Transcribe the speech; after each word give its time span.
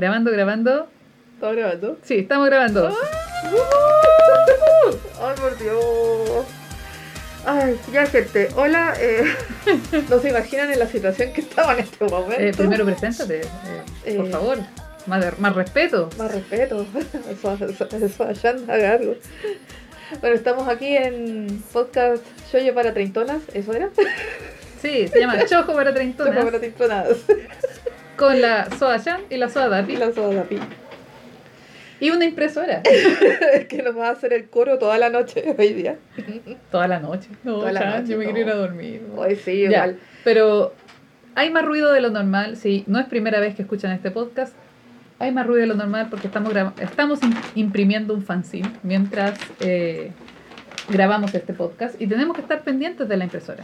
Grabando, 0.00 0.30
grabando. 0.30 0.88
¿Estamos 1.34 1.56
grabando? 1.56 1.98
Sí, 2.02 2.18
estamos 2.20 2.46
grabando. 2.48 2.88
¡Ay, 5.20 5.34
por 5.38 5.58
Dios! 5.58 6.46
Ay, 7.44 7.78
ya 7.92 8.06
gente, 8.06 8.48
hola, 8.56 8.94
eh, 8.98 9.24
no 10.08 10.18
se 10.20 10.30
imaginan 10.30 10.72
en 10.72 10.78
la 10.78 10.86
situación 10.86 11.34
que 11.34 11.42
estaba 11.42 11.74
en 11.74 11.80
este 11.80 12.02
momento. 12.06 12.34
Eh, 12.42 12.50
primero 12.56 12.86
preséntate, 12.86 13.42
eh, 14.06 14.14
por 14.16 14.30
favor. 14.30 14.58
Más, 15.04 15.20
de- 15.22 15.32
más 15.38 15.54
respeto. 15.54 16.08
Más 16.16 16.32
respeto, 16.32 16.86
eso, 17.30 17.58
eso, 17.66 17.88
eso 17.94 18.24
allá 18.24 18.56
haga 18.68 18.92
algo. 18.92 19.16
Bueno, 20.22 20.34
estamos 20.34 20.66
aquí 20.66 20.96
en 20.96 21.62
podcast 21.74 22.24
Yoyo 22.54 22.74
para 22.74 22.94
Treintonas, 22.94 23.42
¿eso 23.52 23.74
era? 23.74 23.90
Sí, 24.80 25.08
se 25.08 25.20
llama 25.20 25.44
Chojo 25.44 25.74
para 25.74 25.92
Treintonas. 25.92 26.42
para 26.42 26.58
Treintonas. 26.58 27.08
Con 28.20 28.40
la 28.40 28.68
Soa 28.78 29.02
Chan 29.02 29.22
y 29.30 29.36
la 29.38 29.48
Soa 29.48 29.66
Y 29.66 29.70
Dapi. 29.70 29.96
la 29.96 30.12
soda 30.12 30.42
pi. 30.44 30.58
Y 32.00 32.10
una 32.10 32.24
impresora. 32.26 32.82
que 33.68 33.82
nos 33.82 33.96
va 33.96 34.08
a 34.08 34.10
hacer 34.12 34.32
el 34.34 34.48
coro 34.48 34.78
toda 34.78 34.96
la 34.98 35.08
noche 35.10 35.54
hoy 35.58 35.72
día. 35.72 35.96
Toda 36.70 36.86
la 36.86 37.00
noche. 37.00 37.28
No, 37.44 37.56
Toda 37.60 37.72
la 37.72 37.80
Chan, 37.80 37.90
noche, 38.02 38.12
yo 38.12 38.18
me 38.18 38.26
no. 38.26 38.32
quiero 38.32 38.48
ir 38.48 38.54
a 38.54 38.56
dormir. 38.58 39.02
Hoy 39.16 39.36
sí, 39.36 39.62
Ya, 39.62 39.68
igual. 39.68 39.98
pero 40.22 40.74
hay 41.34 41.50
más 41.50 41.64
ruido 41.64 41.92
de 41.92 42.00
lo 42.02 42.10
normal, 42.10 42.56
sí, 42.56 42.84
no 42.86 42.98
es 42.98 43.06
primera 43.06 43.40
vez 43.40 43.54
que 43.54 43.62
escuchan 43.62 43.92
este 43.92 44.10
podcast. 44.10 44.54
Hay 45.18 45.32
más 45.32 45.46
ruido 45.46 45.60
de 45.62 45.66
lo 45.66 45.74
normal 45.74 46.08
porque 46.10 46.26
estamos, 46.26 46.52
estamos 46.80 47.20
im- 47.22 47.36
imprimiendo 47.54 48.14
un 48.14 48.22
fanzine 48.22 48.70
mientras 48.82 49.38
eh, 49.60 50.12
grabamos 50.90 51.34
este 51.34 51.52
podcast 51.54 52.00
y 52.00 52.06
tenemos 52.06 52.34
que 52.36 52.42
estar 52.42 52.62
pendientes 52.62 53.08
de 53.08 53.16
la 53.16 53.24
impresora. 53.24 53.62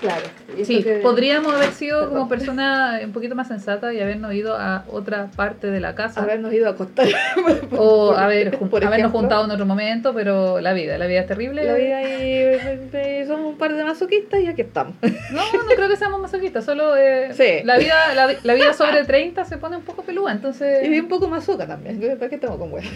Claro. 0.00 0.22
Sí, 0.64 0.82
que- 0.82 0.96
podríamos 0.96 1.54
haber 1.54 1.70
sido 1.72 2.00
Perdón. 2.00 2.14
como 2.14 2.28
persona 2.28 3.00
un 3.02 3.12
poquito 3.12 3.34
más 3.34 3.48
sensata 3.48 3.92
y 3.94 4.00
habernos 4.00 4.32
ido 4.34 4.56
a 4.56 4.84
otra 4.90 5.28
parte 5.34 5.68
de 5.70 5.80
la 5.80 5.94
casa. 5.94 6.20
habernos 6.22 6.52
ido 6.52 6.66
a 6.66 6.70
acostar. 6.70 7.06
o 7.72 8.08
por- 8.10 8.18
haber, 8.18 8.58
por 8.58 8.84
habernos 8.84 9.12
juntado 9.12 9.44
en 9.46 9.50
otro 9.50 9.64
momento, 9.66 10.12
pero 10.14 10.60
la 10.60 10.72
vida, 10.72 10.98
la 10.98 11.06
vida 11.06 11.20
es 11.20 11.26
terrible. 11.26 11.64
La 11.64 11.74
vida 11.74 12.02
y, 12.02 13.22
y 13.22 13.26
somos 13.26 13.46
un 13.52 13.58
par 13.58 13.74
de 13.74 13.82
masoquistas 13.84 14.40
y 14.40 14.46
aquí 14.48 14.62
estamos. 14.62 14.94
No, 15.32 15.40
no 15.52 15.74
creo 15.74 15.88
que 15.88 15.96
seamos 15.96 16.20
masoquistas, 16.20 16.64
solo 16.64 16.96
eh, 16.96 17.30
Sí. 17.32 17.64
la, 17.64 17.78
vida, 17.78 18.14
la, 18.14 18.34
la 18.42 18.54
vida 18.54 18.72
sobre 18.74 19.04
30 19.04 19.44
se 19.44 19.56
pone 19.58 19.76
un 19.76 19.82
poco 19.82 20.02
pelúa, 20.02 20.32
entonces... 20.32 20.86
Y 20.86 20.98
un 21.00 21.08
poco 21.08 21.28
masoca 21.28 21.66
también. 21.66 22.00
¿Para 22.18 22.28
qué 22.28 22.34
estamos 22.36 22.58
con 22.58 22.72
huevos? 22.72 22.88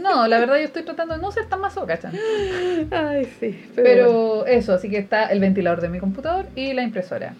No, 0.00 0.26
la 0.28 0.38
verdad 0.38 0.56
yo 0.56 0.64
estoy 0.64 0.82
tratando 0.82 1.14
de 1.14 1.20
no 1.22 1.32
ser 1.32 1.46
tan 1.46 1.60
masoca, 1.60 1.98
chan. 1.98 2.12
Ay, 2.90 3.13
sí. 3.40 3.64
Pero, 3.74 4.12
bueno. 4.12 4.46
eso, 4.46 4.72
así 4.74 4.88
que 4.90 4.98
está 4.98 5.26
el 5.26 5.40
ventilador 5.40 5.80
de 5.80 5.88
mi 5.88 5.98
computador 5.98 6.46
y 6.56 6.72
la 6.72 6.82
impresora. 6.82 7.34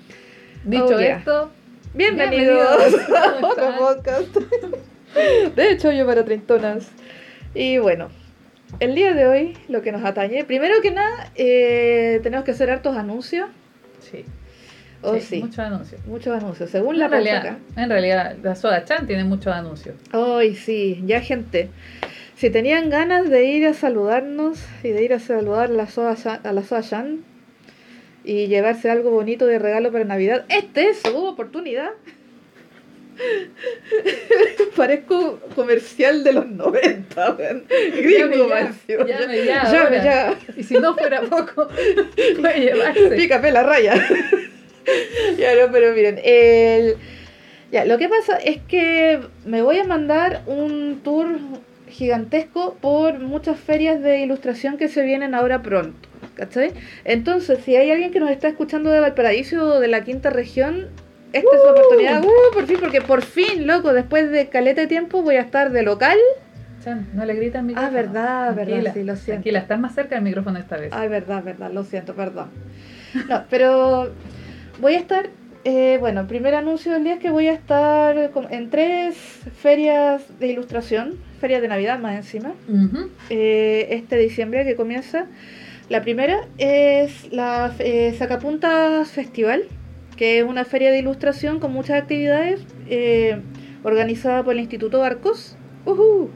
Dicho 0.65 0.85
Oh, 0.95 0.99
yeah. 0.99 1.19
esto, 1.19 1.51
Bienvenidos 1.95 2.69
bienvenidos. 2.79 3.11
a 3.17 3.35
¿Cómo 3.41 3.49
otro 3.49 3.77
podcast. 3.79 4.37
De 5.57 5.71
hecho, 5.71 5.93
yo 5.93 6.07
para 6.07 6.25
Trintonas. 6.25 6.91
Y 7.55 7.79
bueno, 7.79 8.09
el 8.81 8.95
día 8.95 9.15
de 9.15 9.27
hoy 9.27 9.57
lo 9.69 9.83
que 9.83 9.93
nos 9.93 10.05
atañe, 10.05 10.45
primero 10.45 10.81
que 10.83 10.91
nada, 10.91 11.31
eh, 11.37 12.21
tenemos 12.23 12.45
que 12.45 12.51
hacer 12.53 12.71
hartos 12.71 12.97
anuncios. 12.97 13.49
sí, 14.01 14.25
Oh, 15.07 15.15
sí, 15.17 15.21
sí. 15.21 15.41
muchos 15.43 15.59
anuncios. 15.59 16.07
Muchos 16.07 16.35
anuncios. 16.35 16.71
Según 16.71 16.99
la 16.99 17.09
realidad, 17.09 17.37
acá. 17.47 17.59
en 17.77 17.91
realidad, 17.91 18.37
la 18.43 18.55
Soda 18.55 18.87
Chan 18.87 19.07
tiene 19.07 19.23
muchos 19.25 19.53
anuncios. 19.53 19.95
Ay, 20.13 20.55
sí, 20.55 21.03
ya 21.05 21.21
gente. 21.21 21.69
Si 22.37 22.51
tenían 22.51 22.91
ganas 22.91 23.31
de 23.31 23.45
ir 23.45 23.67
a 23.67 23.75
saludarnos 23.75 24.59
y 24.83 24.89
de 24.89 25.05
ir 25.05 25.15
a 25.15 25.21
saludar 25.21 25.71
a 25.71 25.73
la 25.73 25.87
Soa, 25.87 26.17
a 26.43 26.53
la 26.53 26.63
Soa 26.65 26.81
Shan 26.81 27.25
y 28.25 28.49
llevarse 28.49 28.91
algo 28.91 29.11
bonito 29.11 29.47
de 29.47 29.61
regalo 29.61 29.93
para 29.93 30.05
Navidad, 30.05 30.45
esta 30.49 30.81
es 30.81 30.99
su 30.99 31.17
oportunidad. 31.17 31.91
Parezco 34.77 35.39
comercial 35.55 36.25
de 36.25 36.33
los 36.33 36.49
90, 36.49 37.35
weón. 37.35 37.65
Gringo, 37.69 38.49
mancio. 38.49 39.07
llame 39.07 39.45
ya, 39.45 39.73
Llame 39.73 39.97
ya. 39.99 40.35
Y 40.57 40.65
si 40.65 40.75
no 40.75 40.97
fuera 40.97 41.21
poco, 41.23 41.69
puede 42.41 42.61
llevarse. 42.61 43.11
Pícame 43.11 43.53
la 43.53 43.63
raya. 43.63 43.95
ya 45.39 45.55
no, 45.55 45.71
pero 45.71 45.95
miren, 45.95 46.21
el... 46.25 46.97
ya, 47.71 47.85
lo 47.85 47.97
que 47.99 48.09
pasa 48.09 48.37
es 48.39 48.61
que 48.63 49.21
me 49.45 49.63
voy 49.63 49.79
a 49.79 49.85
mandar 49.85 50.43
un 50.47 51.01
tour 51.05 51.39
gigantesco 51.95 52.77
por 52.81 53.21
muchas 53.21 53.59
ferias 53.59 54.03
de 54.03 54.21
ilustración 54.21 54.77
que 54.77 54.89
se 54.89 55.03
vienen 55.03 55.35
ahora 55.35 55.63
pronto. 55.63 56.09
¿Cachai? 56.35 56.73
Entonces, 57.05 57.61
si 57.65 57.77
hay 57.77 57.91
alguien 57.93 58.11
que 58.11 58.19
nos 58.19 58.31
está 58.31 58.49
escuchando 58.49 58.91
de 58.91 58.99
Valparaíso 58.99 59.77
o 59.77 59.81
de 59.81 59.87
la 59.89 60.03
quinta 60.03 60.31
región, 60.31 60.89
esta 61.33 61.55
es 61.55 61.63
su 61.63 61.69
oportunidad. 61.69 62.25
Uh, 62.25 62.53
por 62.53 62.67
fin, 62.67 62.77
porque 62.81 63.01
por 63.01 63.23
fin, 63.23 63.67
loco, 63.67 63.93
después 63.93 64.31
de 64.31 64.49
caleta 64.49 64.81
de 64.83 64.87
tiempo 64.89 65.23
voy 65.23 65.37
a 65.37 65.43
estar 65.43 65.71
de 65.71 65.83
local. 65.83 66.19
Chan, 66.83 67.09
no 67.15 67.25
le 67.25 67.35
gritan 67.35 67.65
mi 67.67 67.75
Ah, 67.77 67.89
verdad, 67.91 68.55
verdad, 68.55 68.93
sí, 68.93 69.05
lo 69.05 69.15
siento. 69.15 69.25
Tranquila, 69.27 69.59
estás 69.61 69.79
más 69.79 69.95
cerca 69.95 70.17
del 70.17 70.25
micrófono 70.25 70.59
esta 70.59 70.77
vez. 70.77 70.93
Ay, 70.93 71.09
verdad, 71.09 71.43
verdad, 71.45 71.71
lo 71.73 71.85
siento, 71.85 72.15
perdón. 72.15 72.51
No, 73.29 73.45
pero 73.49 74.13
voy 74.81 74.95
a 74.95 74.99
estar, 74.99 75.29
eh, 75.65 75.97
bueno, 75.99 76.21
el 76.21 76.27
primer 76.27 76.55
anuncio 76.55 76.93
del 76.93 77.05
día 77.05 77.15
es 77.15 77.21
que 77.21 77.31
voy 77.31 77.49
a 77.49 77.55
estar 77.55 78.31
en 78.51 78.71
tres 78.71 79.17
ferias 79.57 80.23
de 80.39 80.49
ilustración, 80.49 81.15
ferias 81.41 81.63
de 81.63 81.69
Navidad 81.69 81.99
más 81.99 82.17
encima, 82.17 82.53
eh, 83.31 83.89
este 83.91 84.19
diciembre 84.19 84.65
que 84.65 84.77
comienza. 84.77 85.27
La 85.89 86.03
primera 86.03 86.47
es 86.59 87.33
la 87.33 87.75
eh, 87.79 88.15
Sacapuntas 88.19 89.11
Festival, 89.11 89.65
que 90.17 90.39
es 90.39 90.45
una 90.45 90.65
feria 90.65 90.91
de 90.91 90.99
ilustración 90.99 91.61
con 91.61 91.73
muchas 91.73 92.01
actividades 92.01 92.61
organizada 93.83 94.43
por 94.43 94.55
el 94.55 94.61
Instituto 94.61 94.99
Barcos. 94.99 95.57
Ujú. 95.87 96.31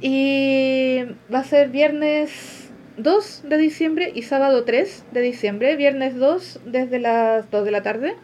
Y 0.00 1.02
va 1.32 1.40
a 1.40 1.44
ser 1.44 1.70
viernes 1.70 2.65
2 2.96 3.42
de 3.48 3.56
diciembre 3.58 4.10
y 4.14 4.22
sábado 4.22 4.64
3 4.64 5.04
de 5.12 5.20
diciembre. 5.20 5.76
Viernes 5.76 6.16
2 6.16 6.60
desde 6.66 6.98
las 6.98 7.50
2 7.50 7.64
de 7.64 7.70
la 7.70 7.82
tarde 7.82 8.14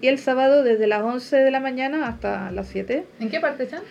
y 0.00 0.08
el 0.08 0.18
sábado 0.18 0.62
desde 0.62 0.86
las 0.86 1.02
11 1.02 1.36
de 1.36 1.50
la 1.50 1.60
mañana 1.60 2.06
hasta 2.08 2.50
las 2.52 2.68
7 2.68 3.04
¿En 3.20 3.30
qué 3.30 3.40
parte, 3.40 3.66
Chan? 3.68 3.82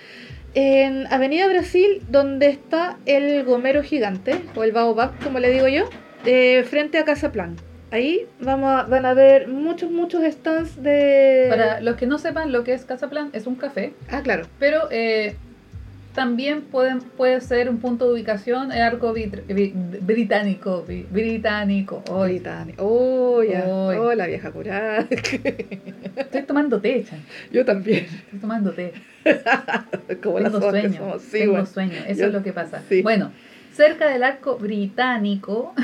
en 0.54 1.06
Avenida 1.14 1.48
Brasil, 1.48 2.02
donde 2.10 2.48
está 2.48 2.98
el 3.06 3.44
gomero 3.44 3.84
gigante, 3.84 4.42
o 4.56 4.64
el 4.64 4.72
baobab, 4.72 5.12
como 5.24 5.40
le 5.40 5.52
digo 5.52 5.68
yo, 5.68 5.88
eh, 6.26 6.64
frente 6.64 6.98
a 6.98 7.06
Casa 7.06 7.32
Plan. 7.32 7.56
Ahí 7.92 8.26
vamos 8.40 8.70
a- 8.72 8.84
van 8.88 9.06
a 9.06 9.14
ver 9.14 9.48
muchos, 9.50 9.92
muchos 9.92 10.24
stands 10.24 10.82
de... 10.82 11.48
Para 11.50 11.80
los 11.82 11.96
que 11.96 12.08
no 12.08 12.18
sepan 12.18 12.52
lo 12.52 12.64
que 12.64 12.74
es 12.74 12.86
Casa 12.86 13.10
Plan, 13.10 13.30
es 13.34 13.46
un 13.46 13.56
café, 13.56 13.94
Ah, 14.10 14.22
claro. 14.24 14.46
pero 14.58 14.88
eh, 14.90 15.36
también 16.18 16.64
pueden, 16.64 17.00
puede 17.02 17.40
ser 17.42 17.70
un 17.70 17.78
punto 17.78 18.08
de 18.08 18.14
ubicación 18.16 18.72
en 18.72 18.82
arco 18.82 19.14
vitr- 19.14 19.46
vi- 19.46 19.72
británico. 20.02 20.84
vi- 20.84 21.06
británico. 21.12 22.04
Hoy 22.10 22.32
Británico. 22.32 22.84
Oh, 22.84 23.44
ya. 23.44 23.64
Oh, 23.68 24.12
la 24.16 24.26
vieja 24.26 24.50
curada. 24.52 25.06
estoy 26.16 26.42
tomando 26.42 26.82
té, 26.82 27.04
Chan. 27.08 27.20
yo 27.52 27.64
también. 27.64 28.06
Estoy 28.06 28.40
tomando 28.40 28.72
té. 28.72 28.94
Como 30.24 30.40
las 30.40 30.52
Tengo 30.54 30.72
que 30.72 30.80
sueño. 30.82 30.98
somos. 30.98 31.22
Sí, 31.22 31.38
tengo 31.38 31.52
bueno. 31.52 31.66
sueño. 31.68 31.98
Eso 32.08 32.22
Yo- 32.22 32.28
es 32.28 32.34
lo 32.34 32.42
que 32.42 32.52
pasa. 32.52 32.82
sí. 32.90 33.04
Bueno, 33.04 33.32
cerca 33.74 34.10
del 34.10 34.24
arco 34.24 34.58
británico 34.58 35.76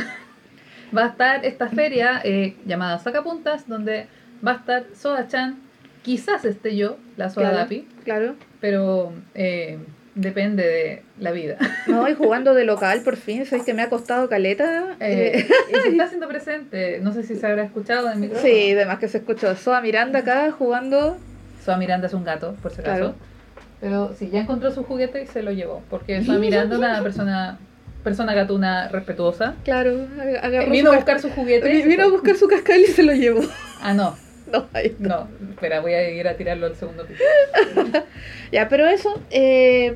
va 0.98 1.04
a 1.04 1.08
estar 1.10 1.46
esta 1.46 1.68
feria 1.70 2.22
eh, 2.24 2.56
llamada 2.66 2.98
Sacapuntas, 2.98 3.68
donde 3.68 4.08
va 4.44 4.54
a 4.54 4.56
estar 4.56 4.86
Soda 4.96 5.28
Chan. 5.28 5.60
Quizás 6.02 6.44
esté 6.44 6.76
yo, 6.76 6.98
la 7.18 7.30
Soda 7.30 7.50
Claro. 7.52 7.58
Dapi, 7.66 7.88
Claro. 8.04 8.36
pero 8.60 9.14
eh, 9.36 9.78
depende 10.16 10.64
de 10.64 11.02
la 11.20 11.32
vida. 11.32 11.58
No, 11.88 12.08
y 12.10 12.14
jugando 12.16 12.54
de 12.54 12.64
local, 12.66 13.02
por 13.04 13.18
fin. 13.18 13.46
Sabes 13.46 13.66
que 13.66 13.74
me 13.74 13.82
ha 13.82 13.90
costado 13.90 14.30
caleta. 14.30 14.96
Eh, 15.00 15.40
Eh, 15.40 15.48
y 15.70 15.76
se 15.82 15.90
está 15.90 16.04
haciendo 16.06 16.28
presente, 16.28 17.00
no 17.02 17.14
sé 17.14 17.24
si 17.24 17.36
se 17.36 17.46
habrá 17.48 17.64
escuchado 17.64 18.12
en 18.12 18.22
micrófono. 18.22 18.48
sí, 18.50 18.72
además 18.72 19.00
que 19.00 19.08
se 19.08 19.18
escuchó. 19.20 19.56
Soa 19.56 19.82
Miranda 19.82 20.20
acá 20.20 20.52
jugando. 20.52 21.18
Soa 21.64 21.78
Miranda 21.78 22.08
es 22.08 22.14
un 22.14 22.24
gato, 22.24 22.56
por 22.62 22.72
si 22.72 22.82
acaso. 22.82 22.98
Claro. 23.00 23.16
Pero 23.82 24.14
sí, 24.18 24.30
ya 24.32 24.40
encontró 24.42 24.72
su 24.72 24.84
juguete 24.84 25.24
y 25.24 25.28
se 25.28 25.44
lo 25.44 25.52
llevó. 25.52 25.82
Porque 25.90 26.24
Soa 26.24 26.38
Miranda 26.40 26.76
es 26.76 26.80
una 26.80 27.04
persona, 27.04 27.58
persona 28.04 28.34
gatuna 28.34 28.88
respetuosa. 28.88 29.56
Claro, 29.66 29.92
ag- 30.18 30.40
agarró 30.42 30.72
Vino 30.72 30.92
a 30.92 30.96
buscar 30.96 31.20
su 31.20 31.30
juguete. 31.32 31.86
Vino 31.86 32.04
a 32.04 32.08
buscar 32.08 32.36
su 32.38 32.48
cascabel 32.48 32.84
y 32.84 32.88
se 32.88 33.04
lo 33.04 33.14
llevó. 33.14 33.42
Ah, 33.82 33.94
no, 33.94 34.16
No, 34.54 34.68
ahí 34.74 34.86
está. 34.88 35.08
no. 35.08 35.28
Espera, 35.50 35.82
voy 35.82 35.94
a 35.94 36.10
ir 36.12 36.28
a 36.28 36.38
tirarlo 36.38 36.68
al 36.68 36.76
segundo 36.76 37.06
piso. 37.06 37.24
Ya, 38.52 38.70
pero 38.70 38.88
eso, 38.88 39.20
eh, 39.32 39.96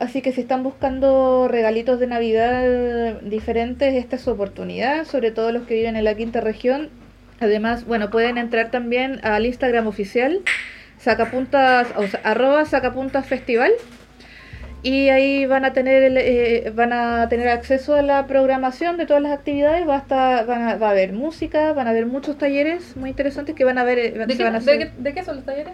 así 0.00 0.22
que 0.22 0.32
si 0.32 0.40
están 0.40 0.62
buscando 0.62 1.46
regalitos 1.46 2.00
de 2.00 2.06
Navidad 2.06 3.20
diferentes, 3.20 3.94
esta 3.94 4.16
es 4.16 4.22
su 4.22 4.30
oportunidad, 4.30 5.04
sobre 5.04 5.30
todo 5.30 5.52
los 5.52 5.66
que 5.66 5.74
viven 5.74 5.96
en 5.96 6.04
la 6.04 6.14
quinta 6.14 6.40
región. 6.40 6.88
Además, 7.38 7.84
bueno, 7.84 8.10
pueden 8.10 8.38
entrar 8.38 8.70
también 8.70 9.20
al 9.22 9.44
Instagram 9.44 9.86
oficial, 9.86 10.40
sacapuntas, 10.98 11.88
o 11.96 12.06
sea, 12.06 12.20
arroba 12.24 12.64
sacapuntas 12.64 13.26
festival. 13.26 13.72
Y 14.88 15.08
ahí 15.08 15.46
van 15.46 15.64
a 15.64 15.72
tener 15.72 16.02
el, 16.04 16.16
eh, 16.16 16.72
van 16.74 16.92
a 16.92 17.28
tener 17.28 17.48
acceso 17.48 17.94
a 17.94 18.02
la 18.02 18.26
programación 18.26 18.96
de 18.96 19.06
todas 19.06 19.22
las 19.22 19.32
actividades. 19.32 19.86
Va 19.88 19.96
a 19.96 19.98
estar, 19.98 20.46
van 20.46 20.62
a, 20.62 20.76
va 20.76 20.88
a 20.88 20.90
haber 20.90 21.12
música, 21.12 21.72
van 21.72 21.88
a 21.88 21.90
haber 21.90 22.06
muchos 22.06 22.38
talleres 22.38 22.96
muy 22.96 23.10
interesantes 23.10 23.54
que 23.56 23.64
van 23.64 23.78
a 23.78 23.84
ver. 23.84 23.98
eh, 23.98 24.10
¿De 24.26 24.36
qué, 24.36 24.44
van 24.44 24.54
a 24.54 24.60
de 24.60 24.64
hacer- 24.64 24.78
qué- 24.78 25.02
de 25.02 25.12
qué 25.14 25.24
son 25.24 25.36
los 25.36 25.44
talleres? 25.44 25.72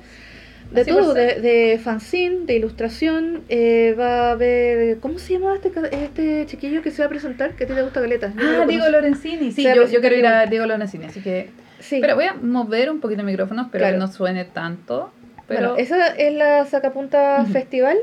De 0.71 0.81
Así 0.81 0.91
todo, 0.91 1.13
de, 1.13 1.41
de 1.43 1.79
fanzine, 1.85 2.47
de 2.47 2.55
ilustración, 2.55 3.43
eh, 3.51 3.95
va 3.99 4.29
a 4.29 4.31
haber... 4.33 4.99
¿Cómo 5.01 5.19
se 5.19 5.35
llama 5.35 5.57
este, 5.63 5.71
este 6.05 6.47
chiquillo 6.47 6.81
que 6.81 6.91
se 6.91 7.03
va 7.03 7.07
a 7.07 7.11
presentar? 7.11 7.55
Que 7.57 7.65
a 7.65 7.67
ti 7.67 7.75
te 7.75 7.83
gusta. 7.83 8.01
Yo 8.01 8.07
lo 8.07 8.63
Ah, 8.63 8.67
Diego. 8.67 8.89
Lorenzini. 8.89 9.53
Sí, 9.53 9.63
yo, 9.65 9.87
yo 9.87 10.01
quiero 10.01 10.17
ir 10.17 10.27
a 10.27 10.47
Diego 10.47 10.65
Lorenzini, 10.65 11.05
así 11.05 11.21
que... 11.21 11.51
Sí. 11.81 11.99
Pero 12.01 12.15
voy 12.15 12.25
a 12.25 12.33
mover 12.35 12.91
un 12.91 13.01
poquito 13.01 13.21
el 13.21 13.27
micrófono, 13.27 13.69
pero 13.71 13.83
Claro. 13.83 13.97
que 13.97 13.99
no 14.01 14.07
suene 14.11 14.47
tanto. 14.47 15.13
Pero 15.47 15.61
Bueno, 15.75 15.77
esa 15.77 16.07
es 16.17 16.33
la 16.33 16.65
Sacapunta. 16.65 17.45
Festival. 17.53 17.99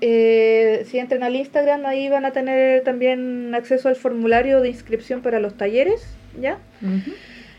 Eh, 0.00 0.84
si 0.90 0.98
entran 0.98 1.22
al 1.22 1.34
Instagram, 1.36 1.86
ahí 1.86 2.08
van 2.08 2.24
a 2.26 2.32
tener 2.32 2.82
también 2.84 3.54
acceso 3.54 3.88
al 3.88 3.96
formulario 3.96 4.60
de 4.60 4.68
inscripción 4.68 5.22
para 5.22 5.40
los 5.40 5.56
talleres, 5.56 6.06
¿ya? 6.40 6.58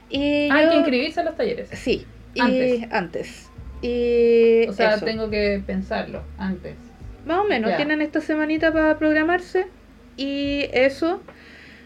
Y 0.09 0.49
Ah, 0.51 0.55
hay 0.57 0.65
yo- 0.65 0.71
que 0.71 0.77
inscribirse 0.77 1.19
a 1.19 1.23
los 1.23 1.35
talleres. 1.35 1.69
Sí, 1.73 2.05
y 2.35 2.39
Antes. 2.41 2.91
antes. 2.91 3.49
Y 3.81 4.67
O 4.67 4.73
sea, 4.73 4.95
eso. 4.95 5.05
tengo 5.05 5.29
que 5.29 5.61
pensarlo 5.65 6.23
antes. 6.37 6.75
Más 7.25 7.39
o 7.39 7.43
menos, 7.45 7.71
Ya. 7.71 7.77
tienen 7.77 8.01
esta 8.01 8.21
semanita 8.21 8.71
para 8.71 8.97
programarse 8.97 9.65
y 10.15 10.65
eso. 10.73 11.21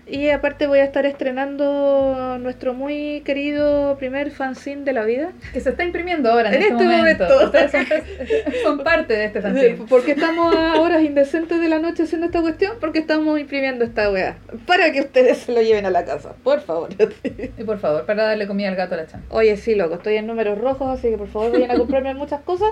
Y 0.08 0.30
aparte 0.30 0.68
voy 0.68 0.80
a 0.80 0.84
estar 0.84 1.06
estrenando 1.06 2.38
nuestro 2.40 2.74
muy 2.74 3.22
querido 3.22 3.96
primer 3.98 4.32
fanzine 4.32 4.84
de 4.84 4.94
la 4.94 5.06
vida. 5.06 5.32
Que 5.54 5.62
se 5.62 5.70
está 5.70 5.84
imprimiendo 5.84 6.30
ahora 6.32 6.50
en, 6.50 6.56
En 6.56 6.62
este, 6.64 6.74
este 6.74 6.86
momento. 6.86 7.24
momento. 7.24 7.46
Ustedes 7.46 7.72
son, 7.72 7.86
son 8.64 8.84
parte 8.84 9.14
de 9.14 9.26
este 9.26 9.42
fanzine. 9.42 9.78
Porque 9.88 10.12
estamos 10.12 10.54
a 10.56 10.82
horas 10.82 11.02
indecentes 11.04 11.62
de 11.62 11.70
la 11.70 11.80
noche 11.80 12.04
haciendo 12.04 12.26
esta 12.26 12.42
cuestión, 12.42 12.74
porque 12.82 13.00
estamos 13.00 13.40
imprimiendo 13.40 13.86
esta 13.86 14.12
weá. 14.12 14.38
Para 14.66 14.92
que 14.92 15.02
ustedes 15.02 15.38
se 15.38 15.54
lo 15.54 15.62
lleven 15.62 15.86
a 15.86 15.92
la 15.92 16.04
casa, 16.04 16.34
por 16.44 16.60
favor. 16.62 16.90
Y 17.58 17.64
por 17.64 17.80
favor, 17.80 18.06
para 18.06 18.24
darle 18.24 18.48
comida 18.48 18.70
al 18.70 18.76
gato 18.76 18.96
a 18.96 18.98
la 18.98 19.08
chan. 19.08 19.24
Oye, 19.30 19.56
sí, 19.56 19.76
loco, 19.76 19.96
estoy 19.96 20.16
en 20.18 20.28
números 20.28 20.58
rojos, 20.58 20.98
así 20.98 21.10
que 21.10 21.18
por 21.18 21.28
favor 21.28 21.52
vayan 21.52 21.72
a 21.72 21.76
comprarme 21.76 22.14
muchas 22.16 22.42
cosas. 22.42 22.70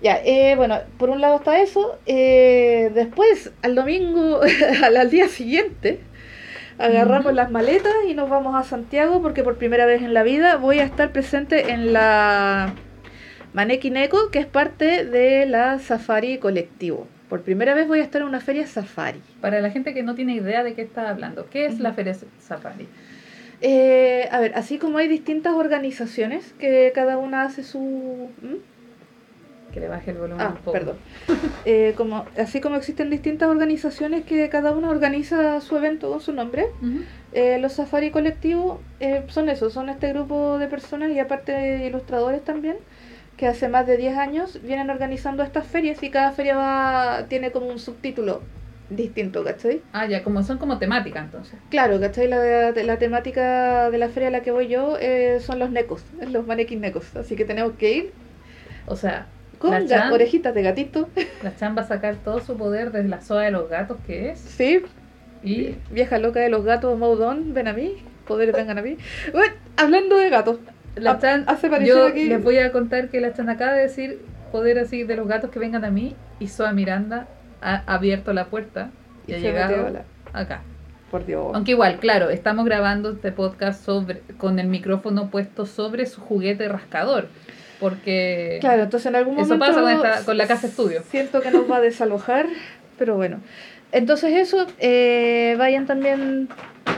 Ya, 0.00 0.20
eh, 0.24 0.54
bueno, 0.56 0.78
por 0.96 1.10
un 1.10 1.20
lado 1.20 1.36
está 1.36 1.60
eso. 1.60 1.98
eh, 2.06 2.90
después, 2.94 3.50
al 3.62 3.74
domingo, 3.74 4.40
al, 4.84 4.96
al 4.96 5.10
día 5.10 5.26
siguiente, 5.28 5.98
agarramos 6.78 7.34
las 7.34 7.50
maletas 7.50 7.92
y 8.08 8.14
nos 8.14 8.30
vamos 8.30 8.54
a 8.54 8.62
Santiago 8.62 9.20
porque 9.20 9.42
por 9.42 9.56
primera 9.56 9.86
vez 9.86 10.02
en 10.02 10.14
la 10.14 10.22
vida 10.22 10.56
voy 10.56 10.78
a 10.78 10.84
estar 10.84 11.12
presente 11.12 11.72
en 11.72 11.92
la 11.92 12.72
Maneki 13.52 13.90
Neko, 13.90 14.30
que 14.30 14.38
es 14.38 14.46
parte 14.46 15.04
de 15.04 15.46
la 15.46 15.78
Safari 15.78 16.38
Colectivo. 16.38 17.06
Por 17.28 17.42
primera 17.42 17.74
vez 17.74 17.86
voy 17.86 18.00
a 18.00 18.04
estar 18.04 18.22
en 18.22 18.28
una 18.28 18.40
feria 18.40 18.66
Safari. 18.66 19.20
Para 19.40 19.60
la 19.60 19.70
gente 19.70 19.92
que 19.92 20.02
no 20.02 20.14
tiene 20.14 20.34
idea 20.34 20.62
de 20.62 20.74
qué 20.74 20.82
está 20.82 21.10
hablando, 21.10 21.48
¿qué 21.50 21.66
es 21.66 21.78
la 21.78 21.92
Feria 21.92 22.16
Safari? 22.38 22.88
Eh, 23.60 24.28
a 24.30 24.38
ver, 24.40 24.52
así 24.54 24.78
como 24.78 24.98
hay 24.98 25.08
distintas 25.08 25.54
organizaciones 25.54 26.54
que 26.58 26.92
cada 26.94 27.18
una 27.18 27.42
hace 27.42 27.64
su... 27.64 28.30
¿Mm? 28.40 28.67
Que 29.72 29.80
le 29.80 29.88
baje 29.88 30.10
el 30.12 30.16
volumen 30.18 30.40
Ah, 30.40 30.48
un 30.50 30.56
poco. 30.56 30.72
perdón. 30.72 30.96
Eh, 31.64 31.92
como, 31.96 32.24
así 32.38 32.60
como 32.60 32.76
existen 32.76 33.10
distintas 33.10 33.48
organizaciones 33.50 34.24
que 34.24 34.48
cada 34.48 34.72
una 34.72 34.88
organiza 34.88 35.60
su 35.60 35.76
evento 35.76 36.08
con 36.10 36.20
su 36.20 36.32
nombre, 36.32 36.66
Ujú. 36.80 37.00
eh, 37.32 37.58
los 37.60 37.74
Safari 37.74 38.10
Colectivo 38.10 38.80
eh, 39.00 39.24
son 39.28 39.48
eso, 39.50 39.68
son 39.68 39.90
este 39.90 40.08
grupo 40.12 40.56
de 40.58 40.66
personas 40.68 41.10
y 41.10 41.18
aparte 41.18 41.52
de 41.52 41.86
ilustradores 41.86 42.42
también, 42.42 42.76
que 43.36 43.46
hace 43.46 43.68
más 43.68 43.86
de 43.86 43.98
10 43.98 44.16
años 44.16 44.60
vienen 44.62 44.88
organizando 44.88 45.42
estas 45.42 45.66
ferias 45.66 46.02
y 46.02 46.10
cada 46.10 46.32
feria 46.32 46.56
va, 46.56 47.26
tiene 47.28 47.50
como 47.50 47.66
un 47.66 47.78
subtítulo 47.78 48.40
distinto, 48.88 49.44
¿cachai? 49.44 49.82
Ah, 49.92 50.06
ya, 50.06 50.24
como 50.24 50.42
son 50.42 50.56
como 50.56 50.78
temática 50.78 51.20
entonces. 51.20 51.58
Claro, 51.68 52.00
¿cachai? 52.00 52.28
La, 52.28 52.70
la 52.70 52.96
temática 52.98 53.90
de 53.90 53.98
la 53.98 54.08
feria 54.08 54.28
a 54.28 54.32
la 54.32 54.40
que 54.40 54.52
voy 54.52 54.68
yo 54.68 54.96
eh, 54.98 55.38
son 55.40 55.58
los 55.58 55.70
necos, 55.70 56.02
los 56.32 56.46
manequín 56.46 56.80
necos, 56.80 57.14
así 57.16 57.36
que 57.36 57.44
tenemos 57.44 57.72
que 57.74 57.92
ir 57.92 58.12
O 58.86 58.96
sea, 58.96 59.26
con 59.58 59.70
La 59.72 59.86
Chan. 59.86 60.12
orejitas 60.12 60.54
de 60.54 60.62
gatito, 60.62 61.08
la 61.42 61.54
Chan 61.56 61.76
va 61.76 61.82
a 61.82 61.86
sacar 61.86 62.16
todo 62.16 62.40
su 62.40 62.56
poder 62.56 62.92
desde 62.92 63.08
la 63.08 63.20
soda 63.20 63.42
de 63.42 63.50
los 63.50 63.68
gatos 63.68 63.98
que 64.06 64.30
es. 64.30 64.38
sí, 64.40 64.82
Y 65.42 65.76
Vieja 65.90 66.18
loca 66.18 66.40
de 66.40 66.48
los 66.48 66.64
gatos, 66.64 66.98
Maudon, 66.98 67.54
ven 67.54 67.68
a 67.68 67.72
mí. 67.72 67.96
Poderes 68.26 68.54
vengan 68.54 68.76
a 68.78 68.82
mí. 68.82 68.96
Bueno, 69.32 69.54
hablando 69.76 70.16
de 70.16 70.28
gatos. 70.30 70.58
la 70.96 71.18
Chan, 71.18 71.44
hace 71.46 71.70
yo 71.86 72.06
aquí- 72.08 72.24
les 72.28 72.42
voy 72.42 72.58
a 72.58 72.72
contar 72.72 73.08
que 73.08 73.20
la 73.20 73.32
Chan 73.32 73.48
acaba 73.48 73.72
de 73.72 73.82
decir 73.82 74.20
poder 74.52 74.78
así 74.78 75.02
de 75.04 75.14
los 75.16 75.26
gatos 75.28 75.50
que 75.50 75.58
vengan 75.58 75.84
a 75.84 75.90
mí 75.90 76.14
y 76.40 76.48
Soa 76.48 76.72
Miranda 76.72 77.26
ha 77.62 77.82
abierto 77.86 78.32
la 78.32 78.46
puerta 78.46 78.90
y, 79.26 79.32
Y 79.32 79.34
ha 79.34 79.38
llegado 79.38 79.88
la- 79.90 80.04
acá. 80.32 80.62
Por 81.10 81.24
Dios. 81.24 81.52
Aunque 81.54 81.70
igual, 81.70 81.98
claro, 82.00 82.28
estamos 82.28 82.66
grabando 82.66 83.12
este 83.12 83.32
podcast 83.32 83.82
sobre 83.82 84.20
con 84.36 84.58
el 84.58 84.66
micrófono 84.66 85.30
puesto 85.30 85.64
sobre 85.64 86.04
su 86.04 86.20
juguete 86.20 86.68
rascador. 86.68 87.28
Porque 87.80 88.58
Claro, 88.60 88.82
entonces 88.84 89.06
en 89.06 89.16
algún 89.16 89.38
Eso 89.38 89.54
momento. 89.56 89.66
pasa 89.66 89.80
con 89.80 89.90
esta- 89.90 90.24
con 90.24 90.36
la 90.38 90.46
casa 90.46 90.66
estudio. 90.66 91.02
Siento 91.10 91.40
que 91.40 91.50
nos 91.50 91.70
va 91.70 91.76
a 91.76 91.80
desalojar, 91.80 92.46
pero 92.98 93.16
bueno. 93.16 93.40
Entonces, 93.92 94.34
eso, 94.36 94.66
eh, 94.80 95.54
vayan 95.58 95.86
también. 95.86 96.48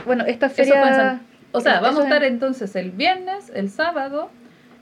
Bueno, 0.05 0.25
esta 0.25 0.47
Eso 0.47 0.55
feria. 0.55 1.19
O 1.53 1.59
sea, 1.61 1.73
Eso 1.75 1.81
vamos 1.81 1.99
a 1.99 2.03
es- 2.03 2.07
estar 2.07 2.23
entonces 2.23 2.75
el 2.75 2.91
viernes, 2.91 3.51
el 3.53 3.69
sábado 3.69 4.29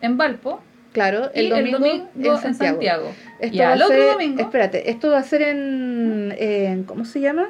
en 0.01 0.17
Valpo 0.17 0.61
Claro, 0.93 1.29
y 1.35 1.39
el 1.39 1.49
domingo, 1.49 1.85
en 1.85 2.37
Santiago. 2.37 3.11
Esto 3.39 3.55
y 3.55 3.59
va 3.59 3.73
al 3.73 3.81
a 3.81 3.85
otro 3.85 3.97
ser- 3.97 4.11
domingo, 4.13 4.41
Espérate, 4.41 4.89
esto 4.89 5.11
va 5.11 5.17
a 5.19 5.23
ser 5.23 5.41
en, 5.43 6.33
en- 6.37 6.83
¿Cómo 6.83 7.05
se 7.05 7.19
llama? 7.21 7.49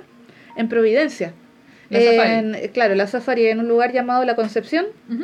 En 0.55 0.67
Providencia. 0.69 1.33
La 1.89 1.99
Safari. 2.01 2.31
En- 2.33 2.71
claro, 2.73 2.95
la 2.95 3.07
Safari, 3.07 3.47
en 3.47 3.59
un 3.59 3.67
lugar 3.67 3.91
llamado 3.91 4.23
La 4.25 4.35
Concepción. 4.35 4.85
Ujú. 5.09 5.23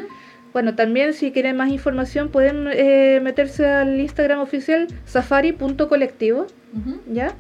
Bueno, 0.56 0.74
también 0.74 1.14
si 1.14 1.34
quieren 1.34 1.58
más 1.58 1.70
información 1.70 2.30
pueden 2.30 2.70
eh, 2.72 3.20
meterse 3.22 3.66
al 3.66 4.00
Instagram 4.00 4.40
oficial 4.40 4.88
safari.colectivo, 5.04 6.48
Ujú. 6.74 7.02
¿ya? 7.12 7.34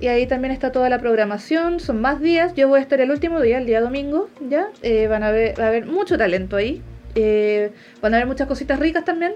Y 0.00 0.08
ahí 0.08 0.26
también 0.26 0.50
está 0.52 0.72
toda 0.72 0.88
la 0.88 0.98
programación, 0.98 1.78
son 1.78 2.00
más 2.00 2.20
días, 2.20 2.52
yo 2.56 2.66
voy 2.66 2.80
a 2.80 2.82
estar 2.82 3.00
el 3.00 3.12
último 3.12 3.40
día, 3.40 3.58
el 3.58 3.66
día 3.66 3.80
domingo, 3.80 4.28
¿ya? 4.50 4.66
Eh, 4.82 5.06
van 5.06 5.22
a 5.22 5.30
ver, 5.30 5.54
va 5.56 5.66
a 5.66 5.68
haber 5.68 5.86
mucho 5.86 6.18
talento 6.18 6.56
ahí, 6.56 6.82
eh, 7.14 7.70
van 8.00 8.12
a 8.12 8.16
haber 8.16 8.26
muchas 8.26 8.48
cositas 8.48 8.80
ricas 8.80 9.04
también, 9.04 9.34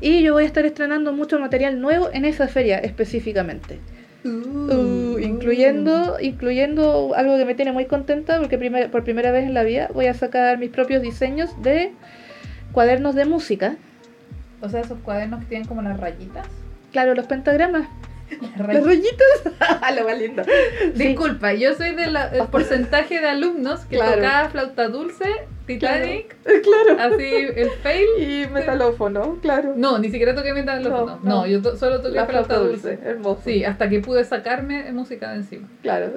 y 0.00 0.20
yo 0.22 0.32
voy 0.32 0.42
a 0.42 0.46
estar 0.46 0.66
estrenando 0.66 1.12
mucho 1.12 1.38
material 1.38 1.80
nuevo 1.80 2.10
en 2.12 2.24
esa 2.24 2.48
feria 2.48 2.78
específicamente. 2.80 3.78
Uh, 4.24 5.18
incluyendo, 5.20 6.16
incluyendo 6.20 7.12
algo 7.14 7.38
que 7.38 7.44
me 7.44 7.54
tiene 7.54 7.70
muy 7.70 7.84
contenta 7.86 8.40
porque 8.40 8.58
primer- 8.58 8.90
por 8.90 9.04
primera 9.04 9.30
vez 9.30 9.44
en 9.44 9.54
la 9.54 9.62
vida 9.62 9.88
voy 9.94 10.06
a 10.06 10.14
sacar 10.14 10.58
mis 10.58 10.70
propios 10.70 11.00
diseños 11.00 11.50
de 11.62 11.92
cuadernos 12.72 13.14
de 13.14 13.24
música. 13.24 13.76
O 14.62 14.68
sea, 14.68 14.80
esos 14.80 14.98
cuadernos 15.00 15.40
que 15.40 15.46
tienen 15.46 15.66
como 15.68 15.82
las 15.82 15.98
rayitas. 15.98 16.46
Claro, 16.92 17.14
los 17.14 17.26
pentagramas. 17.26 17.88
Las 18.40 18.56
Los 18.58 18.66
rayitas. 18.66 18.86
rayitos. 18.86 19.96
Lo 19.98 20.04
más 20.04 20.18
lindo. 20.18 20.44
Sí. 20.44 20.90
Disculpa, 20.94 21.52
yo 21.54 21.74
soy 21.74 21.94
del 21.96 22.16
porcentaje 22.52 23.20
de 23.20 23.26
alumnos 23.28 23.80
que 23.86 23.96
Claro. 23.96 24.16
tocaba 24.16 24.48
flauta 24.50 24.88
dulce, 24.88 25.24
Titanic, 25.66 26.36
Claro. 26.44 27.14
así 27.14 27.24
el 27.56 27.70
fail. 27.82 28.06
Y 28.18 28.46
metalófono, 28.52 29.38
claro. 29.42 29.74
No, 29.76 29.98
ni 29.98 30.10
siquiera 30.10 30.34
toqué 30.34 30.52
metalófono. 30.54 31.06
No, 31.16 31.20
No, 31.24 31.36
no. 31.40 31.46
yo 31.46 31.60
to- 31.60 31.76
solo 31.76 32.00
toqué 32.02 32.16
La 32.16 32.26
flauta, 32.26 32.56
dulce. 32.58 32.98
hermoso. 33.04 33.40
Sí, 33.44 33.64
hasta 33.64 33.88
que 33.88 33.98
pude 34.00 34.24
sacarme 34.24 34.92
música 34.92 35.30
de 35.30 35.36
encima. 35.38 35.68
Claro. 35.82 36.12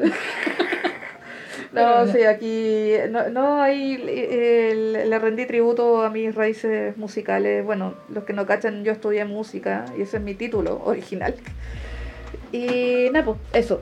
No, 1.73 2.07
sí, 2.07 2.23
aquí 2.23 2.91
no, 3.09 3.29
no 3.29 3.61
ahí 3.61 3.97
eh, 4.07 4.73
le, 4.75 5.05
le 5.07 5.19
rendí 5.19 5.45
tributo 5.45 6.03
a 6.03 6.09
mis 6.09 6.33
raíces 6.33 6.95
musicales. 6.97 7.65
Bueno, 7.65 7.95
los 8.09 8.23
que 8.25 8.33
no 8.33 8.45
cachan, 8.45 8.83
yo 8.83 8.91
estudié 8.91 9.25
música 9.25 9.85
y 9.97 10.03
ese 10.03 10.17
es 10.17 10.23
mi 10.23 10.35
título 10.35 10.81
original. 10.85 11.35
Y 12.51 13.09
nada, 13.11 13.25
pues, 13.25 13.37
eso. 13.53 13.81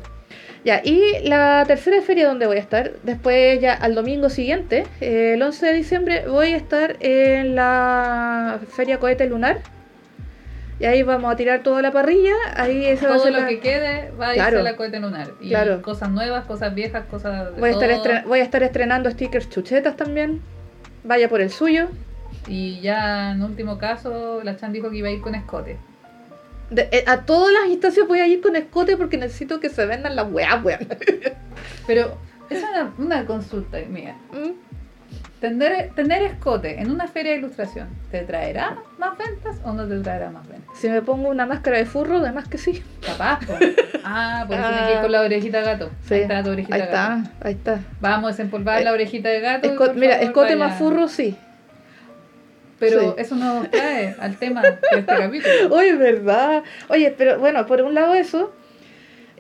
Ya, 0.63 0.81
y 0.83 1.27
la 1.27 1.63
tercera 1.65 2.01
feria 2.01 2.27
donde 2.27 2.45
voy 2.45 2.57
a 2.57 2.60
estar, 2.60 2.93
después 3.01 3.60
ya 3.60 3.74
al 3.74 3.95
domingo 3.95 4.29
siguiente, 4.29 4.86
eh, 5.01 5.33
el 5.33 5.41
11 5.41 5.65
de 5.65 5.74
diciembre, 5.74 6.27
voy 6.27 6.53
a 6.53 6.57
estar 6.57 6.98
en 7.00 7.55
la 7.55 8.60
Feria 8.69 9.00
Cohete 9.00 9.25
Lunar. 9.25 9.60
Y 10.81 10.85
ahí 10.85 11.03
vamos 11.03 11.31
a 11.31 11.35
tirar 11.35 11.61
toda 11.61 11.83
la 11.83 11.91
parrilla. 11.91 12.33
Ahí 12.55 12.83
esa 12.88 13.07
va 13.07 13.13
a 13.13 13.17
Todo 13.17 13.25
ser 13.25 13.33
lo 13.33 13.39
la- 13.41 13.47
que 13.47 13.59
quede 13.59 14.11
va 14.19 14.29
a 14.29 14.35
irse 14.35 14.39
Claro. 14.41 14.59
a 14.61 14.63
la 14.63 14.75
cohete 14.75 15.00
lunar. 15.00 15.29
Y 15.39 15.50
Claro. 15.50 15.79
cosas 15.83 16.09
nuevas, 16.09 16.45
cosas 16.45 16.73
viejas, 16.73 17.05
cosas 17.05 17.53
de 17.53 17.59
Voy 17.61 17.69
a, 17.69 17.73
estar 17.73 17.89
todo. 17.89 18.03
estre- 18.03 18.23
voy 18.25 18.39
a 18.39 18.43
estar 18.43 18.63
estrenando 18.63 19.11
stickers 19.11 19.47
chuchetas 19.47 19.95
también. 19.95 20.41
Vaya 21.03 21.29
por 21.29 21.39
el 21.39 21.51
suyo. 21.51 21.88
Y 22.47 22.81
ya 22.81 23.33
en 23.33 23.43
último 23.43 23.77
caso, 23.77 24.41
la 24.43 24.57
Chan 24.57 24.73
dijo 24.73 24.89
que 24.89 24.97
iba 24.97 25.09
a 25.09 25.11
ir 25.11 25.21
con 25.21 25.35
escote. 25.35 25.77
De- 26.71 26.89
eh, 26.91 27.03
a 27.05 27.25
todas 27.25 27.53
las 27.53 27.69
instancias 27.69 28.07
voy 28.07 28.19
a 28.19 28.25
ir 28.25 28.41
con 28.41 28.55
escote 28.55 28.97
porque 28.97 29.17
necesito 29.17 29.59
que 29.59 29.69
se 29.69 29.85
vendan 29.85 30.15
las 30.15 30.31
weas, 30.31 30.63
weón. 30.63 30.79
Pero 31.85 32.17
es 32.50 32.63
una, 32.63 32.91
una 32.97 33.25
consulta 33.27 33.77
mía. 33.88 34.15
Mm. 34.31 34.53
Tener, 35.41 35.89
tener 35.95 36.21
escote 36.21 36.79
en 36.79 36.91
una 36.91 37.07
feria 37.07 37.31
de 37.31 37.39
ilustración, 37.39 37.89
¿te 38.12 38.19
traerá 38.21 38.77
más 39.00 39.17
ventas 39.17 39.60
o 39.65 39.74
no 39.74 39.88
te 39.88 40.00
traerá 40.00 40.29
más 40.29 40.48
ventas? 40.48 40.77
Si 40.77 40.88
me 40.88 41.01
pongo 41.01 41.29
una 41.29 41.48
máscara 41.48 41.79
de 41.79 41.86
furro, 41.86 42.17
además 42.17 42.48
que 42.48 42.60
sí. 42.60 42.83
Capaz, 43.05 43.39
po. 43.48 43.53
Ah, 44.03 44.45
por 44.48 44.55
eso 44.55 44.65
Ah. 44.67 44.86
que 44.88 44.93
ir 44.95 45.01
con 45.01 45.12
la 45.12 45.21
orejita 45.21 45.57
de 45.60 45.63
gato. 45.63 45.89
Sí, 46.07 46.13
Ahí 46.13 46.21
está 46.21 46.43
tu 46.43 46.50
orejita 46.51 46.75
Ahí 46.75 46.81
de 46.81 46.88
gato. 46.88 47.21
está, 47.24 47.48
ahí 47.48 47.53
está. 47.53 47.79
Vamos 48.00 48.25
a 48.25 48.31
desempolvar 48.33 48.81
Eh, 48.81 48.83
la 48.83 48.91
orejita 48.93 49.29
de 49.29 49.39
gato. 49.41 49.67
Esco- 49.74 49.93
mira, 49.95 50.21
escote 50.21 50.53
vaya. 50.55 50.67
más 50.67 50.77
furro, 50.77 51.07
sí. 51.07 51.36
Pero 52.79 53.01
Sí. 53.01 53.07
eso 53.17 53.36
nos 53.36 53.69
trae 53.69 54.15
al 54.19 54.38
tema 54.38 54.62
de 54.62 54.77
este 54.91 55.05
capítulo. 55.05 55.75
Oye, 55.75 55.95
¿verdad? 55.95 56.63
Oye, 56.88 57.13
pero 57.17 57.39
bueno, 57.39 57.65
por 57.65 57.81
un 57.81 57.93
lado 57.95 58.13
eso. 58.15 58.53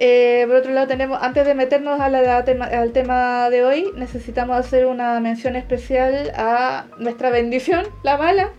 Eh, 0.03 0.45
por 0.47 0.55
otro 0.55 0.71
lado 0.71 0.87
tenemos, 0.87 1.19
antes 1.21 1.45
de 1.45 1.53
meternos 1.53 2.01
al 2.01 2.91
tema 2.91 3.51
de 3.51 3.63
hoy, 3.63 3.91
necesitamos 3.95 4.57
hacer 4.57 4.87
una 4.87 5.19
mención 5.19 5.55
especial 5.55 6.31
a 6.35 6.87
nuestra 6.97 7.29
bendición, 7.29 7.85
la 8.01 8.17
mala. 8.17 8.49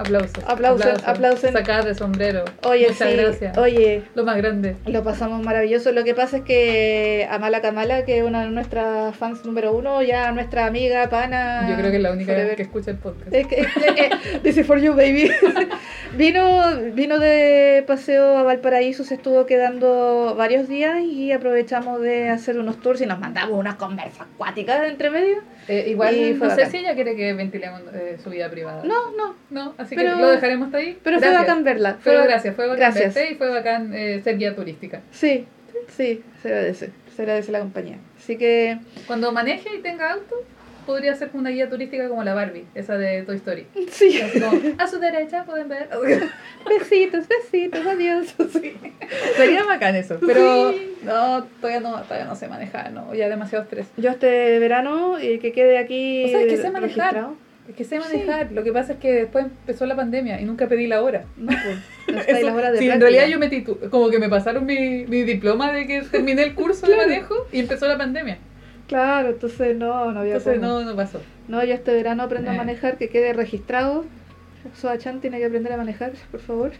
Aplausos. 0.00 0.44
Aplausen, 0.46 0.94
aplausen. 1.04 1.52
Sacadas 1.52 1.84
de 1.84 1.94
sombrero. 1.94 2.44
Oye, 2.64 2.88
Muchas 2.88 3.10
sí, 3.10 3.16
gracias. 3.16 3.58
oye, 3.58 4.02
Lo 4.14 4.24
más 4.24 4.36
grande. 4.38 4.76
lo 4.86 5.02
pasamos 5.04 5.42
maravilloso. 5.44 5.92
Lo 5.92 6.04
que 6.04 6.14
pasa 6.14 6.38
es 6.38 6.42
que 6.44 7.28
Amala 7.30 7.60
Kamala, 7.60 8.04
que 8.04 8.18
es 8.18 8.24
una 8.24 8.42
de 8.44 8.50
nuestras 8.50 9.14
fans 9.16 9.44
número 9.44 9.72
uno, 9.72 10.02
ya 10.02 10.32
nuestra 10.32 10.66
amiga, 10.66 11.08
pana. 11.10 11.66
Yo 11.68 11.76
creo 11.76 11.90
que 11.90 11.96
es 11.98 12.02
la 12.02 12.12
única 12.12 12.32
forever. 12.32 12.56
que 12.56 12.62
escucha 12.62 12.90
el 12.92 12.96
podcast. 12.98 13.32
Es 13.32 13.46
que- 13.46 13.60
es 13.60 13.66
que- 13.68 14.38
This 14.42 14.56
is 14.58 14.66
for 14.66 14.78
you, 14.80 14.92
baby. 14.94 15.30
vino, 16.16 16.76
vino 16.94 17.18
de 17.18 17.84
paseo 17.86 18.38
a 18.38 18.42
Valparaíso, 18.42 19.04
se 19.04 19.14
estuvo 19.14 19.46
quedando 19.46 20.34
varios 20.36 20.68
días 20.68 21.00
y 21.02 21.32
aprovechamos 21.32 22.00
de 22.00 22.28
hacer 22.30 22.58
unos 22.58 22.80
tours 22.80 23.00
y 23.00 23.06
nos 23.06 23.18
mandamos 23.18 23.58
unas 23.58 23.74
conversas 23.76 24.22
acuáticas 24.34 24.88
entre 24.88 25.10
medio. 25.10 25.38
Eh, 25.70 25.90
igual 25.90 26.16
Y 26.16 26.34
fue 26.34 26.48
no 26.48 26.54
sé 26.56 26.66
si 26.66 26.78
ella 26.78 26.94
quiere 26.94 27.14
que 27.14 27.32
ventilemos 27.32 27.82
eh, 27.94 28.18
su 28.22 28.28
vida 28.30 28.50
privada. 28.50 28.82
No, 28.84 29.12
no, 29.16 29.36
No, 29.50 29.74
así 29.78 29.94
Pero- 29.94 30.16
que 30.16 30.22
lo 30.22 30.30
dejaremos 30.30 30.66
hasta 30.66 30.78
ahí. 30.78 30.98
pero 31.02 31.20
fue 31.20 31.32
bacán 31.32 31.62
verla. 31.62 31.98
Pero 32.02 32.18
Fue- 32.18 32.26
gracias, 32.26 32.56
fue 32.56 32.66
bacán 32.66 32.80
gracias. 32.92 33.14
verte 33.14 33.32
y 33.32 33.34
fue 33.36 33.48
bacán 33.50 33.94
eh, 33.94 34.20
ser 34.24 34.36
guía 34.36 34.54
turística. 34.56 35.00
Sí, 35.12 35.46
sí, 35.96 36.22
se 36.42 36.48
agradece. 36.48 36.90
Se 37.14 37.22
agradece 37.22 37.52
la 37.52 37.60
compañía. 37.60 37.98
Así 38.18 38.36
que, 38.36 38.78
Cuando 39.06 39.30
maneje 39.30 39.68
y 39.76 39.82
tenga 39.82 40.12
auto, 40.12 40.34
podría 40.90 41.14
ser 41.14 41.30
una 41.34 41.50
guía 41.50 41.68
turística 41.70 42.08
como 42.08 42.24
la 42.24 42.34
Barbie, 42.34 42.64
esa 42.74 42.98
de 42.98 43.22
Toy 43.22 43.36
Story. 43.36 43.66
sí. 43.90 44.20
Como, 44.40 44.60
a 44.78 44.86
su 44.88 44.98
derecha 44.98 45.44
pueden 45.44 45.68
ver. 45.68 45.88
Besitos, 46.68 47.24
besitos, 47.28 47.86
adiós. 47.86 48.34
Sí. 48.52 48.74
Sería 49.36 49.64
bacán 49.64 49.94
eso. 49.96 50.18
Pero 50.26 50.72
Sí. 50.72 50.94
no, 51.04 51.44
todavía 51.60 51.80
no, 51.80 52.02
todavía 52.02 52.26
no 52.26 52.34
sé 52.36 52.48
manejar, 52.48 52.92
no, 52.92 53.14
ya 53.14 53.28
demasiado 53.28 53.64
estrés. 53.64 53.86
Yo 53.96 54.10
este 54.10 54.58
verano, 54.58 55.20
y 55.20 55.38
que 55.38 55.52
quede 55.52 55.78
aquí 55.78 56.24
O 56.24 56.28
sea, 56.28 56.40
es 56.40 56.46
que 56.48 56.56
sé 56.56 56.70
manejar. 56.70 56.82
registrado. 57.12 57.36
Es 57.68 57.76
que 57.76 57.84
sé 57.84 58.00
manejar, 58.00 58.50
lo 58.50 58.64
que 58.64 58.72
pasa 58.72 58.94
es 58.94 58.98
que 58.98 59.12
después 59.12 59.44
empezó 59.44 59.86
la 59.86 59.94
pandemia 59.94 60.40
y 60.40 60.44
nunca 60.44 60.66
pedí 60.66 60.88
la 60.88 61.02
hora. 61.02 61.24
No, 61.36 61.52
pues, 61.52 61.78
no 62.12 62.20
Eso- 62.38 62.46
las 62.46 62.54
horas 62.56 62.72
de 62.72 62.78
sí, 62.80 62.90
en 62.90 63.00
realidad 63.00 63.26
yo 63.28 63.38
tu- 63.64 63.78
como 63.90 64.10
que 64.10 64.18
me 64.18 64.28
pasaron 64.28 64.66
mi, 64.66 65.04
mi 65.06 65.22
diploma 65.22 65.72
de 65.72 65.86
que 65.86 66.00
terminé 66.02 66.42
el 66.42 66.54
curso 66.56 66.86
Claro. 66.86 67.02
de 67.02 67.06
manejo 67.08 67.34
y 67.52 67.60
empezó 67.60 67.86
la 67.86 67.96
pandemia. 67.96 68.38
Claro, 68.90 69.28
entonces 69.28 69.76
no, 69.76 70.10
no 70.10 70.18
había 70.20 70.34
Entonces 70.38 70.60
cómo. 70.60 70.80
no, 70.80 70.84
no 70.84 70.96
pasó. 70.96 71.20
No, 71.46 71.62
yo 71.64 71.74
este 71.74 71.94
verano 71.94 72.24
aprendo 72.24 72.50
Eh. 72.50 72.54
a 72.54 72.56
manejar, 72.56 72.98
que 72.98 73.08
quede 73.08 73.32
registrado. 73.32 74.04
Soachan 74.74 75.20
tiene 75.20 75.38
que 75.38 75.44
aprender 75.46 75.72
a 75.72 75.76
manejar, 75.76 76.12
por 76.32 76.40
favor. 76.40 76.72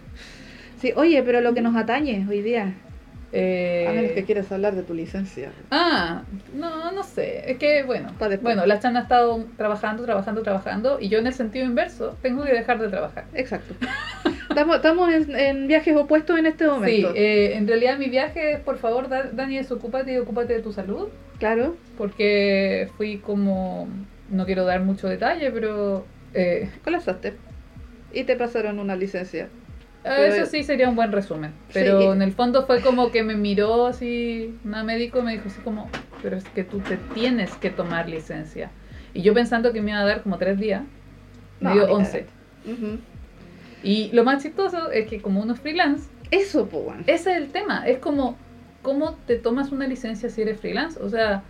Sí, 0.80 0.92
oye, 0.96 1.22
pero 1.22 1.40
lo 1.40 1.54
que 1.54 1.60
nos 1.60 1.76
atañe 1.76 2.26
hoy 2.28 2.42
día, 2.42 2.74
Eh, 3.32 3.86
a 3.88 3.92
menos 3.92 4.12
que 4.12 4.24
quieras 4.24 4.50
hablar 4.50 4.74
de 4.74 4.82
tu 4.82 4.92
licencia. 4.92 5.52
Ah, 5.70 6.22
no, 6.54 6.90
no 6.90 7.02
sé. 7.04 7.50
Es 7.50 7.58
que, 7.58 7.84
bueno, 7.84 8.10
bueno, 8.42 8.66
la 8.66 8.80
Chan 8.80 8.96
ha 8.96 9.02
estado 9.02 9.44
trabajando, 9.56 10.04
trabajando, 10.04 10.42
trabajando 10.42 10.98
y 11.00 11.08
yo 11.08 11.18
en 11.18 11.26
el 11.28 11.34
sentido 11.34 11.64
inverso 11.64 12.16
tengo 12.22 12.42
que 12.44 12.52
dejar 12.52 12.80
de 12.80 12.88
trabajar. 12.88 13.26
Exacto. 13.34 13.74
estamos 14.48 14.76
estamos 14.76 15.12
en, 15.12 15.36
en 15.36 15.68
viajes 15.68 15.96
opuestos 15.96 16.38
en 16.38 16.46
este 16.46 16.64
Sí, 16.64 16.70
momento. 16.70 17.12
eh, 17.14 17.56
en 17.56 17.68
realidad 17.68 17.98
mi 17.98 18.08
viaje 18.08 18.54
es, 18.54 18.60
por 18.60 18.78
favor, 18.78 19.08
Da- 19.08 19.30
Dani, 19.32 19.58
desocúpate 19.58 20.12
y 20.12 20.16
ocúpate 20.18 20.54
de 20.54 20.60
tu 20.60 20.72
salud, 20.72 21.08
Claro. 21.38 21.76
porque 21.96 22.88
fui 22.96 23.18
como, 23.18 23.88
no 24.28 24.44
quiero 24.44 24.64
dar 24.64 24.80
mucho 24.80 25.06
detalle, 25.08 25.52
pero 25.52 26.04
eh, 26.34 26.68
Colapsaste. 26.82 27.34
Y 28.12 28.24
te 28.24 28.34
pasaron 28.34 28.80
una 28.80 28.96
licencia. 28.96 29.48
Ah, 30.04 30.26
Eso 30.26 30.46
sí 30.46 30.62
sería 30.62 30.88
un 30.88 30.96
buen 30.96 31.12
resumen. 31.12 31.52
Pero 31.72 32.00
Sí. 32.00 32.06
en 32.06 32.22
el 32.22 32.32
fondo 32.32 32.66
fue 32.66 32.80
como 32.80 33.10
que 33.10 33.22
me 33.22 33.36
miró 33.36 33.86
así, 33.86 34.58
una 34.64 34.82
médico 34.82 35.18
y 35.20 35.22
me 35.22 35.32
dijo 35.32 35.48
así 35.48 35.60
como, 35.62 35.90
pero 36.22 36.36
es 36.36 36.44
que 36.44 36.64
tú 36.64 36.80
te 36.80 36.96
tienes 36.96 37.56
que 37.56 37.70
tomar 37.70 38.08
licencia. 38.08 38.70
Y 39.12 39.22
yo 39.22 39.34
pensando 39.34 39.72
que 39.72 39.82
me 39.82 39.90
iba 39.90 40.00
a 40.00 40.04
dar 40.04 40.22
como 40.22 40.38
tres 40.38 40.58
días, 40.58 40.82
me 41.60 41.68
No, 41.70 41.74
dio 41.74 41.86
ni 41.86 41.92
11. 41.94 42.26
Ujú. 42.66 42.98
Y 43.82 44.10
lo 44.12 44.24
más 44.24 44.42
chistoso 44.42 44.90
es 44.90 45.08
que 45.08 45.20
como 45.20 45.40
uno 45.42 45.54
es 45.54 45.60
freelance, 45.60 46.08
Eso, 46.30 46.68
pues, 46.68 46.84
bueno. 46.84 47.02
ese 47.06 47.32
es 47.32 47.36
el 47.38 47.48
tema. 47.52 47.86
Es 47.86 47.98
como, 47.98 48.36
¿cómo 48.82 49.14
te 49.26 49.36
tomas 49.36 49.72
una 49.72 49.86
licencia 49.86 50.28
si 50.28 50.42
eres 50.42 50.60
freelance? 50.60 50.98
O 51.02 51.08
sea, 51.08 51.42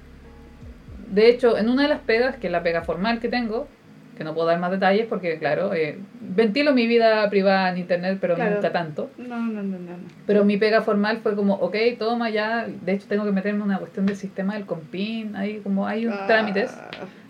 de 1.13 1.29
hecho, 1.29 1.59
en 1.59 1.69
una 1.69 1.83
de 1.83 1.89
las 1.89 2.01
pegas, 2.01 2.37
que 2.37 2.47
es 2.47 2.53
la 2.53 2.63
pega 2.63 2.83
formal 2.83 3.21
que 3.21 3.29
tengo, 3.29 3.69
que 4.17 4.25
no 4.25 4.35
puedo 4.35 4.47
dar 4.49 4.59
más 4.59 4.71
detalles 4.71 5.07
porque, 5.09 5.39
claro, 5.39 5.73
eh, 5.73 5.99
ventilo 6.21 6.75
mi 6.75 6.87
vida 6.87 7.29
privada 7.31 7.71
en 7.71 7.79
internet, 7.79 8.19
pero 8.21 8.35
Claro. 8.35 8.57
nunca 8.57 8.71
tanto. 8.73 9.11
No, 9.17 9.39
no, 9.39 9.63
no, 9.63 9.79
no. 9.79 9.79
no. 9.79 9.97
Pero 10.27 10.45
mi 10.45 10.57
pega 10.59 10.83
formal 10.83 11.19
fue 11.23 11.35
como, 11.35 11.55
ok, 11.55 11.75
toma 11.99 12.29
ya. 12.31 12.67
De 12.69 12.93
hecho, 12.93 13.07
tengo 13.09 13.25
que 13.25 13.33
meterme 13.33 13.63
una 13.63 13.79
cuestión 13.79 14.07
del 14.07 14.17
sistema 14.17 14.55
del 14.55 14.67
compin. 14.67 15.35
Hay 15.37 15.59
como, 15.61 15.87
hay 15.87 16.07
un 16.07 16.13
Ah. 16.13 16.27
trámites, 16.27 16.77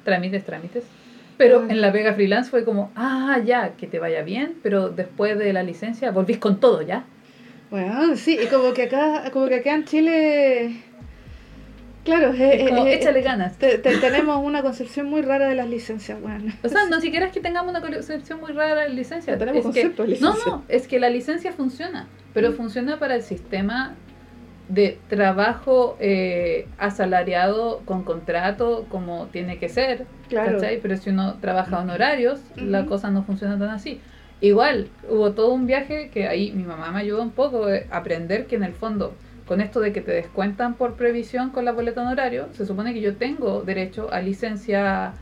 trámites, 0.04 0.44
trámites. 0.44 0.84
Pero 1.36 1.60
Ah. 1.62 1.66
en 1.72 1.80
la 1.80 1.92
pega 1.92 2.12
freelance 2.14 2.50
fue 2.50 2.64
como, 2.64 2.90
ah, 2.96 3.38
ya, 3.44 3.70
que 3.76 3.86
te 3.86 3.98
vaya 3.98 4.22
bien, 4.22 4.56
pero 4.62 4.88
después 4.90 5.38
de 5.38 5.52
la 5.52 5.62
licencia 5.62 6.10
volvís 6.10 6.38
con 6.38 6.60
todo, 6.60 6.82
¿ya? 6.82 7.04
Bueno, 7.70 8.16
sí, 8.16 8.36
y 8.42 8.46
como 8.48 8.72
que 8.74 8.82
acá, 8.82 9.30
como 9.32 9.46
que 9.46 9.54
acá 9.56 9.74
en 9.74 9.84
Chile, 9.84 10.76
claro, 12.04 12.32
eh, 12.32 12.62
Es 12.62 12.68
como, 12.70 12.86
eh, 12.86 12.92
eh, 12.92 12.94
échale 12.96 13.22
ganas. 13.22 13.56
te- 13.58 13.78
te- 13.78 13.96
tenemos 13.98 14.44
una 14.44 14.62
concepción 14.62 15.06
muy 15.08 15.22
rara 15.22 15.48
de 15.48 15.54
las 15.54 15.68
licencias, 15.68 16.20
bueno. 16.20 16.52
O 16.62 16.68
sea, 16.68 16.86
no 16.88 17.00
siquiera 17.00 17.26
es 17.26 17.32
que 17.32 17.40
tengamos 17.40 17.70
una 17.70 17.80
concepción 17.80 18.40
muy 18.40 18.52
rara 18.52 18.82
de 18.82 18.90
licencia. 18.90 19.32
No 19.34 19.38
tenemos 19.38 19.64
es 19.66 19.72
que- 19.74 19.88
de 19.88 19.94
No, 19.96 20.04
licencia. 20.04 20.42
no, 20.46 20.64
es 20.68 20.88
que 20.88 20.98
la 21.00 21.10
licencia 21.10 21.52
funciona, 21.52 22.06
pero 22.34 22.50
Mm. 22.50 22.54
funciona 22.54 22.98
para 22.98 23.14
el 23.16 23.22
sistema 23.22 23.94
de 24.68 24.98
trabajo 25.08 25.96
eh, 25.98 26.68
asalariado 26.78 27.82
con 27.84 28.04
contrato 28.04 28.86
como 28.88 29.26
tiene 29.26 29.58
que 29.58 29.68
ser, 29.68 30.06
Claro. 30.28 30.52
¿cachai? 30.58 30.80
Pero 30.80 30.96
si 30.96 31.10
uno 31.10 31.34
trabaja 31.40 31.82
en 31.82 31.90
horarios, 31.90 32.40
la 32.56 32.80
Ujú. 32.80 32.90
cosa 32.90 33.10
no 33.10 33.24
funciona 33.24 33.58
tan 33.58 33.70
así. 33.70 34.00
Igual, 34.40 34.88
hubo 35.08 35.32
todo 35.32 35.52
un 35.52 35.66
viaje 35.66 36.08
que 36.10 36.28
ahí 36.28 36.52
mi 36.52 36.62
mamá 36.62 36.92
me 36.92 37.00
ayudó 37.00 37.20
un 37.20 37.32
poco 37.32 37.66
a 37.66 37.96
aprender 37.96 38.46
que 38.46 38.54
en 38.56 38.62
el 38.62 38.72
fondo, 38.72 39.14
con 39.50 39.60
esto 39.60 39.80
de 39.80 39.92
que 39.92 40.00
te 40.00 40.12
descuentan 40.12 40.74
por 40.74 40.94
previsión 40.94 41.50
con 41.50 41.64
la 41.64 41.72
boleta 41.72 42.00
en 42.02 42.06
horario, 42.06 42.46
se 42.52 42.64
supone 42.64 42.94
que 42.94 43.00
yo 43.00 43.16
tengo 43.16 43.62
derecho 43.62 44.08
a 44.12 44.20
licencia 44.20 45.14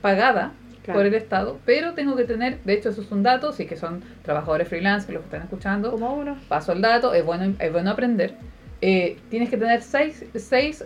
pagada 0.00 0.52
Claro. 0.84 1.00
por 1.00 1.06
el 1.06 1.14
Estado, 1.14 1.58
pero 1.66 1.92
tengo 1.94 2.14
que 2.14 2.22
tener, 2.22 2.60
de 2.62 2.74
hecho 2.74 2.90
eso 2.90 3.02
es 3.02 3.10
un 3.10 3.24
dato, 3.24 3.50
sí 3.52 3.66
que 3.66 3.76
son 3.76 4.00
trabajadores 4.22 4.68
freelance 4.68 5.08
que 5.08 5.14
los 5.14 5.22
que 5.22 5.26
están 5.26 5.42
escuchando, 5.42 5.90
Como 5.90 6.14
uno. 6.14 6.36
paso 6.48 6.70
el 6.72 6.80
dato, 6.80 7.12
es 7.12 7.24
bueno, 7.24 7.54
es 7.58 7.72
bueno 7.72 7.90
aprender. 7.90 8.34
Eh, 8.80 9.16
tienes 9.28 9.50
que 9.50 9.56
tener 9.56 9.82
seis, 9.82 10.24
seis 10.36 10.84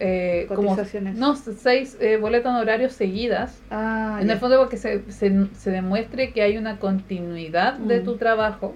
eh, 0.00 0.46
como- 0.48 0.62
Cotizaciones. 0.70 1.16
no, 1.18 1.36
seis 1.36 1.98
eh, 2.00 2.16
boletas 2.16 2.54
en 2.54 2.60
horarios 2.62 2.92
seguidas. 2.94 3.60
Ah, 3.70 4.18
en 4.22 4.30
el 4.30 4.38
fondo 4.38 4.58
porque 4.58 4.78
se, 4.78 5.10
se, 5.12 5.46
se 5.54 5.70
demuestre 5.70 6.32
que 6.32 6.40
hay 6.40 6.56
una 6.56 6.78
continuidad 6.78 7.74
de 7.74 8.00
Mm. 8.00 8.04
tu 8.04 8.16
trabajo. 8.16 8.74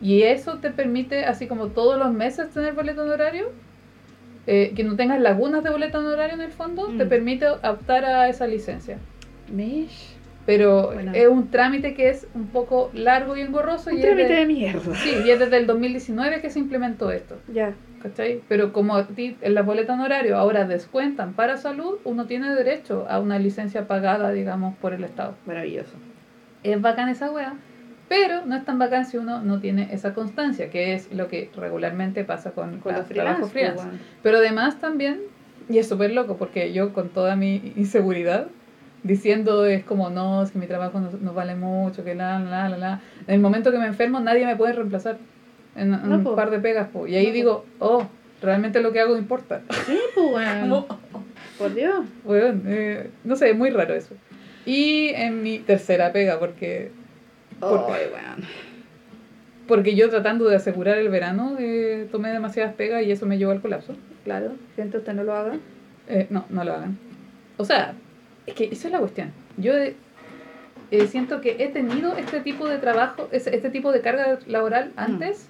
Y 0.00 0.22
eso 0.22 0.58
te 0.58 0.70
permite, 0.70 1.24
así 1.24 1.46
como 1.46 1.68
todos 1.68 1.98
los 1.98 2.12
meses 2.12 2.50
tener 2.50 2.74
boleto 2.74 3.04
en 3.04 3.10
horario, 3.10 3.46
eh, 4.46 4.72
que 4.74 4.84
no 4.84 4.96
tengas 4.96 5.20
lagunas 5.20 5.62
de 5.62 5.70
boleto 5.70 6.00
en 6.00 6.06
horario 6.06 6.34
en 6.34 6.40
el 6.40 6.52
fondo, 6.52 6.86
te 6.96 7.04
Mm. 7.04 7.08
permite 7.08 7.48
optar 7.48 8.04
a 8.04 8.28
esa 8.28 8.46
licencia. 8.46 8.98
Mish. 9.52 10.14
Pero 10.46 10.92
Bueno. 10.94 11.12
es 11.14 11.28
un 11.28 11.50
trámite 11.50 11.92
que 11.92 12.08
es 12.08 12.26
un 12.34 12.46
poco 12.46 12.90
largo 12.94 13.36
y 13.36 13.42
engorroso. 13.42 13.90
Un 13.90 13.98
y 13.98 14.00
trámite 14.00 14.28
de- 14.28 14.34
de 14.36 14.46
mierda. 14.46 14.94
Sí, 14.94 15.10
y 15.26 15.30
es 15.30 15.38
desde 15.38 15.58
el 15.58 15.66
2019 15.66 16.40
que 16.40 16.48
se 16.48 16.58
implementó 16.58 17.10
esto, 17.10 17.38
Ya. 17.52 17.74
¿cachai? 18.02 18.40
Pero 18.48 18.72
como 18.72 18.96
a 18.96 19.06
ti 19.08 19.36
en 19.42 19.52
la 19.52 19.60
boleta 19.60 19.92
en 19.92 20.00
horario 20.00 20.38
ahora 20.38 20.64
descuentan 20.64 21.34
para 21.34 21.58
salud, 21.58 21.98
uno 22.04 22.24
tiene 22.24 22.54
derecho 22.54 23.04
a 23.10 23.20
una 23.20 23.38
licencia 23.38 23.86
pagada, 23.86 24.32
digamos, 24.32 24.74
por 24.78 24.94
el 24.94 25.04
Estado. 25.04 25.34
Maravilloso. 25.44 25.92
Es 26.62 26.80
bacán 26.80 27.10
esa 27.10 27.30
wea, 27.30 27.52
pero 28.08 28.44
no 28.46 28.56
es 28.56 28.64
tan 28.64 28.78
bacán 28.78 29.04
si 29.06 29.16
uno 29.18 29.42
no 29.42 29.60
tiene 29.60 29.88
esa 29.92 30.14
constancia, 30.14 30.70
que 30.70 30.94
es 30.94 31.12
lo 31.12 31.28
que 31.28 31.50
regularmente 31.56 32.24
pasa 32.24 32.52
con, 32.52 32.78
Con 32.80 32.94
los 32.94 33.06
trabajo 33.08 33.46
freelance. 33.46 33.74
pues, 33.76 33.86
bueno. 33.86 33.98
Pero 34.22 34.38
además 34.38 34.80
también, 34.80 35.20
y 35.68 35.78
es 35.78 35.88
súper 35.88 36.12
loco, 36.12 36.36
porque 36.36 36.72
yo 36.72 36.92
con 36.92 37.10
toda 37.10 37.36
mi 37.36 37.72
inseguridad, 37.76 38.46
diciendo 39.02 39.64
es 39.66 39.84
como, 39.84 40.10
no, 40.10 40.42
es 40.42 40.50
que 40.50 40.58
mi 40.58 40.66
trabajo 40.66 41.00
no, 41.00 41.10
no 41.20 41.32
vale 41.34 41.54
mucho, 41.54 42.04
que 42.04 42.14
la, 42.14 42.38
la, 42.40 42.68
la, 42.68 42.76
la. 42.76 43.00
En 43.26 43.34
el 43.34 43.40
momento 43.40 43.70
que 43.70 43.78
me 43.78 43.86
enfermo 43.86 44.20
nadie 44.20 44.44
me 44.46 44.56
puede 44.56 44.72
reemplazar 44.72 45.18
en, 45.76 45.94
en 45.94 46.08
No, 46.08 46.16
un 46.16 46.24
po. 46.24 46.34
par 46.34 46.50
de 46.50 46.58
pegas. 46.58 46.88
po. 46.88 47.06
Y 47.06 47.14
ahí 47.14 47.26
No, 47.28 47.32
digo, 47.32 47.66
oh, 47.78 48.06
realmente 48.42 48.80
lo 48.80 48.92
que 48.92 49.00
hago 49.00 49.16
importa. 49.16 49.60
Sí, 49.86 49.98
pues, 50.14 50.26
bueno. 50.30 50.86
Por 51.58 51.74
Dios. 51.74 52.04
weón, 52.24 52.62
eh, 52.66 53.10
no 53.24 53.36
sé, 53.36 53.50
es 53.50 53.56
muy 53.56 53.70
raro 53.70 53.94
eso. 53.94 54.14
Y 54.66 55.08
en 55.08 55.42
mi 55.42 55.58
tercera 55.60 56.12
pega, 56.12 56.38
porque, 56.38 56.90
¿Por 57.60 57.90
Ay, 57.92 58.06
bueno. 58.10 58.46
porque 59.66 59.94
yo 59.94 60.08
tratando 60.08 60.46
de 60.48 60.56
asegurar 60.56 60.98
el 60.98 61.08
verano 61.08 61.56
eh, 61.58 62.08
tomé 62.10 62.30
demasiadas 62.30 62.74
pegas 62.74 63.02
y 63.04 63.10
eso 63.12 63.26
me 63.26 63.38
llevó 63.38 63.52
al 63.52 63.60
colapso. 63.60 63.94
Claro. 64.24 64.52
Gente, 64.76 64.98
usted 64.98 65.12
no 65.14 65.24
lo 65.24 65.34
haga. 65.34 65.56
Eh, 66.08 66.26
no, 66.30 66.44
no 66.48 66.64
lo 66.64 66.72
hagan. 66.72 66.98
O 67.56 67.64
sea, 67.64 67.94
es 68.46 68.54
que 68.54 68.64
esa 68.72 68.88
es 68.88 68.92
la 68.92 68.98
cuestión. 69.00 69.32
Yo, 69.56 69.74
eh, 69.74 69.94
eh, 70.90 71.06
siento 71.06 71.40
que 71.40 71.56
he 71.58 71.68
tenido 71.68 72.16
este 72.16 72.40
tipo 72.40 72.66
de 72.68 72.78
trabajo, 72.78 73.28
este 73.32 73.68
tipo 73.70 73.92
de 73.92 74.00
carga 74.00 74.38
laboral 74.46 74.92
antes. 74.96 75.48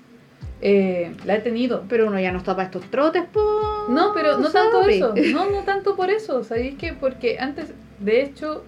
eh, 0.61 1.13
la 1.25 1.37
he 1.37 1.41
tenido. 1.41 1.85
Pero 1.89 2.09
uno 2.09 2.19
ya 2.19 2.33
no 2.33 2.39
está 2.39 2.57
para 2.57 2.65
estos 2.67 2.85
trotes, 2.91 3.25
po. 3.33 3.87
No, 3.89 4.13
pero 4.15 4.39
no 4.39 4.51
tanto 4.51 4.83
eso. 4.89 5.15
No, 5.33 5.49
no 5.51 5.63
tanto 5.63 5.95
por 5.95 6.11
eso. 6.11 6.43
¿Sabéis 6.43 6.75
qué? 6.77 6.93
Porque 6.95 7.39
antes, 7.39 7.73
de 8.01 8.23
hecho, 8.23 8.65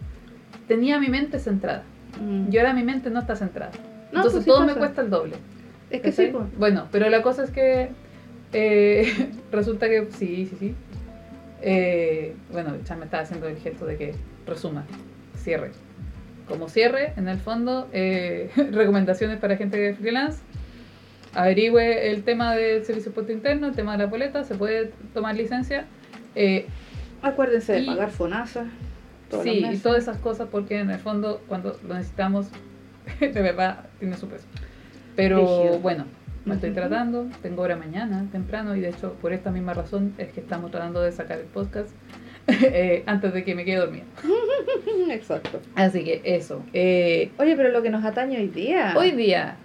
tenía 0.68 1.00
mi 1.00 1.08
mente 1.08 1.40
centrada. 1.40 1.82
Mm. 2.20 2.46
Y 2.52 2.58
ahora 2.58 2.72
mi 2.72 2.82
mente 2.82 3.10
no 3.10 3.20
está 3.20 3.36
centrada. 3.36 3.72
No, 4.12 4.18
Entonces 4.18 4.32
pues 4.32 4.44
sí 4.44 4.50
todo 4.50 4.60
me 4.62 4.68
pasa. 4.68 4.78
cuesta 4.78 5.02
el 5.02 5.10
doble. 5.10 5.36
Es 5.90 6.00
que 6.02 6.12
sí, 6.12 6.26
po. 6.28 6.46
Bueno, 6.58 6.86
pero 6.90 7.08
la 7.10 7.22
cosa 7.22 7.44
es 7.44 7.50
que 7.50 7.90
eh, 8.52 9.28
resulta 9.52 9.88
que 9.88 10.08
sí, 10.10 10.46
sí, 10.46 10.56
sí. 10.58 10.74
Eh, 11.62 12.34
bueno, 12.52 12.76
ya 12.84 12.96
me 12.96 13.04
estaba 13.04 13.22
haciendo 13.22 13.46
el 13.48 13.56
gesto 13.58 13.84
de 13.86 13.96
que 13.96 14.14
resuma, 14.46 14.84
cierre. 15.36 15.72
Como 16.48 16.68
cierre, 16.68 17.12
en 17.16 17.28
el 17.28 17.38
fondo, 17.38 17.88
eh, 17.92 18.50
recomendaciones 18.72 19.38
para 19.38 19.56
gente 19.56 19.76
de 19.78 19.94
freelance. 19.94 20.40
Averigüe 21.34 22.10
el 22.10 22.24
tema 22.24 22.54
del 22.56 22.84
servicio 22.84 23.10
de 23.10 23.14
puesto 23.14 23.32
interno, 23.32 23.68
el 23.68 23.74
tema 23.74 23.92
de 23.92 23.98
la 23.98 24.06
boleta, 24.06 24.42
se 24.42 24.54
puede 24.56 24.90
tomar 25.14 25.36
licencia. 25.36 25.84
Eh, 26.34 26.66
Acuérdense 27.22 27.74
de 27.74 27.80
Y- 27.80 27.86
pagar 27.86 28.10
FONASA. 28.10 28.64
Todos 29.30 29.44
los 29.46 29.54
sí, 29.54 29.60
y 29.60 29.62
meses. 29.62 29.82
todas 29.82 30.02
esas 30.02 30.18
cosas 30.18 30.48
porque 30.50 30.78
en 30.80 30.90
el 30.90 30.98
fondo 30.98 31.40
cuando 31.48 31.78
lo 31.86 31.94
necesitamos, 31.94 32.48
de 33.20 33.28
verdad 33.30 33.86
tiene 33.98 34.16
su 34.16 34.28
peso. 34.28 34.44
Pero 35.16 35.38
Rígido. 35.62 35.78
bueno, 35.80 36.04
me 36.44 36.54
estoy 36.54 36.70
tratando, 36.72 37.26
tengo 37.42 37.62
hora 37.62 37.76
mañana, 37.76 38.26
temprano, 38.32 38.74
y 38.76 38.80
de 38.80 38.88
hecho 38.90 39.14
por 39.20 39.32
esta 39.32 39.50
misma 39.50 39.74
razón 39.74 40.14
es 40.18 40.32
que 40.32 40.40
estamos 40.40 40.70
tratando 40.70 41.00
de 41.02 41.12
sacar 41.12 41.38
el 41.38 41.46
podcast 41.46 41.90
eh, 42.48 43.02
antes 43.06 43.32
de 43.34 43.44
que 43.44 43.54
me 43.54 43.64
quede 43.64 43.76
dormida. 43.76 44.04
Exacto. 45.10 45.60
Así 45.74 46.04
que 46.04 46.20
eso. 46.24 46.62
eh, 46.72 47.30
Oye, 47.38 47.56
pero 47.56 47.70
lo 47.70 47.82
que 47.82 47.90
nos 47.90 48.04
atañe 48.04 48.38
hoy 48.38 48.48
día. 48.48 48.94
hoy 48.96 49.10
día, 49.12 49.56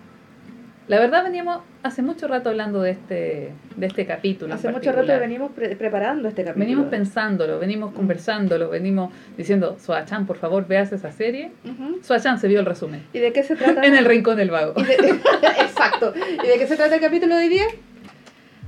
la 0.88 1.00
verdad 1.00 1.24
veníamos 1.24 1.60
hace 1.84 2.02
mucho 2.02 2.28
rato 2.28 2.50
hablando 2.50 2.82
de 2.82 2.92
este, 2.92 3.52
de 3.76 3.86
este 3.88 4.06
capítulo. 4.06 4.54
Hace 4.54 4.70
mucho 4.72 4.92
rato 4.92 5.08
venimos 5.20 5.52
pre- 5.52 5.76
preparando 5.76 6.28
este 6.28 6.44
capítulo. 6.44 6.66
Venimos 6.66 6.88
pensándolo, 6.90 7.58
venimos 7.60 7.94
conversándolo, 7.94 8.70
venimos 8.70 9.12
diciendo, 9.38 9.78
Soachan, 9.80 10.26
por 10.28 10.38
favor, 10.38 10.68
veas 10.68 10.92
esa 10.92 11.12
serie. 11.12 11.52
Ujú. 11.66 12.00
Soachan 12.04 12.40
se 12.40 12.48
vio 12.48 12.60
el 12.60 12.66
resumen. 12.66 13.04
¿Y 13.14 13.20
de 13.20 13.34
qué 13.34 13.42
se 13.44 13.56
trata? 13.56 13.82
En 13.86 13.96
el 13.96 14.06
rincón 14.06 14.38
del 14.38 14.52
vago. 14.52 14.74
Y 14.78 14.84
de- 14.84 15.10
Exacto. 15.62 16.14
¿Y 16.44 16.48
de 16.48 16.58
qué 16.58 16.68
se 16.68 16.76
trata 16.76 16.96
el 16.96 17.02
capítulo 17.02 17.36
de 17.36 17.44
hoy 17.44 17.50
día? 17.50 17.66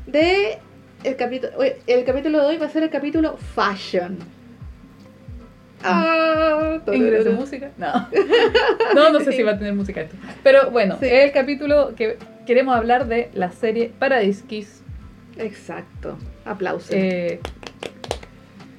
De 0.06 0.58
el 1.04 1.16
capítulo 1.16 1.52
el 1.62 2.04
capítulo 2.04 2.40
de 2.40 2.46
hoy 2.48 2.58
va 2.58 2.66
a 2.66 2.70
ser 2.70 2.84
el 2.84 2.90
capítulo 2.90 3.38
Fashion. 3.38 4.18
Ah, 5.84 6.80
¿Ingreso 6.92 7.30
de 7.30 7.36
música? 7.36 7.72
No. 7.78 8.08
No, 8.96 9.12
no 9.12 9.20
sé 9.20 9.32
si 9.34 9.44
va 9.44 9.52
a 9.52 9.58
tener 9.58 9.74
música 9.74 10.02
esto. 10.02 10.16
Pero 10.44 10.72
bueno, 10.72 10.98
Sí. 11.00 11.06
es 11.06 11.26
el 11.26 11.32
capítulo 11.32 11.94
que 11.96 12.18
queremos 12.46 12.76
hablar 12.76 13.08
de 13.08 13.30
la 13.34 13.52
serie 13.52 13.92
Paradise 14.00 14.44
Kiss. 14.48 14.82
Exacto. 15.38 16.18
Aplausos. 16.46 16.90
Eh, 16.92 17.40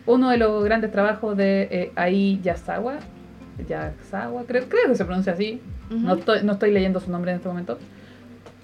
uno 0.07 0.31
de 0.31 0.38
los 0.38 0.64
grandes 0.64 0.90
trabajos 0.90 1.37
de 1.37 1.69
eh, 1.71 1.93
Ai 1.95 2.40
Yasawa. 2.43 2.99
Yasawa, 3.69 4.45
creo, 4.47 4.69
creo 4.69 4.88
que 4.88 4.95
se 4.97 5.05
pronuncia 5.05 5.33
así. 5.35 5.61
Ujú. 5.90 5.99
No 6.00 6.14
estoy, 6.14 6.43
no 6.43 6.52
estoy 6.55 6.73
leyendo 6.73 7.00
su 7.00 7.11
nombre 7.11 7.31
en 7.31 7.37
este 7.37 7.49
momento. 7.49 7.78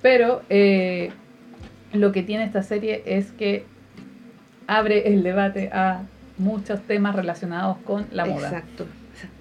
Pero 0.02 0.42
eh, 0.50 1.10
lo 1.92 2.12
que 2.12 2.22
tiene 2.22 2.44
esta 2.44 2.62
serie 2.62 3.02
es 3.06 3.32
que 3.32 3.64
abre 4.66 5.08
el 5.08 5.22
debate 5.22 5.70
a 5.72 6.02
muchos 6.38 6.80
temas 6.82 7.14
relacionados 7.14 7.78
con 7.84 8.06
la 8.10 8.24
moda. 8.24 8.48
Exacto. 8.48 8.86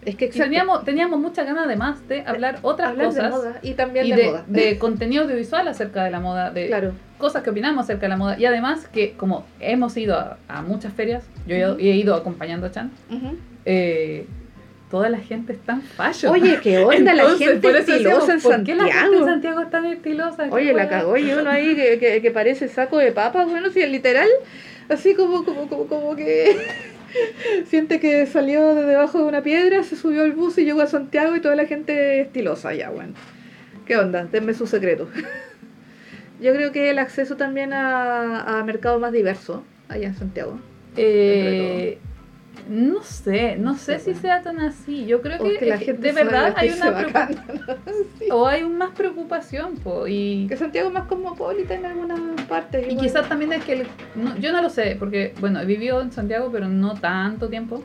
Es 0.06 0.16
que 0.16 0.28
teníamos, 0.28 0.84
teníamos 0.86 1.20
muchas 1.20 1.46
ganas 1.46 1.66
además 1.66 2.08
de 2.08 2.22
hablar 2.22 2.60
otras 2.62 2.90
Hablar 2.90 3.08
cosas 3.08 3.24
de 3.24 3.30
moda 3.30 3.60
y 3.62 3.74
también 3.74 4.06
y 4.06 4.12
de, 4.12 4.16
de, 4.16 4.26
moda. 4.28 4.46
de 4.48 4.78
contenido 4.78 5.24
audiovisual 5.24 5.68
acerca 5.68 6.04
de 6.04 6.12
la 6.12 6.20
moda, 6.20 6.52
de 6.52 6.68
claro. 6.68 6.94
cosas 7.18 7.44
que 7.44 7.50
opinamos 7.50 7.86
acerca 7.86 8.04
de 8.04 8.10
la 8.10 8.18
moda 8.18 8.38
y 8.38 8.46
además 8.46 8.88
que 8.88 9.14
como 9.14 9.46
hemos 9.60 9.96
ido 9.98 10.17
a, 10.17 10.38
a 10.48 10.62
muchas 10.62 10.94
ferias, 10.94 11.24
yo 11.48 11.56
he, 11.56 11.96
ido 11.96 12.15
acompañando 12.15 12.67
a 12.67 12.72
Chan, 12.72 12.91
eh, 13.65 14.28
toda 14.91 15.10
la 15.10 15.17
gente 15.17 15.54
está 15.54 15.74
en 15.74 15.82
fashion. 15.82 16.32
Oye, 16.32 16.60
qué 16.62 16.78
onda 16.80 17.13
la 17.15 17.30
gente 17.38 17.80
estilosa 17.80 18.34
en 18.34 18.38
decíamos, 18.38 18.44
¿Por 18.44 18.63
qué 18.63 18.76
la 18.76 18.84
gente 18.84 18.98
en 18.98 19.26
Santiago? 19.26 19.26
Santiago 19.26 19.62
es 19.62 19.70
tan 19.72 19.86
estilosa? 19.86 20.44
¿Qué 20.44 20.52
Oye, 20.52 20.74
la 20.74 20.88
cagó 20.88 21.17
y 21.17 21.32
uno 21.32 21.50
ahí 21.50 21.76
que, 21.76 21.98
que, 21.98 22.22
que 22.22 22.32
parece 22.32 22.67
saco 22.67 22.98
de 23.00 23.12
papa, 23.12 23.46
bueno, 23.46 23.72
si 23.72 23.82
es 23.82 23.89
literal, 23.89 24.28
así 24.89 25.15
como, 25.15 25.43
como, 25.46 25.67
como, 25.67 25.88
como 25.88 26.15
que 26.15 26.56
siente 27.65 28.00
que 28.00 28.26
salió 28.26 28.76
de 28.76 28.84
debajo 28.84 29.19
de 29.19 29.26
una 29.26 29.43
piedra, 29.43 29.84
se 29.84 29.96
subió 29.96 30.24
al 30.24 30.34
bus 30.34 30.58
y 30.58 30.65
llegó 30.65 30.82
a 30.82 30.88
Santiago 30.88 31.36
y 31.36 31.41
toda 31.41 31.56
la 31.56 31.65
gente 31.65 32.22
estilosa 32.22 32.74
ya, 32.74 32.89
bueno. 32.89 33.13
¿Qué 33.86 33.98
onda? 33.98 34.26
Denme 34.26 34.54
su 34.54 34.67
secreto. 34.67 35.10
Yo 36.41 36.54
creo 36.54 36.72
que 36.72 36.89
el 36.89 37.00
acceso 37.00 37.38
también 37.38 37.74
a, 37.74 38.60
a 38.60 38.63
mercado 38.63 39.00
más 39.00 39.12
diverso 39.12 39.63
allá 39.88 40.08
en 40.08 40.15
Santiago. 40.15 40.60
Eh, 40.98 41.98
no 42.69 43.04
sé, 43.04 43.56
no 43.58 43.76
sé 43.76 43.99
Sí, 43.99 44.13
si 44.13 44.19
sea 44.21 44.41
tan 44.41 44.60
así. 44.60 45.06
Yo 45.06 45.21
creo 45.21 45.38
O 45.41 45.43
que, 45.43 45.58
que 45.58 45.65
la 45.65 45.76
es 45.76 45.80
que 45.80 45.86
gente 45.88 46.08
de 46.08 46.13
verdad 46.13 46.54
hay 46.56 46.69
una 46.69 46.95
preocupación. 46.97 47.38
bacán. 47.47 47.78
Sí. 48.19 48.26
O 48.32 48.47
hay 48.47 48.63
un 48.63 48.78
más 48.78 48.91
preocupación, 48.91 49.76
po, 49.78 50.08
y, 50.08 50.45
Que 50.47 50.56
Santiago 50.58 50.88
es 50.89 50.93
más 50.93 51.08
cosmopolita 51.08 51.73
en 51.73 51.86
algunas 51.86 52.19
partes. 52.47 52.86
y 52.91 52.95
quizás 52.97 53.28
también 53.28 53.54
es 53.54 53.63
que, 53.65 53.73
el- 53.73 53.88
no, 54.15 54.36
yo 54.38 54.52
no 54.52 54.62
lo 54.62 54.69
sé, 54.69 54.95
porque, 54.99 55.34
bueno, 55.39 55.60
he 55.62 55.65
vivido 55.65 56.02
en 56.02 56.12
Santiago, 56.12 56.49
pero 56.52 56.67
no 56.69 56.93
tanto 56.95 57.49
tiempo, 57.49 57.84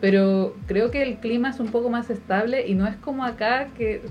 pero 0.00 0.54
creo 0.66 0.90
que 0.90 1.02
el 1.02 1.16
clima 1.16 1.50
es 1.50 1.60
un 1.60 1.68
poco 1.68 1.88
más 1.90 2.10
estable 2.10 2.66
y 2.66 2.74
no 2.74 2.86
es 2.86 2.96
como 2.96 3.24
acá 3.24 3.68
que, 3.76 4.02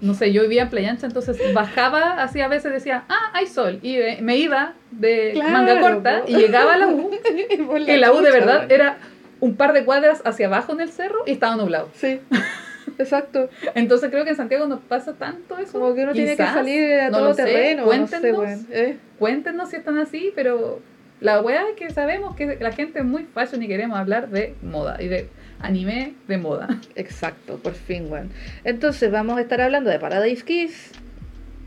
no 0.00 0.14
sé, 0.14 0.32
yo 0.32 0.42
vivía 0.42 0.62
en 0.62 0.70
Playa 0.70 0.90
Ancha, 0.90 1.06
entonces 1.06 1.36
bajaba 1.54 2.22
así 2.22 2.40
a 2.40 2.48
veces 2.48 2.72
decía, 2.72 3.04
ah, 3.08 3.30
hay 3.34 3.46
sol, 3.46 3.78
y 3.82 3.96
eh, 3.96 4.18
me 4.22 4.36
iba 4.36 4.74
de 4.90 5.30
Claro, 5.34 5.52
manga 5.52 5.80
corta 5.80 6.22
po. 6.22 6.30
y 6.30 6.36
llegaba 6.36 6.74
a 6.74 6.78
la 6.78 6.86
U, 6.88 7.10
que 7.86 7.96
la 7.98 8.12
U 8.12 8.20
de 8.20 8.30
verdad 8.30 8.70
era 8.70 8.98
un 9.44 9.56
par 9.56 9.74
de 9.74 9.84
cuadras 9.84 10.22
hacia 10.24 10.46
abajo 10.46 10.72
en 10.72 10.80
el 10.80 10.90
cerro 10.90 11.18
y 11.26 11.32
estaba 11.32 11.54
nublado. 11.56 11.90
Sí, 11.94 12.18
exacto. 12.98 13.50
Entonces 13.74 14.10
creo 14.10 14.24
que 14.24 14.30
en 14.30 14.36
Santiago 14.36 14.66
no 14.66 14.80
pasa 14.80 15.12
tanto 15.12 15.58
eso. 15.58 15.78
Como 15.78 15.94
que 15.94 16.02
uno 16.04 16.12
tiene 16.12 16.34
que 16.34 16.42
salir 16.44 16.94
a 17.00 17.10
no 17.10 17.18
todo 17.18 17.28
lo 17.28 17.34
terreno. 17.34 17.84
No 17.84 17.90
sé, 18.06 18.20
cuéntenos. 18.20 18.38
weón. 18.40 18.66
Eh, 18.70 18.96
Cuéntenos 19.18 19.68
si 19.68 19.76
están 19.76 19.98
así, 19.98 20.32
pero 20.34 20.80
la 21.20 21.42
weá 21.42 21.68
es 21.68 21.76
que 21.76 21.90
sabemos 21.90 22.34
que 22.36 22.56
la 22.58 22.72
gente 22.72 23.00
es 23.00 23.04
muy 23.04 23.24
fashion 23.24 23.62
y 23.62 23.68
queremos 23.68 23.98
hablar 23.98 24.30
de 24.30 24.54
moda 24.62 24.96
y 25.02 25.08
de 25.08 25.28
anime 25.60 26.14
de 26.26 26.38
moda. 26.38 26.68
Exacto, 26.94 27.58
por 27.58 27.74
fin, 27.74 28.10
weón. 28.10 28.30
Entonces 28.64 29.10
vamos 29.12 29.36
a 29.36 29.42
estar 29.42 29.60
hablando 29.60 29.90
de 29.90 29.98
Paradise 29.98 30.42
Kiss, 30.42 30.90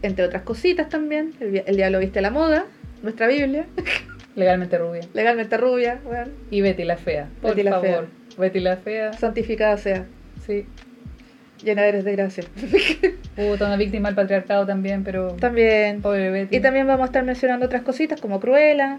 entre 0.01 0.25
otras 0.25 0.41
cositas 0.41 0.89
también. 0.89 1.33
El, 1.39 1.63
el 1.65 1.75
diablo 1.75 1.99
viste 1.99 2.21
la 2.21 2.31
moda, 2.31 2.65
nuestra 3.03 3.27
Biblia, 3.27 3.67
Legalmente 4.37 4.77
rubia. 4.77 5.01
legalmente 5.13 5.57
rubia, 5.57 5.99
weón. 6.05 6.31
Y 6.49 6.61
Betty 6.61 6.85
la 6.85 6.95
fea. 6.95 7.27
Por 7.41 7.51
Betty 7.51 7.63
la 7.63 7.71
favor. 7.81 8.07
Betty 8.37 8.59
la 8.61 8.77
fea. 8.77 9.11
Santificada 9.13 9.75
sea, 9.77 10.05
Sí. 10.45 10.65
llena 11.63 11.85
eres 11.85 12.05
de 12.05 12.11
gracia. 12.15 12.43
Puta, 13.35 13.65
una 13.65 13.75
víctima 13.77 14.07
del 14.09 14.15
patriarcado 14.15 14.65
también, 14.65 15.03
pero. 15.03 15.33
también. 15.33 16.01
Pobre 16.01 16.29
Betty. 16.29 16.55
Y 16.55 16.59
también 16.61 16.87
vamos 16.87 17.01
a 17.01 17.05
estar 17.07 17.23
mencionando 17.25 17.65
otras 17.65 17.81
cositas 17.81 18.21
como 18.21 18.39
Cruella, 18.39 18.97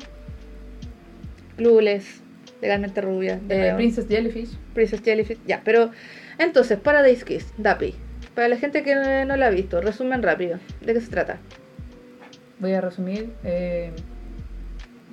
Clueless, 1.56 2.20
legalmente 2.60 3.00
rubia. 3.00 3.38
de 3.46 3.68
Eh. 3.70 3.74
Princess 3.74 4.06
Jellyfish. 4.08 4.50
Princess 4.74 5.02
Jellyfish. 5.02 5.38
Ya, 5.46 5.60
pero 5.64 5.90
entonces, 6.38 6.78
Paradise 6.78 7.24
Kiss, 7.24 7.52
Dapi. 7.58 7.94
Para 8.34 8.48
la 8.48 8.56
gente 8.56 8.82
que 8.82 8.94
no 9.24 9.36
la 9.36 9.46
ha 9.46 9.50
visto, 9.50 9.80
resumen 9.80 10.22
rápido. 10.22 10.58
¿De 10.80 10.94
qué 10.94 11.00
se 11.00 11.10
trata? 11.10 11.38
Voy 12.60 12.72
a 12.72 12.80
resumir. 12.80 13.30
Eh, 13.44 13.90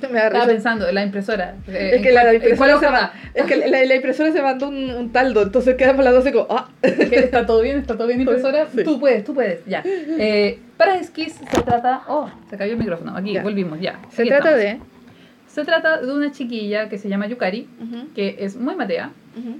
Me 0.12 0.20
da 0.20 0.26
estaba 0.28 0.44
risa. 0.46 0.54
pensando, 0.54 0.92
la 0.92 1.04
impresora. 1.04 1.56
Eh, 1.68 1.92
Es 1.96 2.02
que 2.02 2.10
¿en 2.10 2.16
la 2.16 2.30
en 2.30 2.36
impresora 2.36 2.80
se 2.80 2.86
va-? 2.88 3.14
Es 3.34 3.46
que 3.46 3.56
la, 3.58 3.84
la 3.86 3.96
impresora 3.96 4.32
se 4.32 4.42
mandó 4.42 4.68
un, 4.70 4.90
un 4.92 5.12
taldo, 5.12 5.42
entonces 5.44 5.76
quedamos 5.76 6.04
las 6.04 6.14
dos 6.14 6.26
y 6.28 6.32
como, 6.32 6.48
ah, 6.50 6.70
está 6.82 7.46
todo 7.46 7.62
bien, 7.62 7.78
está 7.80 7.96
todo 7.98 8.08
bien, 8.08 8.22
impresora. 8.22 8.68
Sí. 8.76 8.84
Tú 8.84 9.00
puedes, 9.00 9.24
tú 9.24 9.34
puedes, 9.34 9.66
ya. 9.66 9.82
Eh, 9.86 10.60
para 10.78 11.02
Skis 11.04 11.34
se 11.34 11.62
trata. 11.62 12.04
Oh, 12.08 12.30
se 12.50 12.58
cayó 12.58 12.74
el 12.74 12.80
micrófono. 12.80 13.16
Aquí, 13.16 13.34
Ya. 13.34 13.44
volvimos, 13.44 13.80
ya. 13.80 14.00
se 14.10 14.22
Aquí 14.24 14.30
trata 14.30 14.60
estamos. 14.60 14.82
de... 14.82 14.96
Se 15.48 15.64
trata 15.64 16.02
de 16.02 16.12
una 16.14 16.32
chiquilla 16.34 16.90
que 16.90 16.98
se 16.98 17.08
llama 17.08 17.28
Yukari, 17.28 17.70
Ujú, 17.82 18.14
que 18.14 18.36
es 18.40 18.58
muy 18.58 18.76
matea. 18.76 19.12
ujú. 19.38 19.58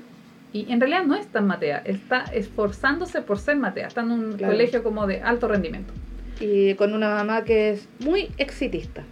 Y 0.52 0.72
en 0.72 0.80
realidad 0.80 1.04
no 1.04 1.16
es 1.16 1.28
tan 1.28 1.48
matea, 1.48 1.82
está 1.86 2.24
esforzándose 2.34 3.22
por 3.22 3.40
ser 3.40 3.56
matea. 3.58 3.88
Está 3.88 4.02
en 4.02 4.12
un 4.12 4.34
Claro. 4.38 4.54
colegio 4.54 4.84
como 4.84 5.06
de 5.08 5.22
alto 5.22 5.48
rendimiento. 5.48 5.94
Y 6.40 6.74
con 6.76 6.94
una 6.94 7.10
mamá 7.16 7.44
que 7.46 7.72
es 7.72 7.88
muy 8.00 8.30
exitista. 8.38 9.04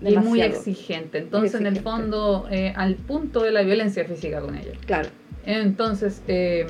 Y 0.00 0.04
muy 0.16 0.40
Demasiado. 0.40 0.52
exigente. 0.56 1.18
Entonces, 1.18 1.60
en 1.60 1.66
el 1.66 1.80
fondo, 1.80 2.46
eh, 2.50 2.72
al 2.76 2.94
punto 2.94 3.42
de 3.42 3.50
la 3.50 3.62
violencia 3.62 4.04
física 4.04 4.40
con 4.40 4.56
ella. 4.56 4.72
Claro. 4.86 5.08
Entonces, 5.44 6.22
eh, 6.26 6.66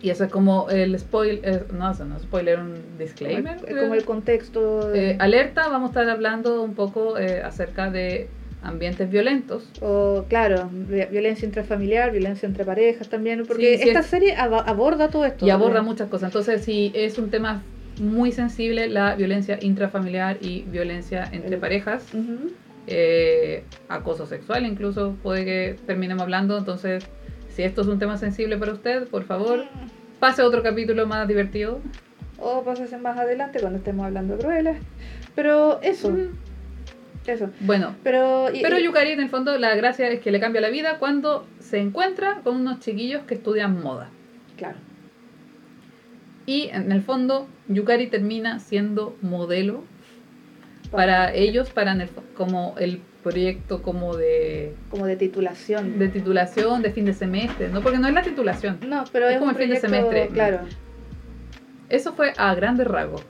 y 0.00 0.10
eso 0.10 0.24
es 0.24 0.30
como 0.30 0.70
el 0.70 0.96
spoiler, 0.98 1.66
no, 1.72 1.90
eso 1.90 2.04
no 2.04 2.16
es 2.16 2.22
spoiler, 2.22 2.60
un 2.60 2.74
disclaimer. 2.98 3.56
Es 3.66 3.76
como 3.76 3.94
el 3.94 4.04
contexto. 4.04 4.88
de- 4.88 5.10
Eh, 5.12 5.16
alerta, 5.18 5.68
vamos 5.68 5.88
a 5.88 6.00
estar 6.00 6.08
hablando 6.10 6.62
un 6.62 6.74
poco 6.74 7.18
eh, 7.18 7.42
acerca 7.42 7.90
de 7.90 8.28
ambientes 8.62 9.10
violentos. 9.10 9.64
O, 9.80 10.24
claro, 10.28 10.68
vi- 10.72 11.04
violencia 11.06 11.46
intrafamiliar, 11.46 12.12
violencia 12.12 12.46
entre 12.46 12.64
parejas 12.64 13.08
también, 13.08 13.44
porque 13.46 13.76
Sí, 13.76 13.82
sí, 13.82 13.88
esta 13.88 14.00
es- 14.00 14.06
serie 14.06 14.34
aborda 14.36 15.08
todo 15.08 15.24
esto. 15.24 15.44
Y 15.46 15.50
aborda 15.50 15.80
Eh, 15.80 15.82
muchas 15.82 16.08
cosas. 16.08 16.28
Entonces, 16.28 16.64
si 16.64 16.92
es 16.94 17.18
un 17.18 17.30
tema 17.30 17.62
muy 18.00 18.32
sensible, 18.32 18.88
la 18.88 19.14
violencia 19.14 19.58
intrafamiliar 19.60 20.38
y 20.40 20.62
violencia 20.62 21.28
entre 21.32 21.56
parejas, 21.58 22.06
ujú. 22.14 22.52
eh, 22.86 23.64
acoso 23.88 24.26
sexual 24.26 24.64
incluso, 24.66 25.16
puede 25.22 25.44
que 25.44 25.76
terminemos 25.86 26.22
hablando. 26.22 26.56
Entonces, 26.58 27.04
si 27.48 27.62
esto 27.62 27.82
es 27.82 27.88
un 27.88 27.98
tema 27.98 28.16
sensible 28.18 28.56
para 28.56 28.72
usted, 28.72 29.08
por 29.08 29.24
favor, 29.24 29.64
pase 30.20 30.42
a 30.42 30.46
otro 30.46 30.62
capítulo 30.62 31.06
más 31.06 31.26
divertido. 31.28 31.80
O 32.38 32.62
pásese 32.62 32.98
más 32.98 33.18
adelante 33.18 33.58
cuando 33.60 33.78
estemos 33.78 34.06
hablando 34.06 34.36
de 34.36 34.42
crueles. 34.44 34.76
Pero 35.34 35.80
eso, 35.82 36.10
Mm. 36.10 36.28
eso. 37.26 37.50
Bueno, 37.60 37.94
Pero, 38.04 38.48
y- 38.54 38.62
pero 38.62 38.78
Yukari, 38.78 39.10
en 39.12 39.20
el 39.20 39.28
fondo, 39.28 39.56
la 39.58 39.74
gracia 39.74 40.08
es 40.08 40.20
que 40.20 40.30
le 40.30 40.40
cambia 40.40 40.60
la 40.60 40.68
vida 40.70 40.98
cuando 40.98 41.46
se 41.58 41.78
encuentra 41.78 42.40
con 42.44 42.56
unos 42.56 42.78
chiquillos 42.80 43.22
que 43.22 43.34
estudian 43.34 43.80
moda. 43.82 44.08
claro. 44.56 44.76
Y 46.48 46.70
en 46.72 46.90
el 46.92 47.02
fondo, 47.02 47.46
Yukari 47.68 48.06
termina 48.06 48.58
siendo 48.58 49.14
modelo 49.20 49.84
para 50.90 51.34
ellos, 51.34 51.68
para 51.68 51.92
el 51.92 52.08
como 52.34 52.74
el 52.78 53.02
proyecto 53.22 53.82
como 53.82 54.16
de, 54.16 54.72
Como 54.90 55.04
de 55.04 55.16
titulación. 55.16 55.98
de 55.98 56.08
titulación, 56.08 56.80
de 56.80 56.90
fin 56.90 57.04
de 57.04 57.12
semestre, 57.12 57.68
¿no? 57.68 57.82
Porque 57.82 57.98
no 57.98 58.08
es 58.08 58.14
la 58.14 58.22
titulación. 58.22 58.78
No, 58.88 59.04
pero 59.12 59.26
Es 59.28 59.34
es, 59.34 59.38
como 59.40 59.50
un 59.50 59.56
el 59.58 59.62
fin 59.62 59.74
de 59.74 59.78
semestre. 59.78 60.28
Claro, 60.28 60.60
Eso 61.90 62.14
fue 62.14 62.32
a 62.38 62.54
grandes 62.54 62.86
rasgos. 62.86 63.20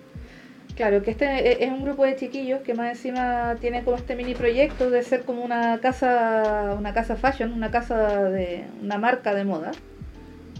claro, 0.76 1.02
que 1.02 1.10
este 1.10 1.24
e- 1.26 1.64
es 1.64 1.72
un 1.72 1.82
grupo 1.84 2.04
de 2.04 2.14
chiquillos 2.14 2.60
que 2.60 2.74
más 2.74 2.90
encima 2.90 3.56
tienen 3.60 3.82
como 3.82 3.96
este 3.96 4.14
mini 4.14 4.34
proyecto 4.36 4.90
de 4.90 5.02
ser 5.02 5.24
como 5.24 5.42
una 5.42 5.78
casa, 5.80 6.76
una 6.78 6.94
casa 6.94 7.16
fashion, 7.16 7.52
una 7.52 7.72
casa 7.72 8.22
de 8.30 8.64
una 8.80 8.96
marca 8.96 9.34
de 9.34 9.42
moda 9.42 9.72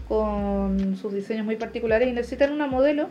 con 0.09 0.97
sus 0.97 1.13
diseños 1.13 1.45
muy 1.45 1.55
particulares 1.55 2.09
y 2.09 2.11
necesitan 2.11 2.51
una 2.51 2.67
modelo. 2.67 3.09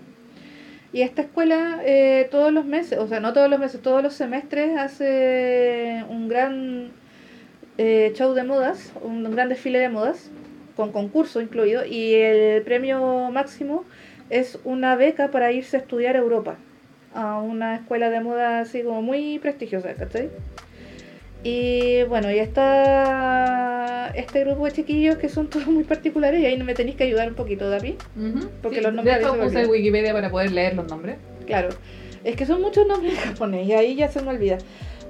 Y 0.92 1.02
esta 1.02 1.22
escuela 1.22 1.80
eh, 1.84 2.28
todos 2.30 2.52
los 2.52 2.64
meses, 2.64 2.98
o 2.98 3.06
sea, 3.06 3.20
no 3.20 3.32
todos 3.32 3.48
los 3.48 3.60
meses, 3.60 3.80
todos 3.80 4.02
los 4.02 4.14
semestres 4.14 4.76
hace 4.76 6.04
un 6.08 6.28
gran 6.28 6.90
eh, 7.78 8.12
show 8.16 8.34
de 8.34 8.42
modas, 8.42 8.92
un 9.02 9.22
gran 9.30 9.48
desfile 9.48 9.78
de 9.78 9.88
modas, 9.88 10.30
con 10.76 10.90
concurso 10.90 11.40
incluido, 11.40 11.84
y 11.84 12.14
el 12.14 12.62
premio 12.62 13.30
máximo 13.30 13.84
es 14.30 14.58
una 14.64 14.96
beca 14.96 15.30
para 15.30 15.52
irse 15.52 15.76
a 15.76 15.80
estudiar 15.80 16.16
a 16.16 16.20
Europa, 16.20 16.56
a 17.14 17.40
una 17.40 17.76
escuela 17.76 18.10
de 18.10 18.20
moda 18.20 18.60
así 18.60 18.82
como 18.82 19.02
muy 19.02 19.38
prestigiosa, 19.38 19.94
¿cachai? 19.94 20.30
Y 21.44 22.02
bueno, 22.04 22.30
y 22.32 22.38
está 22.38 24.08
este 24.14 24.44
grupo 24.44 24.64
de 24.66 24.72
chiquillos 24.72 25.16
que 25.18 25.28
son 25.28 25.48
todos 25.48 25.66
muy 25.68 25.84
particulares 25.84 26.40
y 26.40 26.46
ahí 26.46 26.60
me 26.62 26.74
tenéis 26.74 26.96
que 26.96 27.04
ayudar 27.04 27.28
un 27.28 27.34
poquito, 27.34 27.70
David. 27.70 27.94
Porque 28.62 28.80
los 28.80 28.92
nombres 28.92 29.16
de 29.18 29.22
hecho 29.22 29.38
puse. 29.40 29.66
Wikipedia 29.66 30.12
para 30.12 30.30
poder 30.30 30.52
leer 30.52 30.74
los 30.74 30.88
nombres. 30.88 31.16
Claro, 31.46 31.68
es 32.24 32.36
que 32.36 32.44
son 32.44 32.60
muchos 32.60 32.86
nombres 32.86 33.14
en 33.14 33.20
japonés 33.20 33.66
y 33.66 33.72
ahí 33.72 33.94
ya 33.94 34.08
se 34.10 34.20
me 34.22 34.30
olvida. 34.30 34.58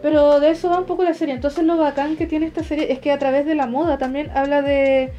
Pero 0.03 0.39
de 0.39 0.51
eso 0.51 0.69
va 0.71 0.79
un 0.79 0.87
poco 0.87 1.03
la 1.03 1.15
serie. 1.15 1.35
Entonces 1.35 1.65
lo 1.65 1.77
bacán 1.77 2.17
que 2.17 2.27
tiene 2.27 2.47
esta 2.47 2.63
serie 2.63 2.93
es 2.93 2.99
que 3.01 3.11
a 3.11 3.19
través 3.19 3.47
de 3.47 3.55
la 3.55 3.67
moda 3.67 3.99
también 3.99 4.31
habla 4.35 4.63
de 4.63 5.11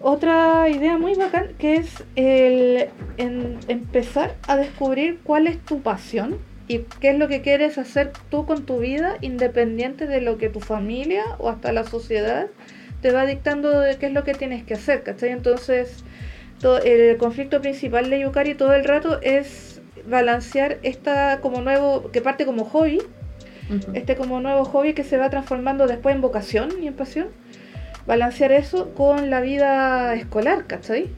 otra 0.00 0.68
idea 0.68 0.98
muy 0.98 1.14
bacán 1.14 1.48
que 1.58 1.76
es 1.76 2.02
el 2.16 2.88
en- 3.18 3.58
empezar 3.68 4.34
a 4.48 4.56
descubrir 4.56 5.20
cuál 5.22 5.46
es 5.46 5.58
tu 5.60 5.80
pasión 5.80 6.36
y 6.70 6.84
qué 7.00 7.10
es 7.10 7.18
lo 7.18 7.26
que 7.26 7.40
quieres 7.42 7.78
hacer 7.78 8.12
tú 8.30 8.46
con 8.46 8.64
tu 8.64 8.78
vida 8.78 9.16
independiente 9.22 10.06
de 10.06 10.20
lo 10.20 10.38
que 10.38 10.48
tu 10.48 10.60
familia 10.60 11.24
o 11.38 11.48
hasta 11.48 11.72
la 11.72 11.82
sociedad 11.82 12.46
te 13.02 13.10
va 13.10 13.26
dictando 13.26 13.80
de 13.80 13.96
qué 13.96 14.06
es 14.06 14.12
lo 14.12 14.22
que 14.22 14.34
tienes 14.34 14.62
que 14.62 14.74
hacer, 14.74 15.02
¿cachai? 15.02 15.30
Entonces 15.30 16.04
to- 16.60 16.78
el 16.80 17.16
conflicto 17.16 17.60
principal 17.60 18.08
de 18.08 18.20
Yukari 18.20 18.54
todo 18.54 18.72
el 18.74 18.84
rato 18.84 19.18
es 19.20 19.80
balancear 20.06 20.78
esta 20.84 21.40
como 21.40 21.60
nuevo, 21.60 22.10
que 22.12 22.20
parte 22.20 22.46
como 22.46 22.64
hobby, 22.64 22.98
Ujú. 23.68 23.90
este 23.94 24.14
como 24.14 24.40
nuevo 24.40 24.64
hobby 24.64 24.92
que 24.94 25.02
se 25.02 25.16
va 25.16 25.28
transformando 25.28 25.88
después 25.88 26.14
en 26.14 26.20
vocación 26.20 26.70
y 26.80 26.86
en 26.86 26.94
pasión, 26.94 27.28
balancear 28.06 28.52
eso 28.52 28.94
con 28.94 29.28
la 29.28 29.40
vida 29.40 30.14
escolar, 30.14 30.66
¿cachai? 30.68 31.08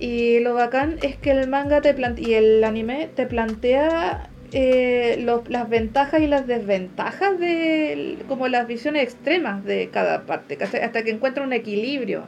Y 0.00 0.40
lo 0.40 0.54
bacán 0.54 0.96
es 1.02 1.16
que 1.16 1.30
el 1.30 1.46
manga 1.48 1.80
te 1.80 1.94
y 2.16 2.34
el 2.34 2.64
anime 2.64 3.08
te 3.14 3.26
plantea 3.26 4.28
eh, 4.52 5.24
las 5.48 5.68
ventajas 5.68 6.20
y 6.20 6.26
las 6.26 6.46
desventajas 6.46 7.38
de 7.38 8.18
como 8.28 8.48
las 8.48 8.66
visiones 8.66 9.02
extremas 9.02 9.64
de 9.64 9.88
cada 9.90 10.22
parte. 10.26 10.58
Hasta 10.62 11.02
que 11.02 11.10
encuentra 11.10 11.42
un 11.42 11.52
equilibrio. 11.52 12.24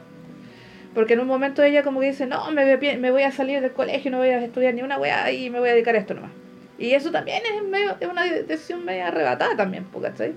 Porque 0.95 1.13
en 1.13 1.19
un 1.19 1.27
momento 1.27 1.61
ella 1.61 1.83
como 1.83 1.99
que 1.99 2.07
dice, 2.07 2.25
no, 2.25 2.49
me, 2.51 3.11
voy 3.11 3.23
a- 3.23 3.31
salir 3.31 3.61
del 3.61 3.73
colegio, 3.73 4.11
no 4.11 4.17
voy 4.17 4.29
a 4.29 4.43
estudiar 4.43 4.73
ni 4.73 4.81
una 4.81 4.97
weá 4.97 5.31
y 5.31 5.49
me 5.49 5.59
voy 5.59 5.69
a 5.69 5.73
dedicar 5.73 5.95
a 5.95 5.99
esto 5.99 6.13
nomás. 6.13 6.31
Y 6.79 6.91
eso 6.91 7.11
también 7.11 7.41
es, 7.45 7.63
medio, 7.63 7.95
es 7.99 8.07
una 8.07 8.23
decisión 8.25 8.85
media 8.85 9.09
arrebatada 9.09 9.55
también, 9.55 9.85
¿cachai? 10.01 10.33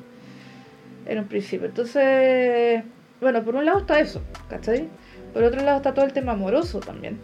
En 1.07 1.19
un 1.19 1.25
principio. 1.27 1.69
Entonces, 1.69 2.83
bueno, 3.21 3.43
por 3.45 3.55
un 3.55 3.65
lado 3.65 3.79
está 3.79 4.01
eso, 4.01 4.21
¿cachai? 4.51 4.89
Por 5.33 5.43
otro 5.45 5.61
lado 5.63 5.79
está 5.79 5.95
todo 5.95 6.05
el 6.05 6.13
tema 6.13 6.33
amoroso 6.33 6.81
también. 6.81 7.19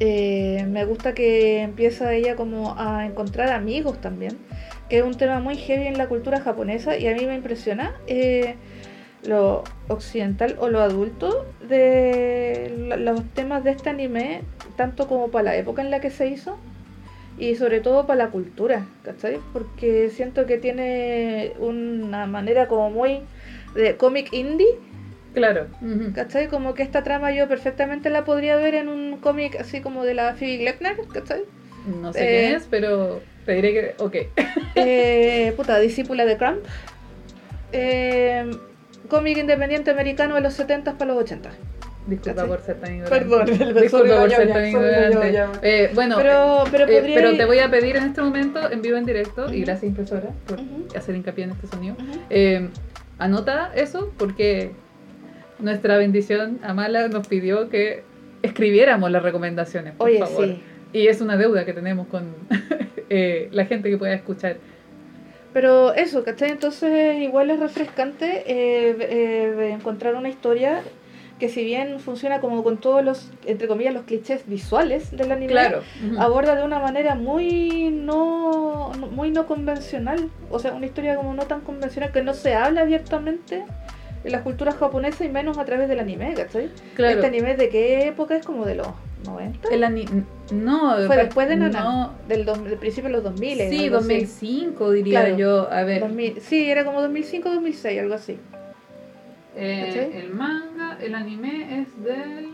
Eh, 0.00 0.64
me 0.68 0.84
gusta 0.84 1.12
que 1.12 1.60
empieza 1.60 2.12
ella 2.12 2.36
como 2.36 2.74
a 2.78 3.04
encontrar 3.04 3.50
amigos 3.50 4.00
también, 4.00 4.38
que 4.88 4.98
es 4.98 5.04
un 5.04 5.16
tema 5.16 5.40
muy 5.40 5.56
heavy 5.56 5.86
en 5.86 5.98
la 5.98 6.08
cultura 6.08 6.40
japonesa 6.40 6.96
y 6.96 7.08
a 7.08 7.14
mí 7.14 7.26
me 7.26 7.34
impresiona 7.34 7.94
eh, 8.06 8.54
lo 9.24 9.64
occidental 9.88 10.56
o 10.60 10.68
lo 10.68 10.80
adulto 10.80 11.46
de 11.68 12.94
los 12.98 13.24
temas 13.34 13.64
de 13.64 13.72
este 13.72 13.90
anime, 13.90 14.42
tanto 14.76 15.08
como 15.08 15.28
para 15.28 15.44
la 15.44 15.56
época 15.56 15.82
en 15.82 15.90
la 15.90 16.00
que 16.00 16.10
se 16.10 16.28
hizo 16.28 16.56
y 17.36 17.56
sobre 17.56 17.80
todo 17.80 18.06
para 18.06 18.24
la 18.24 18.30
cultura, 18.30 18.86
¿cachai? 19.02 19.38
Porque 19.52 20.10
siento 20.10 20.46
que 20.46 20.58
tiene 20.58 21.52
una 21.58 22.26
manera 22.26 22.68
como 22.68 22.90
muy 22.90 23.20
de 23.74 23.96
cómic 23.96 24.32
indie, 24.32 24.78
Claro. 25.34 25.66
¿cachai? 26.14 26.48
Como 26.48 26.74
que 26.74 26.82
esta 26.82 27.02
trama 27.04 27.32
yo 27.32 27.46
perfectamente 27.48 28.10
la 28.10 28.24
podría 28.24 28.56
ver 28.56 28.74
en 28.74 28.88
un 28.88 29.18
cómic 29.18 29.56
así 29.60 29.80
como 29.80 30.04
de 30.04 30.14
la 30.14 30.34
Phoebe 30.34 30.58
Gleckner, 30.58 30.96
¿cachai? 31.12 31.42
No 32.00 32.12
sé 32.12 32.20
Eh, 32.20 32.46
quién 32.48 32.56
es, 32.56 32.66
pero 32.70 33.20
te 33.46 33.52
diré 33.54 33.72
que. 33.72 33.94
Ok. 34.02 34.16
Eh, 34.74 35.52
puta, 35.56 35.78
discípula 35.80 36.24
de 36.24 36.36
Crump. 36.36 36.64
Eh, 37.72 38.50
cómic 39.08 39.38
independiente 39.38 39.90
americano 39.90 40.34
de 40.36 40.40
los 40.40 40.54
70 40.54 40.96
para 40.98 41.12
los 41.12 41.22
80. 41.22 41.50
Disculpa 42.06 42.34
¿Cachai? 42.42 42.48
por 42.48 42.60
ser 42.64 42.76
tan 42.80 42.94
ignorante. 42.94 43.18
Perdón, 43.18 43.48
el 43.48 43.74
Disculpa 43.82 44.20
por 44.20 44.30
ser 44.30 44.52
tan 44.52 44.66
ignorante. 44.66 45.44
Eh, 45.62 45.90
bueno, 45.94 46.16
Pero, 46.16 46.64
pero 46.70 46.84
eh, 46.88 46.98
podría. 47.00 47.14
pero 47.16 47.36
te 47.36 47.44
voy 47.44 47.58
a 47.58 47.70
pedir 47.70 47.96
en 47.96 48.04
este 48.04 48.22
momento, 48.22 48.70
en 48.70 48.80
vivo 48.80 48.96
en 48.96 49.04
directo, 49.04 49.52
y 49.52 49.60
gracias 49.62 49.84
impresora 49.90 50.30
por 50.46 50.58
hacer 50.96 51.14
hincapié 51.16 51.44
en 51.44 51.50
este 51.50 51.66
sonido. 51.66 51.96
Eh, 52.30 52.68
anota 53.18 53.72
eso 53.74 54.12
porque 54.16 54.70
nuestra 55.58 55.96
bendición 55.96 56.58
Amala 56.62 57.08
nos 57.08 57.26
pidió 57.26 57.68
que 57.68 58.02
escribiéramos 58.42 59.10
las 59.10 59.22
recomendaciones, 59.22 59.94
por 59.94 60.08
Oye, 60.08 60.18
favor. 60.20 60.44
sí. 60.46 60.62
Y 60.92 61.06
es 61.08 61.20
una 61.20 61.36
deuda 61.36 61.64
que 61.64 61.72
tenemos 61.72 62.06
con 62.06 62.34
eh, 63.10 63.48
la 63.52 63.66
gente 63.66 63.90
que 63.90 63.96
pueda 63.98 64.14
escuchar. 64.14 64.56
Pero 65.52 65.92
eso, 65.94 66.24
¿cachai? 66.24 66.50
Entonces 66.50 67.18
igual 67.20 67.50
es 67.50 67.58
refrescante 67.58 68.44
eh, 68.46 68.96
eh, 69.00 69.70
encontrar 69.72 70.14
una 70.14 70.28
historia 70.28 70.82
que 71.38 71.48
si 71.48 71.64
bien 71.64 72.00
funciona 72.00 72.40
como 72.40 72.64
con 72.64 72.78
todos 72.78 73.04
los, 73.04 73.30
entre 73.46 73.68
comillas, 73.68 73.94
los 73.94 74.02
clichés 74.04 74.42
visuales 74.46 75.16
del 75.16 75.30
anime, 75.30 75.52
Claro. 75.52 75.82
aborda 76.18 76.56
de 76.56 76.64
una 76.64 76.80
manera 76.80 77.14
muy 77.14 77.90
no- 77.92 78.90
muy 79.12 79.30
no 79.30 79.46
convencional. 79.46 80.30
O 80.50 80.58
sea, 80.58 80.72
una 80.74 80.86
historia 80.86 81.14
como 81.16 81.34
no 81.34 81.44
tan 81.44 81.60
convencional 81.60 82.10
que 82.12 82.22
no 82.22 82.34
se 82.34 82.54
habla 82.54 82.80
abiertamente 82.82 83.64
en 84.24 84.32
las 84.32 84.42
culturas 84.42 84.76
japonesas 84.76 85.20
y 85.22 85.28
menos 85.28 85.58
a 85.58 85.64
través 85.64 85.88
del 85.88 86.00
anime, 86.00 86.34
¿cachai? 86.34 86.70
Claro. 86.94 87.14
Este 87.14 87.26
anime 87.26 87.56
de 87.56 87.68
qué 87.68 88.08
época 88.08 88.36
es 88.36 88.44
como 88.44 88.64
de 88.66 88.74
los 88.74 88.88
90? 89.24 89.68
El 89.70 89.84
ani- 89.84 90.06
no, 90.52 90.96
Fue 91.06 91.16
después 91.16 91.48
de 91.48 91.56
Nana, 91.56 91.82
no. 91.82 92.12
del, 92.26 92.44
principio 92.78 93.08
de 93.10 93.14
los 93.16 93.24
2000. 93.24 93.58
Sí, 93.58 93.84
algo 93.84 93.98
así. 93.98 94.08
2005 94.08 94.90
diría 94.92 95.20
Claro. 95.20 95.36
yo. 95.36 95.68
A 95.72 95.84
ver, 95.84 96.00
2000, 96.00 96.40
sí, 96.40 96.70
era 96.70 96.84
como 96.84 97.00
2005-2006, 97.02 98.00
algo 98.00 98.14
así. 98.14 98.38
eh, 99.56 100.10
el 100.14 100.30
manga, 100.30 100.98
el 101.00 101.14
anime 101.14 101.80
es 101.80 102.04
del 102.04 102.48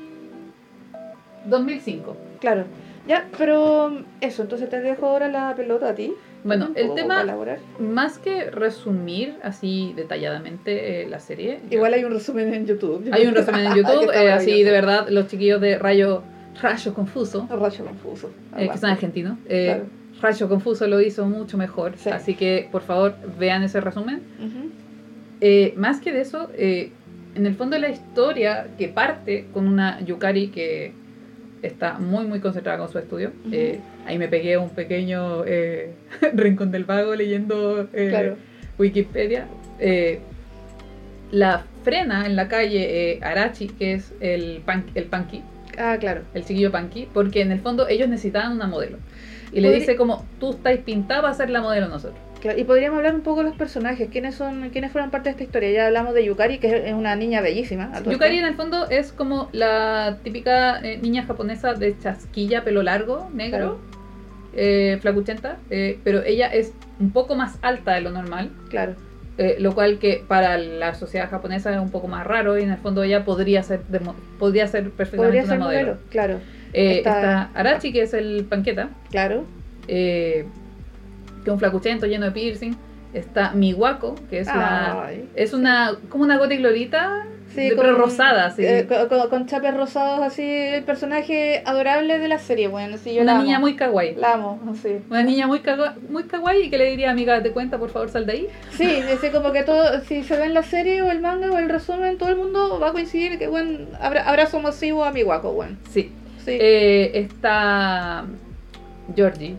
2005. 1.46 2.16
Claro. 2.40 2.64
Ya, 3.07 3.27
pero 3.37 3.92
eso, 4.20 4.42
entonces 4.42 4.68
te 4.70 4.81
dejo 4.81 5.07
ahora 5.07 5.29
la 5.29 5.55
pelota 5.55 5.90
a 5.90 5.94
ti. 5.94 6.14
Bueno, 6.44 6.68
el 6.74 6.94
tema, 6.94 7.22
elaborar. 7.22 7.59
más 7.78 8.18
que 8.18 8.50
resumir 8.50 9.35
así 9.42 9.94
detalladamente 9.96 11.02
eh, 11.02 11.09
la 11.09 11.18
serie, 11.18 11.61
yo- 11.70 11.76
Igual 11.78 11.94
hay 11.94 12.04
un 12.04 12.12
resumen 12.12 12.52
en 12.52 12.66
YouTube. 12.66 13.09
hay 13.12 13.26
un 13.26 13.35
resumen 13.35 13.64
en 13.66 13.74
YouTube, 13.76 14.11
eh, 14.14 14.30
así 14.30 14.62
de 14.62 14.70
verdad, 14.70 15.09
los 15.09 15.26
chiquillos 15.28 15.61
de 15.61 15.78
Rayo, 15.78 16.22
Rayo 16.61 16.92
Confuso, 16.94 17.48
Rayo 17.50 17.85
confuso. 17.85 18.30
eh, 18.59 18.68
que 18.70 18.78
son 18.78 18.90
argentinos, 18.90 19.38
eh, 19.48 19.64
Claro. 19.66 19.85
Rayo 20.20 20.48
Confuso 20.48 20.87
lo 20.87 21.00
hizo 21.00 21.26
mucho 21.26 21.57
mejor, 21.59 21.94
Sí. 21.96 22.11
así 22.11 22.35
que 22.35 22.68
por 22.70 22.83
favor 22.83 23.14
vean 23.38 23.62
ese 23.62 23.80
resumen. 23.80 24.20
Ujú. 24.38 24.70
eh, 25.40 25.74
más 25.76 26.00
que 26.00 26.12
de 26.12 26.20
eso, 26.22 26.48
eh, 26.57 26.90
en 27.35 27.44
el 27.46 27.54
fondo 27.54 27.76
la 27.78 27.88
historia 27.90 28.68
que 28.78 28.88
parte 28.88 29.46
con 29.52 29.66
una 29.66 30.00
Yukari 30.02 30.48
que 30.48 30.92
está 31.66 31.98
muy 31.98 32.27
muy 32.27 32.40
concentrada 32.40 32.79
con 32.79 32.88
su 32.90 32.98
estudio. 32.98 33.33
Eh, 33.53 33.81
ahí 34.07 34.18
me 34.18 34.29
pegué 34.29 34.57
un 34.59 34.70
pequeño 34.70 35.44
eh, 35.46 35.92
rincón 36.35 36.70
del 36.70 36.85
vago 36.85 37.14
leyendo 37.14 37.88
eh, 37.92 38.09
Claro. 38.11 38.37
Wikipedia. 38.79 39.46
La 41.31 41.64
frena 41.83 42.27
en 42.27 42.37
la 42.37 42.48
calle 42.48 43.18
Arachi, 43.22 43.66
que 43.68 43.94
es 43.94 44.12
el, 44.20 44.62
pan, 44.64 44.85
el 44.94 45.05
punky, 45.05 45.42
Ah, 45.77 45.96
claro. 45.98 46.22
el 46.35 46.44
chiquillo 46.44 46.70
punky, 46.70 47.09
porque 47.12 47.40
en 47.40 47.50
el 47.50 47.61
fondo 47.61 47.88
ellos 47.88 48.09
necesitaban 48.09 48.53
una 48.53 48.66
modelo. 48.68 48.98
Y 49.53 49.61
le 49.61 49.72
dice 49.72 49.96
como, 49.96 50.24
tú 50.40 50.50
estáis 50.50 50.81
pintada 50.81 51.22
para 51.22 51.35
ser 51.35 51.50
la 51.50 51.61
modelo 51.61 51.88
nosotros. 51.88 52.18
Claro, 52.44 52.59
Y 52.61 52.64
podríamos 52.64 52.98
hablar 52.98 53.14
un 53.14 53.22
poco 53.22 53.38
de 53.42 53.44
los 53.48 53.57
personajes. 53.57 54.11
¿Quiénes 54.12 54.35
son, 54.35 54.68
quiénes 54.68 54.92
fueron 54.92 55.11
parte 55.11 55.30
de 55.30 55.30
esta 55.30 55.44
historia? 55.44 55.70
Ya 55.70 55.87
hablamos 55.87 56.12
de 56.12 56.26
Yukari, 56.26 56.59
que 56.59 56.88
es 56.88 56.92
una 56.92 57.16
niña 57.16 57.40
bellísima. 57.40 57.90
Yukari 58.04 58.37
en 58.37 58.44
el 58.44 58.54
fondo 58.54 58.87
es 58.90 59.12
como 59.14 59.48
la 59.52 60.18
típica 60.22 60.78
eh, 60.83 60.98
niña 60.98 61.24
japonesa 61.24 61.72
de 61.72 61.96
chasquilla, 61.98 62.62
pelo 62.62 62.83
largo, 62.83 63.30
negro, 63.33 63.80
eh, 64.52 64.98
flacuchenta, 65.00 65.57
eh, 65.70 65.98
pero 66.04 66.22
ella 66.22 66.48
es 66.48 66.74
un 67.00 67.12
poco 67.12 67.35
más 67.35 67.57
alta 67.62 67.94
de 67.94 68.02
lo 68.02 68.11
normal, 68.11 68.50
Claro. 68.68 68.94
lo 69.59 69.74
cual 69.74 69.98
que 69.98 70.22
para 70.28 70.59
la 70.59 70.92
sociedad 70.92 71.30
japonesa 71.30 71.72
es 71.72 71.80
un 71.80 71.90
poco 71.90 72.09
más 72.09 72.26
raro 72.26 72.59
y 72.59 72.62
en 72.62 72.72
el 72.72 72.76
fondo 72.76 73.02
ella 73.04 73.24
podría 73.24 73.62
ser, 73.62 73.87
de 73.87 74.00
podría 74.38 74.66
ser 74.66 74.90
perfectamente 74.90 75.38
Podría 75.38 75.42
una 75.44 75.50
ser 75.50 75.59
modelo. 75.61 75.92
modelo. 75.92 76.00
Claro. 76.11 76.40
Está- 76.74 77.14
está... 77.20 77.42
Arachi, 77.54 77.90
que 77.90 78.02
es 78.02 78.12
el 78.12 78.44
panqueta, 78.50 78.90
Claro. 79.11 79.44
eh, 79.88 80.44
que 81.44 81.50
es 81.50 81.52
un 81.54 81.59
flacuchento 81.59 82.07
lleno 82.07 82.26
de 82.26 82.33
piercing. 82.33 82.74
Está 83.12 83.52
Miwako, 83.52 84.16
que 84.28 84.40
es 84.40 84.48
la... 84.48 85.11
Es 85.37 85.52
una, 85.52 85.92
como 86.09 86.24
una 86.24 86.37
gothic 86.38 86.59
glorita, 86.59 87.26
Sí, 87.54 87.68
de- 87.68 87.76
pero 87.76 87.94
rosada, 87.94 88.50
sí. 88.50 88.64
eh, 88.66 88.87
con, 88.88 89.07
con- 89.09 89.28
con 89.30 89.46
chapes 89.46 89.76
rosados, 89.76 90.18
así, 90.20 90.42
el 90.42 90.83
personaje 90.83 91.62
adorable 91.64 92.18
de 92.18 92.26
la 92.26 92.38
serie, 92.40 92.66
bueno, 92.66 92.96
sí, 92.98 93.14
yo 93.14 93.22
una 93.22 93.35
la 93.35 93.42
niña 93.42 93.57
amo. 93.59 93.66
muy 93.66 93.76
kawaii. 93.76 94.16
La 94.16 94.33
amo, 94.33 94.59
así. 94.72 94.96
Una 95.09 95.22
niña 95.22 95.46
muy, 95.46 95.61
kawa- 95.61 95.94
muy 96.11 96.24
kawaii 96.24 96.62
y 96.64 96.70
que 96.70 96.78
le 96.78 96.90
diría, 96.90 97.12
amiga, 97.12 97.35
date 97.35 97.52
cuenta, 97.52 97.78
por 97.78 97.90
favor, 97.90 98.09
sal 98.09 98.26
de 98.26 98.33
ahí. 98.33 98.48
Sí, 98.72 98.85
es 98.85 99.30
como 99.30 99.52
que 99.52 99.62
todo, 99.62 100.00
si 100.00 100.24
se 100.24 100.37
ve 100.37 100.46
en 100.46 100.54
la 100.54 100.64
serie 100.64 101.00
o 101.02 101.12
el 101.12 101.20
manga 101.20 101.48
o 101.52 101.59
el 101.59 101.68
resumen, 101.68 102.18
todo 102.18 102.30
el 102.30 102.37
mundo 102.37 102.80
va 102.80 102.88
a 102.88 102.92
coincidir 102.92 103.38
que, 103.38 103.46
bueno, 103.46 103.87
abra- 104.00 104.28
abrazo 104.28 104.59
masivo 104.59 105.04
a 105.04 105.12
mi 105.12 105.22
guaco, 105.22 105.52
bueno. 105.52 105.76
Sí. 105.90 106.11
Sí. 106.44 106.59
Eh, 106.61 107.12
está 107.14 108.24
Georgie. 109.14 109.54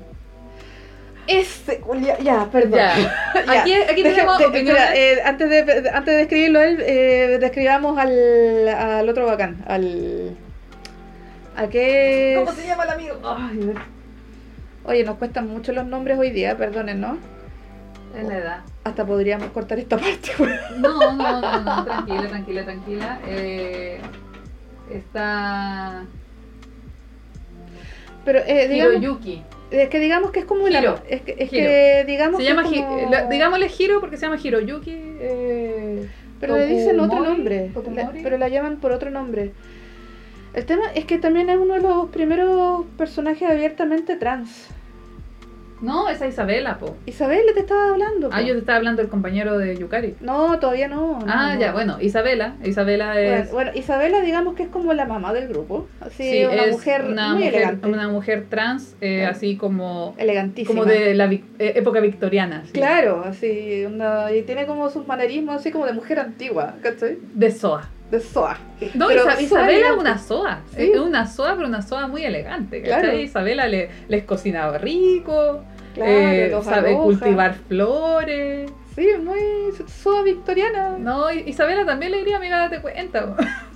Ese, 1.27 1.81
ya, 2.01 2.19
ya, 2.19 2.45
perdón. 2.51 2.73
Ya. 2.79 2.93
Ya. 3.45 3.61
Aquí, 3.61 3.73
aquí 3.73 4.03
Deja- 4.03 4.15
tenemos 4.15 4.37
de- 4.39 4.59
espera, 4.59 4.95
eh, 4.95 5.21
antes, 5.23 5.49
de, 5.49 5.89
antes 5.89 6.05
de 6.13 6.17
describirlo 6.17 6.59
a 6.59 6.65
él, 6.65 6.81
eh, 6.85 7.37
describamos 7.39 7.97
al, 7.97 8.67
al 8.67 9.09
otro 9.09 9.25
bacán, 9.25 9.63
al... 9.67 10.35
¿A 11.57 11.67
qué 11.67 12.35
¿Cómo 12.43 12.51
se 12.51 12.67
llama 12.67 12.83
el 12.83 12.89
amigo? 12.89 13.15
Ay. 13.23 13.73
Oye, 14.85 15.03
nos 15.03 15.17
cuestan 15.17 15.47
mucho 15.47 15.71
los 15.73 15.85
nombres 15.85 16.17
hoy 16.19 16.29
día, 16.31 16.57
perdonen, 16.57 16.99
¿no? 17.01 17.17
Es 18.17 18.23
la 18.27 18.37
edad. 18.37 18.59
Hasta 18.83 19.05
podríamos 19.05 19.49
cortar 19.49 19.79
esta 19.79 19.97
parte. 19.97 20.31
güey. 20.37 20.51
No, 20.77 21.11
no, 21.13 21.41
no, 21.41 21.59
no, 21.61 21.85
tranquila, 21.85 22.27
tranquila, 22.29 22.63
tranquila. 22.65 23.19
Eh, 23.27 23.99
está 24.91 26.03
Pero 28.25 28.39
eh, 28.39 28.67
digamos, 28.67 28.93
Hiroyuki. 28.95 29.43
Es 29.71 29.89
que 29.89 29.99
digamos 29.99 30.31
que 30.31 30.39
es 30.39 30.45
como 30.45 30.67
la... 30.67 30.79
Hiro. 30.79 30.99
Es 31.09 31.21
que, 31.21 31.31
es 31.37 31.51
Hiro. 31.51 31.65
que 31.67 32.03
digamos 32.07 32.37
Se 32.37 32.43
que 32.43 32.49
llama, 32.49 32.61
es 32.69 32.81
como- 32.81 33.09
la- 33.11 33.27
digámosle 33.27 33.69
Hiro 33.77 33.99
porque 33.99 34.17
se 34.17 34.25
llama 34.25 34.39
Hiroyuki. 34.41 34.91
Eh, 34.93 36.07
Pero 36.39 36.57
le 36.57 36.65
dicen 36.67 36.99
otro 36.99 37.19
nombre. 37.21 37.71
La- 37.95 38.11
pero 38.23 38.37
la 38.37 38.47
llaman 38.49 38.77
por 38.77 38.91
otro 38.91 39.09
nombre. 39.09 39.51
El 40.53 40.65
tema 40.65 40.85
es 40.93 41.05
que 41.05 41.17
también 41.17 41.49
es 41.49 41.57
uno 41.57 41.73
de 41.73 41.81
los 41.81 42.09
primeros 42.09 42.85
personajes 42.97 43.49
abiertamente 43.49 44.15
trans. 44.15 44.67
No, 45.81 46.07
esa 46.09 46.25
Isabela, 46.27 46.77
po. 46.79 46.95
Isabel, 47.05 47.41
te 47.53 47.59
estaba 47.59 47.89
hablando. 47.89 48.29
Ah, 48.31 48.39
po. 48.39 48.45
yo 48.47 48.53
te 48.53 48.59
estaba 48.59 48.77
hablando 48.77 49.01
del 49.01 49.09
compañero 49.11 49.57
de 49.57 49.75
Yukari. 49.77 50.15
No, 50.21 50.57
todavía 50.59 50.87
no. 50.87 51.19
no, 51.19 51.25
Ah, 51.27 51.53
no. 51.55 51.59
ya, 51.59 51.73
bueno, 51.73 51.97
Isabela. 52.01 52.55
Isabela 52.63 53.19
es. 53.19 53.51
Bueno, 53.51 53.51
bueno, 53.51 53.71
Isabela, 53.75 54.21
digamos 54.21 54.55
que 54.55 54.63
es 54.63 54.69
como 54.69 54.93
la 54.93 55.05
mamá 55.05 55.33
del 55.33 55.47
grupo. 55.49 55.87
Así, 55.99 56.23
sí, 56.23 56.45
una 56.45 56.65
es 56.65 56.71
mujer 56.71 57.05
una 57.05 57.29
muy 57.33 57.37
mujer, 57.43 57.53
elegante. 57.55 57.87
una 57.87 58.07
mujer 58.07 58.45
trans, 58.49 58.95
eh, 59.01 59.25
así 59.25 59.57
como, 59.57 60.15
Elegantísima. 60.17 60.79
como 60.79 60.85
de 60.89 61.13
la 61.13 61.27
vic- 61.27 61.43
eh, 61.59 61.73
época 61.75 61.99
victoriana. 61.99 62.63
Claro, 62.71 63.23
así, 63.25 63.83
onda, 63.85 64.33
y 64.33 64.43
tiene 64.43 64.65
como 64.65 64.89
sus 64.89 65.05
manerismos 65.07 65.55
así 65.57 65.71
como 65.71 65.85
de 65.85 65.93
mujer 65.93 66.19
antigua, 66.19 66.75
¿cachai? 66.81 67.17
De 67.33 67.51
SOA. 67.51 67.89
De 68.11 68.19
Soa. 68.19 68.57
No, 68.93 69.07
Pero 69.07 69.21
Isa- 69.23 69.31
Soa 69.33 69.41
Isabela 69.41 69.87
es 69.89 69.97
una 69.97 70.17
SOA. 70.17 70.59
Sí. 70.75 70.91
Es 70.93 70.99
una 70.99 71.25
SOA, 71.27 71.55
pero 71.55 71.67
una 71.67 71.81
SOA 71.81 72.07
muy 72.07 72.23
elegante. 72.23 72.81
¿cachai? 72.81 73.01
Claro. 73.01 73.17
Isabela 73.17 73.67
le, 73.67 73.89
les 74.07 74.23
cocinaba 74.25 74.77
rico, 74.77 75.63
Claro, 75.95 76.11
eh, 76.11 76.55
sabe 76.63 76.89
aloja. 76.89 77.03
cultivar 77.03 77.55
flores. 77.67 78.71
Sí, 78.95 79.07
muy 79.21 79.39
Soa 79.87 80.21
victoriana. 80.23 80.97
No, 80.99 81.31
Isabela 81.31 81.85
también 81.85 82.11
le 82.11 82.19
diría, 82.19 82.37
amiga, 82.37 82.59
date 82.59 82.81
cuenta. 82.81 83.35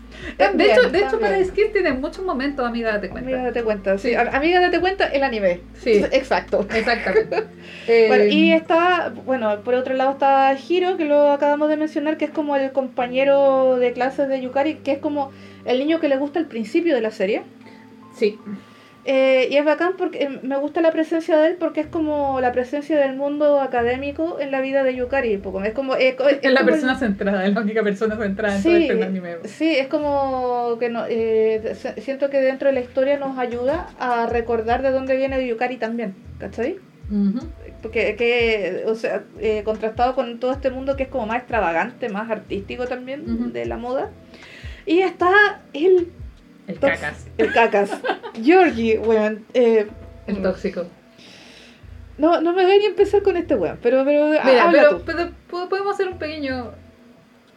De 0.54 0.66
hecho, 0.66 0.90
de 0.90 1.00
hecho 1.00 1.20
para 1.20 1.44
Skid 1.44 1.72
tiene 1.72 1.94
muchos 1.94 2.24
momentos, 2.26 2.66
amiga, 2.66 2.92
date 2.92 3.10
cuenta. 3.10 3.30
Amiga, 3.30 3.44
date 3.46 3.64
cuenta. 3.64 3.98
Sí. 3.98 4.14
Amiga, 4.16 4.60
date 4.60 4.80
cuenta, 4.80 5.08
el 5.08 5.24
anime. 5.24 5.62
Sí. 5.76 6.04
Exacto. 6.12 6.66
Exactamente. 6.74 7.44
Eh, 7.88 8.06
Bueno, 8.08 8.26
y 8.26 8.52
está, 8.54 9.14
bueno, 9.26 9.62
por 9.62 9.74
otro 9.74 9.94
lado 9.96 10.12
está 10.12 10.56
Hiro, 10.56 10.98
que 10.98 11.06
lo 11.06 11.32
acabamos 11.32 11.70
de 11.70 11.78
mencionar, 11.78 12.18
que 12.18 12.26
es 12.26 12.32
como 12.32 12.56
el 12.56 12.72
compañero 12.72 13.78
de 13.78 13.94
clases 13.94 14.30
de 14.30 14.42
Yukari, 14.42 14.76
que 14.76 14.94
es 14.94 14.98
como 15.00 15.32
el 15.66 15.80
niño 15.80 16.00
que 16.00 16.08
le 16.08 16.18
gusta 16.18 16.40
al 16.40 16.46
principio 16.46 16.96
de 16.96 17.02
la 17.02 17.12
serie. 17.12 17.44
Sí, 18.16 18.38
Eh, 19.12 19.48
y 19.50 19.56
es 19.58 19.66
bacán 19.66 19.94
porque 19.98 20.22
eh, 20.26 20.40
me 20.44 20.56
gusta 20.58 20.82
la 20.82 20.92
presencia 20.92 21.36
de 21.40 21.48
él 21.48 21.56
porque 21.60 21.82
es 21.82 21.88
como 21.88 22.40
la 22.42 22.52
presencia 22.52 22.96
del 23.00 23.16
mundo 23.16 23.60
académico 23.60 24.38
en 24.40 24.52
la 24.52 24.62
vida 24.62 24.84
de 24.84 24.94
Yukari. 24.96 25.38
poco. 25.38 25.64
Es 25.64 25.74
como... 25.74 25.96
Es, 25.96 26.14
co- 26.14 26.28
es 26.30 26.38
es 26.44 26.52
la 26.52 26.60
como 26.60 26.70
el- 26.70 26.76
persona 26.76 26.96
centrada, 26.96 27.44
es 27.48 27.54
la 27.56 27.62
única 27.62 27.82
persona 27.82 28.16
centrada 28.18 28.56
en 28.58 28.62
Sí, 28.62 28.70
todo 28.70 28.78
este 28.98 29.04
anime. 29.04 29.36
Sí, 29.46 29.72
es 29.76 29.88
como 29.88 30.78
que 30.80 30.90
no, 30.90 31.06
eh, 31.10 31.74
siento 31.98 32.30
que 32.30 32.40
dentro 32.40 32.68
de 32.68 32.76
la 32.76 32.82
historia 32.82 33.18
nos 33.18 33.36
ayuda 33.40 33.88
a 34.00 34.28
recordar 34.28 34.84
de 34.84 34.92
dónde 34.92 35.16
viene 35.18 35.48
Yukari 35.48 35.78
también, 35.78 36.14
¿cachai? 36.38 36.78
Ujú. 37.12 37.48
Porque, 37.82 38.16
que, 38.16 38.84
o 38.86 38.94
sea, 38.94 39.24
eh, 39.40 39.64
contrastado 39.66 40.14
con 40.14 40.40
todo 40.40 40.52
este 40.52 40.70
mundo 40.70 40.96
que 40.96 41.04
es 41.04 41.10
como 41.10 41.26
más 41.26 41.38
extravagante, 41.40 42.10
más 42.10 42.30
artístico 42.30 42.86
también 42.86 43.22
Ujú. 43.22 43.50
de 43.52 43.66
la 43.66 43.78
moda. 43.78 44.12
Y 44.86 45.00
está 45.00 45.62
el, 45.74 46.10
El 46.70 46.80
cacas, 46.80 47.26
el 47.38 47.52
cacas, 47.54 47.92
Georgie, 48.44 49.00
weón. 49.00 49.46
eh, 49.54 49.88
el 50.28 50.42
tóxico. 50.42 50.86
no, 52.18 52.42
no 52.42 52.54
me 52.54 52.66
voy 52.66 52.78
ni 52.80 52.86
a 52.86 52.90
empezar 52.90 53.22
con 53.24 53.36
este 53.38 53.56
weón, 53.56 53.80
pero, 53.82 54.04
pero, 54.06 54.28
Mira, 54.30 54.64
habla 54.66 54.82
pero, 54.84 54.98
tú. 54.98 55.04
pero 55.06 55.30
po- 55.50 55.68
podemos 55.70 55.94
hacer 55.96 56.08
un 56.10 56.18
pequeño. 56.20 56.72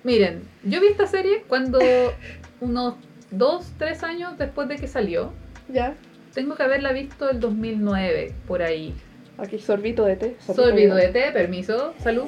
Miren, 0.05 0.43
yo 0.65 0.81
vi 0.81 0.89
esta 0.89 1.07
serie 1.07 1.45
cuando 1.47 1.79
unos 2.61 2.95
dos, 3.31 3.73
tres 3.79 4.03
años 4.03 4.37
después 4.39 4.69
de 4.69 4.77
que 4.77 4.89
salió. 4.89 5.33
Ya, 5.69 5.95
Tengo 6.35 6.55
que 6.57 6.63
haberla 6.63 6.93
visto 6.93 7.29
el 7.31 7.39
2009, 7.41 8.33
por 8.49 8.63
ahí. 8.63 8.95
aquí 9.39 9.59
sorbito 9.59 10.05
de 10.05 10.17
té. 10.17 10.37
sorbito 10.41 10.63
Sorbido 10.69 10.95
de 10.97 11.09
té, 11.09 11.31
permiso, 11.33 11.95
salud. 11.99 12.25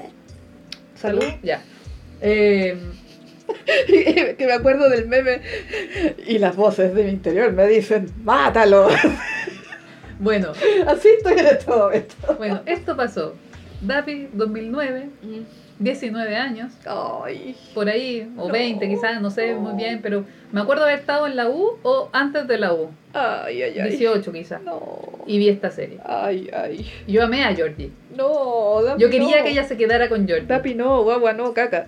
Salud. 0.94 1.24
Ya. 1.42 1.62
Eh, 2.20 2.78
que 3.86 4.46
me 4.46 4.52
acuerdo 4.52 4.88
del 4.88 5.06
meme. 5.08 5.40
Y 6.26 6.38
las 6.38 6.56
voces 6.56 6.94
de 6.94 7.04
mi 7.04 7.10
interior 7.10 7.52
me 7.52 7.66
dicen, 7.66 8.10
mátalo. 8.22 8.88
bueno, 10.18 10.52
Así 10.86 11.08
estoy 11.16 11.38
en 11.38 11.46
este 11.46 11.70
momento. 11.70 12.14
bueno, 12.38 12.62
esto 12.66 12.96
pasó. 12.96 13.34
Dapi 13.80 14.28
2009, 14.32 15.08
19 15.78 16.36
años, 16.36 16.72
Ay. 16.86 17.54
por 17.74 17.88
ahí, 17.88 18.32
o 18.38 18.46
No. 18.46 18.52
20 18.52 18.88
quizás, 18.88 19.20
no 19.20 19.30
sé 19.30 19.54
muy 19.54 19.74
bien, 19.74 20.00
pero 20.00 20.24
me 20.52 20.60
acuerdo 20.62 20.84
haber 20.84 21.00
estado 21.00 21.26
en 21.26 21.36
la 21.36 21.50
U 21.50 21.76
o 21.82 22.08
antes 22.12 22.46
de 22.46 22.56
la 22.58 22.72
U, 22.72 22.90
Ay, 23.12 23.60
ay, 23.62 23.78
ay. 23.80 23.90
18 23.90 24.32
quizás, 24.32 24.62
No. 24.62 25.02
y 25.26 25.36
vi 25.36 25.48
esta 25.50 25.70
serie. 25.70 25.98
Ay, 26.04 26.48
ay. 26.54 26.90
Yo 27.06 27.22
amé 27.24 27.44
a 27.44 27.54
Georgie. 27.54 27.90
No, 28.16 28.80
Dapi 28.82 29.02
Yo 29.02 29.10
quería 29.10 29.38
no. 29.38 29.44
que 29.44 29.50
ella 29.50 29.64
se 29.64 29.76
quedara 29.76 30.08
con 30.08 30.26
Georgie. 30.26 30.46
Dapi 30.46 30.74
no, 30.74 31.02
guagua 31.02 31.32
no, 31.34 31.52
caca. 31.52 31.84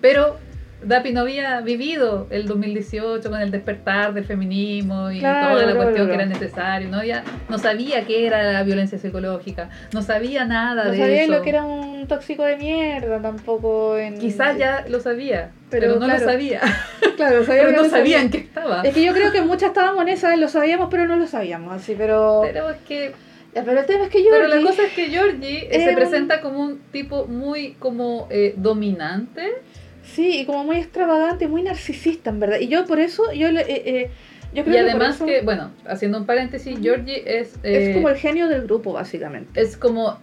Pero 0.00 0.36
Dapi 0.82 1.12
no 1.12 1.22
había 1.22 1.60
vivido 1.62 2.26
el 2.30 2.46
2018 2.46 3.30
con 3.30 3.40
el 3.40 3.50
despertar 3.50 4.12
del 4.14 4.24
feminismo 4.24 5.10
y 5.10 5.18
Claro, 5.20 5.48
toda 5.54 5.54
la 5.66 5.72
claro, 5.72 5.76
cuestión 5.76 6.06
claro. 6.06 6.08
que 6.08 6.14
era 6.14 6.26
necesario. 6.26 6.88
No, 6.90 6.98
había, 6.98 7.24
no 7.48 7.58
sabía 7.58 8.04
qué 8.04 8.26
era 8.26 8.52
la 8.52 8.62
violencia 8.62 8.98
psicológica, 8.98 9.70
no 9.92 10.02
sabía 10.02 10.44
nada 10.44 10.84
No 10.84 10.90
de 10.92 10.98
sabía 10.98 11.22
eso. 11.22 11.32
lo 11.32 11.42
que 11.42 11.48
era 11.48 11.64
un 11.64 12.06
tóxico 12.06 12.44
de 12.44 12.56
mierda 12.56 13.20
tampoco. 13.20 13.96
En... 13.96 14.18
Quizás 14.18 14.58
ya 14.58 14.84
lo 14.88 15.00
sabía, 15.00 15.50
Pero 15.70 15.86
pero, 15.94 16.00
no 16.00 16.06
lo 16.06 16.18
sabía. 16.18 16.60
Claro, 17.16 17.46
sabía 17.46 17.62
pero 17.62 17.70
que 17.70 17.76
no 17.78 17.82
lo 17.84 17.88
sabía. 17.88 18.16
sabían 18.18 18.30
que 18.30 18.38
estaba. 18.38 18.82
Es 18.82 18.92
que 18.94 19.02
yo 19.02 19.14
creo 19.14 19.32
que 19.32 19.40
muchas 19.40 19.68
estábamos 19.68 20.02
en 20.02 20.08
esa, 20.08 20.36
lo 20.36 20.48
sabíamos, 20.48 20.88
pero 20.90 21.06
no 21.06 21.16
lo 21.16 21.26
sabíamos, 21.26 21.72
así, 21.72 21.94
pero... 21.96 22.42
Pero 22.44 22.68
es 22.68 22.76
que 22.86 23.12
Ya, 23.54 23.64
pero 23.64 23.80
el 23.80 23.86
tema 23.86 24.04
es 24.04 24.10
que 24.10 24.22
yo. 24.22 24.28
Pero 24.30 24.46
la 24.48 24.60
cosa 24.60 24.82
es 24.84 24.92
que 24.92 25.06
Georgie 25.06 25.66
eh, 25.74 25.80
se 25.82 25.88
un- 25.88 25.94
presenta 25.94 26.42
como 26.42 26.60
un 26.60 26.78
tipo 26.92 27.24
muy 27.26 27.72
como 27.78 28.28
eh, 28.30 28.52
dominante. 28.58 29.50
Sí, 30.14 30.40
y 30.40 30.46
como 30.46 30.64
muy 30.64 30.76
extravagante, 30.78 31.48
muy 31.48 31.62
narcisista, 31.62 32.30
en 32.30 32.40
verdad. 32.40 32.58
Y 32.60 32.68
yo 32.68 32.86
por 32.86 33.00
eso, 33.00 33.32
yo 33.32 33.50
le. 33.50 33.62
eh, 33.62 33.82
eh, 33.86 34.10
yo 34.54 34.64
creo 34.64 34.74
Y 34.74 34.78
que 34.78 34.82
por 34.84 34.90
además 35.02 35.16
eso 35.16 35.26
que, 35.26 35.42
bueno, 35.42 35.70
haciendo 35.86 36.18
un 36.18 36.24
paréntesis. 36.26 36.78
Georgie 36.80 37.40
es... 37.40 37.56
eh, 37.62 37.90
es 37.90 37.94
como 37.96 38.08
el 38.08 38.16
genio 38.16 38.48
del 38.48 38.62
grupo, 38.62 38.92
básicamente. 38.92 39.60
es 39.60 39.76
como... 39.76 40.18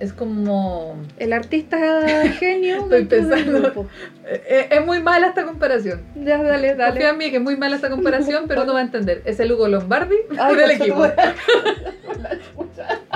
Es 0.00 0.12
como... 0.12 0.96
El 1.18 1.32
artista 1.32 1.78
genio 2.38 2.82
Estoy 2.82 3.04
pensando. 3.06 3.60
grupo. 3.62 3.86
eh, 4.26 4.68
es 4.70 4.86
muy 4.86 5.00
mala 5.02 5.28
esta 5.28 5.44
comparación. 5.44 6.02
Ya, 6.14 6.42
dale, 6.42 6.68
Confía 6.68 6.86
dale. 6.86 7.08
en 7.08 7.18
mí 7.18 7.30
que 7.30 7.36
es 7.36 7.42
muy 7.42 7.56
mala 7.56 7.76
esta 7.76 7.90
comparación, 7.90 8.44
pero 8.46 8.62
uno 8.62 8.74
va 8.74 8.80
a 8.80 8.82
entender. 8.82 9.22
Es 9.24 9.40
el 9.40 9.52
Hugo 9.52 9.66
Lombardi 9.68 10.16
Ay, 10.38 10.56
del 10.56 10.70
equipo. 10.72 11.04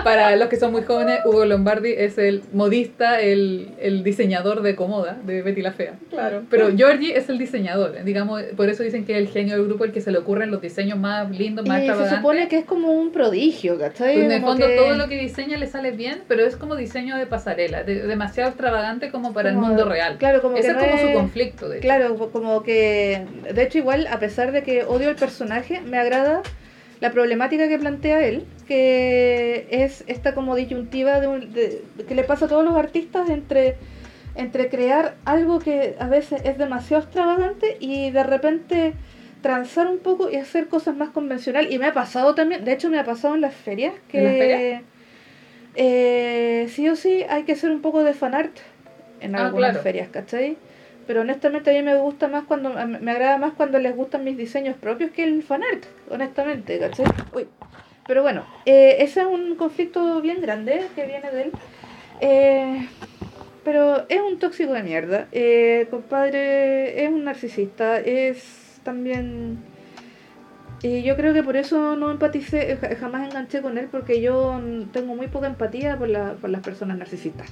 Para 0.04 0.34
los 0.36 0.48
que 0.48 0.56
son 0.56 0.72
muy 0.72 0.82
jóvenes, 0.82 1.20
Hugo 1.24 1.44
Lombardi 1.44 1.92
es 1.96 2.18
el 2.18 2.42
modista, 2.52 3.20
el, 3.20 3.68
el 3.80 4.02
diseñador 4.02 4.62
de 4.62 4.74
Comoda, 4.74 5.18
de 5.24 5.42
Betty 5.42 5.62
la 5.62 5.70
Fea. 5.70 5.94
Claro. 6.10 6.42
Pero 6.50 6.76
Georgie 6.76 7.16
es 7.16 7.28
el 7.28 7.38
diseñador, 7.38 8.02
digamos, 8.02 8.42
por 8.56 8.68
eso 8.68 8.82
dicen 8.82 9.04
que 9.04 9.12
es 9.12 9.18
el 9.18 9.28
genio 9.28 9.54
del 9.56 9.66
grupo, 9.66 9.84
el 9.84 9.92
que 9.92 10.00
se 10.00 10.10
le 10.10 10.18
ocurren 10.18 10.50
los 10.50 10.60
diseños 10.60 10.98
más 10.98 11.30
lindos, 11.30 11.66
más 11.68 11.82
Y 11.84 11.86
se 11.86 12.10
supone 12.16 12.48
que 12.48 12.58
es 12.58 12.64
como 12.64 12.90
un 12.90 13.12
prodigio, 13.12 13.78
¿cachai? 13.78 14.14
Pues 14.14 14.24
en 14.26 14.32
el 14.32 14.40
fondo 14.42 14.66
que- 14.66 14.76
todo 14.76 14.94
lo 14.96 15.08
que 15.08 15.18
diseña 15.18 15.56
le 15.56 15.68
sale 15.68 15.92
bien, 15.92 16.22
pero 16.26 16.44
es 16.44 16.56
como 16.56 16.71
diseño 16.76 17.16
de 17.16 17.26
pasarela, 17.26 17.82
de- 17.84 18.06
demasiado 18.06 18.48
extravagante 18.50 19.10
como 19.10 19.32
para 19.32 19.52
como- 19.52 19.62
el 19.64 19.68
mundo 19.70 19.88
real. 19.88 20.18
Claro, 20.18 20.40
como 20.42 20.56
Ese 20.56 20.72
que 20.74 20.78
es 20.78 20.90
como 20.90 20.98
su 21.08 21.12
conflicto, 21.12 21.68
de 21.68 21.76
hecho. 21.78 21.82
Claro, 21.82 22.30
como 22.32 22.62
que. 22.62 23.24
De 23.52 23.62
hecho, 23.62 23.78
igual, 23.78 24.06
a 24.08 24.18
pesar 24.18 24.52
de 24.52 24.62
que 24.62 24.84
odio 24.84 25.08
el 25.10 25.16
personaje, 25.16 25.80
me 25.80 25.98
agrada 25.98 26.42
la 27.00 27.10
problemática 27.10 27.68
que 27.68 27.78
plantea 27.78 28.24
él, 28.26 28.44
que 28.68 29.66
es 29.70 30.04
esta 30.06 30.34
como 30.34 30.54
disyuntiva 30.56 31.20
de, 31.20 31.26
un- 31.26 31.52
de- 31.52 31.82
que 32.08 32.14
le 32.14 32.24
pasa 32.24 32.44
a 32.44 32.48
todos 32.48 32.64
los 32.64 32.76
artistas 32.76 33.28
entre, 33.28 33.76
entre 34.36 34.68
crear 34.68 35.14
algo 35.24 35.58
que 35.58 35.96
a 35.98 36.06
veces 36.06 36.42
es 36.44 36.58
demasiado 36.58 37.02
extravagante 37.02 37.76
y 37.80 38.10
de 38.10 38.22
repente 38.22 38.94
transar 39.42 39.88
un 39.88 39.98
poco 39.98 40.30
y 40.30 40.36
hacer 40.36 40.68
cosas 40.68 40.94
más 40.96 41.08
convencional. 41.10 41.72
Y 41.72 41.78
me 41.80 41.86
ha 41.86 41.92
pasado 41.92 42.36
también, 42.36 42.64
de 42.64 42.72
hecho 42.72 42.88
me 42.88 42.98
ha 43.00 43.04
pasado 43.04 43.34
en 43.34 43.40
las 43.40 43.54
ferias, 43.54 43.92
que 44.08 44.18
¿En 44.18 44.24
las 44.24 44.32
ferias? 44.34 44.82
Eh, 45.74 46.66
sí 46.70 46.88
o 46.88 46.96
sí 46.96 47.24
hay 47.28 47.44
que 47.44 47.52
hacer 47.52 47.70
un 47.70 47.80
poco 47.82 48.02
de 48.04 48.14
fanart 48.14 48.56
en 49.20 49.34
Ah, 49.36 49.46
algunas 49.46 49.70
claro. 49.70 49.82
ferias, 49.82 50.08
¿cachai? 50.08 50.56
Pero 51.06 51.22
honestamente 51.22 51.70
a 51.70 51.72
mí 51.72 51.82
me 51.82 51.96
gusta 51.96 52.28
más 52.28 52.44
cuando, 52.44 52.70
me 52.70 53.10
agrada 53.10 53.38
más 53.38 53.52
cuando 53.54 53.78
les 53.78 53.94
gustan 53.94 54.24
mis 54.24 54.36
diseños 54.36 54.76
propios 54.76 55.10
que 55.10 55.24
el 55.24 55.42
fanart, 55.42 55.84
honestamente, 56.10 56.78
¿cachai? 56.78 57.06
Uy. 57.34 57.46
Pero 58.06 58.22
bueno, 58.22 58.44
eh, 58.66 58.96
ese 59.00 59.20
es 59.20 59.26
un 59.26 59.56
conflicto 59.56 60.20
bien 60.20 60.40
grande 60.40 60.86
que 60.94 61.06
viene 61.06 61.30
de 61.30 61.42
él. 61.42 61.52
Eh, 62.20 62.88
pero 63.64 64.08
es 64.08 64.20
un 64.20 64.38
tóxico 64.38 64.72
de 64.72 64.82
mierda. 64.82 65.28
Eh, 65.32 65.86
compadre, 65.90 67.04
es 67.04 67.10
un 67.10 67.24
narcisista, 67.24 67.98
es 67.98 68.80
también... 68.82 69.58
Y 70.82 71.02
yo 71.02 71.16
creo 71.16 71.32
que 71.32 71.42
por 71.42 71.56
eso 71.56 71.94
no 71.96 72.10
empaticé, 72.10 72.76
ja- 72.76 72.96
jamás 72.96 73.28
enganché 73.28 73.62
con 73.62 73.78
él, 73.78 73.88
porque 73.90 74.20
yo 74.20 74.60
tengo 74.92 75.14
muy 75.14 75.28
poca 75.28 75.46
empatía 75.46 75.96
por, 75.96 76.08
la, 76.08 76.32
por 76.34 76.50
las 76.50 76.62
personas 76.62 76.98
narcisistas. 76.98 77.48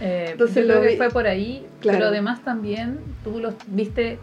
Eh, 0.00 0.28
Entonces 0.32 0.56
yo 0.58 0.62
creo 0.74 0.82
lo 0.82 0.88
que 0.88 0.96
fue 0.96 1.10
por 1.10 1.26
ahí, 1.26 1.66
Claro. 1.80 1.98
pero 1.98 2.08
además 2.10 2.44
también 2.44 2.98
tú 3.24 3.40
los 3.40 3.54
viste, 3.66 4.18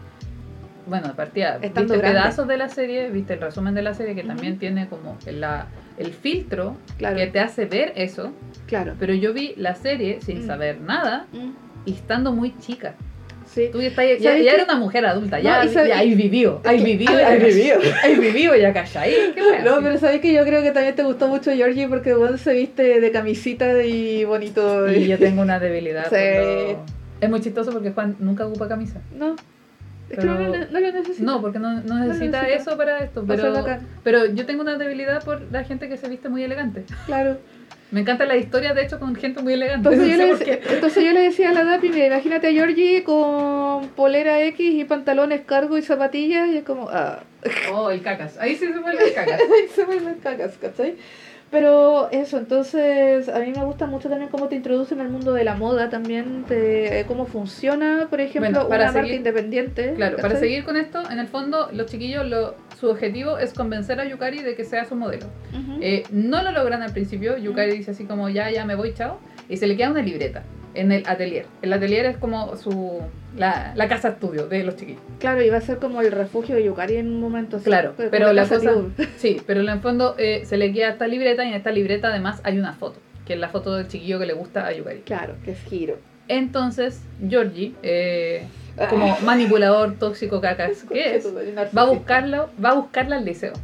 bueno, 0.86 1.08
de 1.08 1.14
partida, 1.14 1.58
Estando 1.60 1.94
viste 1.94 1.98
grande. 1.98 2.20
pedazos 2.20 2.48
de 2.48 2.56
la 2.56 2.68
serie, 2.70 3.10
viste 3.10 3.34
el 3.34 3.40
resumen 3.42 3.74
de 3.74 3.82
la 3.82 3.92
serie 3.92 4.14
que 4.14 4.24
también 4.24 4.58
tiene 4.58 4.88
como 4.88 5.18
la, 5.26 5.66
el 5.98 6.12
filtro 6.14 6.76
Claro, 6.96 7.16
que 7.16 7.26
te 7.26 7.40
hace 7.40 7.66
ver 7.66 7.92
eso, 7.96 8.32
claro. 8.66 8.94
pero 8.98 9.12
yo 9.12 9.34
vi 9.34 9.52
la 9.58 9.74
serie 9.74 10.22
sin 10.22 10.44
Mm. 10.44 10.46
saber 10.46 10.80
nada 10.80 11.26
Mm, 11.30 11.50
y 11.84 11.92
estando 11.92 12.32
muy 12.32 12.56
chica. 12.58 12.94
Sí. 13.56 13.70
Tú 13.72 13.80
ya, 13.80 13.88
estás- 13.88 14.20
ya, 14.20 14.30
¿Sabes 14.30 14.44
ya 14.44 14.52
era 14.52 14.64
una 14.64 14.76
mujer 14.76 15.06
adulta, 15.06 15.40
ya, 15.40 15.64
No, 15.64 15.72
sabe- 15.72 15.88
ya 15.88 15.98
hay 15.98 16.14
vivido, 16.14 16.60
hay 16.62 16.76
que- 16.78 16.84
vivido, 16.84 17.10
hay- 17.16 17.22
ya 17.24 17.30
wea, 19.50 19.64
No, 19.64 19.80
pero 19.82 19.96
sabes 19.98 20.20
que 20.20 20.30
yo 20.34 20.44
creo 20.44 20.62
que 20.62 20.72
también 20.72 20.94
te 20.94 21.02
gustó 21.02 21.26
mucho 21.26 21.50
Georgie 21.52 21.88
porque 21.88 22.12
bueno, 22.12 22.36
se 22.36 22.52
viste 22.52 23.00
de 23.00 23.10
camisita 23.10 23.82
y 23.82 24.24
bonito. 24.26 24.86
Y 24.92 25.06
yo 25.08 25.18
tengo 25.18 25.40
una 25.40 25.58
debilidad. 25.58 26.06
Sí. 26.10 26.76
Es 27.18 27.30
muy 27.30 27.40
chistoso 27.40 27.72
porque 27.72 27.92
Juan 27.92 28.14
nunca 28.18 28.46
ocupa 28.46 28.68
camisa. 28.68 29.00
No, 29.16 29.36
es 30.10 30.18
que 30.18 30.26
no, 30.26 30.34
lo- 30.38 30.48
no 30.70 30.80
lo 30.80 30.92
necesito. 30.92 31.24
No, 31.24 31.40
porque 31.40 31.58
no, 31.58 31.80
no 31.82 31.98
necesita 32.04 32.42
necesita. 32.42 32.70
eso 32.70 32.76
para 32.76 32.98
esto. 33.02 33.24
Pero, 33.26 33.54
pero 34.04 34.26
yo 34.26 34.44
tengo 34.44 34.60
una 34.60 34.76
debilidad 34.76 35.24
por 35.24 35.40
la 35.50 35.64
gente 35.64 35.88
que 35.88 35.96
se 35.96 36.10
viste 36.10 36.28
muy 36.28 36.42
elegante. 36.44 36.84
Claro. 37.06 37.38
Me 37.92 38.00
encanta 38.00 38.24
la 38.26 38.36
historia, 38.36 38.74
de 38.74 38.82
hecho, 38.82 38.98
con 38.98 39.14
gente 39.14 39.42
muy 39.42 39.52
elegante. 39.52 39.88
Entonces 39.88 40.08
yo, 40.10 40.16
No 40.16 40.24
le 40.26 40.32
decía, 40.38 40.60
qué. 40.60 40.74
entonces 40.74 41.04
yo 41.04 41.12
le 41.12 41.20
decía 41.20 41.50
a 41.50 41.52
la 41.52 41.64
Dapi, 41.64 41.88
mira, 41.88 42.06
imagínate 42.06 42.48
a 42.48 42.50
Georgie 42.50 43.04
con 43.04 43.88
polera 43.90 44.42
X 44.42 44.74
y 44.74 44.84
pantalones 44.84 45.42
cargo 45.42 45.78
y 45.78 45.82
zapatillas 45.82 46.48
y 46.48 46.56
es 46.58 46.64
como, 46.64 46.88
ah, 46.90 47.20
Oh, 47.72 47.90
el 47.90 48.02
cacas. 48.02 48.38
Ahí 48.38 48.56
sí 48.56 48.66
se 48.66 48.78
vuelve 48.80 49.04
el 49.08 49.14
cacas. 49.14 49.40
Ahí 49.40 49.68
se 49.72 49.84
vuelven 49.84 50.14
cagas, 50.16 50.56
¿cachai? 50.60 50.96
Pero 51.58 52.10
eso, 52.10 52.36
entonces 52.36 53.30
a 53.30 53.38
mí 53.38 53.50
me 53.56 53.64
gusta 53.64 53.86
mucho 53.86 54.10
también 54.10 54.30
cómo 54.30 54.46
te 54.48 54.56
introducen 54.56 55.00
al 55.00 55.08
mundo 55.08 55.32
de 55.32 55.42
la 55.42 55.54
moda 55.54 55.88
también, 55.88 56.44
de 56.46 57.02
cómo 57.08 57.24
funciona, 57.24 58.08
por 58.10 58.20
ejemplo, 58.20 58.50
Bueno, 58.50 58.68
para 58.68 58.84
una 58.84 58.92
marca 58.92 59.06
seguir- 59.08 59.16
independiente. 59.16 59.94
Claro, 59.94 60.18
para 60.18 60.36
seguir 60.36 60.64
con 60.66 60.76
esto, 60.76 61.00
en 61.10 61.18
el 61.18 61.28
fondo, 61.28 61.70
los 61.72 61.86
chiquillos, 61.86 62.26
lo, 62.28 62.56
su 62.78 62.90
objetivo 62.90 63.38
es 63.38 63.54
convencer 63.54 63.98
a 64.00 64.04
Yukari 64.04 64.42
de 64.42 64.54
que 64.54 64.64
sea 64.66 64.84
su 64.84 64.96
modelo. 64.96 65.26
Eh, 65.80 66.02
no 66.10 66.42
lo 66.42 66.52
logran 66.52 66.82
al 66.82 66.92
principio. 66.92 67.38
Yukari 67.38 67.78
dice 67.78 67.92
así 67.92 68.04
como, 68.04 68.28
ya, 68.28 68.50
ya 68.50 68.66
me 68.66 68.74
voy, 68.74 68.92
chao. 68.92 69.18
Y 69.48 69.56
se 69.56 69.66
le 69.66 69.78
queda 69.78 69.90
una 69.92 70.02
libreta 70.02 70.42
en 70.74 70.92
el 70.92 71.04
atelier. 71.06 71.46
El 71.62 71.72
atelier 71.72 72.04
es 72.04 72.18
como 72.18 72.54
su 72.56 73.00
la, 73.36 73.72
la 73.74 73.88
casa 73.88 74.08
estudio 74.10 74.46
de 74.46 74.64
los 74.64 74.76
chiquillos. 74.76 75.00
Claro, 75.18 75.42
iba 75.42 75.56
a 75.56 75.60
ser 75.60 75.78
como 75.78 76.00
el 76.00 76.10
refugio 76.12 76.54
de 76.56 76.64
Yukari 76.64 76.96
en 76.96 77.08
un 77.08 77.20
momento 77.20 77.56
así. 77.56 77.64
Claro, 77.66 77.94
pero 77.96 78.32
la 78.32 78.46
cosa, 78.48 78.72
sí, 79.16 79.40
pero 79.46 79.60
en 79.60 79.68
el 79.68 79.80
fondo 79.80 80.14
eh, 80.18 80.42
se 80.46 80.56
le 80.56 80.72
queda 80.72 80.90
esta 80.90 81.06
libreta 81.06 81.44
y 81.44 81.48
en 81.48 81.54
esta 81.54 81.70
libreta 81.70 82.08
además 82.08 82.40
hay 82.44 82.58
una 82.58 82.72
foto, 82.72 82.98
que 83.26 83.34
es 83.34 83.38
la 83.38 83.48
foto 83.48 83.74
del 83.74 83.88
chiquillo 83.88 84.18
que 84.18 84.26
le 84.26 84.32
gusta 84.32 84.66
a 84.66 84.72
Yukari. 84.72 85.00
Claro, 85.00 85.34
que 85.44 85.52
es 85.52 85.58
giro. 85.64 85.98
Entonces, 86.28 87.00
Georgie, 87.28 87.74
eh, 87.82 88.46
Ah. 88.78 88.88
como 88.90 89.16
manipulador 89.24 89.94
tóxico 89.94 90.40
cacas 90.42 90.84
que 90.92 91.16
es, 91.16 91.26
va 91.74 91.82
a 91.82 91.84
buscarlo, 91.86 92.50
va 92.62 92.70
a 92.70 92.74
buscarla 92.74 93.16
al 93.16 93.24
liceo. 93.24 93.54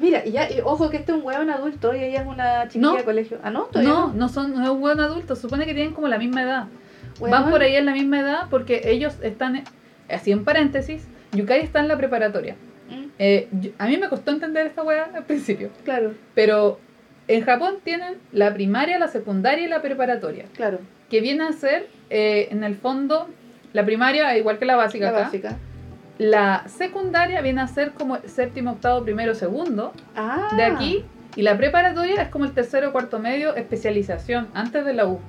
Mira, 0.00 0.24
ya, 0.24 0.50
y 0.50 0.60
ojo 0.60 0.90
que 0.90 0.96
este 0.98 1.12
es 1.12 1.18
un 1.18 1.24
hueón 1.24 1.48
adulto 1.50 1.94
y 1.94 2.02
ella 2.02 2.22
es 2.22 2.26
una 2.26 2.64
chiquilla 2.68 2.90
No. 2.90 2.96
de 2.96 3.04
colegio. 3.04 3.38
Ah, 3.42 3.50
no, 3.50 3.62
todavía 3.64 3.90
No, 3.92 4.12
no 4.12 4.28
son, 4.28 4.54
no 4.54 4.62
es 4.64 4.68
un 4.68 4.80
buen 4.80 5.00
adulto, 5.00 5.36
supone 5.36 5.64
que 5.66 5.72
tienen 5.74 5.94
como 5.94 6.08
la 6.08 6.18
misma 6.18 6.42
edad. 6.42 6.66
Van 7.20 7.50
por 7.50 7.62
ahí 7.62 7.76
en 7.76 7.86
la 7.86 7.92
misma 7.92 8.20
edad 8.20 8.42
porque 8.50 8.82
ellos 8.84 9.16
están, 9.22 9.62
así 10.10 10.32
en 10.32 10.44
paréntesis, 10.44 11.06
Yukari 11.32 11.60
está 11.62 11.80
en 11.80 11.88
la 11.88 11.96
preparatoria. 11.96 12.56
Mm, 12.90 13.04
Eh, 13.18 13.48
yo- 13.52 13.70
a 13.78 13.86
mí 13.86 13.96
me 13.96 14.08
costó 14.08 14.30
entender 14.32 14.66
esta 14.66 14.82
weá 14.82 15.08
al 15.14 15.24
principio, 15.24 15.70
claro, 15.84 16.12
pero 16.34 16.78
en 17.28 17.44
Japón 17.44 17.76
tienen 17.84 18.14
la 18.32 18.52
primaria, 18.52 18.98
la 18.98 19.08
secundaria 19.08 19.64
y 19.64 19.68
la 19.68 19.80
preparatoria, 19.80 20.44
claro. 20.54 20.78
que 21.08 21.20
viene 21.20 21.44
a 21.44 21.52
ser, 21.52 21.86
eh, 22.10 22.48
en 22.50 22.64
el 22.64 22.74
fondo, 22.74 23.28
la 23.72 23.84
primaria, 23.84 24.36
igual 24.36 24.58
que 24.58 24.64
la 24.66 24.76
básica 24.76 25.06
La 25.06 25.10
acá, 25.12 25.20
básica. 25.24 25.56
la 26.18 26.64
secundaria 26.66 27.40
viene 27.40 27.60
a 27.60 27.66
ser 27.66 27.92
como 27.92 28.16
el 28.16 28.28
séptimo, 28.28 28.72
octavo, 28.72 29.02
primero, 29.04 29.34
segundo 29.34 29.92
Ah. 30.16 30.50
de 30.56 30.62
aquí, 30.64 31.04
y 31.36 31.42
la 31.42 31.56
preparatoria 31.56 32.22
es 32.22 32.28
como 32.28 32.44
el 32.44 32.52
tercero, 32.52 32.92
cuarto, 32.92 33.18
medio, 33.18 33.54
especialización, 33.56 34.48
antes 34.54 34.84
de 34.84 34.92
la 34.94 35.06
U. 35.06 35.20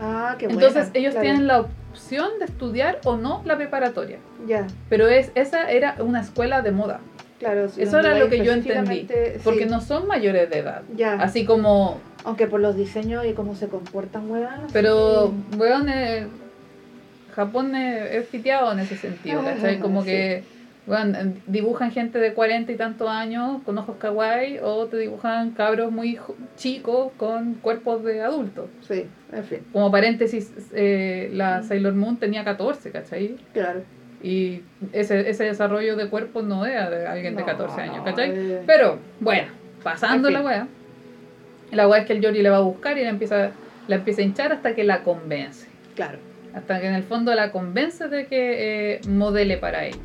Ah, 0.00 0.36
qué 0.38 0.46
Entonces 0.46 0.74
buena, 0.74 0.90
ellos 0.94 1.12
claro. 1.12 1.22
tienen 1.24 1.46
la 1.46 1.60
opción 1.60 2.38
de 2.38 2.46
estudiar 2.46 2.98
o 3.04 3.16
no 3.16 3.42
la 3.44 3.56
preparatoria. 3.56 4.18
Ya, 4.46 4.66
Pero 4.88 5.08
es, 5.08 5.30
esa 5.34 5.70
era 5.70 5.96
una 6.00 6.20
escuela 6.20 6.62
de 6.62 6.72
moda. 6.72 7.00
claro. 7.38 7.68
sí, 7.68 7.82
Eso 7.82 7.98
era 8.00 8.18
lo 8.18 8.28
que 8.28 8.44
yo 8.44 8.52
entendí. 8.52 9.06
Porque 9.44 9.64
sí, 9.64 9.70
no 9.70 9.80
son 9.80 10.06
mayores 10.08 10.50
de 10.50 10.58
edad. 10.58 10.82
Ya, 10.96 11.14
Así 11.14 11.44
como, 11.44 12.00
aunque 12.24 12.46
por 12.46 12.60
los 12.60 12.76
diseños 12.76 13.24
y 13.26 13.32
cómo 13.32 13.54
se 13.54 13.68
comportan, 13.68 14.30
huevones. 14.30 14.72
pero, 14.72 15.28
sí. 15.52 15.56
weón, 15.58 15.88
eh, 15.88 16.26
Japón 17.34 17.74
es, 17.74 18.12
es 18.14 18.26
piteado 18.26 18.72
en 18.72 18.80
ese 18.80 18.96
sentido, 18.96 19.40
Ah, 19.40 19.52
¿cachai? 19.54 19.78
Como 19.80 20.02
sí. 20.02 20.08
que, 20.08 20.44
dibujan 21.46 21.90
gente 21.90 22.18
de 22.18 22.34
cuarenta 22.34 22.70
y 22.72 22.76
tantos 22.76 23.08
años 23.08 23.62
con 23.64 23.78
ojos 23.78 23.96
kawaii 23.98 24.58
o 24.62 24.86
te 24.86 24.98
dibujan 24.98 25.52
cabros 25.52 25.90
muy 25.90 26.18
chicos 26.56 27.12
con 27.16 27.54
cuerpos 27.54 28.04
de 28.04 28.20
adultos. 28.22 28.66
Sí, 28.86 29.06
en 29.32 29.44
fin, 29.44 29.60
Como 29.72 29.90
paréntesis, 29.90 30.52
eh, 30.74 31.30
la. 31.32 31.62
Sailor 31.62 31.94
Moon 31.94 32.16
tenía 32.18 32.44
14, 32.44 32.90
¿cachai? 32.90 33.36
claro. 33.52 33.82
Y 34.22 34.62
ese, 34.94 35.28
ese 35.28 35.44
desarrollo 35.44 35.96
de 35.96 36.08
cuerpo 36.08 36.40
no 36.40 36.64
era 36.64 36.88
de 36.88 37.06
alguien 37.06 37.34
de 37.36 37.42
No, 37.42 37.46
14 37.46 37.80
años, 37.82 38.02
¿cachai? 38.06 38.30
eh, 38.34 38.62
Pero, 38.66 38.98
bueno, 39.20 39.48
pasando 39.82 40.28
En 40.28 40.34
la 40.34 40.40
wea. 40.40 40.68
La 41.72 41.86
wea 41.88 42.00
es 42.00 42.06
que 42.06 42.14
el 42.14 42.22
Yori 42.22 42.40
le 42.40 42.48
va 42.48 42.56
a 42.56 42.60
buscar 42.60 42.96
y 42.96 43.02
la 43.02 43.10
empieza, 43.10 43.50
la 43.86 43.96
empieza 43.96 44.22
a 44.22 44.24
hinchar 44.24 44.52
hasta 44.52 44.74
que 44.74 44.82
la 44.82 45.02
convence. 45.02 45.66
Claro. 45.94 46.16
Hasta 46.54 46.80
que 46.80 46.86
en 46.88 46.94
el 46.94 47.02
fondo 47.02 47.34
la 47.34 47.52
convence 47.52 48.08
de 48.08 48.26
que 48.26 48.94
eh, 48.94 49.00
modele 49.08 49.58
para 49.58 49.84
ellos. 49.84 50.00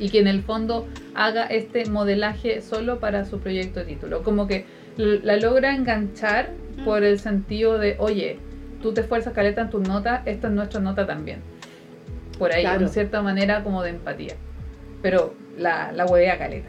Y 0.00 0.08
que 0.08 0.18
en 0.18 0.26
el 0.26 0.42
fondo 0.42 0.88
haga 1.14 1.44
este 1.46 1.84
modelaje 1.86 2.60
solo 2.62 2.98
para 2.98 3.24
su 3.26 3.38
proyecto 3.38 3.80
de 3.80 3.86
título. 3.86 4.22
Como 4.24 4.46
que 4.48 4.64
la 4.96 5.36
logra 5.36 5.74
enganchar 5.74 6.50
por 6.84 7.04
el 7.04 7.18
sentido 7.20 7.78
de, 7.78 7.96
oye, 7.98 8.38
tú 8.82 8.92
te 8.92 9.02
esfuerzas 9.02 9.32
caleta 9.34 9.60
en 9.62 9.70
tus 9.70 9.86
notas, 9.86 10.22
esta 10.26 10.48
es 10.48 10.52
nuestra 10.54 10.80
nota 10.80 11.06
también. 11.06 11.40
Por 12.38 12.50
ahí, 12.52 12.62
Claro. 12.62 12.82
en 12.82 12.88
cierta 12.88 13.20
manera 13.22 13.62
como 13.62 13.82
de 13.82 13.90
empatía. 13.90 14.34
Pero 15.02 15.34
la, 15.58 15.92
la 15.92 16.06
huevea 16.06 16.38
caleta. 16.38 16.68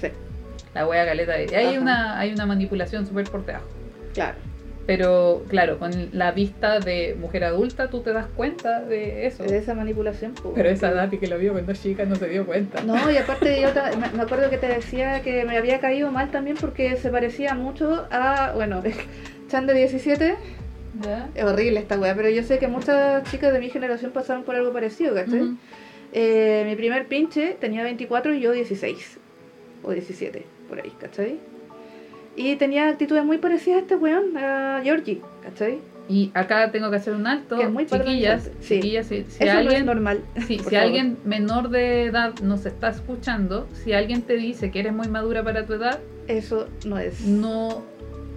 Sí, 0.00 0.08
La 0.74 0.86
huevea 0.86 1.06
caleta. 1.06 1.40
Y 1.40 1.54
hay 1.54 1.66
Ajá. 1.76 1.80
una, 1.80 2.18
hay 2.18 2.32
una 2.32 2.46
manipulación 2.46 3.06
súper 3.06 3.24
por 3.30 3.46
debajo. 3.46 3.66
claro. 4.12 4.36
Pero 4.86 5.44
claro, 5.48 5.78
con 5.78 5.90
la 6.12 6.32
vista 6.32 6.78
de 6.78 7.16
mujer 7.18 7.44
adulta 7.44 7.88
tú 7.88 8.00
te 8.00 8.12
das 8.12 8.26
cuenta 8.26 8.82
de 8.82 9.26
eso. 9.26 9.44
De 9.44 9.56
esa 9.56 9.74
manipulación. 9.74 10.34
po. 10.34 10.52
Pero 10.54 10.68
esa 10.68 10.92
Dati 10.92 11.18
que 11.18 11.26
lo 11.26 11.38
vio 11.38 11.52
cuando 11.52 11.72
chica 11.72 12.04
no 12.04 12.16
se 12.16 12.28
dio 12.28 12.44
cuenta. 12.44 12.82
No, 12.82 13.10
y 13.10 13.16
aparte 13.16 13.60
yo 13.60 13.68
me 14.14 14.22
acuerdo 14.22 14.50
que 14.50 14.58
te 14.58 14.68
decía 14.68 15.22
que 15.22 15.44
me 15.44 15.56
había 15.56 15.80
caído 15.80 16.10
mal 16.10 16.30
también 16.30 16.56
porque 16.60 16.96
se 16.96 17.10
parecía 17.10 17.54
mucho 17.54 18.06
a, 18.10 18.52
bueno, 18.54 18.82
Chan 19.48 19.66
de 19.66 19.74
17, 19.74 20.36
¿Ya? 21.02 21.28
es 21.34 21.44
horrible 21.44 21.80
esta 21.80 21.98
weá, 21.98 22.14
pero 22.14 22.28
yo 22.28 22.42
sé 22.42 22.58
que 22.58 22.68
muchas 22.68 23.28
chicas 23.30 23.52
de 23.52 23.60
mi 23.60 23.70
generación 23.70 24.12
pasaron 24.12 24.44
por 24.44 24.54
algo 24.54 24.72
parecido, 24.72 25.14
¿cachai? 25.14 25.56
Eh, 26.12 26.62
mi 26.66 26.76
primer 26.76 27.06
pinche 27.08 27.56
tenía 27.58 27.82
24 27.82 28.34
y 28.34 28.40
yo 28.40 28.52
16, 28.52 29.18
o 29.82 29.90
17, 29.90 30.44
por 30.68 30.80
ahí, 30.80 30.92
¿cachai? 31.00 31.38
Y 32.36 32.56
tenía 32.56 32.88
actitudes 32.88 33.24
muy 33.24 33.38
parecidas 33.38 33.78
a 33.78 33.80
este 33.82 33.96
weón, 33.96 34.36
a 34.36 34.80
Georgie, 34.82 35.20
¿cachai? 35.42 35.78
Y 36.08 36.30
acá 36.34 36.70
tengo 36.70 36.90
que 36.90 36.96
hacer 36.96 37.14
un 37.14 37.26
alto. 37.26 37.56
Que 37.56 37.62
es 37.64 37.70
muy 37.70 37.86
chiquillas. 37.86 38.50
Sí. 38.60 38.74
chiquillas, 38.76 39.06
si, 39.06 39.24
si 39.28 39.44
Eso 39.44 39.54
no 39.54 39.60
es 39.60 39.66
alguien, 39.66 39.86
normal. 39.86 40.20
sí, 40.36 40.58
si 40.58 40.58
favor. 40.58 40.76
alguien 40.78 41.16
menor 41.24 41.70
de 41.70 42.04
edad 42.04 42.34
nos 42.42 42.66
está 42.66 42.90
escuchando, 42.90 43.66
si 43.72 43.92
alguien 43.94 44.22
te 44.22 44.34
dice 44.36 44.70
que 44.70 44.80
eres 44.80 44.92
muy 44.92 45.08
madura 45.08 45.42
para 45.42 45.64
tu 45.64 45.72
edad, 45.74 45.98
Eso 46.28 46.68
no 46.84 46.98
es. 46.98 47.22
no, 47.22 47.82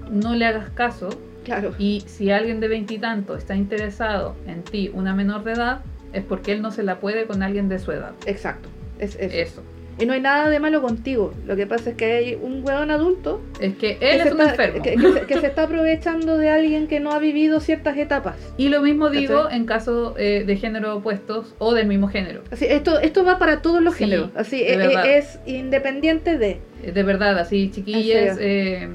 no 0.09 0.35
le 0.35 0.45
hagas 0.45 0.69
caso. 0.69 1.09
Claro. 1.43 1.73
Y 1.79 2.03
si 2.07 2.29
alguien 2.31 2.59
de 2.59 2.67
veintitantos 2.67 3.37
está 3.39 3.55
interesado 3.55 4.35
en 4.47 4.63
ti, 4.63 4.91
una 4.93 5.13
menor 5.15 5.43
de 5.43 5.53
edad, 5.53 5.81
es 6.13 6.23
porque 6.23 6.51
él 6.53 6.61
no 6.61 6.71
se 6.71 6.83
la 6.83 6.99
puede 6.99 7.25
con 7.25 7.41
alguien 7.43 7.67
de 7.69 7.79
su 7.79 7.91
edad. 7.91 8.13
Exacto. 8.25 8.69
Es 8.99 9.15
eso. 9.19 9.33
Eso. 9.35 9.63
Y 9.99 10.05
no 10.05 10.13
hay 10.13 10.21
nada 10.21 10.49
de 10.49 10.59
malo 10.59 10.81
contigo. 10.81 11.33
Lo 11.47 11.55
que 11.55 11.65
pasa 11.65 11.89
es 11.89 11.95
que 11.95 12.05
hay 12.05 12.35
un 12.35 12.63
weón 12.63 12.91
adulto 12.91 13.41
Es 13.59 13.73
que 13.77 13.97
que 13.97 14.11
él 14.11 14.21
se 14.21 14.27
es 14.27 14.33
un 14.33 14.41
está- 14.41 14.51
enfermo. 14.51 14.83
Que, 14.83 14.95
que 14.95 15.11
se, 15.11 15.21
que 15.21 15.39
se 15.39 15.47
está 15.47 15.63
aprovechando 15.63 16.37
de 16.37 16.49
alguien 16.49 16.87
que 16.87 16.99
no 16.99 17.11
ha 17.13 17.19
vivido 17.19 17.59
ciertas 17.59 17.97
etapas. 17.97 18.35
Y 18.57 18.69
lo 18.69 18.81
mismo 18.81 19.09
digo 19.09 19.43
¿Cachai? 19.43 19.57
en 19.57 19.65
caso 19.65 20.13
eh, 20.17 20.43
de 20.45 20.55
género 20.57 20.97
opuestos 20.97 21.55
o 21.57 21.73
del 21.73 21.87
mismo 21.87 22.07
género. 22.09 22.41
Así, 22.51 22.65
esto, 22.65 22.99
esto 22.99 23.23
va 23.25 23.39
para 23.39 23.61
todos 23.63 23.81
los 23.81 23.95
Sí, 23.95 24.03
géneros. 24.03 24.29
Así, 24.35 24.59
de 24.59 24.73
e- 24.73 24.77
verdad. 24.77 25.05
e- 25.05 25.17
es 25.17 25.39
independiente 25.47 26.37
de. 26.37 26.59
Eh, 26.83 26.91
De 26.93 27.01
verdad, 27.03 27.39
así, 27.39 27.71
chiquilles, 27.71 28.35
serio? 28.35 28.39
eh, 28.39 28.89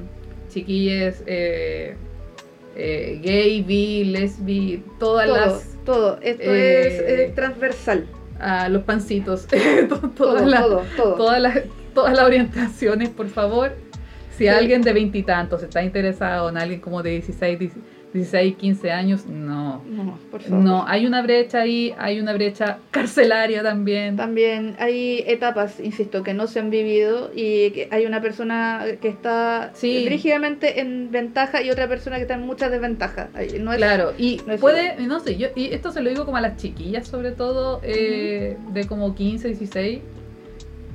chiquilles, 0.51 1.23
eh, 1.27 1.97
eh, 2.77 3.21
gay, 3.23 3.63
bi, 3.63 4.05
lesbi, 4.05 4.83
todas 5.01 5.27
Todo, 5.27 5.37
las, 5.37 5.77
todo. 5.85 6.19
Esto 6.23 6.43
eh, 6.53 6.87
es 6.87 7.01
eh, 7.01 7.33
transversal. 7.35 8.07
A 8.43 8.69
los 8.69 8.83
pancitos, 8.83 9.47
to- 9.89 9.97
Todo, 9.99 10.09
todas, 10.11 10.47
las, 10.47 10.61
todo, 10.63 10.83
todo. 10.97 11.15
todas 11.15 11.41
las, 11.41 11.59
todas 11.95 12.17
las 12.17 12.25
orientaciones, 12.27 13.09
por 13.11 13.29
favor. 13.29 13.73
Si 14.37 14.45
Sí. 14.45 14.49
alguien 14.49 14.83
de 14.83 14.93
veintitantos 14.93 15.63
está 15.63 15.83
interesado 15.83 16.49
en 16.49 16.57
alguien 16.57 16.81
como 16.81 17.03
de 17.03 17.11
16, 17.11 17.59
16, 18.13 18.57
15 18.57 18.91
años, 18.93 19.25
no. 19.27 19.83
No, 19.89 20.19
por 20.31 20.43
favor. 20.43 20.59
No, 20.63 20.85
hay 20.87 21.07
una 21.07 21.23
brecha 21.23 21.63
ahí, 21.63 21.95
hay 21.97 22.21
una 22.21 22.35
brecha 22.35 22.79
carcelaria 22.91 23.63
también. 23.63 24.17
También 24.17 24.77
hay 24.79 25.25
etapas, 25.27 25.81
insisto, 25.81 26.23
que 26.23 26.35
no 26.35 26.47
se 26.47 26.61
han 26.61 26.69
vivido 26.69 27.31
y 27.35 27.71
que 27.71 27.89
hay 27.91 28.05
una 28.05 28.21
persona 28.21 28.85
que 29.01 29.09
está 29.09 29.71
Sí. 29.75 30.07
rígidamente 30.09 30.81
en 30.81 31.11
ventaja 31.11 31.63
y 31.63 31.71
otra 31.71 31.89
persona 31.89 32.17
que 32.17 32.23
está 32.23 32.35
en 32.35 32.43
mucha 32.47 32.69
desventaja. 32.69 33.31
Ay, 33.33 33.59
No 33.61 33.73
es, 33.73 33.79
Claro, 33.79 34.13
y 34.19 34.41
no 34.47 34.57
puede, 34.57 34.97
no 35.07 35.19
sé, 35.21 35.37
yo, 35.39 35.49
y 35.57 35.73
esto 35.73 35.91
se 35.91 36.03
lo 36.03 36.11
digo 36.11 36.25
como 36.27 36.37
a 36.37 36.43
las 36.43 36.59
chiquillas, 36.59 37.09
sobre 37.09 37.33
todo 37.33 37.81
eh, 37.83 38.59
de 38.75 38.87
como 38.87 39.15
15, 39.15 39.49
16. 39.49 40.01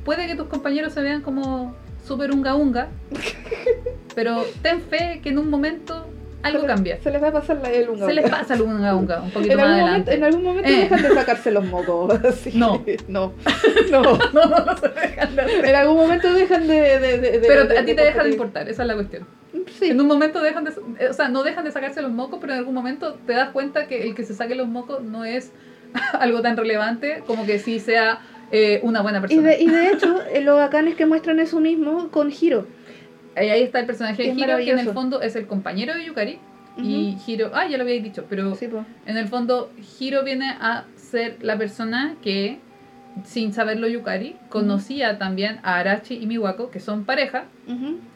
Puede 0.05 0.27
que 0.27 0.35
tus 0.35 0.47
compañeros 0.47 0.93
se 0.93 1.01
vean 1.01 1.21
como 1.23 1.75
súper 2.05 2.31
unga 2.31 2.53
unga, 2.55 2.89
pero 4.15 4.45
ten 4.61 4.81
fe 4.81 5.19
que 5.23 5.29
en 5.29 5.39
un 5.39 5.49
momento 5.49 6.07
algo 6.47 6.61
se 6.61 6.67
cambia. 6.67 6.99
Se 7.01 7.11
les 7.11 7.21
va 7.23 7.27
a 7.27 7.31
pasar 7.31 7.57
la, 7.61 7.69
el 7.71 7.89
unga 7.89 8.05
Se 8.07 8.13
les 8.13 8.29
pasa 8.29 8.53
el 8.55 8.61
unga 8.61 8.95
unga 8.95 9.21
un 9.21 9.31
poquito 9.31 9.53
En 9.53 9.57
más 9.59 9.67
algún, 9.67 9.81
momento, 9.87 10.11
adelante. 10.11 10.13
en 10.15 10.23
algún 10.23 10.43
momento 10.43 10.69
Eh. 10.69 10.75
dejan 10.89 11.01
de 11.03 11.09
sacarse 11.13 11.51
los 11.51 11.65
mocos. 11.65 12.13
así. 12.25 12.51
No. 12.55 12.83
no. 13.07 13.33
No. 13.91 14.01
No, 14.01 14.17
no, 14.33 14.65
no 14.65 14.77
se 14.77 14.87
dejan 14.89 15.35
de 15.35 15.41
hacer. 15.41 15.65
En 15.65 15.75
algún 15.75 15.95
momento 15.97 16.33
dejan 16.33 16.67
de. 16.67 16.99
de, 16.99 17.17
de- 17.19 17.39
Pero 17.47 17.63
a 17.63 17.85
ti 17.85 17.93
te 17.95 18.03
deja 18.03 18.23
de 18.23 18.29
importar, 18.31 18.67
esa 18.69 18.81
es 18.83 18.87
la 18.87 18.95
cuestión. 18.95 19.25
Sí. 19.79 19.87
En 19.89 19.99
un 20.01 20.07
momento 20.07 20.41
dejan 20.41 20.63
de, 20.65 20.71
eh, 20.99 21.07
o 21.09 21.13
sea, 21.13 21.29
no 21.29 21.43
dejan 21.43 21.63
de 21.65 21.71
sacarse 21.71 22.01
los 22.01 22.11
mocos, 22.11 22.39
pero 22.41 22.53
en 22.53 22.59
algún 22.59 22.73
momento 22.73 23.15
te 23.25 23.33
das 23.33 23.49
cuenta 23.49 23.87
que 23.87 24.03
el 24.03 24.13
que 24.15 24.23
se 24.23 24.33
saque 24.33 24.55
los 24.55 24.67
mocos 24.67 25.01
no 25.03 25.25
es 25.25 25.51
algo 26.19 26.41
tan 26.41 26.57
relevante 26.57 27.23
como 27.25 27.45
que 27.45 27.59
sí 27.59 27.79
sea 27.79 28.19
eh, 28.51 28.79
una 28.83 29.01
buena 29.01 29.17
Y 29.19 29.21
persona. 29.21 29.49
de, 29.49 29.61
y 29.61 29.67
de 29.67 29.89
hecho, 29.89 30.21
eh, 30.31 30.41
lo 30.41 30.55
bacán 30.57 30.87
es 30.87 30.95
que 30.95 31.05
muestran 31.05 31.39
eso 31.39 31.59
mismo 31.59 32.09
con 32.11 32.31
Hiro. 32.31 32.65
Ahí 33.37 33.49
ahí 33.49 33.61
está 33.61 33.79
el 33.79 33.85
personaje 33.85 34.23
de 34.23 34.29
Hiro, 34.29 34.57
que 34.57 34.71
en 34.71 34.79
el 34.79 34.89
fondo 34.89 35.21
es 35.21 35.35
el 35.35 35.45
compañero 35.45 35.93
de 35.93 36.05
Yukari. 36.05 36.39
Y 36.79 37.17
Hiro, 37.25 37.51
ah, 37.53 37.67
ya 37.67 37.77
lo 37.77 37.83
había 37.83 37.99
dicho, 38.01 38.25
pero 38.29 38.53
Sí, 38.55 38.69
en 39.07 39.17
el 39.17 39.27
fondo 39.27 39.71
Hiro 39.99 40.23
viene 40.23 40.49
a 40.59 40.85
ser 40.95 41.37
la 41.41 41.57
persona 41.57 42.15
que, 42.21 42.59
sin 43.23 43.51
saberlo 43.53 43.87
Yukari, 43.87 44.35
conocía 44.49 45.17
también 45.17 45.59
a 45.63 45.77
Arachi 45.79 46.15
y 46.15 46.27
Miwako, 46.27 46.69
que 46.69 46.79
son 46.79 47.03
pareja. 47.05 47.45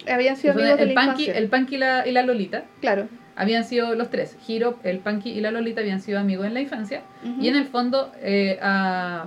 Habían 0.08 0.36
sido 0.38 0.54
amigos 0.54 0.78
de 0.78 0.84
el, 0.84 0.94
la 0.94 1.02
infancia. 1.02 1.34
el 1.36 1.50
Punky 1.50 1.76
y 1.76 1.78
la, 1.80 2.08
y 2.08 2.12
la 2.12 2.22
Lolita. 2.24 2.66
Claro. 2.82 3.08
Habían 3.36 3.64
sido 3.64 3.96
los 3.96 4.10
tres, 4.12 4.38
Hiro, 4.48 4.78
el 4.84 5.00
Punky 5.00 5.32
y 5.32 5.40
la 5.42 5.50
Lolita 5.52 5.82
habían 5.82 6.02
sido 6.02 6.20
amigos 6.20 6.46
en 6.46 6.54
la 6.54 6.62
infancia. 6.62 7.02
Y 7.40 7.48
en 7.48 7.56
el 7.56 7.66
fondo 7.66 8.12
eh, 8.22 8.60
a 8.62 9.26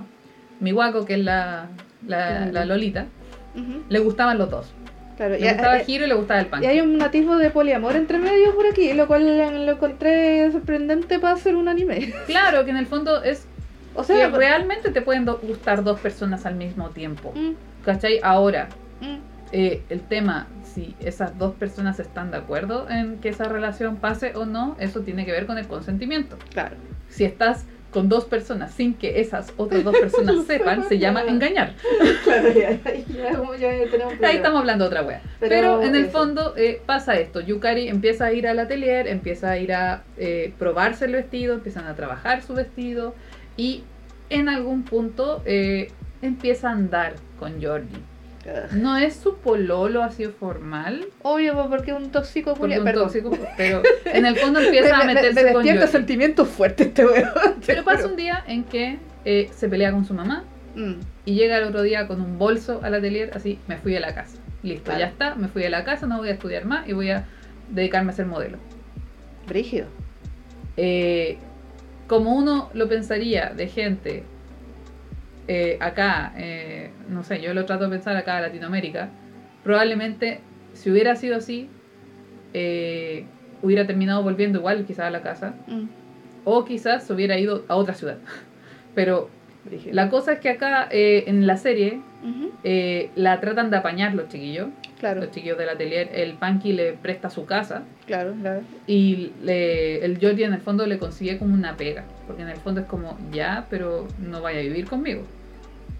Miwako, 0.61 1.05
que 1.05 1.15
es 1.15 1.23
la, 1.25 1.67
la, 2.07 2.45
la 2.45 2.63
Lolita, 2.65 3.07
le 3.89 3.99
gustaban 3.99 4.37
los 4.37 4.49
dos. 4.49 4.73
Claro. 5.17 5.35
Le 5.35 5.45
Y, 5.45 5.49
gustaba 5.49 5.77
eh, 5.79 5.83
Hiro 5.87 6.05
y 6.05 6.07
le 6.09 6.13
gustaba 6.15 6.39
el 6.41 6.47
Punky. 6.47 6.65
y 6.65 6.67
hay 6.67 6.81
un 6.81 7.01
atisbo 7.01 7.37
de 7.37 7.49
poliamor 7.49 7.95
entre 7.95 8.17
medio 8.19 8.53
por 8.55 8.65
aquí, 8.67 8.93
lo 8.93 9.07
cual 9.07 9.65
lo 9.65 9.71
encontré 9.71 10.51
sorprendente 10.51 11.19
para 11.19 11.33
hacer 11.35 11.55
un 11.55 11.67
anime. 11.67 12.13
Claro, 12.27 12.65
que 12.65 12.71
en 12.71 12.77
el 12.77 12.85
fondo 12.87 13.23
es 13.23 13.45
O 13.95 14.01
que 14.01 14.07
sea, 14.07 14.29
realmente 14.29 14.91
te 14.91 15.01
pueden 15.01 15.25
gustar 15.25 15.83
dos 15.83 15.99
personas 15.99 16.45
al 16.45 16.55
mismo 16.55 16.89
tiempo. 16.89 17.31
mm, 17.35 17.51
¿Cachai? 17.85 18.19
Ahora, 18.23 18.67
mm, 19.01 19.15
eh, 19.51 19.81
el 19.89 20.01
tema, 20.01 20.47
si 20.63 20.95
esas 20.99 21.37
dos 21.37 21.53
personas 21.55 21.99
están 21.99 22.31
de 22.31 22.37
acuerdo 22.37 22.87
en 22.89 23.19
que 23.19 23.29
esa 23.29 23.45
relación 23.45 23.95
pase 23.97 24.33
o 24.35 24.45
no, 24.45 24.75
eso 24.79 25.01
tiene 25.01 25.25
que 25.25 25.31
ver 25.31 25.45
con 25.45 25.57
el 25.57 25.67
consentimiento. 25.67 26.37
claro. 26.51 26.75
Si 27.09 27.23
estás 27.23 27.65
con 27.95 28.09
dos 28.09 28.25
personas 28.25 28.73
sin 28.73 28.93
que 28.93 29.21
esas 29.21 29.53
otras 29.55 29.85
dos 29.85 29.97
personas 29.97 30.45
sepan, 30.47 30.85
se 30.89 30.99
llama 30.99 31.23
engañar. 31.23 31.75
Claro, 32.25 32.49
ya, 32.53 32.71
ya, 32.81 33.85
ya, 34.19 34.27
Ahí 34.27 34.35
estamos 34.35 34.59
hablando 34.59 34.83
de 34.83 34.87
otra 34.89 35.03
wea. 35.03 35.21
Pero 35.39 35.49
Pero, 35.49 35.81
en 35.81 35.95
el 35.95 36.05
eso. 36.05 36.11
fondo 36.11 36.53
eh, 36.57 36.81
pasa 36.85 37.17
esto. 37.17 37.39
Yukari 37.39 37.87
empieza 37.87 38.25
a 38.25 38.33
ir 38.33 38.49
al 38.49 38.59
atelier, 38.59 39.07
empieza 39.07 39.51
a 39.51 39.57
ir 39.57 39.71
a 39.71 40.03
eh, 40.17 40.53
probarse 40.59 41.05
el 41.05 41.13
vestido, 41.13 41.53
empiezan 41.53 41.87
a 41.87 41.95
trabajar 41.95 42.41
su 42.41 42.53
vestido 42.53 43.15
y 43.55 43.83
en 44.29 44.49
algún 44.49 44.83
punto 44.83 45.41
eh, 45.45 45.87
empieza 46.21 46.67
a 46.67 46.73
andar 46.73 47.13
con 47.39 47.61
Georgie. 47.61 47.99
No 48.73 48.97
es 48.97 49.15
su 49.15 49.35
pololo 49.37 50.03
así 50.03 50.25
formal, 50.25 51.05
Obvio, 51.23 51.67
porque 51.69 51.91
es 51.91 51.97
un 51.97 52.11
tóxico 52.11 52.53
porque 52.53 52.79
un 52.79 52.91
tóxico, 52.93 53.31
pero 53.57 53.81
en 54.05 54.25
el 54.25 54.35
fondo 54.37 54.59
empieza 54.59 54.95
a 54.95 54.99
Me- 54.99 55.05
me- 55.07 55.13
meterse 55.15 55.43
me 55.43 55.53
con 55.53 55.63
despierta 55.63 55.87
sentimientos 55.91 56.47
fuertes 56.47 56.87
este 56.87 57.05
weón. 57.05 57.29
Pero 57.65 57.83
pasa 57.83 57.97
juro. 58.01 58.09
un 58.11 58.15
día 58.17 58.43
en 58.47 58.63
que 58.63 58.99
eh, 59.25 59.49
se 59.55 59.67
pelea 59.69 59.91
con 59.91 60.05
su 60.05 60.13
mamá 60.13 60.43
Mm, 60.77 60.95
y 61.23 61.35
llega 61.35 61.57
el 61.59 61.63
otro 61.63 61.83
día 61.83 62.05
con 62.05 62.19
un 62.19 62.37
bolso 62.37 62.81
al 62.83 62.93
atelier, 62.95 63.31
así, 63.33 63.59
me 63.65 63.77
fui 63.77 63.95
a 63.95 64.01
la 64.01 64.13
casa. 64.13 64.35
Listo, 64.61 64.91
ya 64.91 65.05
está, 65.05 65.35
me 65.35 65.47
fui 65.47 65.63
a 65.63 65.69
la 65.69 65.85
casa, 65.85 66.05
no 66.05 66.17
voy 66.17 66.27
a 66.27 66.33
estudiar 66.33 66.65
más 66.65 66.85
y 66.89 66.91
voy 66.91 67.11
a 67.11 67.23
dedicarme 67.69 68.11
a 68.11 68.13
ser 68.13 68.25
modelo. 68.25 68.57
Brígido. 69.47 69.87
Eh, 70.75 71.37
como 72.07 72.35
uno 72.35 72.69
lo 72.73 72.89
pensaría 72.89 73.51
de 73.55 73.67
gente 73.69 74.23
eh, 75.47 75.77
acá, 75.79 76.33
eh, 76.37 76.89
no 77.09 77.23
sé, 77.23 77.41
yo 77.41 77.53
lo 77.53 77.65
trato 77.65 77.85
de 77.85 77.89
pensar 77.91 78.15
acá 78.17 78.37
en 78.37 78.43
Latinoamérica, 78.43 79.09
probablemente 79.63 80.39
si 80.73 80.91
hubiera 80.91 81.15
sido 81.15 81.37
así, 81.37 81.69
eh, 82.53 83.25
hubiera 83.61 83.85
terminado 83.85 84.23
volviendo 84.23 84.59
igual 84.59 84.85
quizás 84.85 85.05
a 85.05 85.09
la 85.09 85.21
casa, 85.21 85.53
Mm, 85.67 85.85
o 86.45 86.63
quizás 86.65 87.03
se 87.03 87.13
hubiera 87.13 87.37
ido 87.39 87.63
a 87.67 87.75
otra 87.75 87.93
ciudad. 87.95 88.17
Pero 88.95 89.29
la 89.91 90.09
cosa 90.09 90.33
es 90.33 90.39
que 90.39 90.49
acá 90.49 90.87
eh, 90.91 91.23
en 91.27 91.47
la 91.47 91.57
serie 91.57 91.99
Eh, 92.63 93.11
la 93.15 93.39
tratan 93.39 93.69
de 93.69 93.77
apañar 93.77 94.13
los 94.15 94.27
chiquillos, 94.29 94.69
Claro, 94.99 95.21
los 95.21 95.31
chiquillos 95.31 95.57
del 95.57 95.69
atelier, 95.69 96.09
el 96.13 96.33
Punky 96.33 96.73
le 96.73 96.93
presta 96.93 97.29
su 97.29 97.45
casa. 97.45 97.83
claro, 98.07 98.33
claro. 98.41 98.61
Y 98.87 99.31
le- 99.43 100.03
el 100.03 100.17
Jordi 100.19 100.43
en 100.43 100.53
el 100.53 100.61
fondo 100.61 100.85
le 100.87 100.97
consigue 100.97 101.37
como 101.37 101.53
una 101.53 101.75
pega, 101.77 102.03
porque 102.27 102.41
en 102.41 102.49
el 102.49 102.57
fondo 102.57 102.81
es 102.81 102.87
como, 102.87 103.17
ya, 103.31 103.65
pero 103.69 104.07
no 104.19 104.41
vaya 104.41 104.59
a 104.59 104.63
vivir 104.63 104.85
conmigo. 104.87 105.23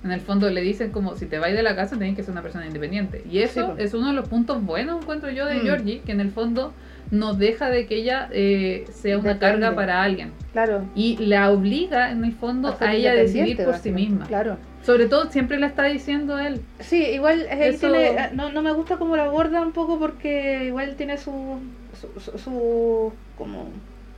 En 0.04 0.12
el 0.12 0.22
fondo 0.22 0.50
le 0.52 0.62
dicen 0.62 0.92
como 0.92 1.16
si 1.16 1.26
te 1.26 1.40
vas 1.40 1.52
de 1.52 1.64
la 1.64 1.76
casa 1.76 1.98
tenés 1.98 2.16
que 2.16 2.22
ser 2.24 2.32
una 2.32 2.44
persona 2.44 2.66
independiente. 2.68 3.24
Y 3.30 3.40
eso 3.40 3.74
Sí, 3.76 3.84
es 3.84 3.94
uno 3.96 4.08
de 4.10 4.14
los 4.14 4.28
puntos 4.30 4.64
buenos, 4.64 5.02
encuentro 5.02 5.30
yo, 5.32 5.46
de 5.48 5.56
Mm. 5.56 5.62
Georgie, 5.62 6.02
que 6.06 6.12
en 6.12 6.20
el 6.22 6.30
fondo 6.32 6.74
no 7.12 7.34
deja 7.34 7.70
de 7.70 7.86
que 7.88 7.98
ella 7.98 8.30
eh, 8.32 8.86
sea 8.92 9.18
una 9.18 9.34
Depende. 9.34 9.60
carga 9.62 9.76
para 9.76 10.04
alguien. 10.04 10.32
Claro. 10.54 10.86
Y 10.96 11.18
la 11.18 11.50
obliga, 11.52 12.12
en 12.12 12.24
el 12.24 12.34
fondo, 12.34 12.76
a 12.80 12.94
ella 12.94 13.12
a 13.12 13.16
decidir 13.16 13.58
por 13.64 13.76
sí 13.78 13.92
misma. 13.92 14.26
Claro. 14.28 14.58
Sobre 14.86 15.08
todo, 15.08 15.32
siempre 15.32 15.58
la 15.60 15.68
está 15.68 15.84
diciendo 15.86 16.38
él. 16.38 16.62
Sí, 16.80 17.04
igual 17.06 17.42
eh, 17.50 17.70
Eso- 17.70 17.80
tiene, 17.92 18.08
eh, 18.10 18.30
no, 18.34 18.52
no 18.52 18.62
me 18.62 18.72
gusta 18.72 18.98
cómo 18.98 19.16
lo 19.16 19.24
aborda 19.24 19.62
un 19.62 19.72
poco 19.72 19.98
porque 19.98 20.66
igual 20.66 20.96
tiene 20.96 21.18
su, 21.18 21.60
su, 22.00 22.20
su- 22.20 22.38
su- 22.38 23.14
como 23.38 23.70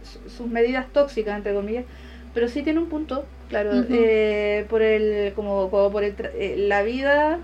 su- 0.04 0.30
sus 0.30 0.48
medidas 0.48 0.88
tóxicas 0.92 1.38
entre 1.38 1.54
comillas, 1.54 1.86
pero 2.34 2.50
sí 2.50 2.64
tiene 2.64 2.80
un 2.80 2.88
punto, 2.90 3.26
claro, 3.50 3.72
eh, 3.90 4.66
por 4.70 4.82
el 4.82 5.34
como, 5.34 5.70
como 5.70 5.90
por 5.92 6.04
el 6.04 6.16
eh, 6.36 6.56
la 6.58 6.84
vida 6.84 7.40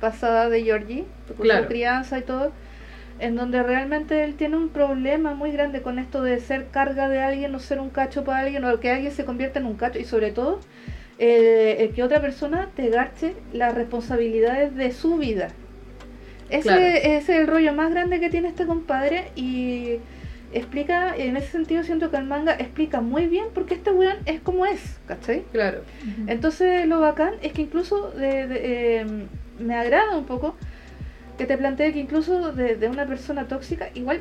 pasada 0.00 0.50
de 0.50 0.62
Georgie, 0.62 1.04
Claro. 1.40 1.62
su 1.62 1.68
crianza 1.68 2.18
y 2.18 2.22
todo, 2.22 2.52
en 3.18 3.36
donde 3.36 3.62
realmente 3.62 4.22
él 4.22 4.34
tiene 4.34 4.56
un 4.58 4.68
problema 4.68 5.32
muy 5.32 5.50
grande 5.50 5.80
con 5.80 5.98
esto 5.98 6.22
de 6.22 6.38
ser 6.40 6.66
carga 6.70 7.08
de 7.08 7.20
alguien 7.20 7.54
o 7.54 7.58
ser 7.58 7.80
un 7.80 7.88
cacho 7.88 8.22
para 8.24 8.40
alguien 8.40 8.64
o 8.66 8.78
que 8.80 8.90
alguien 8.90 9.12
se 9.12 9.24
convierta 9.24 9.58
en 9.60 9.64
un 9.66 9.76
cacho 9.76 9.98
y 9.98 10.04
sobre 10.04 10.30
todo 10.30 10.60
el, 11.18 11.42
el 11.78 11.90
que 11.94 12.02
otra 12.02 12.20
persona 12.20 12.68
te 12.76 12.88
garche 12.88 13.34
las 13.52 13.74
responsabilidades 13.74 14.74
de 14.76 14.92
su 14.92 15.16
vida. 15.16 15.48
Ese, 16.50 16.62
Claro. 16.62 16.80
ese 16.82 17.16
es 17.16 17.28
el 17.28 17.46
rollo 17.46 17.72
más 17.72 17.90
grande 17.90 18.20
que 18.20 18.30
tiene 18.30 18.48
este 18.48 18.66
compadre 18.66 19.32
y 19.34 19.98
explica, 20.52 21.14
en 21.16 21.36
ese 21.36 21.48
sentido 21.48 21.82
siento 21.82 22.10
que 22.10 22.16
el 22.18 22.24
manga 22.24 22.52
explica 22.54 23.00
muy 23.00 23.26
bien 23.26 23.46
por 23.52 23.66
qué 23.66 23.74
este 23.74 23.90
weón 23.90 24.16
es 24.26 24.40
como 24.40 24.64
es, 24.64 24.98
¿cachai? 25.08 25.42
Claro. 25.52 25.80
Entonces 26.28 26.86
lo 26.86 27.00
bacán 27.00 27.34
es 27.42 27.52
que 27.52 27.62
incluso 27.62 28.10
de, 28.12 28.46
de- 28.46 29.00
eh, 29.00 29.06
me 29.58 29.74
agrada 29.74 30.16
un 30.16 30.24
poco 30.24 30.54
que 31.36 31.46
te 31.46 31.58
plantee 31.58 31.92
que 31.92 31.98
incluso 31.98 32.52
de, 32.52 32.76
de 32.76 32.88
una 32.88 33.06
persona 33.06 33.48
tóxica 33.48 33.88
igual 33.94 34.20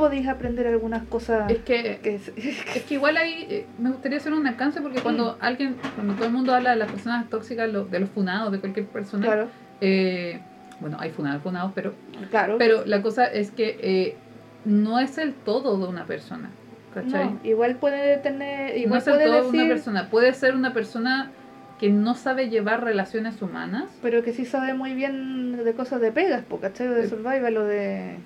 podéis 0.00 0.26
aprender 0.28 0.66
algunas 0.66 1.02
cosas 1.04 1.50
Es 1.50 1.58
que 1.58 2.00
que 2.02 2.14
es- 2.16 2.28
Es 2.76 2.82
que 2.84 2.94
igual 2.94 3.16
ahí 3.16 3.46
eh, 3.50 3.66
me 3.78 3.90
gustaría 3.90 4.18
hacer 4.18 4.32
un 4.32 4.46
alcance 4.46 4.80
porque 4.80 5.00
cuando 5.00 5.36
alguien, 5.40 5.76
cuando 5.94 6.14
todo 6.14 6.26
el 6.26 6.32
mundo 6.32 6.54
habla 6.54 6.70
de 6.70 6.76
las 6.76 6.90
personas 6.90 7.28
tóxicas, 7.28 7.70
lo- 7.70 7.84
de 7.84 8.00
los 8.00 8.10
funados, 8.10 8.50
de 8.52 8.58
cualquier 8.60 8.86
persona, 8.86 9.24
claro, 9.26 9.48
eh, 9.80 10.40
bueno, 10.80 10.96
hay 11.00 11.10
funados, 11.10 11.42
funados, 11.42 11.72
pero, 11.74 11.92
claro. 12.30 12.56
pero 12.58 12.84
la 12.86 13.02
cosa 13.02 13.26
es 13.26 13.50
que 13.50 13.78
eh, 13.82 14.16
no 14.64 14.98
es 14.98 15.18
el 15.18 15.34
todo 15.34 15.76
de 15.78 15.86
una 15.86 16.06
persona, 16.06 16.48
¿cachai? 16.94 17.26
No, 17.32 17.40
igual 17.44 17.76
puede 17.76 18.16
tener, 18.18 18.88
No 18.88 18.96
es 18.96 19.06
el 19.06 19.12
puede 19.14 19.24
todo 19.26 19.34
de 19.36 19.42
decir, 19.42 19.60
una 19.60 19.68
persona, 19.68 20.08
puede 20.10 20.32
ser 20.34 20.54
una 20.54 20.72
persona 20.72 21.30
que 21.78 21.90
no 21.90 22.14
sabe 22.14 22.48
llevar 22.48 22.82
relaciones 22.84 23.40
humanas, 23.42 23.84
pero 24.02 24.22
que 24.22 24.32
sí 24.32 24.44
sabe 24.46 24.72
muy 24.74 24.94
bien 24.94 25.62
de 25.64 25.72
cosas 25.74 26.00
de 26.00 26.12
pegas, 26.12 26.44
¿cachai? 26.60 26.88
De 26.88 27.08
survival 27.08 27.56
o 27.58 27.64
de... 27.64 28.16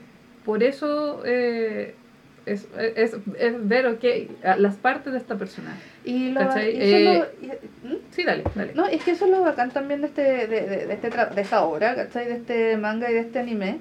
por 0.45 0.63
eso 0.63 1.23
eh, 1.25 1.95
es, 2.47 2.69
es, 2.97 3.17
es 3.39 3.69
ver 3.69 3.87
ok, 3.87 4.05
a 4.45 4.57
las 4.57 4.77
partes 4.77 5.13
de 5.13 5.19
esta 5.19 5.37
persona. 5.37 5.77
Y 6.05 6.31
lo, 6.31 6.41
y 6.43 6.45
Eh, 6.79 7.05
lo- 7.05 7.47
y-. 7.47 7.99
Sí, 8.11 8.23
dale, 8.25 8.45
dale. 8.55 8.75
No, 8.75 8.87
es 8.87 9.03
que 9.03 9.13
eso 9.13 9.25
es 9.25 9.31
lo 9.31 9.41
bacán 9.41 9.71
también 9.71 10.03
de 10.03 10.09
este, 10.09 10.23
de, 10.23 10.47
de, 10.47 10.87
de 10.87 10.95
este 10.95 11.11
de 11.11 11.41
esta 11.41 11.65
obra, 11.65 11.95
¿cachai? 11.95 12.27
De 12.27 12.35
este 12.35 12.77
manga 12.77 13.11
y 13.11 13.15
de 13.15 13.21
este 13.21 13.39
anime. 13.39 13.79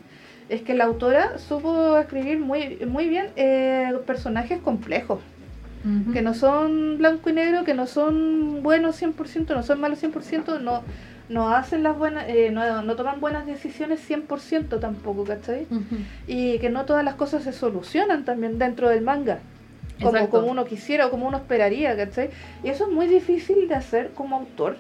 Es 0.50 0.62
que 0.62 0.74
la 0.74 0.84
autora 0.86 1.38
supo 1.38 1.98
escribir 1.98 2.38
muy, 2.40 2.78
muy 2.86 3.08
bien 3.08 3.28
eh, 3.36 3.94
personajes 4.06 4.60
complejos. 4.60 5.20
Que 6.14 6.22
no 6.22 6.34
son 6.34 6.98
blanco 6.98 7.30
y 7.30 7.34
negro, 7.34 7.66
que 7.66 7.74
no 7.74 7.88
son 7.88 8.64
buenos 8.64 9.02
100%, 9.02 9.54
no 9.54 9.64
son 9.64 9.82
malos 9.82 10.02
100%, 10.02 10.62
no, 10.62 10.82
no 11.28 11.50
hacen 11.50 11.84
las 11.84 11.98
buenas, 11.98 12.26
eh, 12.30 12.52
no, 12.52 12.84
no 12.84 12.96
toman 12.96 13.20
buenas 13.20 13.46
decisiones 13.46 14.00
100% 14.10 14.80
tampoco, 14.80 15.26
¿cachai? 15.26 15.68
Ujú. 15.70 15.98
Y 16.26 16.60
que 16.60 16.70
no 16.70 16.86
todas 16.86 17.04
las 17.04 17.16
cosas 17.16 17.44
se 17.44 17.52
solucionan 17.52 18.24
también 18.24 18.60
dentro 18.60 18.88
del 18.88 19.02
manga. 19.02 19.40
Como, 20.02 20.30
como 20.30 20.48
uno 20.48 20.66
quisiera 20.66 21.08
o 21.08 21.12
como 21.12 21.28
uno 21.28 21.38
esperaría, 21.38 21.96
¿cachai? 21.98 22.30
Y 22.64 22.70
eso 22.70 22.86
es 22.86 22.92
muy 22.92 23.08
difícil 23.08 23.68
de 23.68 23.76
hacer 23.76 24.12
como 24.14 24.38
autor. 24.38 24.78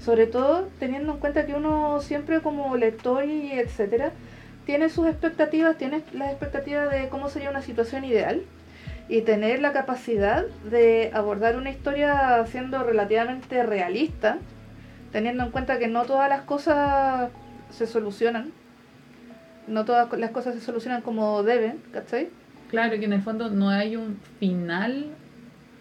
Sobre 0.00 0.26
todo 0.26 0.68
teniendo 0.78 1.12
en 1.12 1.18
cuenta 1.18 1.46
que 1.46 1.54
uno 1.54 2.00
siempre 2.00 2.40
como 2.40 2.76
lector 2.76 3.24
y 3.24 3.52
etcétera, 3.52 4.12
tiene 4.66 4.88
sus 4.88 5.06
expectativas, 5.08 5.78
tiene 5.78 6.02
las 6.12 6.30
expectativas 6.30 6.90
de 6.90 7.08
cómo 7.08 7.28
sería 7.28 7.50
una 7.50 7.62
situación 7.62 8.04
ideal 8.04 8.42
y 9.08 9.22
tener 9.22 9.60
la 9.60 9.72
capacidad 9.72 10.44
de 10.70 11.10
abordar 11.12 11.56
una 11.56 11.70
historia 11.70 12.44
siendo 12.46 12.82
relativamente 12.82 13.62
realista, 13.62 14.38
teniendo 15.12 15.44
en 15.44 15.50
cuenta 15.50 15.78
que 15.78 15.88
no 15.88 16.04
todas 16.04 16.28
las 16.28 16.42
cosas 16.42 17.30
se 17.70 17.86
solucionan, 17.86 18.52
no 19.68 19.84
todas 19.84 20.10
las 20.18 20.30
cosas 20.30 20.54
se 20.54 20.60
solucionan 20.60 21.02
como 21.02 21.42
deben, 21.42 21.78
¿cachai? 21.92 22.28
Claro, 22.68 22.98
que 22.98 23.04
en 23.04 23.12
el 23.12 23.22
fondo 23.22 23.50
no 23.50 23.68
hay 23.68 23.96
un 23.96 24.16
final 24.38 25.06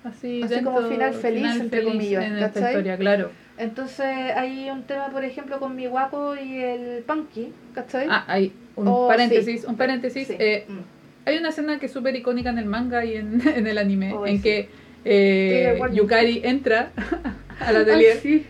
así, 0.03 0.41
Así 0.43 0.53
dentro- 0.55 0.73
como 0.73 0.87
final 0.89 1.13
feliz, 1.13 1.55
entre 1.61 1.83
comillas, 1.83 2.23
en 2.25 2.37
esta 2.37 2.59
historia, 2.59 2.97
claro. 2.97 3.31
Entonces 3.57 4.07
hay 4.35 4.69
un 4.69 4.83
tema, 4.83 5.09
por 5.09 5.23
ejemplo, 5.23 5.59
con 5.59 5.75
mi 5.75 5.85
guapo 5.85 6.35
y 6.35 6.57
el 6.57 7.03
punky, 7.03 7.53
¿cachai? 7.75 8.07
Ah, 8.09 8.25
hay 8.27 8.51
un 8.75 8.87
Oh, 8.87 9.07
paréntesis, 9.07 9.61
sí. 9.61 9.67
un 9.67 9.77
paréntesis. 9.77 10.27
Sí. 10.27 10.35
eh, 10.39 10.65
Mm. 10.67 10.79
Hay 11.25 11.37
una 11.37 11.49
escena 11.49 11.79
que 11.79 11.85
es 11.87 11.91
súper 11.91 12.15
icónica 12.15 12.49
en 12.49 12.57
el 12.57 12.65
manga 12.65 13.03
y 13.05 13.15
en, 13.15 13.41
en 13.55 13.67
el 13.67 13.77
anime, 13.77 14.13
Oh, 14.13 14.25
en 14.25 14.37
sí. 14.37 14.43
que 14.43 14.69
eh. 15.05 15.79
Yukari 15.93 16.41
entra 16.43 16.91
al 17.59 17.75
Ay, 17.75 17.81
atelier, 17.83 18.17
sí, 18.17 18.45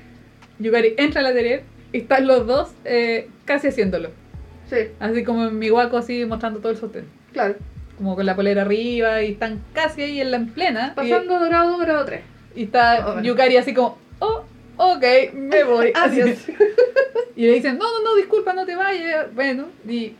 Yukari 0.59 0.93
entra 0.97 1.21
al 1.21 1.27
atelier 1.27 1.63
y 1.93 1.97
están 1.99 2.27
los 2.27 2.45
dos 2.47 2.71
eh, 2.85 3.29
casi 3.45 3.67
haciéndolo. 3.67 4.09
sí, 4.69 4.77
Así 4.99 5.23
como 5.23 5.47
en 5.47 5.57
mi 5.59 5.69
guaco 5.69 5.97
así 5.97 6.25
mostrando 6.25 6.59
todo 6.59 6.71
el 6.71 6.77
sostén. 6.77 7.05
claro. 7.33 7.55
Como 7.97 8.15
con 8.15 8.25
la 8.25 8.35
polera 8.35 8.63
arriba 8.63 9.21
y 9.21 9.33
están 9.33 9.61
casi 9.73 10.01
ahí 10.01 10.21
en 10.21 10.31
la 10.31 10.37
en 10.37 10.49
plena. 10.49 10.87
y- 10.93 10.95
Pasando 10.95 11.39
de 11.39 11.49
grado 11.49 11.71
2 11.73 11.81
grado 11.81 12.05
3. 12.05 12.21
Y 12.55 12.63
está 12.63 12.99
Oh, 13.01 13.11
bueno. 13.13 13.27
Yukari 13.27 13.57
así 13.57 13.75
como, 13.75 13.99
oh, 14.19 14.43
ok, 14.77 15.03
me 15.35 15.63
voy. 15.63 15.91
Así. 15.93 16.19
Adiós. 16.21 16.39
Y 17.35 17.45
le 17.45 17.53
dicen, 17.53 17.77
no, 17.77 17.85
no, 17.85 18.03
no, 18.09 18.15
disculpa, 18.15 18.53
no 18.53 18.65
te 18.65 18.75
vayas. 18.75 19.31
Bueno, 19.35 19.67
y 19.87 20.13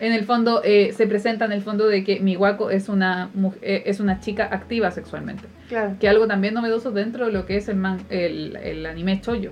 en 0.00 0.12
el 0.12 0.24
fondo 0.24 0.62
eh, 0.64 0.92
se 0.96 1.06
presenta 1.06 1.44
en 1.44 1.52
el 1.52 1.62
fondo 1.62 1.86
de 1.88 2.04
que 2.04 2.20
Miwako 2.20 2.70
es 2.70 2.88
una, 2.88 3.30
mu- 3.34 3.52
eh, 3.62 3.82
es 3.86 4.00
una 4.00 4.20
chica 4.20 4.48
activa 4.50 4.90
sexualmente. 4.90 5.44
Claro, 5.68 5.96
Que 6.00 6.08
algo 6.08 6.26
también 6.26 6.54
novedoso 6.54 6.90
dentro 6.92 7.26
de 7.26 7.32
lo 7.32 7.46
que 7.46 7.56
es 7.56 7.68
el, 7.68 7.76
man, 7.76 8.00
el, 8.10 8.56
el 8.56 8.86
anime 8.86 9.20
choyo. 9.20 9.50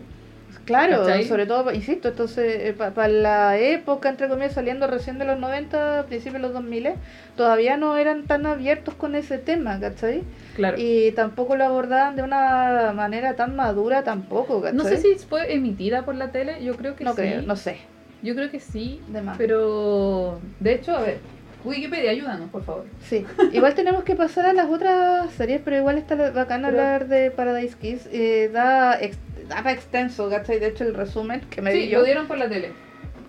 claro, 0.64 1.00
¿Cachai? 1.04 1.24
sobre 1.24 1.46
todo, 1.46 1.72
insisto, 1.72 2.08
entonces, 2.08 2.74
para 2.74 3.08
la 3.08 3.58
época, 3.58 4.08
entre 4.08 4.28
comillas, 4.28 4.52
saliendo 4.54 4.86
recién 4.86 5.18
de 5.18 5.24
los 5.24 5.38
90, 5.38 6.06
principios 6.08 6.34
de 6.34 6.48
los 6.48 6.52
2000, 6.54 6.88
todavía 7.36 7.76
no 7.76 7.96
eran 7.96 8.24
tan 8.24 8.46
abiertos 8.46 8.94
con 8.94 9.14
ese 9.14 9.38
tema, 9.38 9.78
¿cachai? 9.78 10.22
Claro. 10.56 10.76
Y 10.78 11.12
tampoco 11.12 11.54
lo 11.56 11.64
abordaban 11.64 12.16
de 12.16 12.22
una 12.22 12.92
manera 12.96 13.36
tan 13.36 13.54
madura 13.54 14.02
tampoco, 14.02 14.60
¿cachai? 14.62 14.76
no 14.76 14.84
sé 14.84 14.96
si 14.96 15.14
fue 15.16 15.54
emitida 15.54 16.04
por 16.04 16.14
la 16.14 16.32
tele, 16.32 16.64
yo 16.64 16.74
creo 16.76 16.96
que 16.96 17.04
No 17.04 17.10
sí. 17.12 17.16
creo, 17.20 17.42
no 17.42 17.54
sé, 17.56 17.78
Yo 18.22 18.34
creo 18.34 18.50
que 18.50 18.60
sí, 18.60 19.00
de 19.08 19.22
más. 19.22 19.36
pero 19.38 20.40
de 20.60 20.74
hecho, 20.74 20.96
a 20.96 21.00
ver, 21.02 21.18
Wikipedia, 21.64 22.10
ayúdanos, 22.12 22.48
por 22.50 22.64
favor. 22.64 22.84
Sí, 23.02 23.24
igual 23.52 23.74
tenemos 23.74 24.04
que 24.04 24.14
pasar 24.14 24.46
a 24.46 24.52
las 24.52 24.66
otras 24.70 25.30
series, 25.32 25.60
pero 25.64 25.76
igual 25.76 25.98
está 25.98 26.14
bacán 26.14 26.62
Pero- 26.62 26.66
hablar 26.68 27.08
de 27.08 27.30
Paradise 27.30 27.76
Kiss. 27.80 28.08
Eh, 28.12 28.50
da, 28.52 28.98
ex- 29.00 29.18
da 29.48 29.56
para 29.56 29.72
extenso, 29.72 30.30
¿cachai? 30.30 30.60
De 30.60 30.68
hecho, 30.68 30.84
el 30.84 30.94
resumen 30.94 31.40
que 31.50 31.60
me 31.62 31.72
Sí, 31.72 31.78
di 31.80 31.88
yo. 31.88 31.98
lo 31.98 32.04
dieron 32.04 32.26
por 32.28 32.38
la 32.38 32.48
tele. 32.48 32.70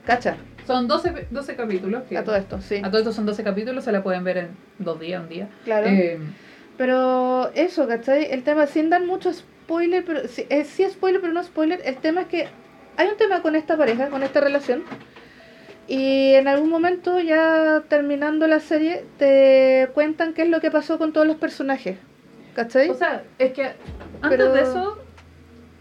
Cacha, 0.05 0.37
Son 0.67 0.87
12, 0.87 1.11
pe- 1.11 1.27
12 1.31 1.55
capítulos. 1.55 2.03
que- 2.09 2.17
a 2.17 2.23
todo 2.23 2.35
esto, 2.35 2.61
sí. 2.61 2.81
A 2.83 2.89
todo 2.91 2.97
esto 2.99 3.11
son 3.13 3.25
12 3.25 3.43
capítulos, 3.43 3.83
se 3.85 3.91
la 3.91 4.03
pueden 4.03 4.23
ver 4.23 4.37
en 4.37 4.47
dos 4.79 4.99
días, 4.99 5.21
un 5.23 5.29
día. 5.29 5.49
Claro. 5.63 5.87
Eh, 5.87 6.19
Pero 6.77 7.49
eso, 7.55 7.87
¿cachai? 7.87 8.31
El 8.31 8.43
tema, 8.43 8.67
sin 8.67 8.89
dar 8.91 9.03
mucho 9.03 9.33
spoiler, 9.33 10.03
pero 10.05 10.27
sí, 10.27 10.45
es, 10.49 10.67
sí 10.67 10.85
spoiler, 10.89 11.21
pero 11.21 11.33
no 11.33 11.43
spoiler. 11.43 11.81
El 11.85 11.95
tema 11.97 12.21
es 12.21 12.27
que 12.27 12.47
hay 12.97 13.07
un 13.09 13.17
tema 13.17 13.41
con 13.41 13.55
esta 13.55 13.77
pareja, 13.77 14.09
con 14.09 14.23
esta 14.23 14.41
relación. 14.41 14.83
Y 15.87 16.33
en 16.33 16.47
algún 16.49 16.69
momento, 16.69 17.19
ya 17.19 17.83
terminando 17.87 18.45
la 18.47 18.59
serie, 18.59 19.05
te 19.17 19.87
cuentan 19.93 20.33
qué 20.33 20.41
es 20.43 20.49
lo 20.49 20.59
que 20.59 20.69
pasó 20.69 20.97
con 20.97 21.13
todos 21.13 21.25
los 21.27 21.37
personajes. 21.37 21.97
¿Cachai? 22.55 22.89
o 22.89 22.95
sea, 22.95 23.21
es 23.37 23.53
que 23.53 23.65
antes 23.65 24.29
Pero- 24.29 24.51
de 24.51 24.61
eso, 24.63 24.97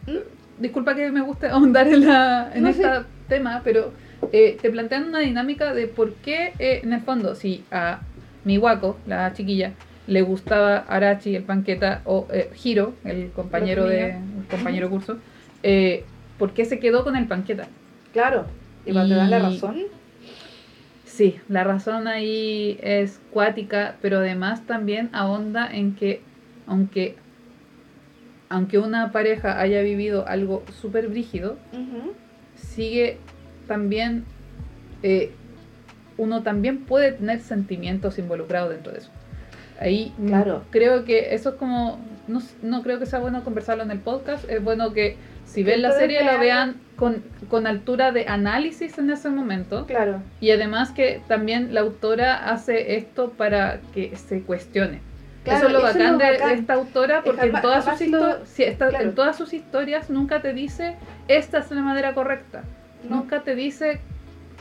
¿Mm? 0.07 0.61
disculpa 0.63 0.95
que 0.95 1.11
me 1.11 1.23
guste 1.23 1.47
ahondar 1.49 1.89
en, 1.89 2.07
la, 2.07 2.51
en 2.55 2.63
No, 2.65 2.69
este 2.69 2.83
sí. 2.85 2.91
tema, 3.29 3.63
pero 3.65 3.93
eh, 4.31 4.59
te 4.61 4.71
plantean 4.71 5.09
una 5.09 5.21
dinámica 5.21 5.73
de 5.73 5.87
por 5.87 6.13
qué, 6.17 6.53
eh, 6.59 6.81
en 6.85 6.93
el 6.93 7.01
fondo, 7.01 7.35
si 7.35 7.65
a 7.71 8.01
Miwako, 8.45 8.99
la 9.07 9.33
chiquilla, 9.33 9.73
le 10.07 10.21
gustaba 10.21 10.81
Arachi, 10.87 11.35
el 11.35 11.45
panqueta, 11.45 12.03
o 12.05 12.29
eh, 12.31 12.51
Hiro, 12.63 12.93
el 13.05 13.31
compañero 13.31 13.87
de 13.87 14.11
el 14.11 14.47
compañero 14.51 14.91
curso, 14.91 15.17
eh, 15.63 16.05
¿por 16.39 16.53
qué 16.53 16.65
se 16.65 16.79
quedó 16.79 17.05
con 17.05 17.17
el 17.17 17.27
panqueta? 17.27 17.69
Claro. 18.13 18.47
Y 18.85 18.93
te 18.93 19.15
dan 19.15 19.31
la 19.31 19.39
razón. 19.41 19.77
Sí, 21.05 21.37
la 21.49 21.65
razón 21.65 22.09
ahí 22.09 22.79
es 22.83 23.21
cuática, 23.31 23.97
pero 24.03 24.19
además 24.19 24.67
también 24.67 25.09
ahonda 25.13 25.69
en 25.73 25.95
que, 25.95 26.21
aunque 26.67 27.17
aunque 28.49 28.79
una 28.79 29.11
pareja 29.11 29.61
haya 29.61 29.81
vivido 29.83 30.27
algo 30.29 30.63
súper 30.81 31.09
brígido, 31.09 31.57
sigue 32.55 33.19
también, 33.67 34.25
eh, 35.03 35.33
uno 36.17 36.43
también 36.43 36.85
puede 36.85 37.13
tener 37.13 37.41
sentimientos 37.41 38.19
involucrados 38.19 38.71
dentro 38.71 38.93
de 38.93 38.99
eso. 38.99 39.11
Ahí 39.81 40.13
Claro. 40.27 40.63
creo 40.71 41.05
que 41.05 41.35
eso 41.35 41.51
es 41.51 41.55
como, 41.57 41.99
no, 42.29 42.41
no 42.63 42.83
creo 42.83 42.99
que 42.99 43.07
sea 43.07 43.19
bueno 43.19 43.43
conversarlo 43.43 43.83
en 43.83 43.91
el 43.91 43.99
podcast, 43.99 44.49
es 44.49 44.63
bueno 44.63 44.93
que 44.93 45.17
si 45.57 45.63
ven 45.63 45.81
la 45.81 45.93
serie 45.93 46.23
la 46.23 46.37
vean- 46.37 46.77
con, 46.97 47.23
con 47.49 47.67
altura 47.67 48.13
de 48.13 48.27
análisis 48.29 48.97
en 48.99 49.11
ese 49.11 49.31
momento. 49.31 49.87
Claro. 49.87 50.21
Y 50.41 50.51
además 50.51 50.91
que 50.93 51.21
también 51.29 51.73
la 51.75 51.81
autora 51.81 52.51
hace 52.51 52.97
esto 52.97 53.31
para 53.31 53.81
que 53.95 54.15
se 54.17 54.43
cuestione. 54.43 55.01
Claro, 55.45 55.59
eso 55.59 55.67
es 55.69 55.73
lo 55.73 55.79
eso 55.79 55.89
es 55.89 55.95
bacán, 55.95 56.13
lo 56.13 56.19
de- 56.19 56.25
De, 56.27 56.33
bacán. 56.39 56.59
esta 56.59 56.75
autora, 56.75 57.23
porque 57.25 57.47
en, 57.47 57.61
todas 57.63 57.85
sus 57.99 58.09
lo- 58.09 58.45
sí, 58.47 58.65
esta- 58.65 58.89
claro. 58.89 59.05
en 59.05 59.15
todas 59.15 59.37
sus 59.37 59.55
historias 59.55 60.11
nunca 60.11 60.43
te 60.43 60.53
dice 60.53 60.97
esta 61.29 61.59
es 61.61 61.71
la 61.71 61.81
manera 61.83 62.13
correcta. 62.15 62.65
No. 63.09 63.17
Nunca 63.17 63.41
te 63.43 63.55
dice 63.55 64.01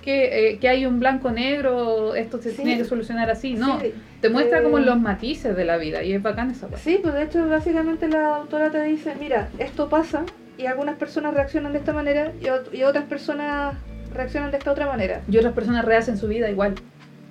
que, 0.02 0.50
eh, 0.52 0.60
que 0.60 0.70
hay 0.70 0.86
un 0.86 1.00
blanco-negro, 1.00 2.16
esto 2.16 2.38
se 2.42 2.52
Sí. 2.52 2.58
tiene 2.58 2.78
que 2.78 2.86
solucionar 2.86 3.30
así. 3.32 3.56
No, 3.56 3.80
Sí, 3.82 3.94
te 4.22 4.30
muestra 4.30 4.60
eh, 4.60 4.64
como 4.64 4.78
los 4.80 5.00
matices 5.00 5.56
de 5.58 5.66
la 5.66 5.78
vida 5.78 6.04
y 6.04 6.14
es 6.14 6.22
bacán 6.22 6.52
esa 6.52 6.68
cosa. 6.68 6.80
Sí, 6.84 7.00
pues 7.02 7.14
de 7.16 7.24
hecho 7.24 7.48
básicamente 7.48 8.08
la 8.08 8.36
autora 8.36 8.70
te 8.70 8.84
dice, 8.84 9.16
mira, 9.20 9.50
esto 9.58 9.90
pasa 9.90 10.24
y 10.58 10.66
algunas 10.68 10.96
personas 10.98 11.34
reaccionan 11.34 11.74
de 11.74 11.80
esta 11.80 11.94
manera 11.94 12.32
y, 12.42 12.46
ot- 12.46 12.74
y 12.74 12.84
otras 12.84 13.06
personas 13.06 13.76
reaccionan 14.14 14.52
de 14.52 14.58
esta 14.58 14.72
otra 14.72 14.88
manera. 14.88 15.22
Y 15.30 15.38
otras 15.38 15.54
personas 15.54 15.84
rehacen 15.86 16.18
su 16.18 16.28
vida 16.28 16.50
igual. 16.50 16.76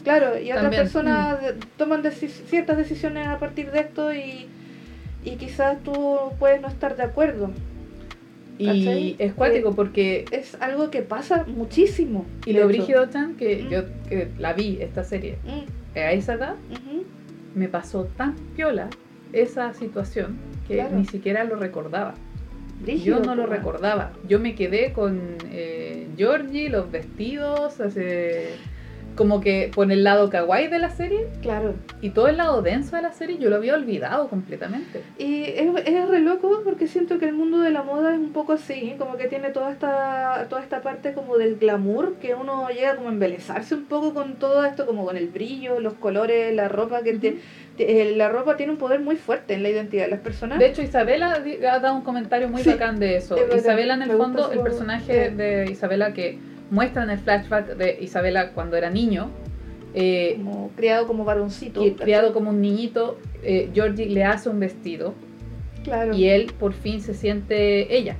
Claro, 0.03 0.39
y 0.39 0.51
otras 0.51 0.62
También, 0.64 0.83
mm. 0.83 0.85
personas 0.85 1.41
de- 1.43 1.55
toman 1.79 2.03
deci- 2.03 2.29
ciertas 2.29 2.77
decisiones 2.77 3.27
a 3.27 3.39
partir 3.39 3.70
de 3.70 3.81
esto 3.81 4.12
y, 4.12 4.47
y 5.25 5.37
quizás 5.37 5.83
tú 5.83 6.18
puedes 6.39 6.61
no 6.61 6.68
estar 6.68 6.97
de 6.97 7.03
acuerdo. 7.05 7.51
Y 8.59 9.16
es 9.18 9.33
cuático 9.35 9.75
porque 9.75 10.27
Es 10.31 10.57
algo 10.61 10.91
que 10.91 11.03
pasa 11.03 11.45
muchísimo. 11.47 12.25
Y 12.47 12.53
lo 12.53 12.61
hecho. 12.61 12.68
brígido, 12.68 13.07
Chan, 13.07 13.35
que 13.35 13.64
Mm. 13.64 13.68
yo 13.68 13.81
que 14.09 14.29
la 14.39 14.53
vi, 14.53 14.79
esta 14.81 15.03
serie, 15.03 15.39
Mm, 15.45 15.99
a 15.99 16.12
esa 16.12 16.35
edad, 16.35 16.55
me 17.55 17.68
pasó 17.68 18.05
tan 18.16 18.35
piola 18.55 18.89
esa 19.33 19.72
situación 19.75 20.37
que 20.68 20.75
Claro. 20.75 20.97
ni 20.97 21.05
siquiera 21.05 21.43
lo 21.45 21.57
recordaba. 21.57 22.14
Yo 23.05 23.20
no 23.20 23.35
lo 23.35 23.47
recordaba. 23.47 24.12
Yo 24.27 24.39
me 24.41 24.55
quedé 24.55 24.93
con 24.93 25.37
eh, 25.51 26.09
Georgie, 26.16 26.68
los 26.68 26.91
vestidos, 26.91 27.81
hace- 27.81 28.57
como 29.15 29.41
que 29.41 29.71
por 29.75 29.91
el 29.93 30.03
lado 30.05 30.29
kawaii 30.31 30.69
de 30.69 30.79
la 30.79 30.91
serie 30.91 31.27
Claro. 31.43 31.75
y 32.01 32.11
todo 32.11 32.29
el 32.29 32.37
lado 32.37 32.62
denso 32.62 32.97
de 32.97 33.03
la 33.03 33.12
serie 33.12 33.39
yo 33.39 33.49
lo 33.51 33.57
había 33.57 33.75
olvidado 33.75 34.29
completamente. 34.29 35.03
Y 35.19 35.45
es, 35.45 35.69
es 35.87 36.09
re 36.09 36.21
loco 36.21 36.61
porque 36.65 36.87
siento 36.89 37.19
que 37.19 37.27
el 37.27 37.35
mundo 37.35 37.61
de 37.61 37.71
la 37.71 37.83
moda 37.83 38.12
es 38.12 38.19
un 38.19 38.33
poco 38.33 38.53
así, 38.55 38.95
como 38.99 39.17
que 39.17 39.29
tiene 39.29 39.51
toda 39.51 39.71
esta, 39.71 40.47
toda 40.49 40.62
esta 40.62 40.83
parte 40.83 41.12
como 41.12 41.37
del 41.39 41.57
glamour, 41.57 42.15
que 42.21 42.35
uno 42.35 42.69
llega 42.71 42.97
como 42.97 43.09
a 43.09 43.12
embelezarse 43.12 43.75
un 43.75 43.85
poco 43.85 44.15
con 44.15 44.35
todo 44.35 44.65
esto, 44.65 44.87
como 44.87 45.05
con 45.05 45.17
el 45.17 45.29
brillo, 45.29 45.81
los 45.81 45.95
colores, 45.95 46.55
la 46.55 46.69
ropa, 46.69 47.03
que 47.03 47.15
te- 47.15 47.39
eh, 47.79 48.15
la 48.17 48.29
ropa 48.29 48.57
tiene 48.57 48.73
un 48.73 48.79
poder 48.79 49.01
muy 49.01 49.17
fuerte 49.17 49.55
en 49.55 49.62
la 49.62 49.71
identidad 49.71 50.05
de 50.05 50.11
las 50.11 50.21
personas. 50.21 50.59
De 50.59 50.67
hecho, 50.67 50.83
Isabela 50.83 51.35
ha 51.71 51.79
dado 51.81 51.95
un 51.97 52.03
comentario 52.03 52.49
muy 52.49 52.62
Sí, 52.62 52.71
bacán 52.71 52.99
de 53.01 53.17
eso. 53.17 53.37
Isabela, 53.57 53.95
en 53.95 54.03
el 54.03 54.11
fondo, 54.12 54.51
el 54.53 54.61
personaje 54.61 55.27
eh. 55.27 55.31
de 55.31 55.71
Isabela 55.71 56.12
que 56.12 56.39
muestra 56.75 57.05
en 57.05 57.11
el 57.11 57.18
flashback 57.18 57.77
de 57.77 57.99
Isabela 58.01 58.51
cuando 58.53 58.77
era 58.77 58.91
niño, 58.91 59.31
eh, 59.95 60.35
como 60.37 60.70
criado 60.77 61.07
como 61.07 61.25
varoncito. 61.25 61.85
y 61.85 61.93
criado 61.93 62.33
como 62.33 62.51
un 62.51 62.61
niñito, 62.61 63.16
eh, 63.43 63.70
Georgie 63.72 64.07
le 64.07 64.25
hace 64.25 64.49
un 64.49 64.59
vestido 64.61 65.14
Claro, 65.85 66.14
y 66.14 66.29
él 66.29 66.53
por 66.59 66.72
fin 66.72 67.01
se 67.01 67.14
siente 67.14 67.97
ella. 67.97 68.16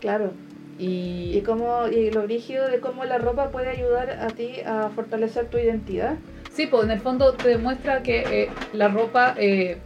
claro. 0.00 0.30
Y, 0.78 1.32
Y, 1.34 1.40
como, 1.40 1.88
y 1.88 2.10
lo 2.10 2.22
brígido 2.24 2.68
de 2.68 2.80
cómo 2.80 3.04
la 3.06 3.16
ropa 3.16 3.48
puede 3.50 3.70
ayudar 3.70 4.10
a 4.20 4.26
ti 4.28 4.60
a 4.66 4.90
fortalecer 4.94 5.46
tu 5.46 5.56
identidad. 5.56 6.16
sí, 6.52 6.66
pues 6.66 6.84
en 6.84 6.90
el 6.90 7.00
fondo 7.00 7.32
te 7.32 7.48
demuestra 7.48 8.02
que 8.02 8.42
eh, 8.42 8.48
la 8.74 8.88
ropa 8.88 9.34
eh, 9.38 9.78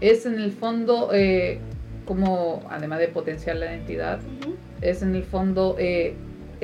es 0.00 0.24
en 0.26 0.36
el 0.40 0.50
fondo 0.52 1.10
eh, 1.12 1.58
como, 2.06 2.62
además 2.70 3.00
de 3.00 3.08
potenciar 3.08 3.56
la 3.56 3.66
identidad, 3.66 4.18
es 4.80 5.02
en 5.02 5.14
el 5.14 5.24
fondo 5.24 5.76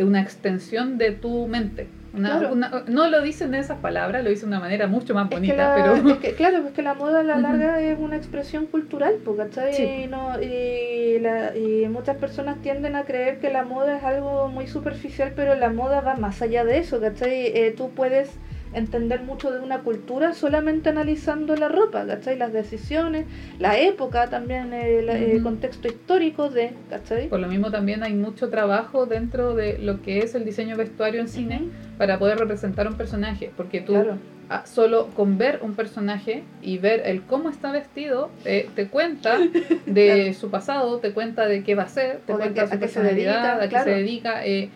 una 0.02 0.20
extensión 0.20 0.98
de 0.98 1.12
tu 1.12 1.46
mente. 1.46 1.86
Una- 2.12 2.38
Claro. 2.38 2.52
una- 2.52 2.84
no 2.86 3.08
lo 3.08 3.22
dicen 3.22 3.50
de 3.50 3.58
esas 3.58 3.78
palabras, 3.78 4.22
lo 4.22 4.30
dicen 4.30 4.48
de 4.50 4.56
una 4.56 4.64
manera 4.64 4.86
mucho 4.86 5.14
más 5.14 5.24
Es 5.26 5.30
bonita, 5.30 5.56
la- 5.56 5.74
pero 5.74 6.10
es 6.12 6.18
que, 6.18 6.34
claro, 6.34 6.58
es 6.66 6.72
que 6.72 6.82
la 6.82 6.94
moda 6.94 7.20
a 7.20 7.22
la 7.24 7.36
larga 7.38 7.80
es 7.80 7.98
una 7.98 8.16
expresión 8.16 8.66
cultural, 8.66 9.14
¿cachai? 9.36 9.74
Sí. 9.74 9.82
Y, 9.82 10.06
no, 10.06 10.40
y, 10.40 11.18
la- 11.20 11.56
y 11.56 11.88
muchas 11.88 12.16
personas 12.16 12.62
tienden 12.62 12.94
a 12.96 13.02
creer 13.04 13.40
que 13.40 13.50
la 13.50 13.64
moda 13.64 13.96
es 13.96 14.04
algo 14.04 14.48
muy 14.48 14.68
superficial, 14.68 15.32
pero 15.34 15.54
la 15.56 15.70
moda 15.70 16.00
va 16.02 16.14
más 16.14 16.40
allá 16.40 16.64
de 16.64 16.78
eso, 16.78 17.00
¿cachai? 17.00 17.46
Eh, 17.46 17.74
tú 17.76 17.90
puedes 17.90 18.30
entender 18.74 19.22
mucho 19.22 19.50
de 19.50 19.60
una 19.60 19.80
cultura 19.80 20.34
solamente 20.34 20.88
analizando 20.90 21.56
la 21.56 21.68
ropa, 21.68 22.06
¿cachai? 22.06 22.36
Las 22.36 22.52
decisiones, 22.52 23.26
la 23.58 23.78
época 23.78 24.28
también, 24.28 24.72
eh, 24.72 24.98
el 24.98 25.34
Ujú. 25.36 25.42
contexto 25.44 25.88
histórico 25.88 26.50
de, 26.50 26.72
¿cachai? 26.90 27.28
por 27.28 27.40
lo 27.40 27.48
mismo 27.48 27.70
también 27.70 28.02
hay 28.02 28.14
mucho 28.14 28.50
trabajo 28.50 29.06
dentro 29.06 29.54
de 29.54 29.78
lo 29.78 30.02
que 30.02 30.18
es 30.18 30.34
el 30.34 30.44
diseño 30.44 30.76
vestuario 30.76 31.20
en 31.20 31.28
cine 31.28 31.62
para 31.98 32.18
poder 32.18 32.38
representar 32.38 32.88
un 32.88 32.94
personaje, 32.96 33.50
porque 33.56 33.80
tú 33.80 33.92
Claro, 33.92 34.18
ah, 34.50 34.64
solo 34.66 35.08
con 35.14 35.38
ver 35.38 35.60
un 35.62 35.74
personaje 35.74 36.42
y 36.60 36.78
ver 36.78 37.02
el 37.06 37.22
cómo 37.22 37.48
está 37.50 37.70
vestido, 37.72 38.30
eh, 38.44 38.68
te 38.74 38.88
cuenta 38.88 39.38
de 39.86 40.34
su 40.38 40.50
pasado, 40.50 40.98
te 40.98 41.12
cuenta 41.12 41.46
de 41.46 41.62
qué 41.62 41.74
va 41.74 41.84
a 41.84 41.88
ser, 41.88 42.20
te 42.26 42.32
O 42.32 42.36
de 42.38 42.42
cuenta 42.44 42.62
qué- 42.62 42.68
su 42.68 42.74
a 42.74 42.78
qué 42.80 42.88
se 42.88 42.94
personalidad, 43.00 43.58
dedica, 43.60 43.64
a 43.64 43.68
qué 43.68 43.78
se 43.84 43.90
dedica, 43.90 44.46
eh, 44.46 44.70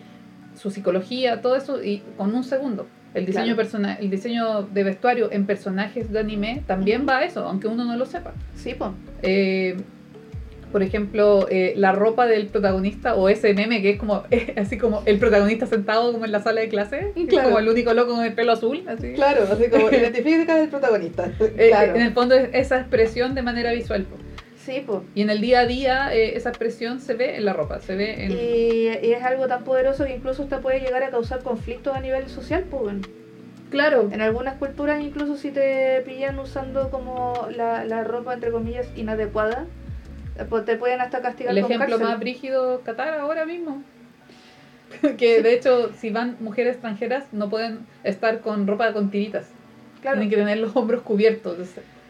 su 0.55 0.71
psicología, 0.71 1.41
todo 1.41 1.55
eso 1.55 1.83
y 1.83 2.01
con 2.17 2.33
un 2.33 2.43
segundo. 2.43 2.87
El 3.13 3.25
diseño, 3.25 3.45
Claro. 3.45 3.57
persona 3.57 3.93
el 3.95 4.09
diseño 4.09 4.63
de 4.63 4.83
vestuario 4.83 5.31
en 5.31 5.45
personajes 5.45 6.11
de 6.11 6.19
anime 6.19 6.61
también 6.67 7.05
va 7.09 7.17
a 7.17 7.23
eso, 7.25 7.45
aunque 7.47 7.67
uno 7.67 7.85
no 7.85 7.95
lo 7.97 8.05
sepa. 8.05 8.33
sí, 8.55 8.75
pues. 8.77 8.91
Eh, 9.23 9.77
por 10.71 10.83
ejemplo, 10.83 11.47
eh, 11.49 11.73
la 11.77 11.93
ropa 11.93 12.27
del 12.27 12.45
protagonista 12.45 13.15
o 13.15 13.27
ese 13.27 13.55
meme 13.55 13.81
que 13.81 13.89
es 13.89 13.97
como 13.99 14.21
así 14.55 14.77
como 14.77 15.01
el 15.07 15.17
protagonista 15.17 15.65
sentado 15.65 16.11
como 16.11 16.25
en 16.25 16.31
la 16.31 16.41
sala 16.41 16.61
de 16.61 16.69
clase, 16.69 17.11
Claro. 17.27 17.47
como 17.47 17.57
el 17.59 17.67
único 17.69 17.91
loco 17.95 18.13
con 18.13 18.23
el 18.23 18.33
pelo 18.33 18.51
azul, 18.51 18.83
así. 18.87 19.13
Claro, 19.13 19.47
así 19.51 19.67
como 19.71 19.89
identifica 19.91 20.55
del 20.57 20.69
protagonista. 20.69 21.31
Eh, 21.57 21.71
En 21.95 22.01
el 22.03 22.13
fondo 22.13 22.35
es 22.35 22.49
esa 22.53 22.81
expresión 22.81 23.33
de 23.33 23.41
manera 23.41 23.71
visual. 23.71 24.03
po. 24.03 24.17
Sí, 24.69 24.83
pues. 24.85 24.99
Y 25.15 25.23
en 25.23 25.31
el 25.31 25.41
día 25.41 25.61
a 25.61 25.65
día 25.65 26.13
eh, 26.13 26.37
esa 26.37 26.49
expresión 26.49 26.99
se 26.99 27.15
ve 27.15 27.37
en 27.37 27.45
la 27.45 27.53
ropa, 27.53 27.79
se 27.79 27.95
ve 27.95 28.23
en... 28.23 28.31
Y, 28.31 29.07
y 29.07 29.13
es 29.13 29.23
algo 29.23 29.47
tan 29.47 29.63
poderoso 29.63 30.05
que 30.05 30.13
incluso 30.15 30.43
hasta 30.43 30.59
puede 30.59 30.79
llegar 30.79 31.01
a 31.01 31.09
causar 31.09 31.41
conflictos 31.41 31.95
a 31.95 31.99
nivel 31.99 32.29
social, 32.29 32.65
pues. 32.69 32.97
Claro, 33.71 34.09
En 34.11 34.21
algunas 34.21 34.57
culturas, 34.57 35.01
incluso 35.01 35.37
si 35.37 35.49
te 35.49 36.01
pillan 36.05 36.37
usando 36.37 36.91
como 36.91 37.47
la, 37.55 37.83
la 37.85 38.03
ropa, 38.03 38.35
entre 38.35 38.51
comillas, 38.51 38.87
inadecuada, 38.95 39.65
eh, 40.37 40.45
pues 40.47 40.65
te 40.65 40.75
pueden 40.75 41.01
hasta 41.01 41.21
castigar 41.21 41.55
el 41.55 41.63
con 41.63 41.71
ejemplo 41.71 41.97
cárcel. 41.97 42.07
más 42.07 42.19
brígido 42.19 42.81
Qatar 42.81 43.19
ahora 43.19 43.45
mismo. 43.45 43.81
que 45.17 45.41
de 45.41 45.53
hecho 45.53 45.91
si 45.97 46.11
van 46.11 46.37
mujeres 46.39 46.73
extranjeras 46.73 47.25
no 47.31 47.49
pueden 47.49 47.79
estar 48.03 48.41
con 48.41 48.67
ropa 48.67 48.93
con 48.93 49.09
tiritas. 49.09 49.47
Claro. 50.01 50.17
Tienen 50.17 50.29
que 50.29 50.37
tener 50.37 50.57
los 50.59 50.75
hombros 50.75 51.01
cubiertos. 51.01 51.57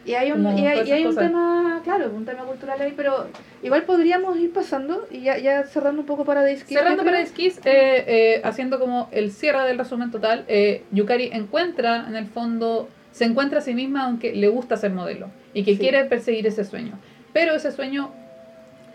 Y 0.04 0.14
hay 0.14 0.32
un, 0.32 0.42
y 0.58 0.66
hay, 0.66 0.88
y 0.88 0.92
hay 0.92 1.04
un 1.04 1.14
tema, 1.14 1.80
claro, 1.84 2.10
un 2.14 2.24
tema 2.24 2.44
cultural 2.44 2.80
ahí, 2.80 2.94
pero 2.96 3.26
igual 3.62 3.82
podríamos 3.82 4.38
ir 4.38 4.50
pasando 4.52 5.06
y 5.10 5.20
ya, 5.20 5.36
ya 5.36 5.64
cerrando 5.64 6.00
un 6.00 6.06
poco 6.06 6.24
para 6.24 6.40
Daisuke. 6.42 6.72
Cerrando 6.72 7.04
para 7.04 7.24
Skis, 7.26 7.58
eh, 7.66 8.04
eh, 8.06 8.40
haciendo 8.42 8.78
como 8.80 9.08
el 9.12 9.30
cierre 9.30 9.66
del 9.68 9.76
resumen 9.76 10.10
total, 10.10 10.44
eh, 10.48 10.84
Yukari 10.90 11.28
encuentra 11.32 12.06
en 12.08 12.16
el 12.16 12.26
fondo, 12.26 12.88
se 13.12 13.24
encuentra 13.26 13.58
a 13.58 13.62
sí 13.62 13.74
misma 13.74 14.06
aunque 14.06 14.34
le 14.34 14.48
gusta 14.48 14.76
ser 14.78 14.90
modelo 14.92 15.26
y 15.52 15.64
que 15.64 15.72
Sí. 15.74 15.78
quiere 15.80 16.04
perseguir 16.06 16.46
ese 16.46 16.64
sueño. 16.64 16.98
Pero 17.34 17.54
ese 17.54 17.70
sueño, 17.70 18.10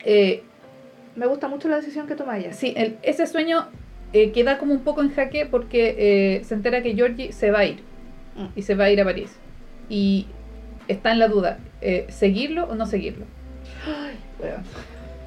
eh, 0.03 0.43
Me 1.15 1.27
gusta 1.27 1.47
mucho 1.47 1.69
la 1.69 1.77
decisión 1.77 2.07
que 2.07 2.15
toma 2.15 2.37
ella. 2.39 2.51
sí, 2.51 2.73
el- 2.75 2.97
ese 3.03 3.25
sueño 3.27 3.67
eh, 4.11 4.31
queda 4.31 4.57
como 4.57 4.73
un 4.73 4.79
poco 4.81 5.01
en 5.01 5.13
jaque 5.13 5.45
porque 5.45 5.95
eh, 6.39 6.43
se 6.45 6.55
entera 6.55 6.81
que 6.81 6.93
Georgie 6.95 7.31
se 7.31 7.51
va 7.51 7.59
a 7.59 7.65
ir 7.65 7.79
Mm. 8.35 8.45
y 8.55 8.61
se 8.63 8.75
va 8.75 8.85
a 8.85 8.89
ir 8.91 8.99
a 9.01 9.03
París. 9.05 9.31
Y 9.89 10.27
está 10.87 11.11
en 11.11 11.19
la 11.19 11.27
duda, 11.27 11.57
eh, 11.81 12.05
¿seguirlo 12.09 12.65
o 12.65 12.75
no 12.75 12.85
seguirlo? 12.85 13.25
Ay, 13.85 14.15
weón. 14.41 14.63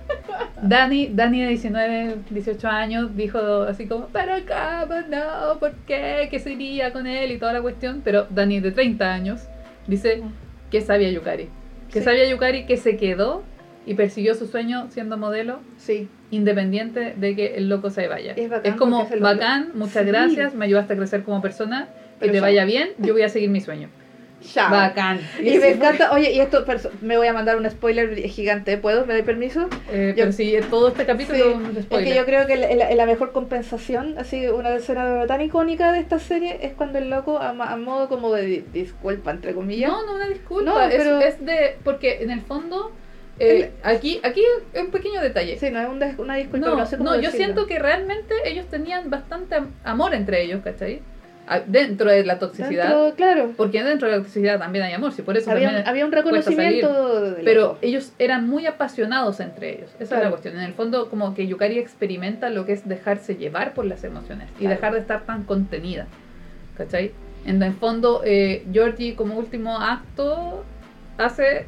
Dani, 0.63 1.09
Dani 1.13 1.43
de 1.43 1.49
19, 1.49 2.17
18 2.31 2.69
años 2.69 3.15
dijo 3.17 3.39
así 3.63 3.87
como, 3.87 4.07
pero 4.09 4.33
cómo 4.47 5.01
no, 5.09 5.59
¿por 5.59 5.73
qué? 5.87 6.29
¿Qué 6.31 6.39
se 6.39 6.53
iría 6.53 6.93
con 6.93 7.07
él? 7.07 7.31
Y 7.33 7.39
toda 7.39 7.53
la 7.53 7.63
cuestión. 7.63 8.01
Pero 8.05 8.27
Dani 8.31 8.61
de 8.61 8.73
30 8.73 9.13
años 9.13 9.43
dice 9.87 10.23
que 10.71 10.81
sabía 10.81 11.11
Yukari. 11.11 11.49
Que 11.93 11.99
Sí. 12.01 12.05
sabía 12.05 12.29
Yukari 12.29 12.65
que 12.67 12.77
se 12.77 12.97
quedó 12.97 13.43
y 13.87 13.95
persiguió 13.95 14.35
su 14.35 14.47
sueño 14.47 14.89
siendo 14.91 15.17
modelo 15.17 15.61
Sí, 15.79 16.09
independiente 16.31 17.15
de 17.17 17.35
que 17.37 17.57
el 17.57 17.69
loco 17.69 17.91
se 17.91 18.07
vaya. 18.09 18.33
Es 18.37 18.51
bacán 18.51 18.77
como, 18.77 19.07
se 19.09 19.17
lo- 19.17 19.23
bacán, 19.23 19.71
muchas 19.75 20.03
Sí. 20.05 20.09
gracias, 20.09 20.55
me 20.55 20.65
ayudaste 20.67 20.95
a 20.95 20.97
crecer 20.97 21.23
como 21.23 21.41
persona, 21.41 21.87
que 21.87 22.27
Pero 22.27 22.33
te 22.33 22.41
vaya 22.41 22.65
bien, 22.65 22.91
yo 22.99 23.13
voy 23.15 23.23
a 23.23 23.29
seguir 23.29 23.49
mi 23.49 23.61
sueño. 23.61 23.89
Chao. 24.41 24.71
Bacán. 24.71 25.21
Y 25.41 25.59
me 25.59 25.71
encanta, 25.71 26.13
oye, 26.13 26.33
y 26.33 26.41
esto, 26.41 26.65
me 27.01 27.17
voy 27.17 27.27
a 27.27 27.33
mandar 27.33 27.57
un 27.57 27.69
spoiler 27.69 28.15
gigante, 28.29 28.79
¿puedo? 28.79 29.05
¿Me 29.05 29.15
doy 29.15 29.23
permiso? 29.23 29.69
Eh, 29.91 30.15
Yo- 30.17 30.25
pero 30.25 30.33
sí, 30.33 30.57
todo 30.71 30.89
este 30.89 31.07
capítulo 31.07 31.37
Sí, 31.39 31.45
es 31.51 31.55
un 31.57 31.67
Es 31.67 31.75
que 31.77 31.83
spoiler. 31.83 32.17
yo 32.17 32.25
creo 32.25 32.47
que 32.47 32.57
la, 32.57 32.95
la- 32.95 33.07
mejor 33.07 33.33
compensación, 33.33 34.17
así, 34.19 34.47
una 34.47 34.75
escena 34.77 35.27
tan 35.27 35.41
icónica 35.41 35.93
de 35.93 35.99
esta 36.01 36.19
serie 36.19 36.59
es 36.63 36.73
cuando 36.73 36.99
el 36.99 37.11
loco, 37.11 37.39
a, 37.39 37.51
a 37.51 37.77
modo 37.77 38.09
como 38.09 38.33
de 38.33 38.43
di- 38.47 38.65
disculpa, 38.73 39.33
entre 39.33 39.55
comillas, 39.55 39.91
No, 39.91 40.07
no, 40.07 40.15
una 40.15 40.29
disculpa. 40.29 40.71
No, 40.71 40.81
es- 40.81 40.95
pero- 40.95 41.21
es, 41.21 41.45
de. 41.45 41.77
Porque 41.85 42.23
en 42.23 42.31
el 42.31 42.41
fondo. 42.41 42.93
eh, 43.41 43.71
aquí, 43.85 44.21
aquí 44.25 44.43
es 44.75 44.83
un 44.83 44.91
pequeño 44.91 45.21
detalle. 45.21 45.59
sí, 45.59 45.71
no 45.71 45.81
es 45.81 45.89
un 45.89 45.99
des- 45.99 46.19
una 46.19 46.35
disculpa, 46.37 46.67
no, 46.69 46.77
no 46.77 46.87
sé 46.87 46.97
cómo 46.97 47.11
no, 47.11 47.21
yo 47.21 47.31
siento 47.31 47.67
que 47.67 47.79
realmente 47.79 48.35
ellos 48.45 48.67
tenían 48.67 49.11
bastante 49.11 49.55
am- 49.57 49.73
amor 49.85 50.13
entre 50.15 50.43
ellos, 50.43 50.61
¿cachai? 50.65 51.01
Dentro 51.67 52.11
de 52.11 52.25
la 52.25 52.39
toxicidad. 52.39 52.89
Dentro, 52.89 53.15
claro, 53.17 53.53
Porque 53.57 53.83
dentro 53.83 54.07
de 54.09 54.13
la 54.17 54.19
toxicidad 54.23 54.59
también 54.59 54.85
hay 54.85 54.93
amor, 54.93 55.13
si 55.13 55.23
por 55.23 55.37
eso 55.37 55.51
había, 55.51 55.69
también 55.69 55.89
había 55.89 56.05
un 56.07 56.13
reconocimiento 56.13 57.37
Pero 57.45 57.79
ellos 57.83 58.13
eran 58.19 58.49
muy 58.49 58.67
apasionados 58.67 59.41
entre 59.41 59.77
ellos. 59.77 59.91
Esa 59.95 60.03
es 60.03 60.09
Claro. 60.09 60.25
la 60.25 60.31
cuestión. 60.31 60.57
En 60.57 60.63
el 60.63 60.75
fondo, 60.75 61.09
como 61.09 61.35
que 61.35 61.47
Yukari 61.47 61.79
experimenta 61.79 62.51
lo 62.51 62.67
que 62.67 62.73
es 62.73 62.87
dejarse 62.89 63.37
llevar 63.37 63.75
por 63.75 63.85
las 63.87 64.05
emociones 64.05 64.49
y 64.57 64.61
Claro. 64.61 64.75
dejar 64.75 64.93
de 64.95 64.99
estar 65.01 65.23
tan 65.23 65.45
contenida. 65.45 66.07
¿Cachai? 66.77 67.13
En 67.47 67.63
el 67.63 67.73
fondo, 67.73 68.23
eh, 68.25 68.65
Georgie, 68.73 69.15
como 69.17 69.37
último 69.37 69.79
acto, 69.81 70.65
hace. 71.17 71.67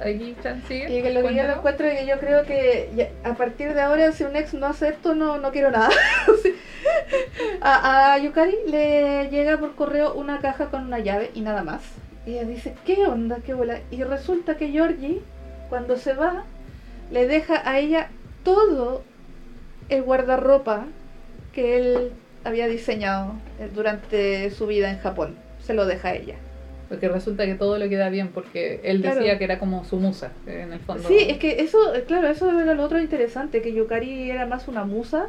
Aquí, 0.00 0.34
sigue. 0.66 0.98
Y 0.98 1.02
que 1.02 1.10
lo 1.12 1.20
que 1.20 1.28
yo 1.28 1.42
Cuéntalo. 1.42 1.52
encuentro 1.58 1.86
que 1.88 2.06
yo 2.06 2.18
creo 2.18 2.44
que 2.44 2.90
ya- 2.96 3.10
a 3.28 3.34
partir 3.34 3.74
de 3.74 3.80
ahora, 3.82 4.12
si 4.12 4.24
un 4.24 4.34
ex 4.34 4.54
no 4.54 4.66
hace 4.66 4.88
esto, 4.88 5.14
no, 5.14 5.38
no 5.38 5.50
quiero 5.52 5.70
nada. 5.70 5.90
A 7.62 8.18
Yukari 8.18 8.56
le 8.68 9.28
llega 9.30 9.58
por 9.58 9.74
correo 9.74 10.14
una 10.14 10.40
caja 10.40 10.70
con 10.70 10.86
una 10.86 10.98
llave 10.98 11.30
y 11.34 11.40
nada 11.42 11.62
más. 11.62 11.82
Y 12.26 12.32
ella 12.32 12.44
dice, 12.44 12.74
¿qué 12.84 13.06
onda? 13.06 13.38
¿Qué 13.44 13.54
bola? 13.54 13.80
Y 13.90 14.02
resulta 14.02 14.56
que 14.56 14.68
Georgie, 14.68 15.20
cuando 15.68 15.96
se 15.96 16.14
va, 16.14 16.44
le 17.10 17.26
deja 17.26 17.68
a 17.68 17.78
ella 17.78 18.08
todo 18.44 19.02
el 19.88 20.02
guardarropa 20.02 20.84
que 21.52 21.76
él 21.76 22.12
había 22.44 22.68
diseñado 22.68 23.32
eh, 23.58 23.68
durante 23.74 24.50
su 24.50 24.66
vida 24.66 24.90
en 24.90 24.98
Japón. 25.00 25.36
Se 25.62 25.74
lo 25.74 25.84
deja 25.86 26.08
a 26.08 26.14
ella. 26.14 26.36
Porque 26.90 27.08
resulta 27.08 27.46
que 27.46 27.54
todo 27.54 27.78
le 27.78 27.88
queda 27.88 28.08
bien, 28.10 28.28
porque 28.28 28.80
él 28.82 29.00
Claro. 29.00 29.20
decía 29.20 29.38
que 29.38 29.44
era 29.44 29.60
como 29.60 29.84
su 29.84 29.96
musa, 29.96 30.32
en 30.46 30.72
el 30.72 30.80
fondo. 30.80 31.08
Sí, 31.08 31.16
es 31.28 31.38
que 31.38 31.62
eso, 31.62 31.78
claro, 32.08 32.26
eso 32.28 32.50
era 32.60 32.74
lo 32.74 32.82
otro 32.82 33.00
interesante, 33.00 33.62
que 33.62 33.72
Yukari 33.72 34.28
era 34.30 34.44
más 34.44 34.66
una 34.66 34.82
musa 34.84 35.28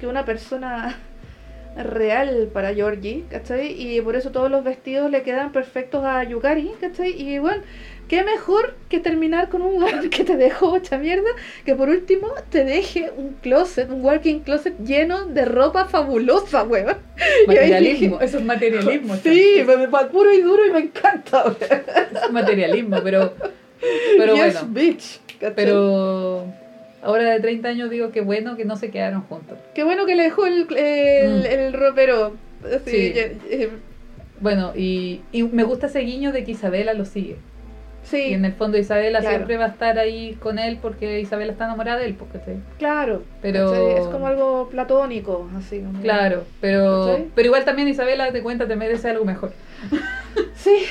que 0.00 0.08
una 0.08 0.24
persona 0.24 0.98
real 1.76 2.48
para 2.52 2.74
Georgie, 2.74 3.24
¿cachai? 3.30 3.72
Y 3.80 4.00
por 4.00 4.16
eso 4.16 4.32
todos 4.32 4.50
los 4.50 4.64
vestidos 4.64 5.08
le 5.10 5.22
quedan 5.22 5.52
perfectos 5.52 6.04
a 6.04 6.24
Yukari, 6.24 6.72
¿cachai? 6.80 7.12
Y 7.12 7.38
bueno, 7.38 7.62
qué 8.08 8.22
mejor 8.24 8.74
que 8.88 9.00
terminar 9.00 9.48
con 9.48 9.62
un 9.62 9.82
weón 9.82 10.10
que 10.10 10.24
te 10.24 10.36
dejó 10.36 10.70
mucha 10.70 10.98
mierda, 10.98 11.28
que 11.64 11.74
por 11.74 11.88
último 11.88 12.28
te 12.50 12.64
deje 12.64 13.10
un 13.16 13.34
closet, 13.42 13.90
un 13.90 14.04
working 14.04 14.40
closet 14.40 14.74
lleno 14.84 15.26
de 15.26 15.44
ropa 15.44 15.86
fabulosa, 15.86 16.62
weón. 16.64 16.96
Materialismo, 17.46 18.16
dije, 18.18 18.24
eso 18.24 18.38
es 18.38 18.44
materialismo. 18.44 19.14
Sí, 19.22 19.62
me, 19.66 19.88
puro 20.08 20.32
y 20.32 20.40
duro 20.42 20.64
y 20.66 20.70
me 20.70 20.78
encanta, 20.80 21.44
weón. 21.44 21.56
es 22.24 22.30
materialismo, 22.32 22.98
pero. 23.02 23.34
Pero 24.16 24.34
Yes, 24.34 24.54
bueno. 24.54 24.68
bitch. 24.72 25.20
Pero 25.54 26.44
ahora 27.02 27.30
de 27.30 27.40
30 27.40 27.68
años 27.68 27.90
digo 27.90 28.10
que 28.10 28.22
bueno 28.22 28.56
que 28.56 28.64
no 28.64 28.76
se 28.76 28.90
quedaron 28.90 29.22
juntos. 29.22 29.58
Qué 29.74 29.84
bueno 29.84 30.06
que 30.06 30.14
le 30.14 30.22
dejó 30.24 30.46
el, 30.46 30.66
el, 30.76 31.40
Mm. 31.40 31.46
el 31.46 31.72
ropero. 31.72 32.36
Así, 32.64 32.90
Sí. 32.90 33.12
eh, 33.14 33.70
Bueno, 34.40 34.72
y, 34.76 35.20
y 35.32 35.42
me 35.44 35.62
gusta 35.64 35.86
ese 35.86 36.00
guiño 36.00 36.32
de 36.32 36.44
que 36.44 36.52
Isabela 36.52 36.94
lo 36.94 37.04
sigue. 37.04 37.36
Y 38.06 38.08
sí, 38.08 38.32
en 38.34 38.44
el 38.44 38.52
fondo 38.52 38.78
Isabela 38.78 39.18
Claro. 39.18 39.34
siempre 39.36 39.56
va 39.56 39.64
a 39.64 39.68
estar 39.68 39.98
ahí 39.98 40.34
con 40.40 40.58
él 40.60 40.78
porque 40.80 41.18
Isabela 41.20 41.50
está 41.52 41.64
enamorada 41.64 41.98
de 41.98 42.06
él, 42.06 42.14
porque 42.14 42.38
¿sí? 42.38 42.60
claro. 42.78 43.22
Pero-. 43.42 43.72
Es 43.88 44.06
como 44.06 44.28
algo 44.28 44.68
platónico, 44.70 45.48
así. 45.58 45.80
como- 45.80 46.00
Claro, 46.02 46.44
pero, 46.60 47.18
pero 47.34 47.46
igual 47.46 47.64
también 47.64 47.88
Isabela 47.88 48.30
te 48.30 48.42
cuenta, 48.42 48.66
te 48.68 48.76
merece 48.76 49.10
algo 49.10 49.24
mejor. 49.24 49.52
Sí, 50.54 50.84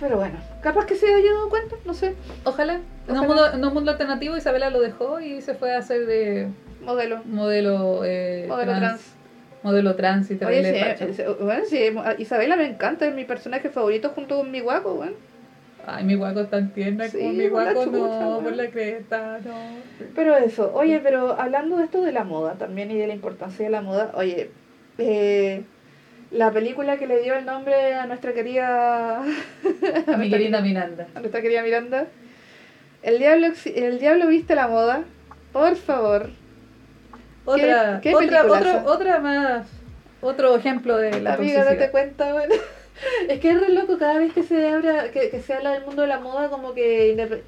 pero 0.00 0.16
bueno. 0.16 0.38
Capaz 0.62 0.86
que 0.86 0.94
se 0.94 1.06
haya 1.06 1.32
dado 1.32 1.48
cuenta, 1.48 1.74
no 1.84 1.94
sé. 1.94 2.14
Ojalá. 2.44 2.74
En 2.74 2.80
un, 3.08 3.16
Ojalá. 3.18 3.26
mundo, 3.26 3.52
en 3.54 3.64
un 3.64 3.74
mundo 3.74 3.90
alternativo 3.90 4.36
Isabela 4.36 4.70
lo 4.70 4.80
dejó 4.80 5.20
y 5.20 5.40
se 5.42 5.54
fue 5.54 5.74
a 5.74 5.78
hacer 5.78 6.06
de 6.06 6.48
Modelo. 6.82 7.20
modelo, 7.24 8.02
eh, 8.04 8.44
Modelo 8.48 8.76
trans. 8.76 9.00
Modelo 9.62 9.96
trans 9.96 10.30
y 10.30 10.34
Oye, 10.44 10.62
sí, 10.96 11.04
eh, 11.04 11.12
sí, 11.14 11.22
bueno, 11.40 11.64
sí, 11.68 11.78
Isabela 12.18 12.56
me 12.56 12.66
encanta, 12.66 13.06
es 13.06 13.14
mi 13.14 13.24
personaje 13.24 13.70
favorito 13.70 14.10
junto 14.10 14.36
con 14.38 14.50
mi 14.50 14.60
guaco. 14.60 15.04
Ay, 15.86 16.04
mi 16.04 16.14
guaco 16.14 16.46
tan 16.46 16.72
tierna 16.72 17.08
Sí, 17.08 17.18
como 17.18 17.32
mi 17.32 17.48
guaco, 17.48 17.86
no, 17.86 18.40
por 18.42 18.52
la 18.54 18.68
cresta, 18.70 19.40
no. 19.44 19.54
Pero 20.14 20.36
eso, 20.36 20.72
oye, 20.74 21.00
pero 21.02 21.40
hablando 21.40 21.76
de 21.78 21.84
esto 21.84 22.02
de 22.02 22.12
la 22.12 22.24
moda 22.24 22.54
también 22.54 22.90
y 22.90 22.98
de 22.98 23.06
la 23.06 23.14
importancia 23.14 23.64
de 23.64 23.70
la 23.70 23.82
moda, 23.82 24.12
oye, 24.14 24.50
eh, 24.98 25.62
la 26.30 26.50
película 26.50 26.96
que 26.96 27.06
le 27.06 27.20
dio 27.20 27.34
el 27.34 27.44
nombre 27.44 27.94
a 27.94 28.06
nuestra 28.06 28.32
querida... 28.32 29.22
A 30.06 30.16
mi 30.16 30.30
querida 30.30 30.60
Miranda. 30.60 31.08
a 31.14 31.20
nuestra 31.20 31.42
querida 31.42 31.62
Miranda. 31.62 32.06
El 33.02 33.18
diablo, 33.18 33.48
el 33.74 33.98
diablo 33.98 34.28
viste 34.28 34.54
la 34.54 34.68
moda. 34.68 35.04
Por 35.52 35.76
favor. 35.76 36.30
Otra, 37.44 38.00
qué 38.00 38.14
otra, 38.14 38.42
peliculaza? 38.42 38.78
otro, 38.78 38.92
otra 38.92 39.18
más, 39.18 39.66
otro 40.20 40.56
ejemplo 40.56 40.96
de 40.96 41.20
la 41.20 41.34
Amiga, 41.34 41.64
date 41.64 41.90
cuenta, 41.90 42.32
bueno. 42.32 42.54
Es 43.28 43.40
que 43.40 43.50
es 43.50 43.60
re 43.60 43.72
loco 43.72 43.98
cada 43.98 44.18
vez 44.18 44.32
que 44.32 44.42
se 44.42 44.68
habla, 44.68 45.10
que, 45.10 45.30
que 45.30 45.40
se 45.40 45.54
habla 45.54 45.72
del 45.72 45.84
mundo 45.84 46.02
de 46.02 46.08
la 46.08 46.20
moda, 46.20 46.48
como 46.50 46.72
que 46.74 47.42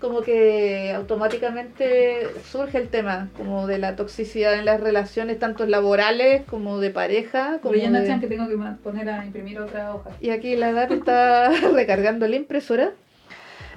como 0.00 0.20
que 0.22 0.92
automáticamente 0.92 2.28
surge 2.48 2.78
el 2.78 2.88
tema 2.88 3.28
como 3.36 3.66
de 3.66 3.78
la 3.78 3.96
toxicidad 3.96 4.54
en 4.54 4.64
las 4.64 4.80
relaciones, 4.80 5.38
tanto 5.40 5.66
laborales 5.66 6.42
como 6.48 6.78
de 6.78 6.90
pareja. 6.90 7.58
Como 7.60 7.74
de- 7.74 8.06
Chan 8.06 8.20
que 8.20 8.28
tengo 8.28 8.46
que 8.48 8.56
poner 8.82 9.08
a 9.10 9.24
imprimir 9.24 9.58
otra 9.58 9.94
hoja. 9.94 10.10
Y 10.20 10.30
aquí 10.30 10.54
la 10.56 10.72
DAP 10.72 10.92
está 10.92 11.50
recargando 11.74 12.28
la 12.28 12.36
impresora. 12.36 12.92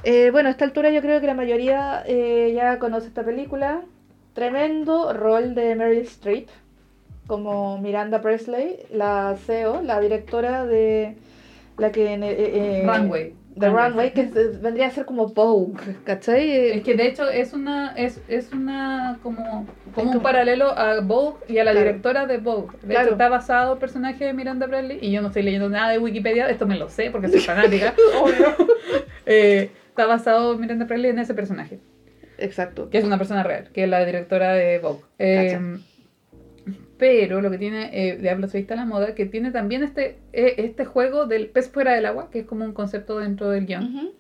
Eh, 0.04 0.30
bueno, 0.32 0.50
a 0.50 0.52
esta 0.52 0.66
altura 0.66 0.92
yo 0.92 1.02
creo 1.02 1.22
que 1.22 1.28
la 1.28 1.34
mayoría 1.34 2.04
eh, 2.06 2.52
ya 2.56 2.78
conoce 2.80 3.08
esta 3.08 3.24
película. 3.24 3.82
Tremendo 4.34 5.14
rol 5.14 5.56
de 5.56 5.76
Meryl 5.76 6.02
Streep 6.04 6.48
como 7.32 7.78
Miranda 7.78 8.22
Presley, 8.22 8.76
la 8.92 9.38
CEO, 9.46 9.82
la 9.82 10.02
directora 10.02 10.66
de 10.66 11.16
la 11.78 11.90
que... 11.94 12.14
eh, 12.14 12.20
eh, 12.22 12.84
Runway. 12.86 13.34
De 13.56 13.70
Runway, 13.70 14.12
que 14.12 14.22
es- 14.24 14.62
vendría 14.62 14.88
a 14.88 14.92
ser 14.92 15.06
como 15.06 15.28
Vogue, 15.28 15.80
¿cachai? 16.04 16.72
Es 16.78 16.84
que 16.84 16.94
de 16.96 17.08
hecho 17.08 17.30
es 17.30 17.54
una, 17.54 17.94
es, 17.96 18.20
es 18.28 18.52
una 18.52 19.18
como, 19.24 19.66
como 19.96 20.08
un 20.08 20.14
como- 20.18 20.22
paralelo 20.24 20.78
a 20.78 21.00
Vogue 21.00 21.38
y 21.48 21.58
a 21.60 21.64
la 21.64 21.72
Claro. 21.72 21.88
directora 21.88 22.26
de 22.28 22.38
Vogue. 22.38 22.68
De 22.82 22.88
Claro. 22.90 23.06
hecho 23.06 23.12
está 23.14 23.30
basado 23.30 23.74
el 23.76 23.80
personaje 23.80 24.26
de 24.26 24.34
Miranda 24.34 24.68
Bradley 24.68 25.00
y 25.02 25.12
yo 25.12 25.22
no 25.22 25.28
estoy 25.30 25.44
leyendo 25.44 25.70
nada 25.70 25.90
de 25.92 26.00
Wikipedia, 26.00 26.50
esto 26.50 26.68
me 26.68 26.78
lo 26.78 26.90
sé 26.90 27.12
porque 27.12 27.30
soy 27.30 27.40
fanática. 27.52 27.94
Eh, 29.26 29.70
está 29.90 30.06
basado 30.08 30.58
Miranda 30.58 30.84
Bradley 30.86 31.12
en 31.12 31.20
ese 31.20 31.34
personaje. 31.34 31.80
Exacto. 32.38 32.90
que 32.90 32.98
es 32.98 33.04
una 33.06 33.18
persona 33.20 33.44
real, 33.44 33.70
que 33.72 33.84
es 33.84 33.90
la 33.90 34.04
directora 34.04 34.54
de 34.54 34.80
Vogue. 34.80 35.02
Eh, 35.20 35.60
pero 37.02 37.42
lo 37.42 37.50
que 37.50 37.58
tiene 37.58 37.90
eh, 37.92 38.18
Diablo 38.18 38.48
se 38.48 38.60
viste 38.60 38.74
a 38.76 38.78
la 38.78 38.86
moda, 38.86 39.16
que 39.16 39.26
tiene 39.26 39.50
también 39.50 39.82
este, 39.82 40.20
eh, 40.34 40.54
este 40.58 40.86
juego 40.86 41.26
del 41.26 41.48
pez 41.50 41.68
fuera 41.68 41.96
del 41.96 42.06
agua, 42.06 42.30
que 42.30 42.42
es 42.42 42.46
como 42.46 42.64
un 42.64 42.74
concepto 42.74 43.18
dentro 43.18 43.50
del 43.50 43.66
guion, 43.66 44.12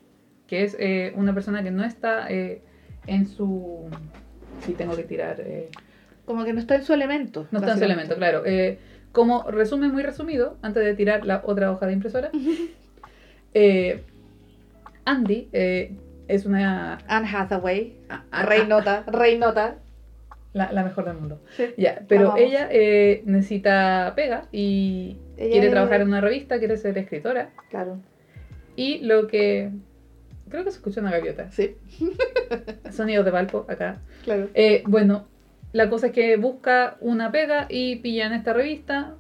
que 0.48 0.64
es 0.64 0.76
eh, 0.80 1.14
una 1.16 1.32
persona 1.32 1.62
que 1.62 1.70
no 1.70 1.84
está 1.86 2.26
eh, 2.32 2.64
en 3.06 3.28
su... 3.28 3.88
Si 4.66 4.74
tengo 4.74 4.96
que 4.96 5.04
tirar... 5.04 5.44
Como 6.26 6.44
que 6.44 6.54
no 6.54 6.60
está 6.60 6.74
en 6.74 6.84
su 6.84 6.92
elemento. 6.94 7.48
no 7.52 7.60
está 7.60 7.74
en 7.74 7.78
su 7.78 7.84
elemento, 7.84 8.16
claro. 8.16 8.42
Como 9.12 9.44
resumen 9.52 9.92
muy 9.92 10.02
resumido, 10.02 10.58
antes 10.64 10.84
de 10.84 10.96
tirar 10.96 11.24
la 11.24 11.44
otra 11.46 11.72
hoja 11.72 11.86
de 11.86 11.94
impresora, 11.94 12.32
Andy 15.06 15.50
es 16.28 16.46
una... 16.48 16.98
Anne 17.08 17.30
Hathaway, 17.32 17.96
a- 18.10 18.24
a- 18.32 18.44
reinota, 18.44 19.04
reinota. 19.06 19.76
La, 20.54 20.72
la 20.72 20.84
mejor 20.84 21.06
del 21.06 21.16
mundo. 21.16 21.42
Sí. 21.56 21.66
Ya, 21.78 22.04
pero 22.08 22.36
ella 22.38 22.68
eh, 22.72 23.22
necesita 23.26 24.14
pega 24.16 24.48
y 24.52 25.18
Ella 25.38 25.52
quiere 25.52 25.68
es- 25.68 25.72
trabajar 25.74 26.02
en 26.02 26.08
una 26.08 26.22
revista, 26.22 26.60
quiere 26.60 26.78
ser 26.78 26.98
escritora. 26.98 27.50
Claro, 27.70 28.00
Y 28.76 29.00
lo 29.00 29.28
que. 29.28 29.70
Creo 30.50 30.66
que 30.66 30.72
se 30.72 30.78
escucha 30.78 31.00
una 31.00 31.12
gaviota. 31.12 31.50
sí, 31.52 31.78
Sonidos 32.92 33.24
de 33.26 33.32
Valpo 33.32 33.66
acá. 33.70 34.00
claro. 34.24 34.50
Eh, 34.54 34.84
bueno, 34.88 35.28
la 35.72 35.90
cosa 35.90 36.08
es 36.08 36.12
que 36.14 36.36
busca 36.36 36.98
una 37.00 37.32
pega 37.32 37.68
y 37.70 37.98
pilla 37.98 38.26
en 38.28 38.34
esta 38.34 38.52
revista. 38.54 39.16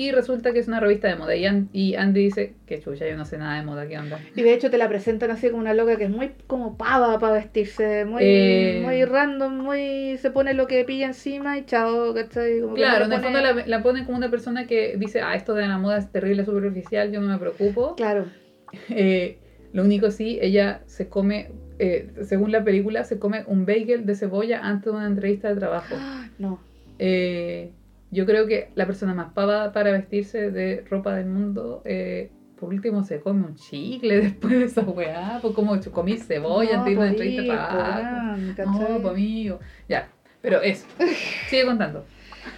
Y 0.00 0.12
resulta 0.12 0.54
que 0.54 0.60
es 0.60 0.66
una 0.68 0.80
revista 0.80 1.08
de 1.08 1.16
moda. 1.16 1.36
Y, 1.36 1.44
An- 1.44 1.68
y 1.74 1.94
Andy 1.94 2.22
dice: 2.24 2.54
Que 2.66 2.80
chucha, 2.80 3.06
yo 3.06 3.16
no 3.18 3.26
sé 3.26 3.36
nada 3.36 3.56
de 3.60 3.66
moda, 3.66 3.86
¿qué 3.86 3.98
onda? 3.98 4.18
Y 4.34 4.40
de 4.40 4.54
hecho 4.54 4.70
te 4.70 4.78
la 4.78 4.88
presentan 4.88 5.30
así 5.30 5.50
como 5.50 5.60
una 5.60 5.74
loca 5.74 5.96
que 5.96 6.04
es 6.04 6.10
muy 6.10 6.32
como 6.46 6.78
pava 6.78 7.18
para 7.18 7.34
vestirse, 7.34 8.06
muy, 8.06 8.22
Eh. 8.24 8.80
muy 8.82 9.04
random, 9.04 9.58
muy 9.58 10.16
se 10.16 10.30
pone 10.30 10.54
lo 10.54 10.66
que 10.66 10.84
pilla 10.84 11.06
encima 11.08 11.58
y 11.58 11.66
chao, 11.66 12.14
¿cachai? 12.14 12.60
Como 12.60 12.74
que 12.74 12.80
Claro, 12.80 13.00
no 13.00 13.12
en 13.14 13.18
el 13.18 13.20
fondo 13.24 13.40
la, 13.42 13.52
la 13.66 13.82
ponen 13.82 14.06
como 14.06 14.16
una 14.16 14.30
persona 14.30 14.66
que 14.66 14.96
dice: 14.96 15.20
Ah, 15.20 15.34
esto 15.34 15.52
de 15.54 15.66
la 15.68 15.76
moda 15.76 15.98
es 15.98 16.10
terrible, 16.10 16.46
superficial, 16.46 17.12
yo 17.12 17.20
no 17.20 17.28
me 17.28 17.36
preocupo. 17.38 17.94
Claro, 17.96 18.24
Eh, 18.88 19.36
lo 19.74 19.82
único 19.84 20.10
sí, 20.10 20.38
ella 20.40 20.80
se 20.86 21.08
come, 21.08 21.50
eh, 21.78 22.08
según 22.22 22.52
la 22.52 22.64
película, 22.64 23.04
se 23.04 23.18
come 23.18 23.44
un 23.46 23.66
bagel 23.66 24.06
de 24.06 24.14
cebolla 24.14 24.60
antes 24.62 24.86
de 24.92 24.98
una 24.98 25.06
entrevista 25.06 25.48
de 25.52 25.56
trabajo. 25.60 25.94
No. 26.38 26.58
Eh, 26.98 27.70
yo 28.10 28.26
creo 28.26 28.46
que 28.46 28.70
la 28.74 28.86
persona 28.86 29.14
más 29.14 29.32
pava 29.32 29.72
para 29.72 29.92
vestirse 29.92 30.50
de 30.50 30.84
ropa 30.88 31.14
del 31.14 31.26
mundo, 31.26 31.82
eh, 31.84 32.30
por 32.58 32.68
último 32.68 33.04
se 33.04 33.20
come 33.20 33.46
un 33.46 33.54
chicle 33.54 34.16
después 34.20 34.58
de 34.58 34.64
esa 34.64 34.82
weá, 34.82 35.38
pues 35.40 35.54
como 35.54 35.78
comí 35.92 36.18
cebolla 36.18 36.80
antes 36.80 36.84
de 36.84 36.92
ir 36.92 36.98
a 36.98 37.00
una 37.00 37.10
entrevista 37.10 37.42
de 37.42 37.48
trabajo. 37.48 38.78
No, 38.78 39.00
pues 39.00 39.14
amigo. 39.14 39.60
Ya, 39.88 40.08
pero 40.42 40.60
eso. 40.60 40.86
Sigue 41.48 41.64
contando. 41.64 42.04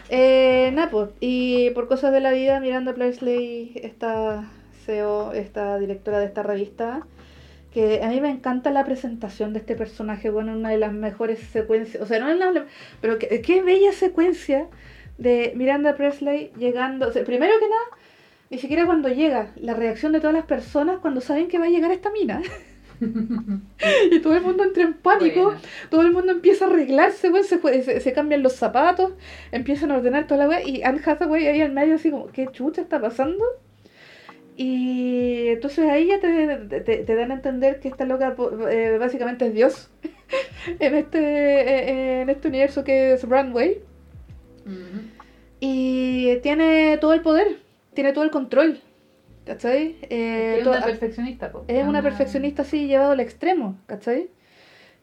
Eh, 0.08 0.70
nada, 0.74 0.90
pues, 0.90 1.10
y 1.20 1.70
por 1.70 1.88
cosas 1.88 2.12
de 2.12 2.20
la 2.20 2.32
vida, 2.32 2.60
Miranda 2.60 2.94
Presley, 2.94 3.72
esta 3.82 4.48
CEO, 4.84 5.32
esta 5.32 5.78
directora 5.78 6.18
de 6.18 6.26
esta 6.26 6.42
revista, 6.42 7.06
que 7.72 8.02
a 8.02 8.08
mí 8.08 8.20
me 8.20 8.30
encanta 8.30 8.70
la 8.70 8.84
presentación 8.84 9.52
de 9.52 9.60
este 9.60 9.74
personaje, 9.74 10.30
bueno, 10.30 10.52
una 10.52 10.70
de 10.70 10.78
las 10.78 10.92
mejores 10.92 11.40
secuencias, 11.40 12.02
o 12.02 12.06
sea, 12.06 12.20
no 12.20 12.28
es 12.28 12.38
la, 12.38 12.66
pero 13.00 13.18
qué, 13.18 13.40
qué 13.40 13.62
bella 13.62 13.92
secuencia 13.92 14.68
de 15.22 15.52
Miranda 15.56 15.94
Presley 15.94 16.52
llegando, 16.58 17.08
o 17.08 17.12
sea, 17.12 17.24
primero 17.24 17.52
que 17.58 17.68
nada, 17.68 18.02
ni 18.50 18.58
siquiera 18.58 18.86
cuando 18.86 19.08
llega, 19.08 19.52
la 19.56 19.74
reacción 19.74 20.12
de 20.12 20.20
todas 20.20 20.34
las 20.34 20.44
personas 20.44 20.98
cuando 20.98 21.20
saben 21.20 21.48
que 21.48 21.58
va 21.58 21.66
a 21.66 21.70
llegar 21.70 21.90
esta 21.90 22.10
mina. 22.10 22.42
y 24.10 24.20
todo 24.20 24.36
el 24.36 24.42
mundo 24.42 24.64
entra 24.64 24.82
en 24.84 24.94
pánico, 24.94 25.44
Buena. 25.44 25.60
todo 25.90 26.02
el 26.02 26.12
mundo 26.12 26.32
empieza 26.32 26.66
a 26.66 26.68
arreglarse, 26.68 27.30
güey, 27.30 27.44
se, 27.44 27.58
se, 27.82 28.00
se 28.00 28.12
cambian 28.12 28.42
los 28.42 28.54
zapatos, 28.54 29.12
empiezan 29.50 29.90
a 29.90 29.96
ordenar 29.96 30.26
toda 30.26 30.44
la 30.44 30.48
weá, 30.48 30.66
y 30.66 30.82
Anne 30.82 31.00
Hathaway 31.04 31.46
ahí 31.46 31.60
al 31.60 31.72
medio 31.72 31.94
así 31.94 32.10
como, 32.10 32.26
¿qué 32.26 32.48
chucha 32.52 32.82
está 32.82 33.00
pasando? 33.00 33.44
Y 34.56 35.48
entonces 35.48 35.88
ahí 35.88 36.08
ya 36.08 36.20
te, 36.20 36.80
te, 36.80 36.96
te 36.98 37.14
dan 37.14 37.30
a 37.30 37.34
entender 37.34 37.80
que 37.80 37.88
esta 37.88 38.04
loca 38.04 38.36
eh, 38.70 38.98
básicamente 39.00 39.46
es 39.46 39.54
Dios 39.54 39.90
en 40.78 40.94
este, 40.94 41.18
eh, 41.18 42.20
en 42.22 42.28
este 42.28 42.48
universo 42.48 42.84
que 42.84 43.14
es 43.14 43.24
Runway. 43.24 43.80
Y 45.64 46.38
tiene 46.38 46.98
todo 47.00 47.12
el 47.12 47.20
poder, 47.20 47.60
tiene 47.94 48.12
todo 48.12 48.24
el 48.24 48.32
control. 48.32 48.80
¿Cachai? 49.44 49.96
Eh, 50.10 50.58
es 50.58 50.66
una 50.66 50.84
perfeccionista, 50.84 51.52
po. 51.52 51.64
es 51.68 51.86
una 51.86 52.02
perfeccionista 52.02 52.62
así 52.62 52.88
llevado 52.88 53.12
al 53.12 53.20
extremo, 53.20 53.76
¿cachai? 53.86 54.28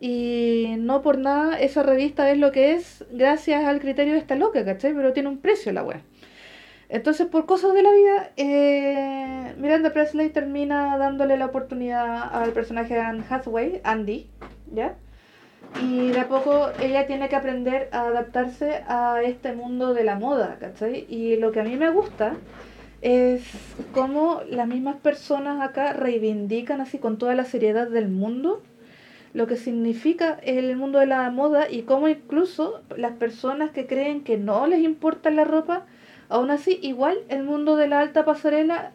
Y 0.01 0.76
no 0.80 1.01
por 1.01 1.18
nada 1.18 1.57
esa 1.60 1.82
revista 1.82 2.30
es 2.30 2.38
lo 2.38 2.51
que 2.51 2.74
es 2.74 3.05
gracias 3.10 3.64
al 3.64 3.80
criterio 3.80 4.14
de 4.14 4.20
esta 4.20 4.36
loca, 4.36 4.66
¿cachai? 4.66 4.93
Pero 4.93 5.14
tiene 5.14 5.30
un 5.30 5.38
precio 5.38 5.72
la 5.72 5.84
web. 5.84 6.01
Entonces, 6.89 7.28
por 7.28 7.45
cosas 7.45 7.74
de 7.74 7.84
la 7.84 7.91
vida, 7.93 8.32
eh, 8.36 9.53
Miranda 9.57 9.93
Presley 9.93 10.30
termina 10.30 10.97
dándole 10.97 11.38
la 11.38 11.45
oportunidad 11.45 12.36
al 12.36 12.51
personaje 12.51 12.95
de 12.95 12.99
Anne 12.99 13.24
Hathaway, 13.30 13.80
Andy, 13.86 14.30
¿ya? 14.74 14.97
Y 15.82 16.10
de 16.10 16.20
a 16.20 16.28
poco 16.28 16.70
ella 16.82 17.08
tiene 17.08 17.30
que 17.30 17.36
aprender 17.36 17.90
a 17.92 18.08
adaptarse 18.08 18.84
a 18.88 19.22
este 19.24 19.54
mundo 19.54 19.94
de 19.94 20.04
la 20.04 20.16
moda, 20.16 20.58
¿cachai? 20.60 21.06
Y 21.10 21.38
lo 21.38 21.52
que 21.52 21.62
a 21.62 21.64
mí 21.64 21.76
me 21.76 21.90
gusta 21.90 22.36
es 23.02 23.44
cómo 23.94 24.42
las 24.50 24.68
mismas 24.68 24.98
personas 24.98 25.62
acá 25.62 25.94
reivindican 25.94 26.82
así 26.82 26.98
con 26.98 27.18
toda 27.18 27.34
la 27.36 27.46
seriedad 27.46 27.88
del 27.88 28.10
mundo 28.10 28.62
lo 29.34 29.48
que 29.48 29.58
significa 29.58 30.40
el 30.44 30.76
mundo 30.76 31.00
de 31.00 31.06
la 31.06 31.30
moda 31.30 31.70
y 31.70 31.84
cómo 31.84 32.08
incluso 32.08 32.82
las 32.96 33.14
personas 33.14 33.72
que 33.72 33.86
creen 33.86 34.24
que 34.24 34.38
no 34.38 34.66
les 34.68 34.82
importa 34.82 35.30
la 35.30 35.44
ropa, 35.44 35.86
aún 36.30 36.50
así 36.52 36.80
igual 36.82 37.18
el 37.30 37.44
mundo 37.44 37.76
de 37.76 37.88
la 37.88 38.00
alta 38.00 38.26
pasarela 38.26 38.92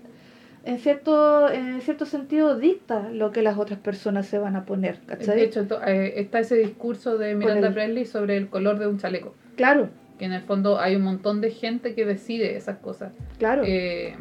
en 0.65 0.79
cierto, 0.79 1.51
en 1.51 1.81
cierto 1.83 2.07
sentido 2.07 2.57
dicta 2.57 3.09
lo 3.11 3.31
que 3.33 3.43
las 3.43 3.59
otras 3.59 3.79
personas 3.79 4.27
se 4.27 4.39
van 4.39 4.57
a 4.57 4.65
poner, 4.65 4.99
¿cachai? 5.07 5.37
De 5.37 5.45
hecho, 5.45 5.67
eh, 5.87 6.15
está 6.17 6.39
ese 6.41 6.57
discurso 6.57 7.19
de 7.19 7.35
Miranda 7.35 7.69
el- 7.69 7.75
Presley 7.75 8.07
sobre 8.07 8.37
el 8.37 8.49
color 8.49 8.79
de 8.79 8.87
un 8.87 8.99
chaleco. 8.99 9.35
claro, 9.57 9.89
Que 10.19 10.25
en 10.27 10.33
el 10.33 10.43
fondo 10.43 10.79
hay 10.81 10.95
un 10.97 11.03
montón 11.03 11.41
de 11.41 11.51
gente 11.51 11.95
que 11.95 12.05
decide 12.07 12.57
esas 12.57 12.79
cosas. 12.79 13.13
claro. 13.39 13.63
Eh, 13.67 14.15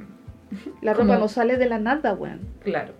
la 0.82 0.94
ropa 0.94 1.08
como- 1.08 1.20
no 1.20 1.28
sale 1.28 1.58
de 1.58 1.68
la 1.68 1.80
nada, 1.80 2.14
weón. 2.14 2.40
claro. 2.64 2.94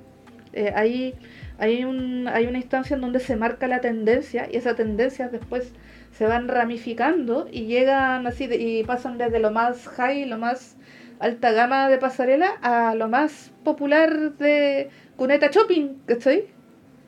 Eh, 0.56 0.72
hay, 0.76 1.16
hay, 1.58 1.84
un, 1.84 2.28
hay 2.28 2.46
una 2.46 2.60
instancia 2.60 2.94
en 2.96 3.02
donde 3.02 3.20
se 3.20 3.36
marca 3.36 3.68
la 3.68 3.82
tendencia 3.82 4.48
y 4.52 4.56
esas 4.58 4.76
tendencias 4.76 5.32
después 5.32 5.74
se 6.12 6.28
van 6.28 6.48
ramificando 6.48 7.48
y 7.52 7.66
llegan 7.66 8.28
así 8.28 8.46
de- 8.46 8.58
y 8.58 8.84
pasan 8.84 9.18
desde 9.18 9.40
lo 9.40 9.50
más 9.50 9.88
high, 9.88 10.26
lo 10.28 10.38
más 10.38 10.76
alta 11.24 11.52
gama 11.52 11.90
de 11.90 11.98
pasarela 11.98 12.52
a 12.62 12.96
lo 12.96 13.08
más 13.08 13.52
popular 13.64 14.34
de 14.34 14.90
cuneta 15.16 15.48
shopping, 15.52 15.96
¿cachai? 16.06 16.46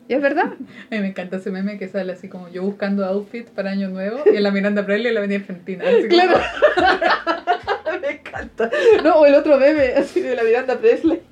Y 0.08 0.14
es 0.14 0.22
verdad. 0.22 0.46
A 0.90 0.94
mí 0.94 1.00
me 1.00 1.08
encanta 1.08 1.36
ese 1.36 1.50
meme 1.50 1.78
que 1.78 1.88
sale 1.88 2.12
así 2.12 2.28
como 2.28 2.48
yo 2.48 2.62
buscando 2.62 3.04
outfits 3.04 3.50
para 3.50 3.70
Año 3.72 3.88
Nuevo 3.88 4.20
y 4.32 4.36
en 4.36 4.42
la 4.42 4.50
Miranda 4.50 4.86
Presley 4.86 5.10
y 5.10 5.14
la 5.14 5.20
Avenida 5.20 5.38
Argentina. 5.40 5.84
así 5.84 6.08
como- 6.08 6.08
Claro. 6.08 6.40
Me 8.02 8.10
encanta. 8.12 8.70
No, 9.02 9.16
o 9.16 9.26
el 9.26 9.34
otro 9.34 9.56
meme, 9.58 9.94
así 9.96 10.20
de 10.20 10.36
la 10.36 10.42
Miranda 10.44 10.78
Presley, 10.78 11.22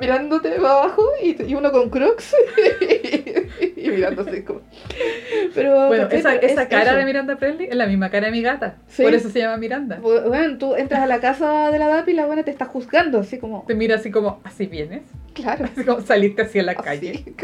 mirándote 0.00 0.50
para 0.52 0.72
abajo 0.80 1.04
y, 1.22 1.40
y 1.42 1.54
uno 1.54 1.70
con 1.72 1.88
crocs 1.90 2.34
y 3.88 3.92
mirándose 3.92 4.44
como... 4.44 4.60
Pero, 5.54 5.88
Bueno, 5.88 6.08
esa, 6.10 6.30
Pero 6.34 6.46
esa 6.46 6.62
es 6.62 6.68
cara 6.68 6.90
eso. 6.90 6.96
de 6.96 7.04
Miranda 7.04 7.36
Presley 7.36 7.68
es 7.68 7.76
la 7.76 7.86
misma 7.86 8.10
cara 8.10 8.26
de 8.26 8.32
mi 8.32 8.42
gata. 8.42 8.76
Sí. 8.86 9.02
Por 9.02 9.14
eso 9.14 9.30
se 9.30 9.40
llama 9.40 9.56
Miranda. 9.56 9.98
Bueno, 10.00 10.58
tú 10.58 10.74
entras 10.74 11.00
a 11.00 11.06
la 11.06 11.20
casa 11.20 11.70
de 11.70 11.78
la 11.78 11.88
DAP 11.88 12.08
y 12.08 12.14
la 12.14 12.26
buena 12.26 12.42
te 12.42 12.50
está 12.50 12.64
juzgando, 12.66 13.20
así 13.20 13.38
como... 13.38 13.64
Te 13.66 13.74
mira 13.74 13.96
así 13.96 14.10
como, 14.10 14.40
así 14.44 14.66
vienes. 14.66 15.02
Claro. 15.34 15.66
Así 15.66 15.84
como 15.84 16.00
saliste 16.00 16.42
así 16.42 16.58
en 16.58 16.66
la 16.66 16.74
calle. 16.74 17.24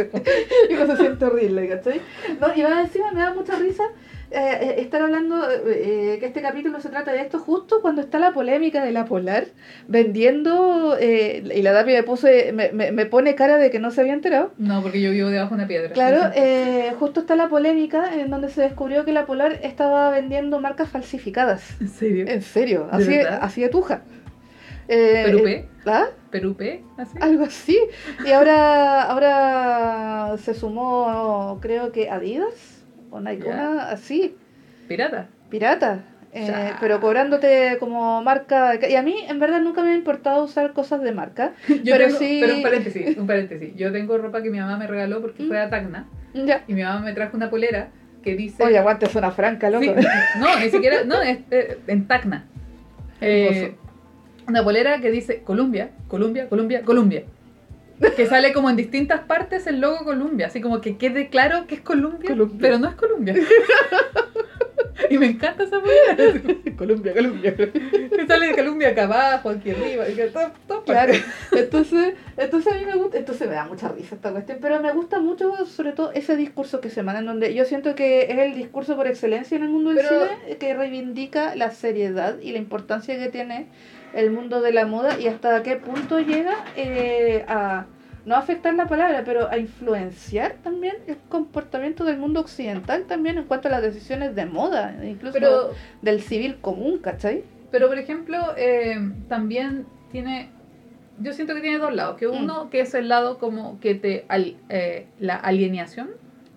Y 0.70 0.74
se 0.74 0.96
siente 0.96 1.24
horrible, 1.24 1.68
¿cachai? 1.68 2.00
No, 2.40 2.48
y 2.54 2.60
encima 2.62 3.12
me 3.12 3.20
da 3.20 3.32
mucha 3.32 3.56
risa 3.56 3.84
eh, 4.30 4.58
eh, 4.60 4.74
estar 4.78 5.00
hablando 5.02 5.48
eh, 5.50 6.16
que 6.18 6.26
este 6.26 6.42
capítulo 6.42 6.80
se 6.80 6.88
trata 6.88 7.12
de 7.12 7.20
esto 7.20 7.38
justo 7.38 7.80
cuando 7.82 8.00
está 8.00 8.18
la 8.18 8.32
polémica 8.32 8.84
de 8.84 8.92
la 8.92 9.04
Polar 9.04 9.46
vendiendo 9.86 10.96
eh, 10.98 11.42
y 11.54 11.62
la 11.62 11.72
Dapi 11.72 11.92
me, 11.92 12.02
puse, 12.02 12.52
me, 12.52 12.72
me, 12.72 12.90
me 12.92 13.06
pone 13.06 13.34
cara 13.34 13.58
de 13.58 13.70
que 13.70 13.78
no 13.78 13.90
se 13.90 14.00
había 14.00 14.12
enterado. 14.14 14.52
No, 14.58 14.82
porque 14.82 15.00
yo 15.00 15.10
vivo 15.10 15.28
debajo 15.28 15.50
de 15.50 15.54
una 15.56 15.68
piedra. 15.68 15.92
Claro, 15.92 16.32
eh, 16.34 16.92
justo 16.98 17.20
está 17.20 17.36
la 17.36 17.48
polémica 17.48 18.14
en 18.14 18.30
donde 18.30 18.48
se 18.48 18.62
descubrió 18.62 19.04
que 19.04 19.12
la 19.12 19.26
Polar 19.26 19.60
estaba 19.62 20.10
vendiendo 20.10 20.60
marcas 20.60 20.88
falsificadas. 20.88 21.80
¿En 21.80 21.88
serio? 21.88 22.26
En 22.26 22.42
serio, 22.42 22.88
¿De 22.90 22.96
así, 22.96 23.16
verdad? 23.16 23.38
así 23.42 23.60
de 23.60 23.68
tuja. 23.68 24.02
Eh, 24.88 25.22
¿Perupé? 25.24 25.68
¿Ah? 25.86 26.06
¿Perupé? 26.30 26.82
¿Así? 26.98 27.16
Algo 27.20 27.44
así. 27.44 27.78
Y 28.26 28.32
ahora, 28.32 29.02
ahora 29.02 30.36
se 30.38 30.52
sumó, 30.54 31.58
creo 31.62 31.90
que 31.92 32.10
Adidas 32.10 32.73
una 33.18 33.88
así, 33.90 34.36
¿Pirata? 34.88 35.28
pirata. 35.50 36.04
eh, 36.32 36.72
pero 36.80 37.00
cobrándote 37.00 37.76
como 37.78 38.22
marca. 38.22 38.74
Y 38.88 38.96
a 38.96 39.02
mí, 39.02 39.14
en 39.28 39.38
verdad, 39.38 39.60
nunca 39.60 39.82
me 39.82 39.90
ha 39.90 39.94
importado 39.94 40.42
usar 40.44 40.72
cosas 40.72 41.00
de 41.02 41.12
marca. 41.12 41.52
Yo 41.68 41.76
Pero 41.94 42.06
tengo, 42.06 42.18
sí- 42.18 42.38
pero 42.40 42.54
un 42.56 42.62
paréntesis, 42.62 43.16
un 43.16 43.26
paréntesis. 43.26 43.74
Yo 43.76 43.92
tengo 43.92 44.18
ropa 44.18 44.42
que 44.42 44.50
mi 44.50 44.58
mamá 44.58 44.76
me 44.76 44.86
regaló 44.86 45.20
porque 45.20 45.44
fue 45.44 45.60
a 45.60 45.70
Tacna 45.70 46.06
Ya. 46.34 46.64
y 46.66 46.74
mi 46.74 46.82
mamá 46.82 47.00
me 47.00 47.12
trajo 47.12 47.36
una 47.36 47.50
polera 47.50 47.88
que 48.22 48.34
dice... 48.34 48.62
Oye, 48.64 48.78
aguante, 48.78 49.06
zona 49.06 49.30
franca, 49.30 49.70
loco. 49.70 49.84
Sí, 49.84 49.92
no, 50.40 50.58
ni 50.58 50.70
siquiera, 50.70 51.04
no, 51.04 51.20
es, 51.22 51.38
eh, 51.50 51.78
en 51.86 52.06
Tacna. 52.08 52.46
Eh, 53.20 53.74
una 54.48 54.64
polera 54.64 55.00
que 55.00 55.10
dice 55.10 55.42
Columbia, 55.42 55.90
Columbia, 56.08 56.48
Columbia, 56.48 56.82
Columbia. 56.82 57.24
Que 58.16 58.26
sale 58.26 58.52
como 58.52 58.70
en 58.70 58.76
distintas 58.76 59.20
partes 59.20 59.66
el 59.66 59.80
logo 59.80 60.04
Columbia, 60.04 60.48
así 60.48 60.60
como 60.60 60.80
que 60.80 60.96
quede 60.96 61.28
claro 61.28 61.66
que 61.66 61.76
es 61.76 61.80
Columbia, 61.80 62.28
Columbia. 62.28 62.58
pero 62.60 62.78
no 62.78 62.88
es 62.88 62.94
Columbia. 62.96 63.34
y 65.10 65.18
me 65.18 65.26
encanta 65.26 65.64
esa 65.64 65.80
polera. 65.80 66.40
Colombia, 66.76 67.12
Colombia. 67.12 67.54
Que 67.54 68.26
sale 68.26 68.48
de 68.48 68.54
Columbia 68.54 68.88
acá 68.88 69.04
abajo, 69.04 69.50
aquí 69.50 69.70
arriba, 69.70 70.08
y 70.08 70.14
que 70.14 70.26
todo, 70.26 70.50
todo 70.66 70.84
Claro, 70.84 71.12
entonces, 71.52 72.14
entonces 72.36 72.72
a 72.72 72.76
mí 72.76 72.84
me 72.84 72.96
gusta, 72.96 73.18
entonces 73.18 73.48
me 73.48 73.54
da 73.54 73.64
mucha 73.64 73.88
risa 73.88 74.14
esta 74.16 74.30
cuestión, 74.32 74.58
pero 74.60 74.80
me 74.80 74.92
gusta 74.92 75.18
mucho 75.20 75.64
sobre 75.66 75.92
todo 75.92 76.12
ese 76.12 76.36
discurso 76.36 76.80
que 76.80 76.90
se 76.90 77.02
manda, 77.02 77.20
en 77.20 77.26
donde 77.26 77.54
yo 77.54 77.64
siento 77.64 77.94
que 77.94 78.22
es 78.30 78.38
el 78.38 78.54
discurso 78.54 78.96
por 78.96 79.06
excelencia 79.06 79.56
en 79.56 79.64
el 79.64 79.70
mundo 79.70 79.90
del 79.90 79.98
Pero- 80.06 80.26
cine, 80.26 80.56
que 80.58 80.74
reivindica 80.74 81.54
la 81.56 81.70
seriedad 81.70 82.38
y 82.40 82.52
la 82.52 82.58
importancia 82.58 83.18
que 83.18 83.28
tiene 83.28 83.66
el 84.14 84.30
mundo 84.30 84.60
de 84.60 84.72
la 84.72 84.86
moda 84.86 85.18
y 85.18 85.26
hasta 85.26 85.62
qué 85.62 85.76
punto 85.76 86.18
llega 86.20 86.54
eh, 86.76 87.44
a 87.48 87.86
no 88.24 88.36
afectar 88.36 88.72
la 88.74 88.86
palabra, 88.86 89.22
pero 89.24 89.50
a 89.50 89.58
influenciar 89.58 90.54
también 90.62 90.94
el 91.06 91.18
comportamiento 91.28 92.04
del 92.04 92.16
mundo 92.18 92.40
occidental 92.40 93.04
también 93.04 93.36
en 93.38 93.44
cuanto 93.44 93.68
a 93.68 93.70
las 93.72 93.82
decisiones 93.82 94.34
de 94.34 94.46
moda, 94.46 94.94
incluso 95.04 95.34
Pero, 95.34 95.70
del 96.00 96.22
civil 96.22 96.56
común, 96.60 96.98
¿cachai? 96.98 97.44
pero 97.70 97.88
por 97.88 97.98
ejemplo, 97.98 98.38
eh, 98.56 98.96
también 99.28 99.84
tiene, 100.12 100.48
yo 101.20 101.32
siento 101.32 101.54
que 101.54 101.60
tiene 101.60 101.78
dos 101.78 101.92
lados, 101.92 102.16
que 102.16 102.28
Mm. 102.28 102.44
uno 102.44 102.70
que 102.70 102.80
es 102.80 102.94
el 102.94 103.08
lado 103.08 103.38
como 103.38 103.78
que 103.80 103.94
te, 103.96 104.24
al- 104.28 104.56
eh, 104.68 105.06
la 105.18 105.34
alienación, 105.36 106.08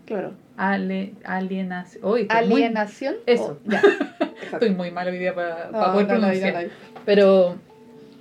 Claro. 0.05 0.33
Ale, 0.57 1.13
alienación. 1.23 2.03
Uy, 2.05 2.21
estoy 2.23 2.47
muy- 2.47 2.63
Alienación. 2.63 3.15
Eso. 3.25 3.59
Oh, 3.65 3.69
ya. 3.71 3.81
Estoy 4.53 4.71
muy 4.71 4.91
mal 4.91 5.07
hoy 5.07 5.17
día 5.17 5.35
para 5.35 5.69
para 5.71 5.91
poder 5.93 6.07
no, 6.07 6.13
pronunciar. 6.19 6.53
no, 6.53 6.61
no. 6.61 6.67
Pero 7.05 7.55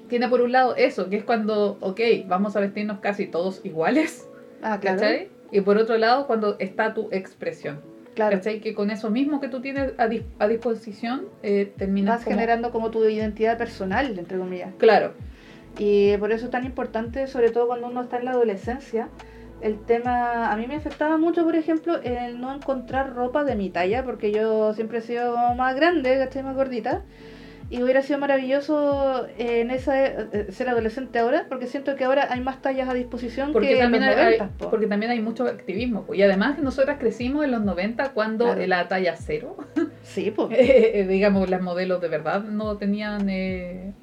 tiene 0.09 0.29
por 0.29 0.41
un 0.43 0.53
lado 0.53 0.77
eso, 0.77 1.09
que 1.09 1.17
es 1.17 1.25
cuando, 1.25 1.79
ok, 1.81 2.01
vamos 2.27 2.57
a 2.57 2.61
vestirnos 2.61 2.99
casi 3.01 3.27
todos 3.27 3.61
iguales, 3.65 4.29
Ah, 4.63 4.79
claro. 4.81 4.99
¿cachai? 5.01 5.29
Y 5.53 5.61
por 5.61 5.79
otro 5.79 5.97
lado, 5.99 6.27
cuando 6.27 6.57
está 6.59 6.95
tu 6.95 7.09
expresión, 7.13 7.81
Claro. 8.15 8.37
¿cachai? 8.37 8.61
Que 8.61 8.75
con 8.75 8.91
eso 8.91 9.11
mismo 9.11 9.41
que 9.41 9.49
tú 9.49 9.61
tienes 9.61 9.93
a, 9.99 10.09
dis- 10.09 10.25
a 10.39 10.49
disposición, 10.49 11.27
eh, 11.43 11.73
terminas 11.77 12.17
Vas 12.17 12.25
como- 12.25 12.37
generando 12.37 12.71
como 12.73 12.91
tu 12.91 13.05
identidad 13.05 13.57
personal, 13.59 14.19
entre 14.19 14.39
comillas. 14.39 14.71
Claro, 14.79 15.13
Y 15.79 16.17
por 16.17 16.33
eso 16.33 16.47
es 16.47 16.51
tan 16.51 16.65
importante, 16.65 17.27
sobre 17.27 17.51
todo 17.51 17.67
cuando 17.67 17.87
uno 17.89 18.03
está 18.03 18.17
en 18.19 18.25
la 18.25 18.31
adolescencia, 18.31 19.09
el 19.61 19.79
tema, 19.85 20.53
a 20.53 20.57
mí 20.57 20.67
me 20.67 20.77
afectaba 20.77 21.17
mucho, 21.17 21.45
por 21.45 21.57
ejemplo, 21.57 21.99
el 22.03 22.41
no 22.41 22.55
encontrar 22.55 23.15
ropa 23.15 23.45
de 23.45 23.55
mi 23.57 23.71
talla, 23.71 24.05
porque 24.05 24.31
yo 24.33 24.75
siempre 24.75 24.99
he 24.99 25.03
sido 25.03 25.37
más 25.55 25.75
grande, 25.77 26.17
¿cachai? 26.19 26.43
Más 26.43 26.55
gordita. 26.57 27.03
Y 27.69 27.83
hubiera 27.83 28.01
sido 28.01 28.21
maravilloso 28.21 29.27
eh, 29.39 29.61
en 29.63 29.73
esa 29.73 30.07
eh, 30.07 30.47
ser 30.51 30.69
adolescente 30.69 31.19
ahora, 31.19 31.47
porque 31.49 31.67
siento 31.67 31.97
que 31.97 32.05
ahora 32.05 32.29
hay 32.31 32.41
más 32.41 32.63
tallas 32.63 32.89
a 32.89 32.95
disposición 32.95 33.53
porque 33.53 33.67
que 33.69 33.75
en 33.75 33.81
también, 33.81 34.07
los 34.07 34.15
hay, 34.17 34.25
90, 34.39 34.49
po. 34.57 34.71
porque 34.71 34.87
también 34.87 35.11
hay 35.11 35.21
mucho 35.21 35.45
activismo. 35.49 36.05
po. 36.05 36.15
Y 36.15 36.23
además 36.23 36.61
nosotras 36.61 36.99
crecimos 37.01 37.45
en 37.45 37.51
los 37.51 37.63
90 37.65 38.11
cuando 38.13 38.45
Claro. 38.45 38.67
la 38.69 38.87
talla 38.87 39.17
cero, 39.17 39.57
Sí, 40.05 40.31
pues. 40.31 40.51
eh, 40.57 41.07
digamos, 41.09 41.51
las 41.51 41.61
modelos 41.61 42.01
de 42.01 42.07
verdad 42.09 42.45
no 42.45 42.77
tenían... 42.77 43.29
eh, 43.29 43.95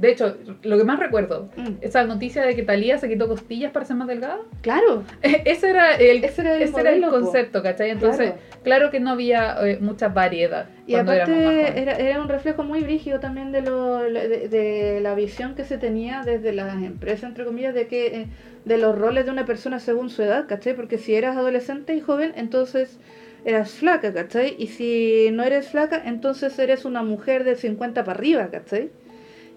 de 0.00 0.10
hecho, 0.10 0.36
lo 0.62 0.78
que 0.78 0.84
más 0.84 0.98
recuerdo, 0.98 1.48
esa 1.80 2.04
noticia 2.04 2.44
de 2.44 2.54
que 2.54 2.62
Talía 2.62 2.98
se 2.98 3.08
quitó 3.08 3.28
costillas 3.28 3.72
para 3.72 3.84
ser 3.84 3.96
más 3.96 4.08
delgada, 4.08 4.38
Claro, 4.62 5.02
ese 5.22 5.70
era 5.70 5.96
el, 5.96 6.22
ese 6.24 6.42
era 6.42 6.56
el, 6.56 6.62
ese 6.62 6.80
era 6.80 6.92
el 6.92 7.04
concepto, 7.06 7.62
¿cachai? 7.62 7.90
Entonces, 7.90 8.30
Claro. 8.30 8.62
claro, 8.62 8.90
que 8.90 9.00
no 9.00 9.10
había 9.10 9.56
eh, 9.66 9.78
mucha 9.80 10.08
variedad 10.08 10.66
Y 10.86 10.94
aparte 10.94 11.80
era, 11.80 11.94
era 11.94 12.20
un 12.20 12.28
reflejo 12.28 12.62
muy 12.62 12.80
brígido 12.80 13.20
también 13.20 13.52
de, 13.52 13.62
lo, 13.62 13.98
de, 13.98 14.48
de 14.48 15.00
la 15.00 15.14
visión 15.14 15.54
que 15.54 15.64
se 15.64 15.78
tenía 15.78 16.22
desde 16.24 16.52
las 16.52 16.74
empresas, 16.82 17.24
entre 17.30 17.44
comillas, 17.44 17.74
de 17.74 17.86
que 17.86 18.06
eh, 18.06 18.26
de 18.64 18.78
los 18.78 18.96
roles 18.96 19.24
de 19.24 19.30
una 19.32 19.46
persona 19.46 19.78
según 19.80 20.10
su 20.10 20.22
edad, 20.22 20.46
¿cachai? 20.46 20.74
Porque 20.74 20.98
si 20.98 21.14
eras 21.14 21.36
adolescente 21.36 21.94
y 21.94 22.00
joven, 22.00 22.32
entonces 22.36 22.98
eras 23.44 23.70
flaca, 23.72 24.12
¿cachai? 24.12 24.54
Y 24.58 24.66
si 24.68 25.30
no 25.32 25.42
eres 25.42 25.68
flaca, 25.68 26.02
entonces 26.04 26.58
eres 26.58 26.84
una 26.84 27.02
mujer 27.02 27.44
de 27.44 27.56
50 27.56 28.04
para 28.04 28.18
arriba, 28.18 28.48
¿cachai? 28.50 28.90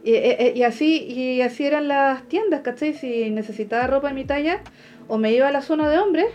Y, 0.04 0.16
eh, 0.16 0.48
eh, 0.48 0.54
y 0.56 0.64
así 0.64 0.98
y 0.98 1.42
así 1.42 1.66
eran 1.66 1.88
las 1.88 2.28
tiendas, 2.28 2.62
¿cachai? 2.62 2.94
Si 2.94 3.30
necesitaba 3.30 3.88
ropa 3.88 4.10
de 4.10 4.14
mi 4.14 4.26
talla, 4.26 4.62
o 5.08 5.18
me 5.18 5.32
iba 5.32 5.48
a 5.48 5.52
la 5.52 5.62
zona 5.62 5.90
de 5.90 5.98
hombres, 5.98 6.28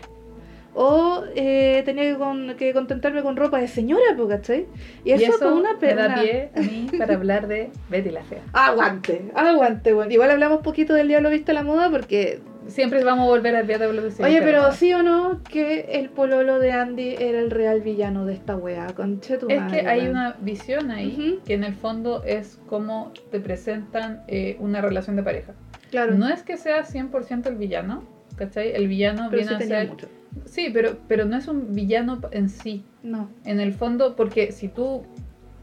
o 0.75 1.25
eh, 1.35 1.83
tenía 1.85 2.05
que, 2.05 2.16
con- 2.16 2.55
que 2.57 2.73
contentarme 2.73 3.23
con 3.23 3.37
ropa 3.37 3.59
de 3.59 3.69
señora, 3.69 4.16
¿cachai? 4.29 4.66
Y 5.05 5.12
eso, 5.12 5.33
fue 5.39 5.53
una 5.53 5.75
me 5.81 5.95
da 5.95 6.14
pie 6.21 6.51
a 6.55 6.61
mí 6.61 6.87
para 6.99 7.14
hablar 7.14 7.49
de 7.49 7.71
Betty 7.89 8.11
la 8.11 8.23
Fea. 8.23 8.43
Aguante, 8.53 9.31
aguante, 9.35 9.93
bueno. 9.93 10.12
Igual 10.12 10.31
hablamos 10.31 10.61
poquito 10.62 10.95
del 10.95 11.09
Diablo 11.09 11.31
Viste 11.31 11.51
a 11.53 11.55
la 11.55 11.62
Moda 11.62 11.91
porque... 11.91 12.41
Siempre 12.69 13.03
vamos 13.03 13.25
a 13.25 13.29
volver 13.31 13.57
al 13.57 13.66
de 13.66 13.79
WC. 13.79 14.23
Oye, 14.23 14.43
pero 14.43 14.71
sí 14.73 14.93
o 14.93 15.03
no 15.03 15.41
que 15.43 15.87
el 15.93 16.11
pololo 16.11 16.59
de 16.59 16.73
Andy 16.73 17.14
era 17.19 17.39
el 17.41 17.51
real 17.51 17.81
villano 17.81 18.27
de 18.27 18.35
esta 18.35 18.57
wea, 18.57 18.89
conche 18.95 19.39
tu 19.39 19.49
Es 19.49 19.59
madre, 19.59 19.81
que 19.81 19.87
hay 19.89 20.01
weón. 20.01 20.11
una 20.11 20.37
visión 20.41 20.91
ahí 20.91 21.16
Ujú. 21.39 21.45
que 21.47 21.55
en 21.55 21.64
el 21.64 21.75
fondo 21.75 22.23
es 22.25 22.59
cómo 22.69 23.12
te 23.31 23.41
presentan 23.41 24.23
eh, 24.29 24.57
una 24.61 24.83
relación 24.83 25.16
de 25.16 25.23
pareja. 25.23 25.55
Claro, 25.91 26.14
No 26.16 26.29
es 26.29 26.43
que 26.43 26.59
sea 26.59 26.85
100% 26.85 27.47
el 27.47 27.57
villano, 27.57 28.05
¿cachai? 28.39 28.72
El 28.74 28.89
villano 28.89 29.28
pero 29.30 29.43
viene 29.43 29.59
sí 29.59 29.64
a 29.64 29.66
ser... 29.66 29.89
mucho. 29.89 30.09
Sí, 30.47 30.70
pero, 30.72 30.97
pero 31.09 31.24
no 31.24 31.36
es 31.36 31.49
un 31.49 31.74
villano 31.74 32.20
en 32.30 32.49
sí. 32.49 32.84
No, 33.03 33.30
En 33.45 33.61
el 33.61 33.72
fondo, 33.74 34.14
porque 34.16 34.53
si 34.53 34.68
tú 34.68 35.03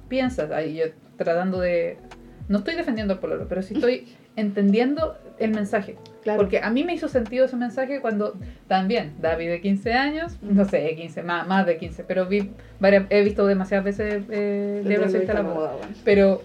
piensas, 0.09 0.51
ahí 0.51 0.75
yo 0.75 0.85
tratando 1.17 1.59
de... 1.59 1.97
No 2.49 2.59
estoy 2.59 2.75
defendiendo 2.75 3.13
al 3.13 3.19
pololo, 3.19 3.45
pero 3.47 3.61
sí 3.63 3.73
estoy 3.75 4.07
entendiendo 4.35 5.15
el 5.39 5.51
mensaje. 5.51 5.95
claro. 6.23 6.37
Porque 6.39 6.59
a 6.59 6.69
mí 6.69 6.83
me 6.83 6.93
hizo 6.93 7.07
sentido 7.07 7.45
ese 7.45 7.55
mensaje 7.55 8.01
cuando 8.01 8.37
también 8.67 9.13
David 9.19 9.49
de 9.49 9.61
15 9.61 9.93
años, 9.93 10.37
no 10.41 10.65
sé, 10.65 10.93
15, 10.95 11.23
más, 11.23 11.47
más 11.47 11.65
de 11.65 11.77
15, 11.77 12.03
pero 12.03 12.25
vi 12.25 12.49
varias- 12.79 13.05
he 13.09 13.23
visto 13.23 13.45
demasiadas 13.47 13.85
veces 13.85 14.23
eh, 14.29 14.83
a 14.85 15.31
a 15.31 15.33
la 15.35 15.43
moda. 15.43 15.75
Pero 16.03 16.41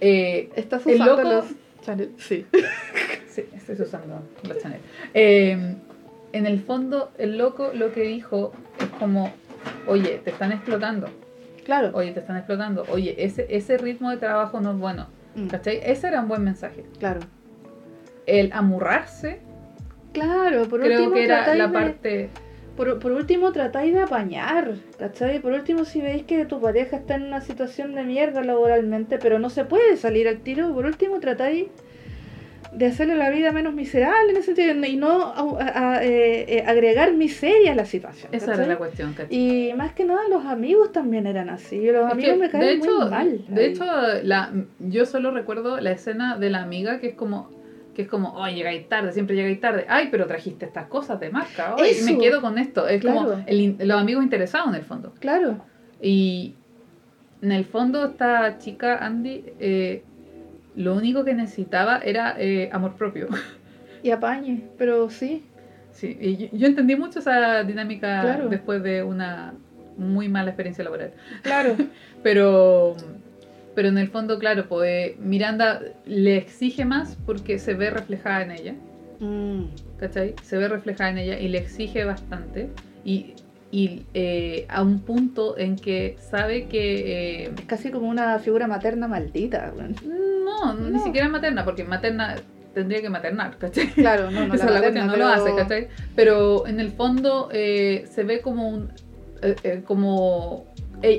eh, 0.00 0.50
Estás 0.56 0.86
El 0.86 0.94
usando 0.94 1.16
loco- 1.22 1.28
los 1.28 1.44
Chanel. 1.88 2.10
Sí. 2.18 2.46
sí, 3.28 3.44
estoy 3.54 3.80
usando 3.80 4.20
la 4.42 4.58
Chanel. 4.58 4.80
Eh, 5.14 5.74
en 6.32 6.46
el 6.46 6.60
fondo, 6.60 7.10
el 7.16 7.38
loco 7.38 7.70
lo 7.72 7.92
que 7.92 8.02
dijo 8.02 8.52
es 8.78 8.86
como, 8.98 9.32
oye, 9.86 10.20
te 10.22 10.30
están 10.30 10.52
explotando, 10.52 11.08
Claro. 11.64 11.90
oye, 11.94 12.12
te 12.12 12.20
están 12.20 12.36
explotando, 12.36 12.84
oye, 12.90 13.14
ese, 13.24 13.46
ese 13.48 13.78
ritmo 13.78 14.10
de 14.10 14.18
trabajo 14.18 14.60
no 14.60 14.72
es 14.72 14.78
bueno. 14.78 15.06
Mm, 15.34 15.46
¿Cachai? 15.48 15.80
Ese 15.82 16.08
era 16.08 16.20
un 16.20 16.28
buen 16.28 16.44
mensaje. 16.44 16.84
claro. 16.98 17.20
El 18.26 18.52
amurrarse, 18.52 19.40
Claro, 20.12 20.68
por 20.68 20.80
creo 20.82 20.98
último 20.98 21.14
que 21.14 21.24
era 21.24 21.54
la 21.54 21.66
de- 21.68 21.72
parte... 21.72 22.28
Por, 22.78 22.98
por 23.00 23.10
último, 23.12 23.50
tratáis 23.52 23.92
de 23.92 24.00
apañar, 24.00 24.74
¿cachai? 25.00 25.40
Por 25.40 25.52
último, 25.52 25.84
si 25.84 26.00
veis 26.00 26.22
que 26.22 26.46
tu 26.46 26.60
pareja 26.60 26.96
está 26.96 27.16
en 27.16 27.24
una 27.24 27.40
situación 27.40 27.94
de 27.96 28.04
mierda 28.04 28.42
laboralmente, 28.44 29.18
pero 29.18 29.40
no 29.40 29.50
se 29.50 29.64
puede 29.64 29.96
salir 29.96 30.28
al 30.28 30.38
tiro, 30.38 30.72
por 30.72 30.86
último, 30.86 31.18
tratáis 31.18 31.66
de 32.72 32.86
hacerle 32.86 33.16
la 33.16 33.30
vida 33.30 33.50
menos 33.50 33.74
miserable 33.74 34.30
en 34.30 34.36
ese 34.36 34.54
sentido 34.54 34.86
y 34.86 34.96
no 34.96 35.22
a- 35.22 35.56
a- 35.60 35.94
a- 35.96 36.04
eh, 36.04 36.58
eh, 36.58 36.64
agregar 36.66 37.12
miseria 37.14 37.72
a 37.72 37.74
la 37.74 37.84
situación. 37.86 38.32
Esa 38.32 38.54
era 38.54 38.66
la 38.66 38.76
cuestión, 38.78 39.12
¿cachai? 39.14 39.34
Y 39.36 39.72
más 39.74 39.92
que 39.94 40.04
nada, 40.04 40.20
los 40.28 40.44
amigos 40.44 40.92
también 40.92 41.26
eran 41.26 41.48
así. 41.50 41.80
Los 41.90 42.06
Es 42.06 42.12
amigos 42.12 42.38
me 42.38 42.48
caen 42.50 42.64
de 42.64 42.72
hecho, 42.74 43.00
muy 43.00 43.10
mal. 43.10 43.44
De 43.48 43.60
ahí. 43.64 43.70
hecho, 43.72 43.84
la, 44.22 44.52
yo 44.78 45.04
solo 45.06 45.32
recuerdo 45.32 45.80
la 45.80 45.90
escena 45.90 46.36
de 46.38 46.50
la 46.50 46.62
amiga 46.62 47.00
que 47.00 47.08
es 47.08 47.14
como 47.14 47.50
que 47.98 48.02
es 48.02 48.08
como, 48.08 48.32
oye, 48.34 48.54
llegáis 48.54 48.88
tarde, 48.88 49.10
siempre 49.10 49.34
llegáis 49.34 49.60
tarde. 49.60 49.84
Ay, 49.88 50.06
pero 50.08 50.28
trajiste 50.28 50.64
estas 50.64 50.86
cosas 50.86 51.18
de 51.18 51.30
marca. 51.30 51.74
Ay, 51.76 51.90
Eso. 51.90 52.04
me 52.04 52.16
quedo 52.16 52.40
con 52.40 52.56
esto. 52.56 52.86
Es 52.86 53.04
como 53.04 53.42
el 53.44 53.74
los 53.80 54.00
amigos 54.00 54.22
interesados 54.22 54.68
en 54.68 54.76
el 54.76 54.82
fondo. 54.84 55.12
Claro, 55.18 55.58
Y 56.00 56.54
en 57.42 57.50
el 57.50 57.64
fondo 57.64 58.04
esta 58.06 58.58
chica, 58.58 59.04
Andy, 59.04 59.46
eh, 59.58 60.04
lo 60.76 60.94
único 60.94 61.24
que 61.24 61.34
necesitaba 61.34 61.98
era 61.98 62.36
eh, 62.38 62.70
amor 62.72 62.94
propio. 62.94 63.26
y 64.04 64.12
apañe, 64.12 64.62
pero 64.78 65.10
sí. 65.10 65.44
Sí, 65.90 66.16
y 66.20 66.36
yo, 66.36 66.46
yo 66.52 66.66
entendí 66.68 66.94
mucho 66.94 67.18
esa 67.18 67.64
dinámica 67.64 68.20
Claro. 68.20 68.48
después 68.48 68.80
de 68.80 69.02
una 69.02 69.54
muy 69.96 70.28
mala 70.28 70.50
experiencia 70.50 70.84
laboral. 70.84 71.14
Claro, 71.42 71.74
Pero, 72.22 72.94
pero 73.78 73.90
en 73.90 73.98
el 73.98 74.08
fondo, 74.08 74.40
claro, 74.40 74.66
pues 74.68 75.16
Miranda 75.20 75.80
le 76.04 76.36
exige 76.36 76.84
más 76.84 77.16
porque 77.24 77.60
se 77.60 77.74
ve 77.74 77.90
reflejada 77.90 78.42
en 78.42 78.50
ella, 78.50 78.74
Mm, 79.20 79.66
¿cachai? 80.00 80.34
Se 80.42 80.56
ve 80.56 80.66
reflejada 80.66 81.10
en 81.10 81.18
ella 81.18 81.38
y 81.38 81.46
le 81.46 81.58
exige 81.58 82.04
bastante. 82.04 82.70
Y, 83.04 83.34
y 83.70 84.02
eh, 84.14 84.66
a 84.68 84.82
un 84.82 84.98
punto 84.98 85.56
en 85.56 85.76
que 85.76 86.16
sabe 86.18 86.66
que... 86.66 87.44
eh, 87.44 87.50
es 87.56 87.64
casi 87.66 87.90
como 87.92 88.08
una 88.08 88.40
figura 88.40 88.66
materna 88.66 89.06
maldita. 89.06 89.72
no, 90.44 90.74
ni 90.74 90.98
siquiera 90.98 91.28
materna, 91.28 91.64
porque 91.64 91.84
materna 91.84 92.34
tendría 92.74 93.00
que 93.00 93.10
maternar, 93.10 93.58
¿cachai? 93.58 93.90
Claro, 93.92 94.28
no, 94.32 94.44
no. 94.48 94.54
Esa 94.56 94.64
es 94.66 94.70
la 94.72 94.80
materna, 94.80 95.06
cuestión, 95.06 95.06
no 95.06 95.16
lo 95.16 95.32
pero- 95.32 95.44
hace, 95.44 95.54
¿cachai? 95.56 95.88
Pero 96.16 96.66
en 96.66 96.80
el 96.80 96.90
fondo 96.90 97.48
eh, 97.52 98.06
se 98.10 98.24
ve 98.24 98.40
como 98.40 98.68
un... 98.68 98.90
como... 99.84 100.66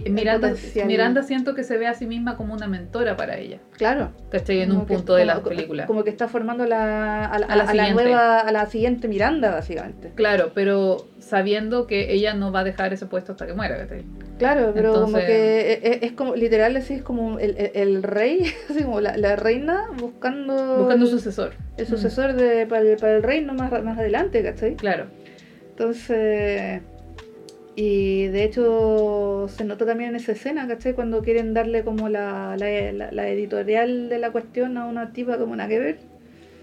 Miranda. 0.09 0.53
Miranda 0.85 1.23
siento 1.23 1.55
que 1.55 1.63
se 1.63 1.77
ve 1.77 1.87
a 1.87 1.93
sí 1.93 2.05
misma 2.05 2.35
como 2.35 2.53
una 2.53 2.67
mentora 2.67 3.15
para 3.15 3.37
ella, 3.37 3.59
Claro. 3.77 4.11
¿cachai? 4.29 4.61
En 4.61 4.69
Como 4.69 4.81
un 4.81 4.85
que- 4.87 4.93
punto 4.95 5.15
de 5.15 5.25
la 5.25 5.41
película. 5.41 5.85
Como 5.85 6.03
que 6.03 6.09
está 6.09 6.27
formando 6.27 6.65
la, 6.65 7.25
a, 7.25 7.39
la, 7.39 7.45
A 7.45 7.55
la 7.55 7.63
a 7.63 7.65
la 7.65 7.71
siguiente. 7.85 8.03
nueva, 8.03 8.39
a 8.39 8.51
la 8.51 8.65
siguiente 8.65 9.07
Miranda, 9.07 9.51
básicamente. 9.51 10.11
Claro, 10.15 10.51
pero 10.53 11.07
sabiendo 11.19 11.87
que 11.87 12.11
ella 12.13 12.33
no 12.33 12.51
va 12.51 12.59
a 12.61 12.63
dejar 12.63 12.91
ese 12.93 13.05
puesto 13.05 13.31
hasta 13.33 13.47
que 13.47 13.53
muera, 13.53 13.77
¿cachai? 13.77 14.03
Claro, 14.37 14.71
pero 14.73 14.93
como 14.93 15.17
que 15.17 15.71
e- 15.73 15.79
e- 15.83 16.05
es, 16.05 16.11
como, 16.13 16.35
literal, 16.35 16.75
así 16.77 16.93
es 16.95 17.01
como 17.01 17.39
el, 17.39 17.55
el- 17.57 17.71
el 17.73 18.03
rey, 18.03 18.51
así 18.69 18.83
como 18.83 18.99
la, 19.01 19.15
la 19.17 19.35
reina 19.35 19.87
buscando, 19.97 20.77
Buscando 20.79 21.05
el, 21.05 21.11
sucesor. 21.11 21.53
el 21.77 21.87
sucesor 21.87 22.33
de, 22.33 22.65
para, 22.65 22.81
el, 22.81 22.97
para 22.97 23.15
el 23.17 23.23
reino 23.23 23.53
más, 23.53 23.71
más 23.83 23.97
adelante, 23.97 24.43
¿cachai? 24.43 24.71
Mm, 24.71 24.75
Claro. 24.77 25.05
Entonces, 25.71 26.81
y 27.81 28.27
de 28.27 28.43
hecho 28.43 29.45
se 29.47 29.63
nota 29.63 29.85
también 29.85 30.09
en 30.09 30.15
esa 30.17 30.33
escena, 30.33 30.67
¿cachai? 30.67 30.93
Cuando 30.93 31.21
quieren 31.21 31.53
darle 31.53 31.83
como 31.83 32.09
la, 32.09 32.55
la, 32.57 32.91
la- 32.91 33.11
la 33.11 33.29
editorial 33.29 34.09
de 34.09 34.19
la 34.19 34.31
cuestión 34.31 34.77
a 34.77 34.85
una 34.85 35.13
tipa 35.13 35.37
como 35.37 35.53
una 35.53 35.67
que 35.69 35.79
ver. 35.79 35.99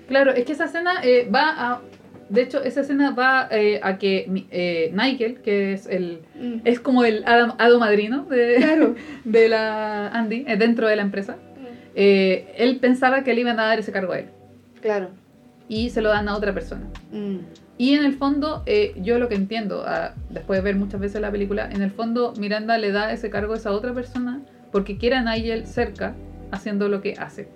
Claro, 0.08 0.32
es 0.32 0.44
que 0.44 0.52
esa 0.52 0.66
escena 0.66 0.92
eh, 1.02 1.28
va 1.34 1.44
a... 1.56 1.80
De 2.28 2.42
hecho, 2.42 2.62
esa 2.62 2.80
escena 2.80 3.12
va 3.12 3.48
eh, 3.50 3.78
a 3.82 3.98
que 3.98 4.44
eh, 4.50 4.90
Nigel, 4.92 5.36
que 5.42 5.72
es 5.72 5.86
el... 5.86 6.20
Mm. 6.34 6.60
Es 6.64 6.80
como 6.80 7.04
el 7.04 7.24
hado 7.26 7.78
madrino 7.78 8.24
de, 8.24 8.56
Claro. 8.58 8.94
de 9.24 9.48
la 9.48 10.08
Andy, 10.08 10.44
eh, 10.46 10.56
dentro 10.56 10.86
de 10.88 10.96
la 10.96 11.02
empresa. 11.02 11.36
eh, 11.94 12.52
él 12.58 12.76
pensaba 12.78 13.22
que 13.24 13.32
le 13.32 13.40
iban 13.40 13.58
a 13.60 13.64
dar 13.66 13.78
ese 13.78 13.90
cargo 13.92 14.12
a 14.12 14.18
él. 14.18 14.26
Claro. 14.82 15.08
Y 15.68 15.90
se 15.90 16.02
lo 16.02 16.10
dan 16.10 16.28
a 16.28 16.36
otra 16.36 16.52
persona. 16.52 16.82
Mm. 17.12 17.38
Y 17.78 17.94
en 17.94 18.04
el 18.04 18.14
fondo, 18.14 18.62
eh, 18.66 18.94
yo 18.96 19.18
lo 19.18 19.28
que 19.28 19.34
entiendo, 19.34 19.84
ah, 19.86 20.12
después 20.30 20.58
de 20.58 20.64
ver 20.64 20.76
muchas 20.76 21.00
veces 21.00 21.20
la 21.20 21.30
película, 21.30 21.68
en 21.70 21.82
el 21.82 21.90
fondo 21.90 22.32
Miranda 22.38 22.78
le 22.78 22.90
da 22.92 23.12
ese 23.12 23.28
cargo 23.30 23.52
a 23.52 23.56
esa 23.56 23.72
otra 23.72 23.92
persona 23.92 24.40
porque 24.72 24.96
quiere 24.96 25.16
a 25.16 25.22
Nigel 25.22 25.66
cerca 25.66 26.14
haciendo 26.50 26.88
lo 26.88 27.00
que 27.02 27.14
hace. 27.18 27.48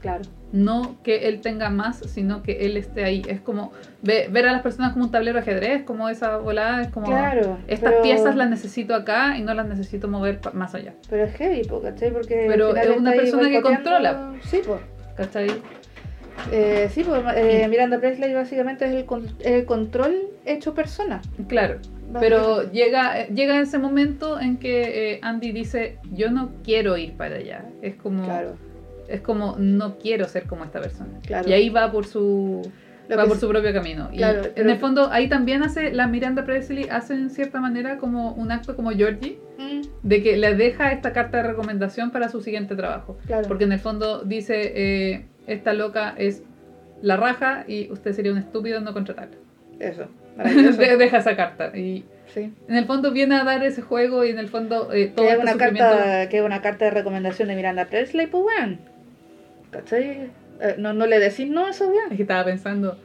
Claro. 0.00 0.22
No 0.52 0.96
que 1.02 1.28
él 1.28 1.40
tenga 1.40 1.70
más, 1.70 1.96
sino 2.00 2.42
que 2.42 2.66
él 2.66 2.76
esté 2.76 3.04
ahí. 3.04 3.22
Es 3.26 3.40
como 3.40 3.72
ve- 4.02 4.28
ver 4.30 4.46
a 4.46 4.52
las 4.52 4.60
personas 4.60 4.92
como 4.92 5.06
un 5.06 5.10
tablero 5.10 5.36
de 5.36 5.40
ajedrez, 5.40 5.82
como 5.84 6.10
esa 6.10 6.36
volada, 6.36 6.82
es 6.82 6.88
como 6.88 7.06
Claro. 7.06 7.56
estas 7.66 7.92
pero- 7.92 8.02
piezas 8.02 8.36
las 8.36 8.50
necesito 8.50 8.94
acá 8.94 9.38
y 9.38 9.42
no 9.42 9.54
las 9.54 9.66
necesito 9.66 10.06
mover 10.06 10.40
más 10.52 10.74
allá. 10.74 10.92
Pero 11.08 11.24
es 11.24 11.34
heavy, 11.36 11.62
¿cachai? 11.82 12.12
Porque. 12.12 12.44
Pero 12.48 12.76
es 12.76 12.96
una 12.98 13.12
persona 13.12 13.48
que 13.48 13.62
controla. 13.62 14.34
Sí, 14.42 14.60
pues. 14.66 14.80
¿Cachai? 15.16 15.46
Eh, 16.52 16.88
sí, 16.92 17.04
pues 17.04 17.22
eh, 17.36 17.66
Miranda 17.68 17.98
Presley 18.00 18.34
básicamente 18.34 18.84
es 18.86 18.92
el, 18.92 19.04
con- 19.06 19.26
el 19.40 19.64
control 19.64 20.14
hecho 20.44 20.74
persona. 20.74 21.20
Claro. 21.48 21.78
Pero 22.20 22.70
llega, 22.70 23.26
llega 23.28 23.60
ese 23.60 23.78
momento 23.78 24.38
en 24.38 24.58
que 24.58 25.14
eh, 25.14 25.18
Andy 25.22 25.52
dice, 25.52 25.98
yo 26.12 26.30
no 26.30 26.50
quiero 26.62 26.96
ir 26.96 27.14
para 27.16 27.36
allá. 27.36 27.64
Es 27.82 27.96
como, 27.96 28.24
Claro, 28.24 28.56
es 29.08 29.20
como, 29.20 29.56
no 29.58 29.98
quiero 29.98 30.26
ser 30.28 30.44
como 30.44 30.64
esta 30.64 30.80
persona. 30.80 31.18
claro. 31.26 31.48
Y 31.48 31.52
ahí 31.54 31.70
va 31.70 31.90
por 31.90 32.06
su, 32.06 32.62
Lo 33.08 33.16
va 33.16 33.24
por 33.26 33.36
su 33.38 33.48
propio 33.48 33.72
camino. 33.72 34.10
Y 34.12 34.18
Claro, 34.18 34.44
en 34.44 34.52
pero- 34.54 34.70
el 34.70 34.78
fondo, 34.78 35.08
ahí 35.10 35.28
también 35.28 35.62
hace, 35.64 35.92
la 35.92 36.06
Miranda 36.06 36.44
Presley 36.44 36.86
hace 36.90 37.14
en 37.14 37.30
cierta 37.30 37.58
manera 37.60 37.98
como 37.98 38.32
un 38.34 38.52
acto 38.52 38.76
como 38.76 38.90
Georgie, 38.90 39.38
Mm, 39.58 39.82
de 40.02 40.22
que 40.22 40.36
le 40.36 40.54
deja 40.56 40.90
esta 40.92 41.12
carta 41.12 41.38
de 41.38 41.44
recomendación 41.48 42.10
para 42.10 42.28
su 42.28 42.40
siguiente 42.42 42.74
trabajo. 42.76 43.18
claro. 43.26 43.46
Porque 43.48 43.64
en 43.64 43.72
el 43.72 43.78
fondo 43.80 44.22
dice, 44.24 44.72
eh, 44.74 45.26
esta 45.46 45.72
loca 45.72 46.14
es 46.16 46.42
la 47.02 47.16
raja 47.16 47.64
y 47.66 47.90
usted 47.92 48.12
sería 48.12 48.32
un 48.32 48.38
estúpido 48.38 48.78
en 48.78 48.84
no 48.84 48.92
contratarla. 48.92 49.36
Eso. 49.78 50.06
Deja 50.98 51.18
esa 51.18 51.36
carta. 51.36 51.76
Y 51.76 52.04
sí. 52.32 52.52
en 52.68 52.76
el 52.76 52.86
fondo 52.86 53.10
viene 53.12 53.36
a 53.36 53.44
dar 53.44 53.62
ese 53.64 53.82
juego 53.82 54.24
y 54.24 54.30
en 54.30 54.38
el 54.38 54.48
fondo 54.48 54.92
eh, 54.92 55.12
todo 55.14 55.26
este 55.28 55.38
una 55.42 55.52
sufrimiento- 55.52 55.96
carta, 55.96 56.28
que 56.28 56.38
es 56.38 56.44
una 56.44 56.62
carta 56.62 56.84
de 56.86 56.90
recomendación 56.92 57.48
de 57.48 57.56
Miranda 57.56 57.84
Presley, 57.86 58.26
pues 58.26 58.44
weón. 58.44 58.78
¿Cachai? 59.70 60.30
Eh, 60.60 60.76
no, 60.78 60.92
no 60.92 61.06
le 61.06 61.18
decís 61.18 61.48
no 61.50 61.66
a 61.66 61.70
eso, 61.70 61.88
weón. 61.88 62.10
Es 62.12 62.16
que 62.16 62.22
estaba 62.22 62.44
pensando, 62.44 62.98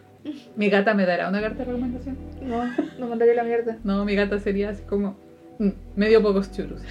¿mi 0.55 0.69
gata 0.69 0.93
me 0.93 1.05
dará 1.05 1.29
una 1.29 1.41
carta 1.41 1.59
de 1.59 1.65
recomendación? 1.65 2.17
No, 2.43 2.63
no 2.99 3.07
mandaría 3.07 3.33
la 3.35 3.43
mierda. 3.43 3.77
No, 3.83 4.05
mi 4.05 4.15
gata 4.15 4.39
sería 4.39 4.69
así 4.69 4.83
como 4.83 5.17
medio 5.95 6.21
pocos 6.21 6.51
churros. 6.51 6.81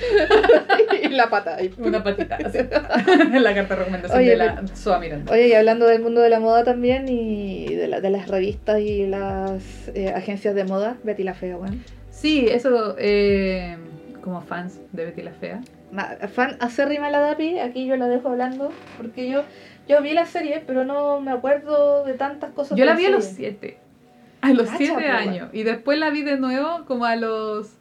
y 1.03 1.09
la 1.09 1.31
pata 1.31 1.57
ahí. 1.57 1.73
Una 1.79 2.03
patita, 2.05 2.37
así. 2.37 2.59
la 3.39 3.55
carta 3.55 3.75
de 3.75 3.77
recomendación 3.77 4.19
Oye, 4.19 4.31
de 4.31 4.37
la 4.37 4.67
Soa 4.75 4.99
Miranda. 5.01 5.33
Oye, 5.33 5.49
y 5.49 5.53
hablando 5.55 5.87
del 5.87 6.03
mundo 6.03 6.21
de 6.21 6.29
la 6.29 6.39
moda 6.41 6.65
también 6.65 7.09
y 7.09 7.75
de, 7.75 7.89
la- 7.89 8.01
de 8.01 8.11
las 8.11 8.29
revistas 8.29 8.81
y 8.81 9.07
las 9.07 9.89
eh, 9.95 10.13
agencias 10.15 10.55
de 10.55 10.65
moda, 10.65 10.97
Betty 11.03 11.23
la 11.25 11.35
Fea, 11.35 11.57
weón. 11.57 11.83
Sí, 12.11 12.47
eso 12.49 12.95
eh, 12.99 13.77
como 14.23 14.41
fans 14.43 14.81
de 14.93 15.07
Betty 15.07 15.23
la 15.23 15.33
Fea. 15.33 15.61
Fan 16.35 16.59
acérrima 16.61 17.09
la 17.11 17.21
Dapi, 17.21 17.61
aquí 17.61 17.87
yo 17.87 17.97
la 17.97 18.09
dejo 18.09 18.29
hablando, 18.29 18.71
porque 18.99 19.31
yo, 19.31 19.45
yo 19.89 20.03
vi 20.03 20.13
la 20.13 20.27
serie, 20.27 20.63
pero 20.67 20.85
no 20.85 21.19
me 21.23 21.31
acuerdo 21.33 22.05
de 22.05 22.13
tantas 22.13 22.51
cosas. 22.51 22.77
Yo 22.77 22.85
la 22.85 22.95
vi 22.95 23.07
a 23.07 23.11
los 23.11 23.25
siete. 23.25 23.79
A 24.43 24.53
los 24.53 24.67
Cacha, 24.67 24.77
siete 24.77 25.09
años. 25.09 25.49
Y 25.55 25.63
después 25.63 25.99
la 25.99 26.11
vi 26.11 26.23
de 26.23 26.37
nuevo 26.37 26.85
como 26.87 27.07
a 27.07 27.17
los 27.17 27.78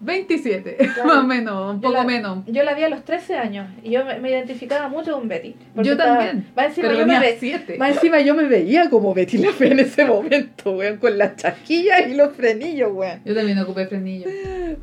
27. 0.00 0.76
Claro. 0.94 1.04
Más 1.06 1.18
o 1.18 1.26
menos, 1.26 1.74
un 1.74 1.80
Yo 1.80 1.88
poco 1.88 1.94
la- 1.94 2.04
menos. 2.04 2.38
Yo 2.46 2.62
la 2.62 2.74
vi 2.74 2.82
a 2.84 2.88
los 2.88 3.04
13 3.04 3.36
años 3.36 3.68
y 3.82 3.90
yo 3.90 4.04
me, 4.04 4.18
me 4.18 4.30
identificaba 4.30 4.88
mucho 4.88 5.12
con 5.12 5.28
Betty. 5.28 5.54
Yo 5.76 5.92
estaba- 5.92 6.16
también. 6.18 6.46
Más 6.56 6.66
encima, 6.68 6.88
Pero 6.88 7.00
yo 7.00 7.06
me 7.06 7.14
tenía 7.14 7.28
ve- 7.30 7.36
siete. 7.38 7.76
más 7.78 7.90
encima 7.92 8.20
yo 8.20 8.34
me 8.34 8.44
veía 8.44 8.88
como 8.90 9.12
Betty 9.14 9.38
la 9.38 9.52
Fea 9.52 9.72
en 9.72 9.80
ese 9.80 10.04
momento, 10.06 10.72
weón, 10.72 10.96
con 10.96 11.16
las 11.18 11.36
chasquillas 11.36 12.08
y 12.08 12.14
los 12.14 12.34
frenillos, 12.34 12.90
weón. 12.92 13.20
Yo 13.24 13.34
también 13.34 13.58
ocupé 13.58 13.86
frenillo. 13.86 14.26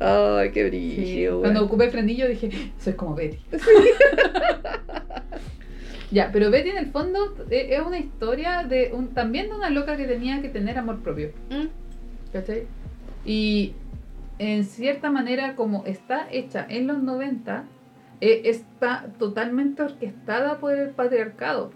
Ay, 0.00 0.50
qué 0.52 0.64
Sí. 0.64 0.70
brillo, 0.70 1.30
weón. 1.30 1.40
Cuando 1.42 1.64
ocupé 1.64 1.90
frenillo 1.90 2.28
dije, 2.28 2.50
soy 2.78 2.92
como 2.94 3.14
Betty. 3.16 3.38
ya, 6.10 6.30
pero 6.32 6.50
Betty 6.50 6.70
en 6.70 6.78
el 6.78 6.86
fondo 6.90 7.34
eh, 7.50 7.68
es 7.72 7.80
una 7.86 7.98
historia 7.98 8.64
de 8.64 8.90
un, 8.94 9.08
también 9.08 9.48
de 9.50 9.56
una 9.56 9.68
loca 9.70 9.96
que 9.96 10.04
tenía 10.06 10.40
que 10.40 10.48
tener 10.48 10.78
amor 10.78 11.00
propio. 11.02 11.32
Mm, 11.50 11.66
¿Cachai? 12.32 12.62
Y 13.26 13.74
en 14.38 14.64
cierta 14.64 15.10
manera, 15.10 15.56
como 15.56 15.84
está 15.84 16.28
hecha 16.30 16.64
en 16.68 16.86
los 16.86 17.02
90, 17.02 17.64
eh, 18.20 18.42
está 18.44 19.06
totalmente 19.18 19.82
orquestada 19.82 20.58
por 20.58 20.74
el 20.74 20.90
patriarcado. 20.90 21.70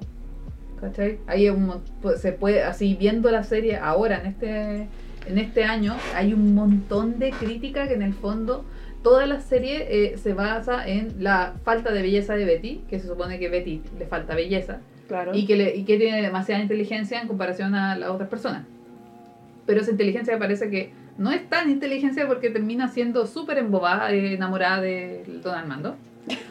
¿Cachai? 0.81 1.19
Hay 1.27 1.49
un, 1.49 1.83
pues, 2.01 2.21
se 2.21 2.33
puede, 2.33 2.63
así 2.63 2.95
viendo 2.95 3.31
la 3.31 3.45
serie 3.45 3.77
ahora, 3.77 4.21
en 4.21 4.27
este, 4.27 4.89
en 5.27 5.39
este 5.39 5.65
año, 5.65 5.97
hay 6.15 6.35
un 6.35 6.55
montón 6.55 7.19
de 7.19 7.31
crítica 7.31 7.87
que 7.87 7.95
en 7.95 8.03
el 8.03 8.15
fondo 8.15 8.65
toda 9.03 9.27
la 9.27 9.41
serie 9.41 9.87
eh, 9.89 10.19
se 10.19 10.33
basa 10.33 10.87
en 10.87 11.23
la 11.23 11.55
falta 11.65 11.93
de 11.93 12.03
belleza 12.03 12.35
de 12.35 12.45
Betty, 12.45 12.85
que 12.89 12.99
se 12.99 13.07
supone 13.07 13.39
que 13.39 13.49
Betty 13.49 13.83
le 13.99 14.07
falta 14.07 14.35
belleza 14.35 14.81
claro. 15.09 15.33
y 15.35 15.47
que, 15.47 15.57
le, 15.57 15.77
y 15.77 15.85
que 15.85 15.99
tiene 15.99 16.23
demasiada 16.23 16.63
inteligencia 16.63 17.21
en 17.21 17.29
comparación 17.29 17.75
a 17.75 17.97
las 17.97 18.11
otras 18.11 18.29
personas. 18.29 18.65
Pero 19.67 19.81
esa 19.81 19.91
inteligencia 19.91 20.39
parece 20.39 20.71
que 20.71 20.93
no 21.19 21.31
es 21.33 21.49
tan 21.49 21.71
inteligencia 21.71 22.27
porque 22.27 22.51
termina 22.51 22.89
siendo 22.89 23.27
súper 23.27 23.59
embobada, 23.59 24.13
eh, 24.13 24.35
enamorada 24.35 24.81
de 24.81 25.25
Don 25.43 25.55
Armando. 25.55 25.97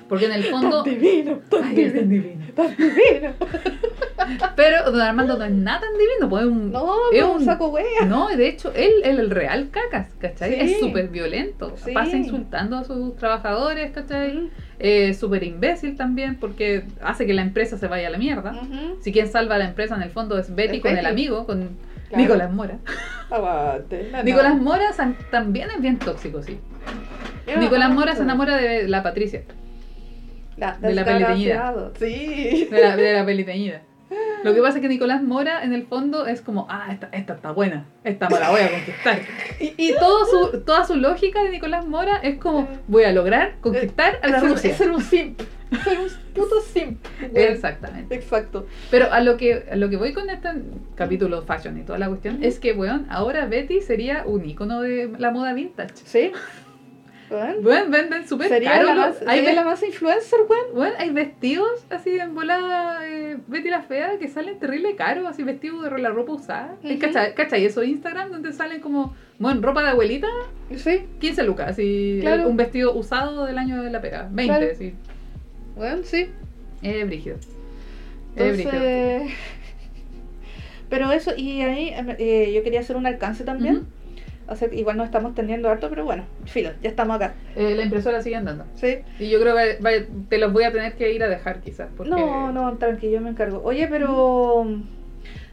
Porque 0.10 0.26
en 0.26 0.34
el 0.34 0.44
fondo... 0.52 0.84
Tan 0.84 0.94
divino, 1.00 1.40
tan 1.50 1.64
Ay, 1.64 1.82
es 1.82 1.94
tan 1.94 2.10
divino, 2.10 2.34
divino. 2.36 2.54
tan 2.56 2.76
divino. 2.76 3.34
Pero 4.56 4.92
Don 4.92 5.02
Armando 5.02 5.38
no 5.38 5.46
es 5.46 5.52
nada 5.52 5.80
tan 5.82 5.94
divino, 5.98 6.30
pues 6.30 6.44
es 6.44 6.50
un... 6.50 6.72
No, 6.72 6.96
es 7.12 7.22
como 7.22 7.34
un- 7.36 7.46
saco 7.46 7.70
wea. 7.70 8.06
No, 8.08 8.30
de 8.30 8.48
hecho, 8.48 8.72
él 8.76 8.92
es 9.04 9.18
el 9.20 9.30
real 9.30 9.70
cacas, 9.72 10.08
¿cachai? 10.20 10.54
Sí. 10.54 10.74
Es 10.74 10.80
súper 10.80 11.08
violento. 11.08 11.74
Sí. 11.78 11.92
Pasa 11.94 12.16
insultando 12.18 12.78
a 12.78 12.84
sus 12.84 13.16
trabajadores, 13.16 13.92
¿cachai? 13.92 14.34
Mm, 14.36 14.50
Es 14.80 15.18
súper 15.20 15.44
imbécil 15.44 15.96
también 15.98 16.36
porque 16.36 16.84
hace 17.02 17.26
que 17.26 17.34
la 17.34 17.42
empresa 17.42 17.78
se 17.78 17.88
vaya 17.88 18.08
a 18.08 18.12
la 18.12 18.18
mierda. 18.18 18.54
Si 19.02 19.12
quien 19.12 19.28
salva 19.28 19.56
a 19.56 19.60
la 19.60 19.66
empresa 19.70 19.96
en 19.96 20.04
el 20.04 20.10
fondo 20.12 20.38
es 20.38 20.54
Betty 20.54 20.78
Es 20.78 20.82
con 20.82 20.98
el 20.98 21.06
amigo, 21.06 21.46
con 21.46 21.70
claro. 22.12 22.24
Nicolás 22.24 22.52
Mora. 22.52 22.78
Aguante. 23.30 24.10
no, 24.12 24.18
no. 24.20 24.24
Nicolás 24.24 24.56
Mora 24.62 24.92
también 25.32 25.70
es 25.72 25.82
bien 25.82 25.98
tóxico, 26.00 26.42
sí. 26.44 26.60
Yo 27.48 27.58
Nicolás 27.58 27.90
Mora 27.92 28.16
se 28.16 28.24
enamora 28.24 28.56
de 28.58 28.88
la 28.88 29.02
Patricia, 29.04 29.44
La, 30.58 30.78
de 30.78 30.94
la 30.94 31.04
peli 31.06 31.24
teñida. 31.26 31.72
desgraciado. 31.72 31.94
Sí. 31.98 32.68
de 32.72 32.82
la, 32.82 32.96
de 32.96 33.14
la 33.14 33.26
peli 33.26 33.44
teñida. 33.44 33.82
Lo 34.44 34.54
que 34.54 34.62
pasa 34.62 34.78
es 34.78 34.82
que 34.82 34.90
Nicolás 34.90 35.22
Mora 35.24 35.64
en 35.64 35.74
el 35.74 35.84
fondo 35.86 36.26
es 36.28 36.42
como, 36.42 36.68
ah, 36.70 36.88
esta, 36.92 37.10
esta 37.14 37.34
está 37.34 37.52
buena, 37.52 37.86
esta 38.04 38.28
me 38.30 38.40
la 38.40 38.50
voy 38.50 38.62
a 38.62 38.70
conquistar. 38.72 39.20
Y, 39.60 39.74
y 39.78 39.94
todo 40.00 40.26
su, 40.26 40.62
toda 40.62 40.84
su 40.84 40.96
lógica 40.96 41.44
de 41.44 41.50
Nicolás 41.52 41.86
Mora 41.88 42.18
es 42.18 42.38
como, 42.40 42.68
voy 42.88 43.04
a 43.04 43.12
lograr 43.12 43.56
conquistar 43.62 44.20
a 44.24 44.28
la 44.28 44.38
Es 44.38 44.42
ser- 44.44 44.52
Rusia. 44.52 44.72
Es 44.72 44.78
ser 44.78 44.92
un 44.92 45.02
simp. 45.02 45.42
Ser 45.84 46.00
un 46.02 46.10
puto 46.34 46.62
simp. 46.62 47.06
Exactamente. 47.34 48.14
Exacto. 48.16 48.68
Pero 48.90 49.12
a 49.12 49.22
lo 49.22 49.38
que 49.38 49.66
a 49.72 49.76
lo 49.76 49.90
que 49.90 49.98
voy 49.98 50.14
con 50.14 50.30
este 50.30 50.50
capítulo 50.96 51.42
fashion 51.44 51.78
y 51.78 51.84
toda 51.84 51.98
la 52.00 52.08
cuestión 52.10 52.44
es 52.44 52.60
que, 52.60 52.74
weón, 52.74 53.06
ahora 53.10 53.46
Betty 53.46 53.82
sería 53.82 54.24
un 54.26 54.46
icono 54.46 54.82
de 54.82 55.10
la 55.18 55.32
moda 55.32 55.54
vintage. 55.54 55.94
Sí. 56.06 56.32
Bueno, 57.62 57.90
venden 57.90 58.28
súper 58.28 58.50
caro. 58.62 58.88
la 58.88 58.94
más, 58.94 59.24
hay, 59.26 59.56
la 59.56 59.64
más 59.64 59.82
influencer, 59.84 60.42
weón. 60.50 60.66
weón, 60.78 60.92
hay 60.98 61.12
vestidos 61.12 61.86
así 61.90 62.20
en 62.20 62.36
volada 62.36 63.08
eh, 63.08 63.38
Betty 63.48 63.70
la 63.70 63.82
Fea 63.84 64.18
que 64.20 64.28
salen 64.28 64.60
terrible 64.60 64.98
caros, 64.98 65.26
así 65.26 65.42
vestidos 65.42 65.82
de 65.90 65.98
la 65.98 66.10
ropa 66.10 66.34
usada. 66.34 66.76
Ujú. 66.84 67.00
¿Cachai? 67.00 67.34
¿Cachai? 67.34 67.64
Eso 67.64 67.84
Instagram 67.86 68.32
donde 68.32 68.52
salen 68.52 68.82
como, 68.82 69.16
bueno, 69.40 69.62
ropa 69.62 69.82
de 69.82 69.92
abuelita, 69.92 70.28
Sí. 70.76 71.04
15 71.22 71.44
lucas, 71.44 71.70
así, 71.70 72.18
Claro. 72.20 72.50
un 72.50 72.58
vestido 72.58 72.94
usado 72.94 73.46
del 73.46 73.58
año 73.58 73.82
de 73.82 73.92
la 73.92 74.02
pega, 74.02 74.28
20, 74.30 74.58
Claro. 74.58 74.76
sí. 74.78 74.94
Bueno, 75.82 76.04
sí. 76.04 76.28
Es 76.84 77.08
brígido. 77.08 77.38
Es 78.36 78.54
brígido. 78.54 78.72
Entonces. 78.76 79.34
Pero 80.92 81.12
eso, 81.12 81.32
y 81.36 81.62
ahí 81.64 81.92
eh, 82.20 82.52
yo 82.54 82.62
quería 82.62 82.82
hacer 82.82 82.98
un 82.98 83.08
alcance 83.08 83.44
también. 83.44 83.78
Ujú. 83.78 83.86
Hacer, 84.48 84.76
igual 84.76 84.98
no 84.98 85.04
estamos 85.04 85.34
tendiendo 85.34 85.70
harto, 85.70 85.90
pero 85.90 86.04
bueno, 86.06 86.26
filo, 86.46 86.72
ya 86.84 86.90
estamos 86.90 87.16
acá. 87.16 87.34
Eh, 87.56 87.74
la 87.76 87.84
impresora 87.84 88.22
sigue 88.22 88.36
andando. 88.36 88.66
¿Sí? 88.76 88.98
Y 89.18 89.30
yo 89.32 89.40
creo 89.40 89.56
que 89.56 89.80
va- 89.82 90.06
te 90.30 90.38
los 90.38 90.54
voy 90.54 90.66
a 90.66 90.72
tener 90.72 90.94
que 90.94 91.12
ir 91.14 91.24
a 91.24 91.30
dejar 91.30 91.62
quizás. 91.62 91.90
Porque... 91.98 92.12
No, 92.12 92.52
no, 92.52 92.78
tranqui, 92.78 93.10
yo 93.10 93.22
me 93.22 93.30
encargo. 93.32 93.62
Oye, 93.64 93.88
pero 93.88 94.68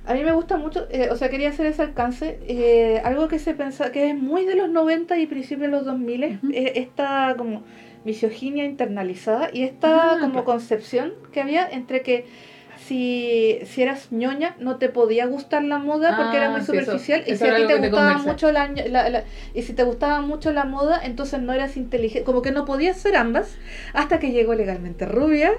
a 0.05 0.15
mí 0.15 0.25
me 0.25 0.33
gusta 0.33 0.59
mucho, 0.59 0.89
eh, 0.91 1.09
o 1.11 1.17
sea, 1.17 1.31
quería 1.31 1.49
hacer 1.51 1.65
ese 1.67 1.81
alcance. 1.83 2.39
eh, 2.49 3.01
algo 3.05 3.29
que 3.29 3.39
se 3.39 3.55
pensa, 3.55 3.93
que 3.93 4.11
es 4.11 4.17
muy 4.17 4.45
de 4.45 4.57
los 4.57 4.69
90 4.69 5.17
y 5.19 5.27
principios 5.27 5.71
de 5.71 5.77
los 5.77 5.87
2000, 5.87 6.25
es 6.25 6.37
Ujú. 6.43 6.51
eh, 6.53 6.73
esta 6.77 7.35
como 7.39 7.63
misoginia 8.05 8.65
internalizada 8.65 9.51
y 9.53 9.63
esta 9.65 10.13
Ah, 10.15 10.19
como 10.21 10.45
concepción 10.45 11.13
que 11.33 11.41
había 11.41 11.69
entre 11.69 12.03
que 12.03 12.27
si, 12.79 13.59
si 13.65 13.83
eras 13.83 14.13
ñoña 14.13 14.55
no 14.61 14.77
te 14.77 14.89
podía 14.89 15.27
gustar 15.27 15.65
la 15.65 15.79
moda 15.79 16.17
porque 16.17 16.37
era 16.37 16.47
Ah, 16.47 16.51
muy 16.51 16.61
sí, 16.61 16.73
eso- 16.77 16.93
superficial 16.93 17.25
y 17.27 17.37
si 17.37 17.45
a 17.49 17.57
ti 17.57 17.67
te 17.67 17.75
gustaba 17.77 18.19
mucho 18.19 18.53
la- 18.53 18.69
la- 18.69 19.25
y 19.53 19.63
si 19.63 19.73
te 19.73 19.83
gustaba 19.83 20.21
mucho 20.21 20.53
la 20.53 20.65
moda 20.65 21.01
entonces 21.05 21.41
no 21.41 21.53
eras 21.53 21.77
inteligente 21.77 22.25
como 22.25 22.41
que 22.41 22.53
no 22.53 22.65
podías 22.65 22.97
ser 22.97 23.17
ambas 23.17 23.57
hasta 23.95 24.19
que 24.21 24.31
llegó 24.31 24.55
legalmente 24.55 25.07
rubia 25.07 25.53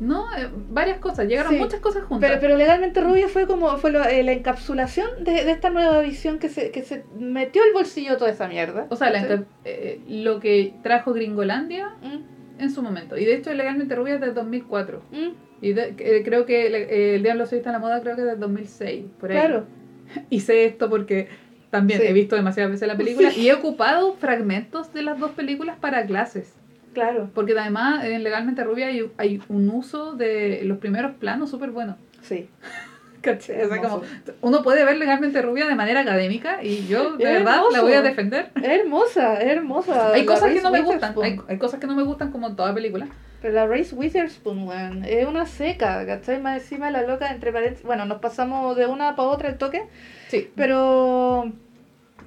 No, 0.00 0.24
eh, 0.36 0.48
varias 0.70 0.98
cosas. 0.98 1.28
Llegaron 1.28 1.52
Sí. 1.52 1.58
muchas 1.58 1.80
cosas 1.80 2.02
juntas. 2.04 2.28
Pero, 2.30 2.40
pero 2.40 2.56
legalmente 2.56 3.00
rubia 3.00 3.28
fue 3.28 3.46
como 3.46 3.76
fue 3.76 3.92
lo- 3.92 4.02
eh, 4.04 4.22
la 4.22 4.32
encapsulación 4.32 5.22
de, 5.24 5.44
de 5.44 5.50
esta 5.52 5.68
nueva 5.70 6.00
visión 6.00 6.38
que 6.38 6.48
se, 6.48 6.70
que 6.70 6.82
se 6.82 7.04
metió 7.18 7.62
al 7.62 7.72
bolsillo 7.72 8.16
toda 8.16 8.30
esa 8.30 8.48
mierda. 8.48 8.86
O 8.88 8.96
sea, 8.96 9.10
la 9.10 9.44
eh, 9.64 10.00
lo 10.08 10.40
que 10.40 10.74
trajo 10.82 11.12
Gringolandia 11.12 11.90
Mm, 12.02 12.62
en 12.62 12.70
su 12.70 12.82
momento. 12.82 13.16
Y 13.18 13.24
de 13.26 13.34
hecho, 13.34 13.52
legalmente 13.54 13.94
rubia 13.94 14.14
es 14.14 14.20
de 14.20 14.32
2004. 14.32 15.02
mm. 15.12 15.28
Y 15.62 15.74
de- 15.74 16.22
creo 16.24 16.46
que 16.46 16.66
el, 16.68 16.74
el 16.74 17.22
Diablo 17.22 17.44
se 17.44 17.56
viste 17.56 17.68
a 17.68 17.72
la 17.72 17.78
moda 17.78 18.00
creo 18.00 18.16
que 18.16 18.22
es 18.22 18.26
del 18.28 18.40
2006, 18.40 19.04
por 19.20 19.30
ahí. 19.30 19.36
Claro. 19.38 19.66
Sé 20.40 20.64
esto 20.64 20.88
porque 20.88 21.28
también 21.68 22.00
Sí. 22.00 22.06
he 22.06 22.12
visto 22.14 22.34
demasiadas 22.34 22.72
veces 22.72 22.88
la 22.88 22.96
película 22.96 23.30
y 23.32 23.48
he 23.48 23.52
ocupado 23.52 24.14
fragmentos 24.14 24.92
de 24.94 25.02
las 25.02 25.18
dos 25.20 25.32
películas 25.32 25.76
para 25.78 26.06
clases. 26.06 26.54
Claro. 26.92 27.30
Porque 27.34 27.56
además 27.58 28.04
en 28.04 28.22
Legalmente 28.22 28.64
Rubia 28.64 28.88
hay, 28.88 29.10
hay 29.16 29.40
un 29.48 29.68
uso 29.70 30.14
de 30.14 30.62
los 30.64 30.78
primeros 30.78 31.12
planos 31.16 31.50
súper 31.50 31.70
bueno. 31.70 31.96
Sí. 32.22 32.48
¿Cachai? 33.20 33.62
O 33.64 33.68
sea, 33.68 33.82
como, 33.82 34.02
uno 34.40 34.62
puede 34.62 34.82
ver 34.84 34.96
Legalmente 34.96 35.42
Rubia 35.42 35.66
de 35.66 35.74
manera 35.74 36.00
académica 36.00 36.62
y 36.64 36.86
yo 36.86 37.18
de 37.18 37.24
Es 37.24 37.30
verdad 37.34 37.44
la 37.44 37.56
hermoso. 37.56 37.82
voy 37.82 37.92
a 37.92 38.02
defender. 38.02 38.50
Es 38.56 38.68
hermosa, 38.68 39.34
es 39.42 39.46
hermosa. 39.46 40.12
Hay 40.14 40.20
La 40.22 40.26
cosas 40.26 40.44
que 40.44 40.54
Reese 40.54 40.62
no 40.62 40.70
me 40.70 40.80
gustan, 40.80 41.14
hay, 41.22 41.38
hay 41.46 41.58
cosas 41.58 41.80
que 41.80 41.86
no 41.86 41.94
me 41.94 42.02
gustan 42.02 42.32
como 42.32 42.46
en 42.48 42.56
toda 42.56 42.72
película. 42.74 43.08
Pero 43.42 43.54
la 43.54 43.66
Race 43.66 43.94
Witherspoon, 43.94 44.66
weón, 44.66 45.04
es 45.04 45.26
una 45.26 45.44
seca, 45.46 46.04
¿cachai? 46.06 46.40
Más 46.40 46.62
encima 46.62 46.90
la 46.90 47.02
loca, 47.02 47.30
entre 47.30 47.52
paréntesis. 47.52 47.84
Bueno, 47.86 48.04
nos 48.06 48.20
pasamos 48.20 48.74
de 48.76 48.86
una 48.86 49.16
para 49.16 49.28
otra 49.28 49.48
el 49.50 49.58
toque, 49.58 49.82
Sí. 50.28 50.50
pero. 50.56 51.52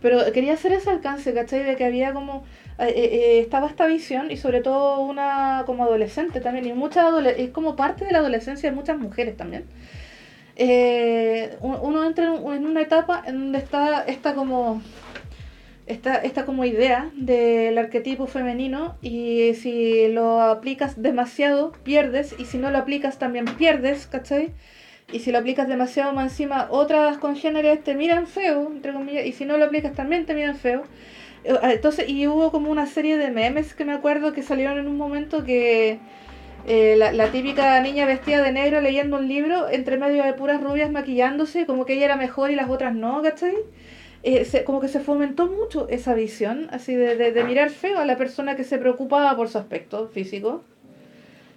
Pero 0.01 0.19
quería 0.33 0.53
hacer 0.53 0.73
ese 0.73 0.89
alcance, 0.89 1.33
¿cachai? 1.33 1.63
De 1.63 1.75
que 1.75 1.85
había 1.85 2.13
como. 2.13 2.45
Eh, 2.79 2.85
eh, 2.87 3.09
eh, 3.13 3.39
estaba 3.39 3.67
esta 3.67 3.85
visión 3.87 4.31
y 4.31 4.37
sobre 4.37 4.61
todo 4.61 4.99
una 5.01 5.63
como 5.65 5.83
adolescente 5.83 6.39
también. 6.41 6.65
Y 6.67 6.73
mucha 6.73 7.07
adole- 7.07 7.35
es 7.37 7.49
como 7.51 7.75
parte 7.75 8.05
de 8.05 8.11
la 8.11 8.19
adolescencia 8.19 8.69
de 8.69 8.75
muchas 8.75 8.97
mujeres 8.97 9.37
también. 9.37 9.65
Eh, 10.55 11.57
un- 11.61 11.77
uno 11.81 12.05
entra 12.05 12.25
en 12.25 12.65
una 12.67 12.81
etapa 12.81 13.23
en 13.25 13.39
donde 13.39 13.57
está 13.59 14.03
esta 14.05 14.35
como 14.35 14.81
esta, 15.85 16.15
esta 16.17 16.45
como 16.45 16.63
idea 16.63 17.09
del 17.13 17.77
arquetipo 17.77 18.25
femenino 18.27 18.95
y 19.01 19.53
si 19.55 20.07
lo 20.09 20.41
aplicas 20.41 21.01
demasiado 21.01 21.73
pierdes 21.83 22.35
y 22.37 22.45
si 22.45 22.57
no 22.57 22.71
lo 22.71 22.77
aplicas 22.77 23.17
también 23.19 23.45
pierdes, 23.45 24.07
¿cachai? 24.07 24.51
Y 25.11 25.19
si 25.19 25.31
lo 25.33 25.39
aplicas 25.39 25.67
demasiado 25.67 26.13
más 26.13 26.31
encima 26.31 26.67
otras 26.71 27.17
congéneres 27.17 27.83
te 27.83 27.95
miran 27.95 28.27
feo, 28.27 28.67
entre 28.71 28.93
comillas, 28.93 29.25
y 29.25 29.33
si 29.33 29.43
no 29.45 29.57
lo 29.57 29.65
aplicas 29.65 29.93
también 29.93 30.25
te 30.25 30.33
miran 30.33 30.55
feo. 30.55 30.83
Eh, 31.43 31.57
Entonces, 31.63 32.09
y 32.09 32.27
hubo 32.27 32.51
como 32.51 32.71
una 32.71 32.85
serie 32.87 33.17
de 33.17 33.31
memes 33.31 33.73
que 33.73 33.85
me 33.85 33.93
acuerdo 33.93 34.33
que 34.33 34.43
salieron 34.43 34.77
en 34.77 34.87
un 34.87 34.97
momento 34.97 35.43
que 35.43 35.99
eh, 36.67 36.95
la, 36.97 37.27
típica 37.31 37.79
niña 37.81 38.05
vestida 38.05 38.41
de 38.41 38.51
negro 38.51 38.81
leyendo 38.81 39.17
un 39.17 39.27
libro 39.27 39.69
entre 39.69 39.97
medio 39.97 40.23
de 40.23 40.33
puras 40.33 40.61
rubias 40.61 40.91
maquillándose, 40.91 41.65
como 41.65 41.85
que 41.85 41.93
ella 41.93 42.05
era 42.05 42.15
mejor 42.15 42.51
y 42.51 42.55
las 42.55 42.69
otras 42.69 42.95
no, 42.95 43.21
¿cachai? 43.21 43.55
Eh, 44.23 44.63
como 44.65 44.79
que 44.79 44.87
se 44.87 45.01
fomentó 45.01 45.47
mucho 45.47 45.87
esa 45.89 46.13
visión, 46.13 46.67
así 46.71 46.95
de, 46.95 47.17
de, 47.17 47.33
de 47.33 47.43
mirar 47.43 47.69
feo 47.69 47.99
a 47.99 48.05
la 48.05 48.15
persona 48.17 48.55
que 48.55 48.63
se 48.63 48.77
preocupaba 48.77 49.35
por 49.35 49.49
su 49.49 49.57
aspecto 49.57 50.07
físico. 50.07 50.63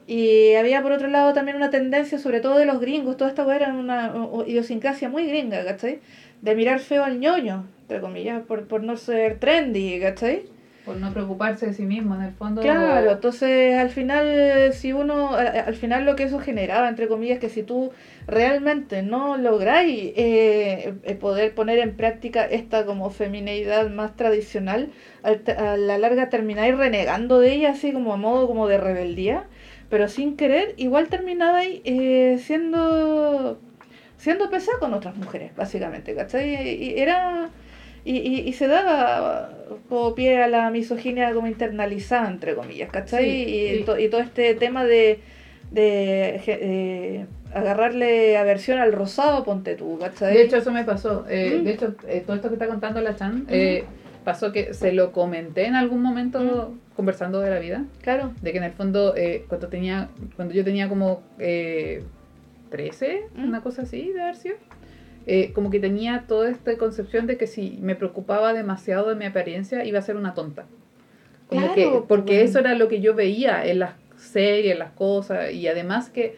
Y 0.08 0.54
había 0.54 0.82
por 0.82 0.92
otro 0.92 1.08
lado 1.08 1.32
también 1.32 1.56
una 1.56 1.70
tendencia, 1.70 2.18
sobre 2.18 2.40
todo 2.40 2.58
de 2.58 2.64
los 2.64 2.80
gringos, 2.80 3.16
toda 3.16 3.30
esta 3.30 3.56
era 3.56 3.72
una 3.72 4.12
idiosincrasia 4.46 5.08
muy 5.08 5.26
gringa, 5.26 5.64
¿cachai? 5.64 6.00
De 6.40 6.54
mirar 6.54 6.80
feo 6.80 7.04
al 7.04 7.18
ñoño, 7.18 7.66
entre 7.82 8.00
comillas, 8.00 8.42
por, 8.42 8.66
por 8.66 8.82
no 8.82 8.96
ser 8.96 9.38
trendy, 9.38 10.00
¿cachai? 10.00 10.44
Por 10.86 10.98
no 10.98 11.12
preocuparse 11.12 11.66
de 11.66 11.74
sí 11.74 11.84
mismo, 11.84 12.14
en 12.14 12.22
el 12.22 12.32
fondo. 12.32 12.62
Claro, 12.62 13.10
entonces 13.10 13.76
al 13.76 13.90
final, 13.90 14.72
si 14.72 14.92
uno, 14.92 15.34
al 15.34 15.74
final 15.74 16.04
lo 16.04 16.14
que 16.14 16.22
eso 16.22 16.38
generaba, 16.38 16.88
entre 16.88 17.08
comillas, 17.08 17.40
que 17.40 17.48
si 17.48 17.64
tú 17.64 17.90
realmente 18.28 19.02
no 19.02 19.36
lográis 19.36 20.12
eh, 20.16 20.94
eh, 21.02 21.14
poder 21.16 21.56
poner 21.56 21.80
en 21.80 21.96
práctica 21.96 22.44
esta 22.44 22.86
como 22.86 23.10
femineidad 23.10 23.90
más 23.90 24.14
tradicional, 24.14 24.90
a 25.24 25.76
la 25.76 25.98
larga 25.98 26.28
termináis 26.28 26.76
renegando 26.76 27.40
de 27.40 27.54
ella, 27.54 27.70
así 27.70 27.92
como 27.92 28.12
a 28.12 28.16
modo 28.16 28.46
como 28.46 28.68
de 28.68 28.78
rebeldía, 28.78 29.42
pero 29.90 30.06
sin 30.06 30.36
querer, 30.36 30.74
igual 30.76 31.08
terminabais 31.08 31.80
eh, 31.84 32.38
siendo 32.40 33.58
siendo 34.18 34.48
pesada 34.50 34.78
con 34.78 34.94
otras 34.94 35.16
mujeres, 35.16 35.54
básicamente, 35.56 36.14
¿cachai? 36.14 36.68
Y 36.82 36.98
era... 37.00 37.48
Y, 38.04 38.18
y, 38.18 38.48
y 38.48 38.52
se 38.52 38.68
daba 38.68 39.50
como 39.88 40.14
pie 40.14 40.40
a 40.40 40.46
la 40.46 40.70
misoginia 40.70 41.32
como 41.34 41.48
internalizada, 41.48 42.28
entre 42.30 42.54
comillas, 42.54 42.88
¿cachai? 42.90 43.24
Sí, 43.24 43.42
y, 43.54 43.78
sí. 43.78 43.82
to- 43.84 43.98
y 43.98 44.08
todo 44.08 44.20
este 44.20 44.54
tema 44.54 44.84
de, 44.84 45.18
de, 45.72 46.40
de 46.46 47.26
agarrarle 47.52 48.36
aversión 48.36 48.78
al 48.78 48.92
rosado, 48.92 49.42
ponte 49.42 49.74
tú, 49.74 49.98
¿cachai? 49.98 50.34
De 50.34 50.42
hecho, 50.42 50.56
eso 50.58 50.70
me 50.70 50.84
pasó. 50.84 51.24
Eh, 51.28 51.58
Mm. 51.60 51.64
De 51.64 51.70
hecho, 51.72 51.94
eh, 52.06 52.22
todo 52.24 52.36
esto 52.36 52.46
que 52.48 52.54
está 52.54 52.68
contando 52.68 53.00
la 53.00 53.16
Chan, 53.16 53.44
eh, 53.50 53.84
pasó 54.24 54.52
que 54.52 54.72
se 54.72 54.92
lo 54.92 55.10
comenté 55.10 55.66
en 55.66 55.74
algún 55.74 56.00
momento 56.00 56.74
conversando 56.94 57.40
de 57.40 57.50
la 57.50 57.58
vida. 57.58 57.84
claro. 58.02 58.32
De 58.40 58.52
que 58.52 58.58
en 58.58 58.64
el 58.64 58.72
fondo, 58.72 59.14
eh, 59.16 59.44
cuando 59.48 59.66
tenía 59.66 60.10
cuando 60.36 60.54
yo 60.54 60.62
tenía 60.64 60.88
como 60.88 61.22
13, 62.76 63.24
Mm. 63.34 63.48
una 63.48 63.62
cosa 63.62 63.82
así 63.82 64.12
de 64.12 64.20
haber 64.22 64.36
sido, 64.36 64.56
eh, 65.26 65.52
como 65.54 65.70
que 65.70 65.80
tenía 65.80 66.24
toda 66.28 66.50
esta 66.50 66.76
concepción 66.76 67.26
de 67.26 67.36
que 67.38 67.46
si 67.46 67.78
me 67.80 67.94
preocupaba 67.96 68.52
demasiado 68.52 69.08
de 69.08 69.14
mi 69.16 69.24
apariencia, 69.24 69.84
iba 69.84 69.98
a 69.98 70.02
ser 70.02 70.16
una 70.16 70.34
tonta. 70.34 70.66
Como 71.48 71.60
Claro, 71.62 71.74
que, 71.74 71.88
pues, 71.88 72.02
porque 72.06 72.34
bueno. 72.34 72.48
eso 72.50 72.58
era 72.58 72.74
lo 72.74 72.88
que 72.88 73.00
yo 73.00 73.14
veía 73.14 73.64
en 73.66 73.78
las 73.78 73.92
series, 74.16 74.72
en 74.74 74.78
las 74.80 74.90
cosas, 74.92 75.52
y 75.52 75.66
además 75.68 76.10
que 76.10 76.36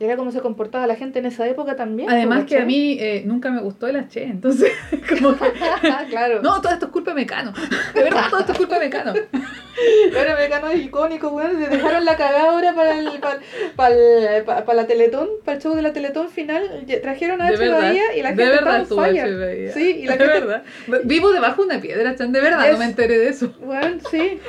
Y 0.00 0.04
era 0.04 0.16
como 0.16 0.30
se 0.30 0.40
comportaba 0.40 0.86
la 0.86 0.94
gente 0.94 1.18
en 1.18 1.26
esa 1.26 1.46
época 1.48 1.74
también. 1.74 2.08
Además 2.08 2.44
que 2.44 2.58
a 2.58 2.64
mí 2.64 2.96
eh, 3.00 3.22
nunca 3.26 3.50
me 3.50 3.60
gustó 3.60 3.88
el 3.88 3.96
H, 3.96 4.22
entonces 4.22 4.70
como 5.08 5.36
que... 5.36 5.52
claro. 6.10 6.40
No, 6.40 6.60
todo 6.60 6.72
esto 6.72 6.86
es 6.86 6.92
culpa 6.92 7.10
de 7.10 7.16
Mecano. 7.16 7.52
De 7.94 8.02
verdad, 8.04 8.24
todo 8.30 8.40
esto 8.40 8.52
es 8.52 8.58
culpa 8.58 8.78
de 8.78 8.84
Mecano. 8.86 9.12
Ahora 10.16 10.36
Mecano 10.36 10.68
es 10.68 10.84
icónico, 10.84 11.28
weón. 11.28 11.58
Se 11.62 11.68
dejaron 11.68 12.04
la 12.04 12.16
cagada 12.16 12.50
ahora 12.50 12.74
para 12.74 12.98
el, 12.98 13.06
para, 13.20 13.38
para, 13.76 13.94
el- 13.94 14.44
para, 14.44 14.64
para 14.64 14.76
la 14.82 14.86
Teletón, 14.88 15.28
para 15.44 15.56
el 15.56 15.62
show 15.62 15.74
de 15.74 15.82
la 15.82 15.92
Teletón 15.92 16.28
final. 16.30 16.84
Trajeron 17.02 17.40
a 17.42 17.46
De 17.48 17.54
H. 17.54 17.58
verdad. 17.64 17.80
Bahía 17.80 18.16
y 18.16 18.22
la 18.22 18.30
de 18.32 18.36
gente 18.36 18.50
verdad 18.56 18.82
estaba 18.82 19.04
fire. 19.06 19.36
Bahía. 19.38 19.72
Sí, 19.72 19.98
y 20.02 20.06
la 20.06 20.16
de 20.16 20.24
gente- 20.24 20.40
verdad. 20.40 20.62
Vivo 21.04 21.30
debajo 21.32 21.62
de 21.64 21.68
una 21.74 21.80
piedra, 21.80 22.14
Chan, 22.16 22.32
de 22.32 22.40
verdad, 22.40 22.70
no 22.72 22.78
me 22.78 22.84
enteré 22.86 23.18
de 23.18 23.28
eso. 23.28 23.52
Bueno, 23.60 23.98
sí. 24.10 24.40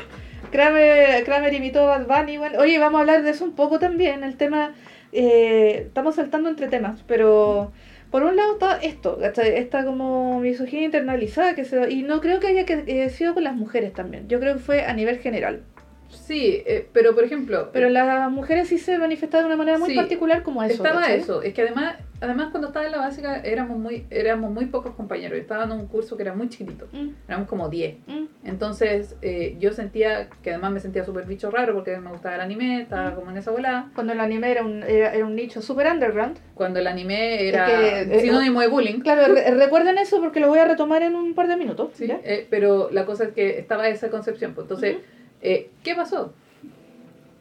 Kramer, 0.52 1.24
Kramer 1.26 1.54
imitó 1.54 1.92
a 1.92 2.00
Bad 2.00 2.08
Bunny. 2.22 2.38
bueno. 2.38 2.60
Oye, 2.60 2.80
vamos 2.80 2.98
a 2.98 3.02
hablar 3.02 3.22
de 3.24 3.30
eso 3.32 3.44
un 3.46 3.54
poco 3.54 3.78
también. 3.80 4.24
El 4.24 4.36
tema. 4.36 4.74
Eh, 5.12 5.84
estamos 5.88 6.16
saltando 6.16 6.50
entre 6.50 6.68
temas, 6.68 7.04
pero. 7.08 7.72
Por 8.12 8.24
un 8.24 8.36
lado 8.36 8.54
está 8.54 8.78
esto, 8.78 9.20
esta 9.22 9.86
como 9.86 10.40
misoginia 10.40 10.86
internalizada 10.86 11.54
que 11.54 11.64
se 11.64 11.92
y 11.92 12.02
no 12.02 12.22
creo 12.22 12.40
que 12.40 12.48
haya 12.48 12.66
que, 12.66 13.08
sido 13.12 13.36
con 13.36 13.44
las 13.44 13.56
mujeres 13.56 13.94
también, 13.94 14.28
yo 14.28 14.40
creo 14.40 14.56
que 14.56 14.60
fue 14.60 14.84
a 14.84 14.94
nivel 14.94 15.20
general. 15.20 15.62
Sí, 16.10 16.64
eh, 16.66 16.88
pero 16.94 17.14
por 17.16 17.24
ejemplo, 17.24 17.70
Pero 17.72 17.90
las 17.90 18.32
mujeres 18.32 18.68
sí 18.68 18.78
se 18.78 18.98
manifestaban 18.98 19.46
de 19.46 19.48
una 19.54 19.58
manera 19.58 19.78
muy 19.78 19.90
Sí, 19.92 19.96
particular 19.96 20.44
como 20.44 20.64
eso. 20.64 20.74
estaba 20.84 21.02
¿cachai? 21.02 21.20
eso. 21.20 21.42
Es 21.42 21.54
que 21.54 21.62
además, 21.62 21.96
además 22.20 22.50
cuando 22.52 22.68
estaba 22.68 22.86
en 22.86 22.92
la 22.92 22.98
básica 23.00 23.38
éramos 23.42 23.78
muy, 23.78 24.06
éramos 24.10 24.52
muy 24.52 24.66
pocos 24.66 24.96
compañeros. 24.96 25.38
Yo 25.38 25.42
estaba 25.42 25.64
en 25.66 25.72
un 25.72 25.88
curso 25.88 26.18
que 26.18 26.24
era 26.24 26.34
muy 26.34 26.50
chiquitito. 26.50 26.88
Mm, 26.92 27.10
Éramos 27.28 27.48
como 27.48 27.70
10. 27.70 27.98
mm, 28.08 28.26
Entonces 28.46 29.16
eh, 29.22 29.56
yo 29.60 29.72
sentía 29.74 30.30
que 30.42 30.50
además 30.52 30.72
me 30.72 30.80
sentía 30.80 31.04
súper 31.06 31.26
bicho 31.26 31.52
raro 31.52 31.74
porque 31.74 31.98
me 31.98 32.10
gustaba 32.12 32.36
el 32.36 32.42
anime, 32.42 32.82
estaba 32.82 33.14
como 33.16 33.30
en 33.32 33.38
esa 33.38 33.52
volada. 33.52 33.90
Cuando 33.94 34.14
el 34.14 34.20
anime 34.20 34.52
era 34.52 34.64
un, 34.64 34.84
era, 34.84 35.14
era 35.14 35.26
un 35.26 35.36
nicho 35.36 35.62
super 35.62 35.88
underground. 35.92 36.38
Cuando 36.56 36.80
el 36.80 36.88
anime 36.88 37.48
era 37.48 37.66
que, 37.66 38.18
eh, 38.18 38.20
sinónimo 38.22 38.62
de 38.62 38.68
bullying. 38.68 39.00
Claro, 39.02 39.34
re- 39.34 39.52
recuerden 39.52 39.98
eso 39.98 40.20
porque 40.20 40.40
lo 40.40 40.48
voy 40.48 40.60
a 40.60 40.66
retomar 40.66 41.04
en 41.04 41.16
un 41.16 41.34
par 41.36 41.48
de 41.48 41.56
minutos. 41.56 41.92
Sí, 41.94 42.08
eh, 42.24 42.48
pero 42.50 42.90
la 42.92 43.06
cosa 43.06 43.26
es 43.26 43.34
que 43.34 43.60
estaba 43.60 43.88
esa 43.88 44.10
concepción. 44.10 44.54
pues, 44.54 44.66
entonces, 44.66 44.96
Ujú. 44.96 45.04
Eh, 45.42 45.70
¿qué 45.84 45.96
pasó? 45.96 46.34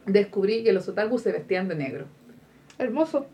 Descubrí 0.05 0.63
que 0.63 0.73
los 0.73 0.87
otakus 0.87 1.21
se 1.21 1.31
vestían 1.31 1.67
de 1.67 1.75
negro. 1.75 2.05
Hermoso. 2.77 3.27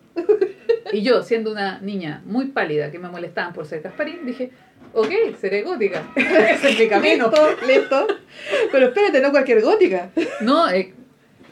Y 0.92 1.02
yo, 1.02 1.24
siendo 1.24 1.52
una 1.52 1.80
niña 1.80 2.22
muy 2.26 2.48
pálida 2.48 2.92
que 2.92 3.00
me 3.00 3.10
molestaban 3.10 3.54
por 3.54 3.66
ser 3.66 3.82
Gasparín, 3.82 4.26
dije, 4.26 4.52
ok, 4.94 5.10
seré 5.40 5.62
gótica. 5.64 6.04
Ese 6.16 6.70
es 6.70 6.80
mi 6.80 6.88
camino. 6.88 7.28
Listo, 7.28 7.68
listo. 7.68 8.08
Pero 8.72 8.88
espérate, 8.88 9.22
no 9.22 9.32
cualquier 9.32 9.62
gótica. 9.62 10.10
No, 10.42 10.70
eh, 10.70 10.94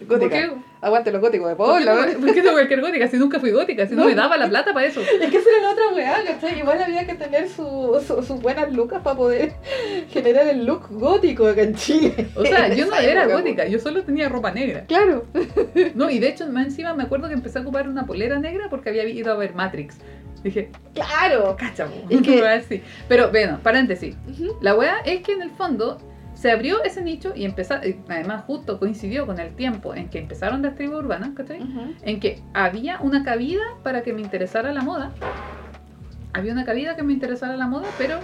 ¿por 0.07 0.19
Gótica. 0.19 0.55
Aguante 0.83 1.11
los 1.11 1.21
góticos 1.21 1.47
de 1.49 1.55
¿Por 1.55 1.79
qué, 1.79 1.85
Paola. 1.85 2.05
no, 2.13 2.19
por 2.19 2.33
qué 2.33 2.41
no 2.43 2.51
cualquier 2.51 2.81
gótica? 2.81 3.07
Si 3.07 3.17
nunca 3.17 3.39
fui 3.39 3.51
gótica, 3.51 3.87
si 3.87 3.95
no, 3.95 4.01
No. 4.03 4.07
me 4.09 4.15
daba 4.15 4.35
la 4.37 4.49
plata 4.49 4.73
para 4.73 4.85
eso. 4.85 4.99
Es 4.99 5.29
que 5.31 5.37
esa 5.37 5.49
era 5.49 5.61
la 5.61 5.71
otra 5.71 5.87
weá, 5.95 6.17
¿cachai? 6.25 6.59
Igual 6.59 6.81
había 6.81 7.05
que 7.07 7.13
tener 7.15 7.47
su- 7.47 8.01
su- 8.05 8.21
sus 8.21 8.41
buenas 8.41 8.71
lucas 8.73 9.01
para 9.01 9.15
poder 9.15 9.53
generar 10.09 10.47
el 10.47 10.65
look 10.65 10.87
gótico 10.91 11.47
acá 11.47 11.61
en 11.61 11.75
Chile. 11.75 12.27
O 12.35 12.43
sea, 12.45 12.67
yo 12.75 12.85
no 12.87 12.95
era 12.95 13.23
época, 13.23 13.37
gótica, 13.37 13.65
yo 13.67 13.79
solo 13.79 14.03
tenía 14.03 14.27
ropa 14.29 14.51
negra. 14.51 14.83
Claro. 14.87 15.25
No, 15.95 16.09
y 16.09 16.19
de 16.19 16.27
hecho, 16.27 16.47
más 16.47 16.65
encima 16.65 16.93
me 16.93 17.03
acuerdo 17.03 17.27
que 17.29 17.33
empecé 17.33 17.59
a 17.59 17.61
ocupar 17.61 17.87
una 17.87 18.05
polera 18.05 18.37
negra 18.39 18.67
porque 18.69 18.89
había 18.89 19.05
ido 19.07 19.31
a 19.31 19.35
ver 19.37 19.55
Matrix. 19.55 19.95
Dije, 20.43 20.69
Claro. 20.93 21.55
cacha, 21.57 21.87
Es 22.09 22.21
que-. 22.67 22.83
Pero 23.07 23.29
bueno, 23.31 23.59
paréntesis. 23.63 24.15
Ujú. 24.29 24.57
La 24.61 24.75
wea 24.75 24.97
es 25.05 25.21
que 25.21 25.31
en 25.31 25.41
el 25.43 25.51
fondo 25.51 25.97
se 26.43 26.51
abrió 26.51 26.83
ese 26.83 27.01
nicho 27.01 27.31
y 27.33 27.45
empezó, 27.45 27.75
además 28.09 28.43
justo 28.45 28.77
coincidió 28.77 29.25
con 29.25 29.39
el 29.39 29.55
tiempo 29.55 29.95
en 29.95 30.09
que 30.09 30.19
empezaron 30.19 30.61
las 30.61 30.75
tribus 30.75 30.97
urbanas. 30.99 31.29
En 32.01 32.19
que 32.19 32.41
había 32.53 32.99
una 32.99 33.23
cabida 33.23 33.61
para 33.81 34.03
que 34.03 34.11
me 34.11 34.19
interesara 34.19 34.73
la 34.73 34.81
moda. 34.81 35.13
Había 36.33 36.51
una 36.51 36.65
cabida 36.65 36.97
que 36.97 37.03
me 37.03 37.13
interesara 37.13 37.55
la 37.55 37.67
moda, 37.67 37.87
pero 37.97 38.19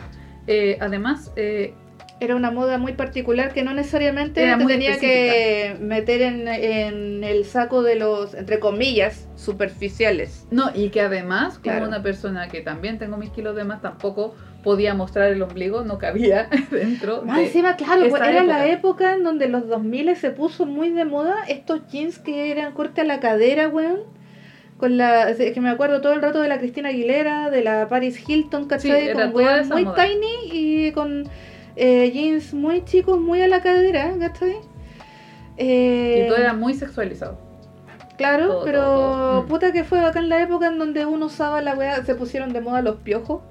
eh, 0.48 0.78
además 0.82 1.32
eh, 1.38 1.74
Era 2.20 2.36
una 2.36 2.52
moda 2.52 2.78
muy 2.78 2.92
particular 2.92 3.54
que 3.54 3.64
no 3.64 3.74
necesariamente 3.74 4.42
te 4.42 4.66
tenía 4.66 5.00
que 5.00 5.78
meter 5.80 6.22
en, 6.22 6.46
en 6.50 7.24
el 7.24 7.46
saco 7.46 7.84
de 7.84 7.96
los, 7.96 8.34
entre 8.34 8.60
comillas, 8.60 9.30
superficiales. 9.38 10.46
No, 10.52 10.72
y 10.76 10.90
que 10.90 11.00
además, 11.00 11.54
como 11.54 11.62
Claro. 11.76 11.88
una 11.88 12.04
persona 12.04 12.50
que 12.50 12.60
también 12.60 13.00
tengo 13.00 13.16
mis 13.16 13.30
kilos 13.30 13.56
de 13.56 13.64
más, 13.64 13.82
tampoco 13.82 14.36
podía 14.64 14.94
mostrar 14.94 15.32
el 15.32 15.42
ombligo, 15.42 15.84
no 15.84 15.98
cabía 15.98 16.50
dentro 16.72 17.22
Más 17.24 17.38
de... 17.38 17.46
encima, 17.46 17.76
claro, 17.76 18.08
pues, 18.10 18.22
era 18.22 18.44
la 18.44 18.68
época. 18.68 19.14
en 19.14 19.24
donde 19.24 19.48
los 19.48 19.68
2000 19.68 20.16
se 20.16 20.32
puso 20.32 20.66
muy 20.66 20.90
de 20.90 21.06
moda 21.06 21.36
estos 21.48 21.88
jeans 21.88 22.20
que 22.20 22.52
eran 22.52 22.74
corte 22.74 23.02
a 23.02 23.04
la 23.06 23.20
cadera, 23.20 23.70
weón. 23.70 24.00
Con 24.78 24.98
la, 24.98 25.30
es 25.32 25.54
que 25.54 25.60
me 25.62 25.70
acuerdo 25.70 26.00
todo 26.02 26.14
el 26.14 26.22
rato 26.22 26.40
de 26.42 26.48
la 26.48 26.58
Cristina 26.58 26.90
Aguilera, 26.90 27.50
de 27.50 27.62
la 27.64 27.90
Paris 27.90 28.18
Hilton, 28.28 28.66
¿cachai? 28.68 29.08
Sí, 29.08 29.14
con 29.14 29.36
weón 29.36 29.68
muy 29.70 29.84
moda. 29.86 29.96
tiny 29.96 30.28
y 30.52 30.92
con 30.94 31.30
eh, 31.76 32.12
jeans 32.12 32.54
muy 32.54 32.84
chicos, 32.86 33.20
muy 33.20 33.42
a 33.42 33.48
la 33.48 33.62
cadera, 33.62 34.14
¿cachai? 34.20 34.56
Eh, 35.58 36.24
Y 36.26 36.28
todo 36.28 36.38
era 36.38 36.54
muy 36.54 36.74
sexualizado. 36.74 37.38
Claro, 38.18 38.48
todo, 38.48 38.64
pero 38.64 38.82
todo, 38.82 39.18
todo. 39.28 39.44
Mm. 39.44 39.48
puta 39.48 39.72
que 39.74 39.84
fue 39.84 40.00
acá 40.00 40.20
en 40.20 40.30
la 40.30 40.42
época 40.42 40.68
en 40.68 40.78
donde 40.80 41.06
uno 41.06 41.28
usaba 41.28 41.62
la 41.62 41.74
weá, 41.76 42.04
se 42.06 42.16
pusieron 42.16 42.54
de 42.54 42.62
moda 42.62 42.82
los 42.82 42.98
piojos. 42.98 43.42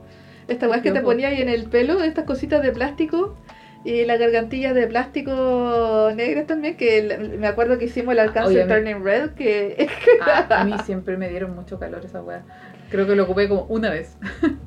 Esta 0.48 0.68
weá 0.68 0.82
que 0.82 0.90
te 0.92 1.00
ponía 1.02 1.28
ahí 1.28 1.40
en 1.42 1.48
el 1.48 1.64
pelo, 1.64 2.02
estas 2.02 2.24
cositas 2.24 2.62
de 2.62 2.72
plástico. 2.72 3.36
Y 3.84 4.04
las 4.04 4.18
gargantillas 4.18 4.74
de 4.74 4.88
plástico 4.88 6.10
negras 6.16 6.46
también, 6.48 6.76
que 6.76 6.98
el- 6.98 7.38
me 7.38 7.46
acuerdo 7.46 7.78
que 7.78 7.84
hicimos 7.84 8.12
el 8.12 8.18
alcance 8.18 8.64
Turning 8.64 9.04
Red, 9.04 9.30
que 9.30 9.86
Ah, 10.20 10.46
a 10.60 10.64
mí 10.64 10.74
siempre 10.84 11.16
me 11.16 11.28
dieron 11.28 11.54
mucho 11.54 11.78
calor 11.78 12.04
esa 12.04 12.20
weá. 12.20 12.42
Creo 12.90 13.06
que 13.06 13.14
lo 13.14 13.22
ocupé 13.24 13.48
como 13.48 13.64
una 13.68 13.90
vez. 13.90 14.16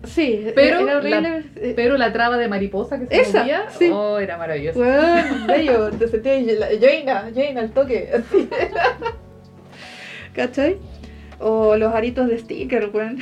sí, 0.06 0.46
Pero 0.56 0.80
era 0.88 1.02
la- 1.22 1.42
Pero 1.76 1.98
la 1.98 2.14
traba 2.14 2.38
de 2.38 2.48
mariposa 2.48 3.00
que 3.00 3.08
se 3.08 3.22
Esa, 3.22 3.40
movía, 3.40 3.66
sí. 3.70 3.92
oh, 3.94 4.18
era 4.18 4.38
maravilloso. 4.38 4.80
Weón, 4.80 5.46
bello, 5.48 5.90
te 5.92 6.08
sentías 6.08 6.58
la- 6.58 6.68
Jaina, 6.80 7.32
Jaina 7.36 7.62
al 7.62 7.72
toque, 7.72 8.10
así. 8.14 8.48
¿Cachai? 10.34 10.78
O 11.42 11.76
los 11.76 11.94
aritos 11.94 12.28
de 12.30 12.38
sticker, 12.38 12.90
weón. 12.94 13.18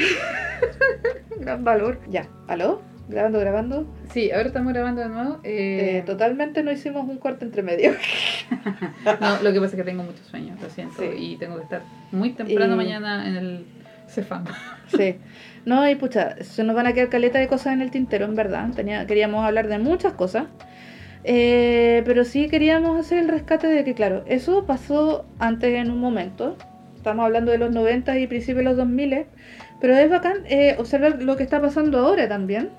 Gran 1.40 1.64
valor. 1.64 2.00
Ya, 2.10 2.28
¿aló? 2.48 2.82
Grabando, 3.08 3.40
grabando. 3.40 3.88
Sí, 4.14 4.30
ahora 4.32 4.48
estamos 4.48 4.72
grabando 4.74 5.02
de 5.02 5.10
nuevo. 5.10 5.40
Eh, 5.44 5.98
Eh, 6.00 6.04
totalmente 6.06 6.62
no 6.62 6.72
hicimos 6.72 7.08
un 7.10 7.18
corte 7.18 7.44
entre 7.46 7.64
medio. 7.64 7.94
no, 9.22 9.42
lo 9.42 9.52
que 9.54 9.60
pasa 9.60 9.72
es 9.72 9.76
que 9.78 9.84
tengo 9.84 10.04
mucho 10.04 10.24
sueño, 10.24 10.56
lo 10.62 10.70
siento. 10.70 10.96
Sí. 11.02 11.08
Y 11.18 11.36
tengo 11.38 11.58
que 11.58 11.64
estar 11.64 11.82
muy 12.12 12.32
temprano 12.34 12.74
Y- 12.74 12.78
mañana 12.78 13.28
en 13.28 13.36
el 13.36 13.66
Cefam. 14.08 14.46
Sí. 14.96 15.16
No, 15.66 15.88
y 15.88 15.96
pucha, 15.96 16.36
se 16.44 16.64
nos 16.64 16.76
van 16.76 16.88
a 16.88 16.94
quedar 16.94 17.10
caleta 17.10 17.38
de 17.40 17.48
cosas 17.48 17.74
en 17.74 17.82
el 17.82 17.92
tintero, 17.92 18.26
en 18.26 18.36
verdad. 18.36 18.70
Tenía, 18.76 19.06
queríamos 19.06 19.46
hablar 19.46 19.68
de 19.68 19.78
muchas 19.80 20.14
cosas. 20.14 20.46
Eh, 21.24 22.02
pero 22.06 22.24
sí 22.26 22.48
queríamos 22.48 23.00
hacer 23.00 23.20
el 23.20 23.28
rescate 23.28 23.68
de 23.68 23.84
que, 23.84 23.94
claro, 23.94 24.24
eso 24.28 24.66
pasó 24.66 25.26
antes 25.38 25.74
en 25.76 25.92
un 25.92 26.00
momento. 26.00 26.56
Estamos 27.00 27.24
hablando 27.24 27.52
de 27.52 27.58
los 27.58 27.72
90 27.72 28.20
y 28.20 28.28
principios 28.28 28.58
de 28.58 28.64
los 28.64 28.76
2000. 28.76 29.26
Pero 29.80 29.96
es 29.96 30.10
bacán 30.10 30.40
eh, 30.50 30.76
observar 30.78 31.24
lo 31.24 31.38
que 31.38 31.44
está 31.44 31.62
pasando 31.62 31.98
ahora 31.98 32.28
también. 32.28 32.72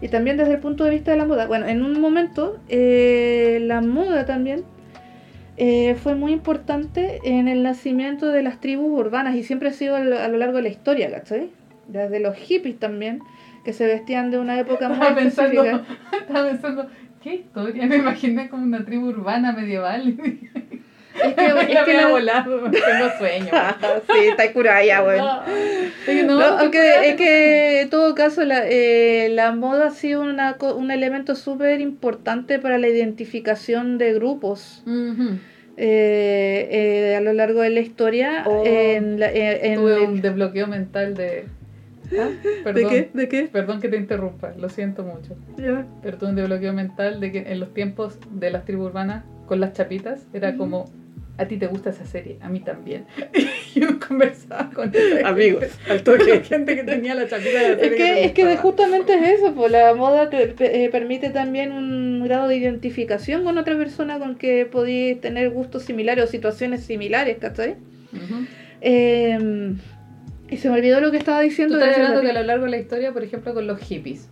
Y 0.00 0.06
también 0.06 0.36
desde 0.36 0.52
el 0.52 0.60
punto 0.60 0.84
de 0.84 0.90
vista 0.90 1.10
de 1.10 1.16
la 1.16 1.24
moda. 1.24 1.48
Bueno, 1.48 1.66
en 1.66 1.82
un 1.82 2.00
momento 2.00 2.60
eh, 2.68 3.58
la 3.62 3.80
moda 3.80 4.24
también 4.24 4.62
eh, 5.56 5.96
fue 5.96 6.14
muy 6.14 6.30
importante 6.30 7.18
en 7.24 7.48
el 7.48 7.64
nacimiento 7.64 8.28
de 8.28 8.44
las 8.44 8.60
tribus 8.60 8.96
urbanas 8.96 9.34
y 9.34 9.42
siempre 9.42 9.70
ha 9.70 9.72
sido 9.72 9.96
a 9.96 10.00
lo, 10.00 10.16
a 10.16 10.28
lo 10.28 10.38
largo 10.38 10.58
de 10.58 10.62
la 10.62 10.68
historia, 10.68 11.10
¿cachai? 11.10 11.50
Desde 11.88 12.20
los 12.20 12.36
hippies 12.36 12.78
también, 12.78 13.20
que 13.64 13.72
se 13.72 13.84
vestían 13.84 14.30
de 14.30 14.38
una 14.38 14.60
época 14.60 14.88
muy 14.88 14.98
Estaba 14.98 15.16
pensando, 15.16 15.64
específica. 15.64 15.96
estaba 16.20 16.48
pensando, 16.50 16.88
¿qué 17.20 17.34
historia? 17.34 17.86
Me 17.86 17.96
imaginé 17.96 18.48
como 18.48 18.62
una 18.62 18.84
tribu 18.84 19.08
urbana 19.08 19.50
medieval. 19.52 20.16
Es 21.22 21.34
que, 21.34 21.48
la 21.54 21.60
es 21.62 21.84
que 21.84 21.94
la- 21.94 22.08
volado, 22.08 22.60
tengo 22.70 23.10
sueño. 23.18 23.46
sí, 24.12 24.26
está 24.28 24.52
curada 24.52 24.84
ya, 24.84 25.02
weón. 25.02 25.24
No, 26.26 26.38
no, 26.38 26.44
aunque 26.58 27.08
es 27.08 27.16
que 27.16 27.80
en 27.82 27.90
todo 27.90 28.14
caso 28.14 28.44
la, 28.44 28.62
eh, 28.68 29.28
la 29.30 29.52
moda 29.52 29.88
ha 29.88 29.90
sido 29.90 30.22
una, 30.22 30.56
un 30.76 30.90
elemento 30.90 31.34
súper 31.34 31.80
importante 31.80 32.58
para 32.58 32.78
la 32.78 32.88
identificación 32.88 33.96
de 33.98 34.12
grupos 34.14 34.82
eh, 35.76 36.68
eh, 36.70 37.16
a 37.16 37.20
lo 37.20 37.32
largo 37.32 37.60
de 37.62 37.70
la 37.70 37.80
historia. 37.80 38.44
Oh, 38.46 38.62
en 38.66 39.18
la- 39.20 39.30
en 39.32 39.74
Tuve 39.76 40.00
un 40.00 40.20
desbloqueo 40.20 40.66
mental 40.66 41.14
de... 41.14 41.46
Ah, 42.18 42.28
¿De 42.72 42.86
qué? 42.86 43.10
¿De 43.12 43.28
qué? 43.28 43.48
perdón 43.50 43.80
que 43.80 43.88
te 43.88 43.96
interrumpa, 43.96 44.52
lo 44.58 44.68
siento 44.68 45.02
mucho. 45.04 45.36
Pero 46.02 46.18
tuve 46.18 46.30
un 46.30 46.36
desbloqueo 46.36 46.72
mental 46.72 47.18
de 47.20 47.32
que 47.32 47.38
en 47.50 47.60
los 47.60 47.72
tiempos 47.74 48.18
de 48.30 48.50
las 48.50 48.64
tribus 48.64 48.86
urbanas, 48.88 49.24
con 49.46 49.60
las 49.60 49.72
chapitas, 49.72 50.26
era 50.32 50.56
como, 50.56 50.90
a 51.36 51.46
ti 51.46 51.56
te 51.56 51.66
gusta 51.66 51.90
esa 51.90 52.06
serie, 52.06 52.38
a 52.40 52.48
mí 52.48 52.60
también. 52.60 53.06
Y 53.74 53.80
yo 53.80 53.98
conversaba 53.98 54.70
con 54.70 54.92
Amigos, 55.24 55.64
gente, 55.64 55.90
al 55.92 56.02
toque. 56.04 56.40
gente 56.44 56.76
que 56.76 56.84
tenía 56.84 57.12
la 57.16 57.26
chapita 57.26 57.60
de 57.60 57.68
la 57.70 57.74
serie 57.74 57.86
Es 57.86 57.94
que, 57.96 58.24
es 58.26 58.32
que 58.32 58.56
justamente 58.56 59.14
es 59.14 59.40
eso, 59.40 59.52
pues 59.52 59.72
la 59.72 59.94
moda 59.94 60.30
te 60.30 60.54
eh, 60.60 60.88
permite 60.90 61.30
también 61.30 61.72
un 61.72 62.22
grado 62.22 62.46
de 62.46 62.56
identificación 62.56 63.42
con 63.42 63.58
otra 63.58 63.76
persona 63.76 64.20
con 64.20 64.36
que 64.36 64.64
podéis 64.66 65.20
tener 65.20 65.50
gustos 65.50 65.82
similares 65.82 66.22
o 66.24 66.26
situaciones 66.28 66.84
similares, 66.84 67.38
¿cachai? 67.40 67.74
Eh, 68.80 69.74
y 70.50 70.56
se 70.56 70.68
me 70.68 70.76
olvidó 70.76 71.00
lo 71.00 71.10
que 71.10 71.16
estaba 71.16 71.40
Tú 71.40 71.48
diciendo. 71.48 71.78
estás 71.78 71.96
hablando 71.96 72.20
que 72.20 72.30
a 72.30 72.34
lo 72.34 72.42
largo 72.44 72.64
de 72.66 72.70
la 72.70 72.78
historia, 72.78 73.12
por 73.12 73.24
ejemplo, 73.24 73.54
con 73.54 73.66
los 73.66 73.80
hippies. 73.80 74.28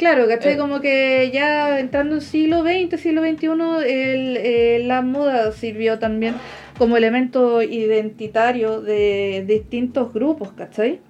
Claro, 0.00 0.26
¿cachai? 0.26 0.54
Eh. 0.54 0.56
Como 0.56 0.80
que 0.80 1.30
ya 1.30 1.78
entrando 1.78 2.14
en 2.14 2.20
siglo 2.22 2.62
XX, 2.62 2.98
siglo 2.98 3.20
XXI, 3.20 3.46
el, 3.86 4.36
eh, 4.38 4.82
la 4.82 5.02
moda 5.02 5.52
sirvió 5.52 5.98
también 5.98 6.36
como 6.78 6.96
elemento 6.96 7.60
identitario 7.60 8.80
de 8.80 9.44
distintos 9.46 10.14
grupos, 10.14 10.52
¿cachai? 10.52 11.00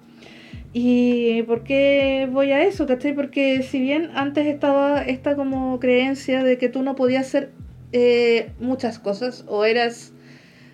¿Y 0.73 1.43
por 1.43 1.63
qué 1.63 2.27
voy 2.29 2.51
a 2.51 2.63
eso, 2.63 2.85
cachai? 2.85 3.15
Porque 3.15 3.63
si 3.63 3.79
bien 3.79 4.11
antes 4.13 4.45
estaba 4.45 5.01
esta 5.03 5.37
como 5.37 5.79
creencia 5.79 6.43
de 6.43 6.57
que 6.57 6.67
tú 6.67 6.83
no 6.83 6.97
podías 6.97 7.27
hacer 7.27 7.51
eh, 7.93 8.51
muchas 8.59 8.99
cosas, 8.99 9.45
o 9.47 9.63
eras, 9.63 10.11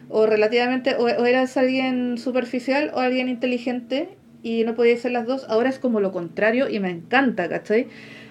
o 0.09 0.25
relativamente, 0.25 0.95
o, 0.95 1.03
o 1.03 1.25
eras 1.27 1.55
alguien 1.55 2.17
superficial 2.17 2.89
o 2.95 2.99
alguien 2.99 3.29
inteligente, 3.29 4.09
y 4.43 4.63
no 4.63 4.75
podías 4.75 4.99
ser 5.01 5.11
las 5.11 5.25
dos, 5.25 5.45
ahora 5.49 5.69
es 5.69 5.79
como 5.79 5.99
lo 5.99 6.11
contrario 6.11 6.69
y 6.69 6.79
me 6.79 6.89
encanta, 6.89 7.49
¿cachai? 7.49 7.87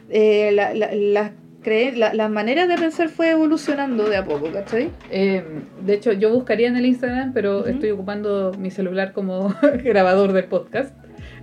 Eh, 0.09 0.51
la, 0.53 0.73
la, 0.75 0.95
la, 0.95 1.33
la, 1.65 2.15
la 2.15 2.29
manera 2.29 2.67
de 2.67 2.77
pensar 2.77 3.09
fue 3.09 3.31
evolucionando 3.31 4.09
de 4.09 4.17
a 4.17 4.25
poco, 4.25 4.53
¿cachai? 4.53 4.91
Eh, 5.11 5.45
de 5.85 5.95
hecho, 5.95 6.13
yo 6.13 6.33
buscaría 6.33 6.69
en 6.69 6.77
el 6.77 6.87
Instagram, 6.87 7.33
pero 7.33 7.67
estoy 7.67 7.91
ocupando 7.91 8.53
mi 8.59 8.71
celular 8.71 9.13
como 9.13 9.55
grabador 9.85 10.33
del 10.33 10.45
podcast. 10.45 10.95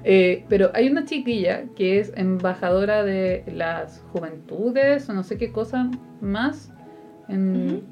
Eh, 0.05 0.43
pero 0.49 0.71
hay 0.73 0.89
una 0.89 1.05
chiquilla 1.05 1.63
que 1.75 1.99
es 1.99 2.11
embajadora 2.15 3.03
de 3.03 3.43
las 3.53 4.03
juventudes 4.11 5.07
o 5.09 5.13
no 5.13 5.23
sé 5.23 5.37
qué 5.37 5.51
cosa 5.51 5.89
más. 6.19 6.71
En, 7.29 7.83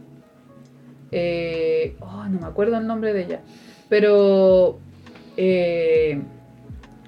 eh, 1.11 1.95
oh, 1.99 2.25
no 2.29 2.39
me 2.39 2.47
acuerdo 2.47 2.77
el 2.77 2.87
nombre 2.87 3.13
de 3.13 3.23
ella. 3.23 3.41
Pero 3.87 4.79
eh, 5.37 6.21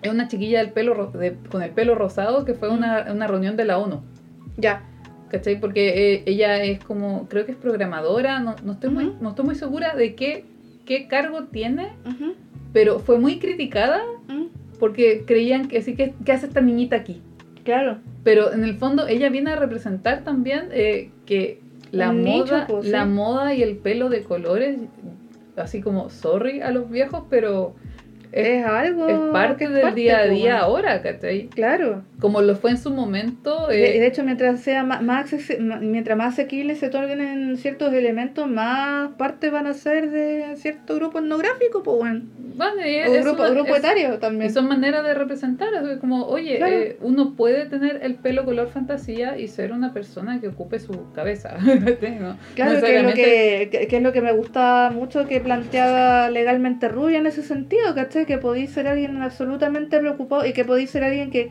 es 0.04 0.12
una 0.12 0.28
chiquilla 0.28 0.60
del 0.60 0.72
pelo 0.72 1.12
de- 1.14 1.38
con 1.50 1.64
el 1.64 1.72
pelo 1.72 1.96
rosado 1.96 2.46
que 2.46 2.54
fue 2.54 2.68
a 2.70 2.72
una, 2.72 3.08
una 3.12 3.28
reunión 3.28 3.56
de 3.58 3.66
la 3.66 3.78
ONU. 3.80 4.02
Ya. 4.58 4.84
¿Cachai? 5.30 5.60
Porque 5.60 6.14
eh, 6.14 6.24
ella 6.28 6.64
es 6.64 6.80
como, 6.80 7.28
creo 7.28 7.46
que 7.48 7.54
es 7.54 7.58
programadora, 7.58 8.40
no, 8.40 8.56
no 8.64 8.74
estoy, 8.74 8.92
muy, 8.92 9.14
no 9.20 9.30
estoy 9.30 9.46
muy 9.46 9.56
segura 9.56 9.96
de 9.96 10.14
qué, 10.14 10.46
qué 10.86 11.08
cargo 11.08 11.46
tiene, 11.46 11.90
pero 12.72 13.00
fue 13.00 13.18
muy 13.18 13.40
criticada 13.40 14.00
porque 14.80 15.24
creían 15.26 15.68
que 15.70 15.82
sí, 15.82 15.96
que, 15.96 16.14
¿qué 16.24 16.34
hace 16.34 16.46
esta 16.46 16.62
niñita 16.62 16.98
aquí? 16.98 17.22
Claro. 17.64 17.98
Pero 18.24 18.54
en 18.54 18.64
el 18.64 18.76
fondo 18.76 19.08
ella 19.08 19.30
viene 19.30 19.52
a 19.52 19.56
representar 19.56 20.24
también 20.24 20.68
eh, 20.72 21.10
que 21.26 21.62
la 21.92 22.10
Un 22.12 22.24
nicho, 22.24 22.54
moda, 22.54 22.68
pues, 22.68 22.86
sí. 22.86 22.92
la 22.92 23.06
moda 23.06 23.56
y 23.56 23.64
el 23.64 23.78
pelo 23.78 24.10
de 24.10 24.22
colores, 24.24 24.78
así 25.58 25.82
como 25.82 26.10
sorry 26.12 26.62
a 26.62 26.70
los 26.72 26.92
viejos, 26.92 27.24
pero 27.30 27.74
es, 28.34 28.48
Es 28.60 28.66
algo. 28.66 29.08
es 29.08 29.18
parte 29.32 29.68
del 29.70 29.82
parte, 29.82 30.00
día 30.02 30.18
a 30.20 30.26
día 30.26 30.52
bueno. 30.54 30.58
ahora, 30.66 31.02
¿cachai? 31.02 31.48
Claro. 31.48 32.04
Como 32.20 32.42
lo 32.42 32.56
fue 32.56 32.72
en 32.72 32.78
su 32.78 32.90
momento. 32.92 33.68
De, 33.68 33.98
eh, 33.98 34.00
de 34.00 34.08
hecho, 34.08 34.24
mientras 34.24 34.60
sea 34.62 34.84
más, 34.84 35.02
más 35.02 35.34
mientras 35.82 36.18
más 36.18 36.34
asequibles 36.34 36.80
se 36.80 36.88
otorguen 36.88 37.58
ciertos 37.58 37.94
elementos, 37.94 38.48
más 38.48 39.12
parte 39.18 39.50
van 39.50 39.68
a 39.68 39.74
ser 39.74 40.10
de 40.10 40.56
cierto 40.56 40.96
grupo 40.96 41.20
etnográfico, 41.20 41.84
pues 41.84 41.98
bueno. 41.98 42.22
y 42.86 43.08
O 43.08 43.24
grupo, 43.24 43.42
una- 43.44 43.52
grupo 43.52 43.74
es- 43.76 43.80
etario 43.80 44.20
también. 44.20 44.54
son 44.54 44.68
maneras 44.68 45.04
de 45.04 45.14
representar, 45.14 45.70
es 45.74 45.98
como, 46.00 46.26
oye, 46.28 46.58
Claro. 46.58 46.74
eh, 46.76 46.98
uno 47.02 47.34
puede 47.36 47.66
tener 47.66 48.00
el 48.04 48.16
pelo 48.16 48.46
color 48.46 48.70
fantasía 48.70 49.38
y 49.38 49.48
ser 49.48 49.72
una 49.74 49.92
persona 49.94 50.40
que 50.40 50.48
ocupe 50.50 50.80
su 50.80 51.12
cabeza. 51.14 51.58
¿no? 52.20 52.38
Claro, 52.56 52.80
que 52.82 52.98
es, 52.98 53.04
lo 53.04 53.14
que, 53.14 53.70
que- 53.72 53.88
que 53.88 53.98
es 53.98 54.02
lo 54.04 54.12
que 54.14 54.22
me 54.22 54.32
gustaba 54.32 54.90
mucho 54.92 55.28
que 55.28 55.40
planteaba 55.42 56.30
legalmente 56.30 56.88
Rubia 56.88 57.18
en 57.20 57.28
ese 57.28 57.42
sentido, 57.44 57.94
¿cachai? 57.96 58.23
Que 58.26 58.38
podéis 58.38 58.72
ser 58.72 58.88
alguien 58.88 59.22
absolutamente 59.22 60.00
preocupado 60.00 60.46
y 60.46 60.54
que 60.54 60.66
podéis 60.66 60.90
ser 60.92 61.04
alguien 61.04 61.30
que, 61.32 61.50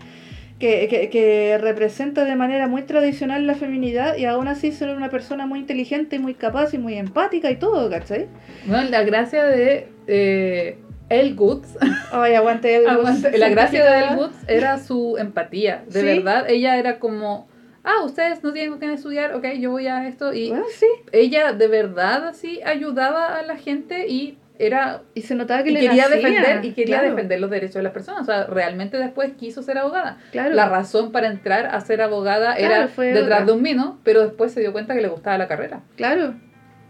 que, 0.59 0.87
que, 0.89 1.09
que 1.11 1.59
representa 1.61 2.25
de 2.25 2.37
manera 2.37 2.69
muy 2.69 2.83
tradicional 2.83 3.47
la 3.47 3.55
feminidad 3.55 4.17
y 4.17 4.25
aún 4.27 4.49
así 4.49 4.71
ser 4.73 4.91
una 4.97 5.11
persona 5.11 5.47
muy 5.47 5.59
inteligente 5.59 6.17
y 6.17 6.19
muy 6.19 6.35
capaz 6.35 6.73
y 6.75 6.79
muy 6.79 6.95
empática 6.95 7.51
y 7.51 7.57
todo, 7.57 7.91
¿cachai? 7.91 8.29
Bueno, 8.67 8.89
la 8.91 9.03
gracia 9.03 9.45
de 9.45 9.89
eh, 10.07 10.79
El 11.09 11.35
Goods, 11.35 11.77
Ay, 12.13 12.35
aguante 12.35 12.77
el 12.77 12.89
aguante, 12.89 13.37
la 13.39 13.49
gracia 13.49 13.85
de 13.85 13.99
El 14.09 14.17
Goods 14.17 14.37
era 14.49 14.79
su 14.79 15.17
empatía. 15.19 15.85
De 15.89 16.01
Sí. 16.01 16.07
verdad, 16.07 16.49
ella 16.49 16.77
era 16.79 16.99
como, 17.01 17.49
ah, 17.83 18.05
ustedes 18.05 18.43
no 18.45 18.53
tienen 18.53 18.79
quién 18.79 18.93
estudiar, 18.93 19.35
ok, 19.35 19.45
yo 19.59 19.73
voy 19.73 19.89
a 19.89 20.07
esto. 20.07 20.33
Y 20.33 20.51
Bueno, 20.51 20.65
sí. 20.79 20.87
ella 21.11 21.53
de 21.53 21.67
verdad 21.67 22.29
así 22.29 22.61
ayudaba 22.65 23.37
a 23.39 23.43
la 23.43 23.57
gente 23.57 24.07
y 24.09 24.39
era 24.67 25.03
Y 25.15 25.23
se 25.23 25.35
notaba 25.35 25.63
que 25.63 25.71
y 25.71 25.75
le 25.75 25.81
quería 25.81 26.09
nacía, 26.09 26.17
defender 26.17 26.65
y 26.65 26.73
quería 26.73 26.99
claro, 26.99 27.15
defender 27.15 27.41
los 27.41 27.51
derechos 27.51 27.77
de 27.77 27.83
las 27.83 27.93
personas. 27.93 28.23
O 28.23 28.25
sea, 28.25 28.45
realmente 28.45 28.97
después 28.99 29.33
quiso 29.39 29.63
ser 29.63 29.79
abogada. 29.79 30.19
Claro. 30.31 30.55
La 30.55 30.69
razón 30.69 31.13
para 31.13 31.29
entrar 31.29 31.67
a 31.67 31.81
ser 31.81 32.01
abogada 32.03 32.55
Claro, 32.57 32.75
era 32.75 32.89
fue 32.89 33.07
detrás 33.09 33.43
otra. 33.43 33.45
de 33.47 33.53
un 33.53 33.63
vino, 33.63 34.01
pero 34.05 34.23
después 34.23 34.53
se 34.53 34.61
dio 34.61 34.73
cuenta 34.73 34.95
que 34.95 35.03
le 35.03 35.09
gustaba 35.09 35.39
la 35.39 35.49
carrera. 35.49 35.83
Claro. 35.97 36.35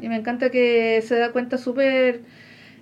Y 0.01 0.09
me 0.09 0.17
encanta 0.17 0.51
que 0.51 1.03
se 1.03 1.17
da 1.17 1.31
cuenta 1.33 1.59
súper 1.59 2.23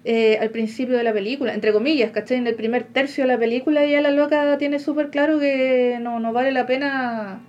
eh, 0.04 0.38
al 0.40 0.48
principio 0.50 0.96
de 0.96 1.04
la 1.04 1.12
película, 1.12 1.52
entre 1.52 1.72
comillas, 1.72 2.10
¿cachai? 2.10 2.38
En 2.38 2.46
el 2.46 2.54
primer 2.54 2.84
tercio 2.84 3.24
de 3.24 3.28
la 3.28 3.38
película 3.38 3.84
ya 3.84 4.00
la 4.00 4.10
loca 4.10 4.56
tiene 4.56 4.78
súper 4.78 5.10
claro 5.10 5.38
que 5.38 5.98
no, 6.00 6.20
no 6.20 6.32
vale 6.32 6.52
la 6.52 6.64
pena 6.64 7.40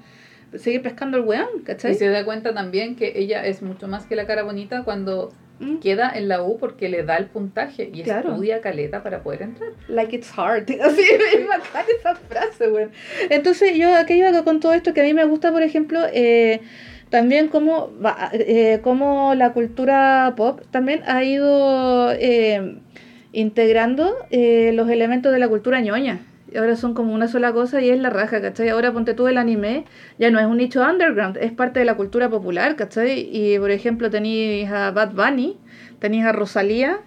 seguir 0.55 0.81
pescando 0.81 1.17
el 1.17 1.23
weón, 1.23 1.61
¿cachai? 1.63 1.93
Y 1.93 1.95
se 1.95 2.09
da 2.09 2.25
cuenta 2.25 2.53
también 2.53 2.97
que 2.97 3.13
ella 3.15 3.45
es 3.45 3.61
mucho 3.61 3.87
más 3.87 4.05
que 4.05 4.17
la 4.17 4.25
cara 4.27 4.43
bonita 4.43 4.83
cuando 4.83 5.31
Mm, 5.61 5.77
queda 5.77 6.11
en 6.15 6.27
la 6.27 6.41
U 6.41 6.57
porque 6.57 6.89
le 6.89 7.03
da 7.03 7.17
el 7.17 7.27
puntaje 7.27 7.89
y 7.93 8.01
Claro. 8.03 8.31
estudia 8.31 8.61
caleta 8.61 9.03
para 9.03 9.21
poder 9.21 9.43
entrar. 9.43 9.69
Like 9.87 10.15
it's 10.15 10.31
hard. 10.35 10.63
Así 10.81 11.01
me 11.39 11.45
bacán 11.45 11.85
esa 11.99 12.15
frase, 12.15 12.69
weón. 12.71 12.89
Entonces, 13.29 13.75
yo 13.77 13.95
aquí 13.95 14.15
iba 14.15 14.43
con 14.43 14.59
todo 14.59 14.73
esto 14.73 14.93
que 14.93 15.01
a 15.01 15.03
mí 15.03 15.13
me 15.13 15.25
gusta, 15.25 15.51
por 15.51 15.61
ejemplo, 15.63 15.99
eh, 16.11 16.61
también 17.09 17.47
como, 17.49 17.91
va- 18.03 18.31
eh, 18.33 18.79
como 18.83 19.35
la 19.35 19.53
cultura 19.53 20.33
pop 20.35 20.61
también 20.71 21.03
ha 21.05 21.23
ido 21.23 22.11
eh, 22.13 22.77
integrando 23.33 24.15
eh, 24.31 24.71
los 24.73 24.89
elementos 24.89 25.31
de 25.31 25.39
la 25.39 25.47
cultura 25.47 25.79
ñoña. 25.81 26.19
Ahora 26.57 26.75
son 26.75 26.93
como 26.93 27.13
una 27.13 27.27
sola 27.27 27.53
cosa 27.53 27.81
y 27.81 27.89
es 27.89 27.99
la 27.99 28.09
raja, 28.09 28.41
¿cachai? 28.41 28.69
Ahora 28.69 28.91
ponte 28.91 29.13
tú 29.13 29.27
el 29.27 29.37
anime, 29.37 29.85
ya 30.19 30.31
no 30.31 30.39
es 30.39 30.45
un 30.45 30.57
nicho 30.57 30.81
underground, 30.81 31.37
es 31.37 31.51
parte 31.51 31.79
de 31.79 31.85
la 31.85 31.95
cultura 31.95 32.29
popular, 32.29 32.75
¿cachai? 32.75 33.29
Y 33.31 33.57
por 33.59 33.71
ejemplo 33.71 34.09
tenéis 34.09 34.69
a 34.69 34.91
Bad 34.91 35.13
Bunny, 35.13 35.57
tenéis 35.99 36.25
a 36.25 36.31
Rosalía, 36.31 36.99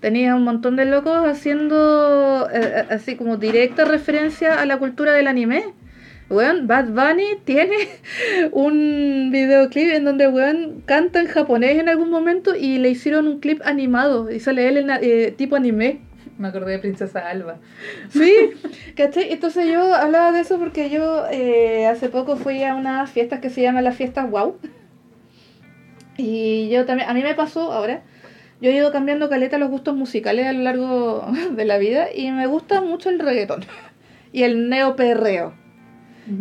tenías 0.00 0.34
un 0.34 0.42
montón 0.42 0.76
de 0.76 0.84
locos 0.84 1.26
haciendo 1.26 2.48
eh, 2.52 2.86
así 2.90 3.14
como 3.14 3.36
directa 3.36 3.84
referencia 3.84 4.60
a 4.60 4.66
la 4.66 4.78
cultura 4.78 5.12
del 5.12 5.28
anime. 5.28 5.74
Weón, 6.28 6.66
Bad 6.66 6.88
Bunny 6.88 7.36
tiene 7.44 7.76
un 8.52 9.30
videoclip 9.30 9.92
en 9.92 10.04
donde 10.04 10.28
weón 10.28 10.82
canta 10.86 11.20
en 11.20 11.26
japonés 11.26 11.78
en 11.78 11.88
algún 11.88 12.10
momento 12.10 12.56
y 12.56 12.78
le 12.78 12.90
hicieron 12.90 13.28
un 13.28 13.38
clip 13.38 13.60
animado 13.64 14.30
y 14.30 14.40
sale 14.40 14.68
él 14.68 14.90
eh, 15.02 15.34
tipo 15.36 15.56
anime. 15.56 16.00
Me 16.38 16.48
acordé 16.48 16.72
de 16.72 16.78
Princesa 16.78 17.28
Alba. 17.28 17.58
Sí, 18.10 18.34
¿cachai? 18.96 19.32
Entonces 19.32 19.70
yo 19.70 19.94
hablaba 19.94 20.32
de 20.32 20.40
eso 20.40 20.58
porque 20.58 20.90
yo 20.90 21.26
eh, 21.30 21.86
hace 21.86 22.08
poco 22.08 22.36
fui 22.36 22.64
a 22.64 22.74
unas 22.74 23.10
fiestas 23.10 23.40
que 23.40 23.50
se 23.50 23.62
llaman 23.62 23.84
las 23.84 23.96
fiestas 23.96 24.30
Wow. 24.30 24.58
Y 26.16 26.68
yo 26.68 26.84
también, 26.84 27.08
a 27.08 27.14
mí 27.14 27.22
me 27.22 27.34
pasó 27.34 27.72
ahora, 27.72 28.02
yo 28.60 28.70
he 28.70 28.74
ido 28.74 28.92
cambiando 28.92 29.28
caleta 29.28 29.58
los 29.58 29.70
gustos 29.70 29.96
musicales 29.96 30.46
a 30.46 30.52
lo 30.52 30.62
largo 30.62 31.26
de 31.56 31.64
la 31.64 31.78
vida 31.78 32.08
y 32.14 32.30
me 32.30 32.46
gusta 32.46 32.80
mucho 32.80 33.10
el 33.10 33.18
reggaetón 33.18 33.64
y 34.32 34.42
el 34.44 34.68
neoperreo. 34.68 35.61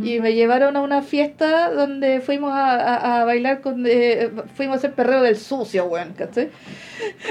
Y 0.04 0.20
me 0.20 0.36
llevaron 0.36 0.78
a 0.78 0.82
una 0.82 1.02
fiesta 1.02 1.72
donde 1.72 2.22
fuimos 2.22 2.52
a, 2.54 2.76
a- 2.76 3.22
a 3.22 3.26
bailar 3.26 3.62
con... 3.62 3.84
eh, 3.88 4.30
fuimos 4.56 4.76
a 4.76 4.78
hacer 4.78 4.94
perreo 4.94 5.24
del 5.24 5.38
sucio, 5.38 5.86
weón, 5.86 6.14
¿cachai? 6.14 6.50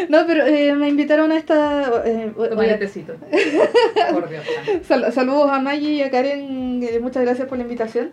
No, 0.09 0.27
pero 0.27 0.45
eh, 0.47 0.75
me 0.75 0.89
invitaron 0.89 1.31
a 1.31 1.37
esta... 1.37 2.03
eh, 2.05 2.33
tecito. 2.79 3.15
Por 4.13 4.29
Dios. 4.29 4.45
santo. 4.67 4.85
Sal- 4.85 5.13
saludos 5.13 5.49
a 5.51 5.61
Maggie 5.61 5.93
y 5.93 6.03
a 6.03 6.11
Karen, 6.11 6.81
muchas 7.01 7.23
gracias 7.23 7.47
por 7.47 7.57
la 7.57 7.63
invitación. 7.63 8.11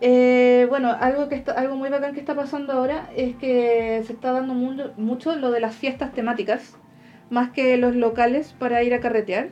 Eh, 0.00 0.66
bueno, 0.68 0.96
algo 1.00 1.28
que 1.28 1.34
está, 1.34 1.52
algo 1.52 1.74
muy 1.76 1.88
bacán 1.88 2.14
que 2.14 2.20
está 2.20 2.34
pasando 2.36 2.72
ahora 2.72 3.10
es 3.16 3.34
que 3.36 4.02
se 4.06 4.12
está 4.12 4.30
dando 4.32 4.54
mucho, 4.54 4.92
mucho 4.96 5.34
lo 5.36 5.50
de 5.50 5.58
las 5.60 5.74
fiestas 5.74 6.12
temáticas, 6.12 6.76
más 7.30 7.50
que 7.50 7.76
los 7.78 7.96
locales 7.96 8.54
para 8.58 8.82
ir 8.84 8.94
a 8.94 9.00
carretear. 9.00 9.48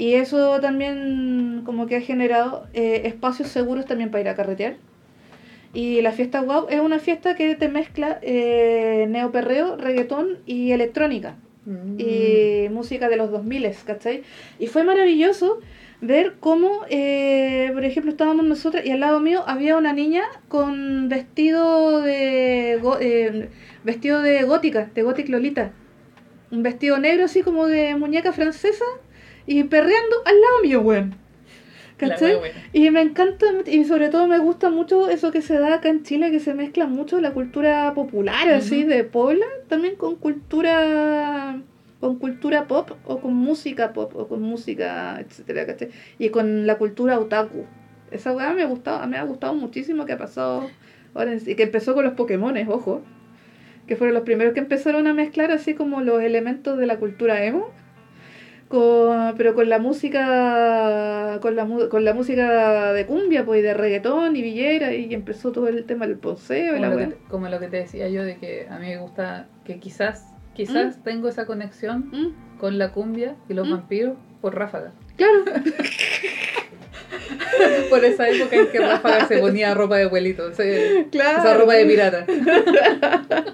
Y 0.00 0.14
eso 0.14 0.60
también 0.60 1.62
como 1.66 1.86
que 1.86 1.96
ha 1.96 2.00
generado 2.00 2.66
eh, 2.72 3.02
espacios 3.04 3.48
seguros 3.48 3.84
también 3.84 4.10
para 4.10 4.22
ir 4.22 4.28
a 4.30 4.34
carretear. 4.34 4.76
Y 5.74 6.00
la 6.00 6.12
fiesta 6.12 6.40
WOW 6.42 6.66
es 6.70 6.80
una 6.80 6.98
fiesta 6.98 7.34
que 7.34 7.54
te 7.54 7.68
mezcla 7.68 8.18
eh, 8.22 9.06
neoperreo, 9.08 9.76
reggaetón 9.76 10.38
y 10.46 10.72
electrónica 10.72 11.36
Mm. 11.66 12.00
y 12.00 12.68
música 12.70 13.10
de 13.10 13.16
los 13.18 13.30
2000, 13.30 13.70
¿cachai? 13.84 14.22
Y 14.58 14.66
fue 14.68 14.82
maravilloso 14.82 15.60
ver 16.00 16.36
cómo, 16.40 16.70
eh, 16.88 17.70
por 17.74 17.84
ejemplo, 17.84 18.10
estábamos 18.12 18.46
nosotros 18.46 18.82
y 18.86 18.90
al 18.92 19.00
lado 19.00 19.20
mío 19.20 19.44
había 19.46 19.76
una 19.76 19.92
niña 19.92 20.22
con 20.48 21.10
vestido 21.10 22.00
de 22.00 22.78
go- 22.80 22.96
eh, 22.98 23.50
vestido 23.84 24.22
de 24.22 24.42
gótica, 24.44 24.88
de 24.94 25.02
gothic 25.02 25.28
lolita. 25.28 25.72
Un 26.50 26.62
vestido 26.62 26.98
negro 26.98 27.26
así 27.26 27.42
como 27.42 27.66
de 27.66 27.94
muñeca 27.94 28.32
francesa 28.32 28.86
y 29.50 29.64
perreando 29.64 30.16
al 30.26 30.40
lado 30.40 30.62
mío, 30.62 30.80
weón. 30.80 31.16
¿Cachai? 31.96 32.38
buena. 32.38 32.54
Y 32.72 32.88
me 32.90 33.02
encanta, 33.02 33.46
y 33.66 33.84
sobre 33.84 34.08
todo 34.08 34.28
me 34.28 34.38
gusta 34.38 34.70
mucho 34.70 35.10
eso 35.10 35.32
que 35.32 35.42
se 35.42 35.58
da 35.58 35.74
acá 35.74 35.88
en 35.88 36.04
Chile, 36.04 36.30
que 36.30 36.38
se 36.38 36.54
mezcla 36.54 36.86
mucho 36.86 37.20
la 37.20 37.32
cultura 37.32 37.92
popular, 37.92 38.48
así, 38.48 38.84
de 38.84 39.02
Puebla, 39.02 39.44
también 39.68 39.96
con 39.96 40.14
cultura 40.14 41.60
con 41.98 42.16
cultura 42.18 42.66
pop 42.66 42.92
o 43.04 43.20
con 43.20 43.34
música 43.34 43.92
pop 43.92 44.14
o 44.14 44.28
con 44.28 44.40
música, 44.40 45.20
etcétera, 45.20 45.66
¿cachai? 45.66 45.90
Y 46.18 46.28
con 46.28 46.66
la 46.66 46.78
cultura 46.78 47.18
otaku. 47.18 47.66
Esa 48.12 48.32
weá 48.32 48.54
me 48.54 48.62
ha 48.62 48.66
gustado, 48.66 49.04
me 49.08 49.18
ha 49.18 49.24
gustado 49.24 49.54
muchísimo 49.54 50.06
que 50.06 50.12
ha 50.12 50.18
pasado 50.18 50.70
ahora 51.12 51.36
sí, 51.40 51.56
que 51.56 51.64
empezó 51.64 51.94
con 51.94 52.04
los 52.04 52.14
Pokémones, 52.14 52.68
ojo, 52.68 53.02
que 53.88 53.96
fueron 53.96 54.14
los 54.14 54.22
primeros 54.22 54.54
que 54.54 54.60
empezaron 54.60 55.08
a 55.08 55.12
mezclar 55.12 55.50
así 55.50 55.74
como 55.74 56.00
los 56.02 56.22
elementos 56.22 56.78
de 56.78 56.86
la 56.86 56.98
cultura 56.98 57.44
emo 57.44 57.72
con, 58.70 59.34
pero 59.36 59.56
con 59.56 59.68
la 59.68 59.80
música 59.80 61.38
con 61.42 61.56
la, 61.56 61.66
con 61.88 62.04
la 62.04 62.14
música 62.14 62.92
de 62.92 63.04
cumbia 63.04 63.44
pues 63.44 63.58
y 63.58 63.62
de 63.62 63.74
reggaetón 63.74 64.36
y 64.36 64.42
villera 64.42 64.94
y 64.94 65.12
empezó 65.12 65.50
todo 65.50 65.66
el 65.66 65.84
tema 65.86 66.06
del 66.06 66.16
poseo 66.16 66.76
y 66.76 66.80
la 66.80 66.90
lo, 66.90 66.96
que 66.96 67.16
como 67.28 67.48
lo 67.48 67.58
que 67.58 67.66
te 67.66 67.78
decía 67.78 68.08
yo 68.08 68.22
de 68.22 68.36
que 68.36 68.68
a 68.70 68.78
mí 68.78 68.86
me 68.86 68.98
gusta 68.98 69.48
que 69.64 69.80
quizás 69.80 70.26
quizás 70.54 71.02
tengo 71.02 71.28
esa 71.28 71.46
conexión 71.46 72.10
Mm, 72.12 72.58
con 72.60 72.78
la 72.78 72.92
cumbia 72.92 73.34
y 73.48 73.54
los 73.54 73.66
Mm. 73.66 73.70
vampiros 73.72 74.16
por 74.40 74.54
Ráfaga. 74.54 74.92
Claro, 75.16 75.44
Por 77.90 78.04
esa 78.04 78.28
época 78.28 78.54
en 78.56 78.68
que 78.68 78.78
Ráfaga 78.78 79.26
se 79.26 79.38
ponía 79.38 79.74
ropa 79.74 79.96
de 79.96 80.04
abuelito, 80.04 80.44
claro. 81.10 81.38
esa 81.40 81.54
ropa 81.54 81.74
de 81.74 81.86
pirata. 81.86 82.24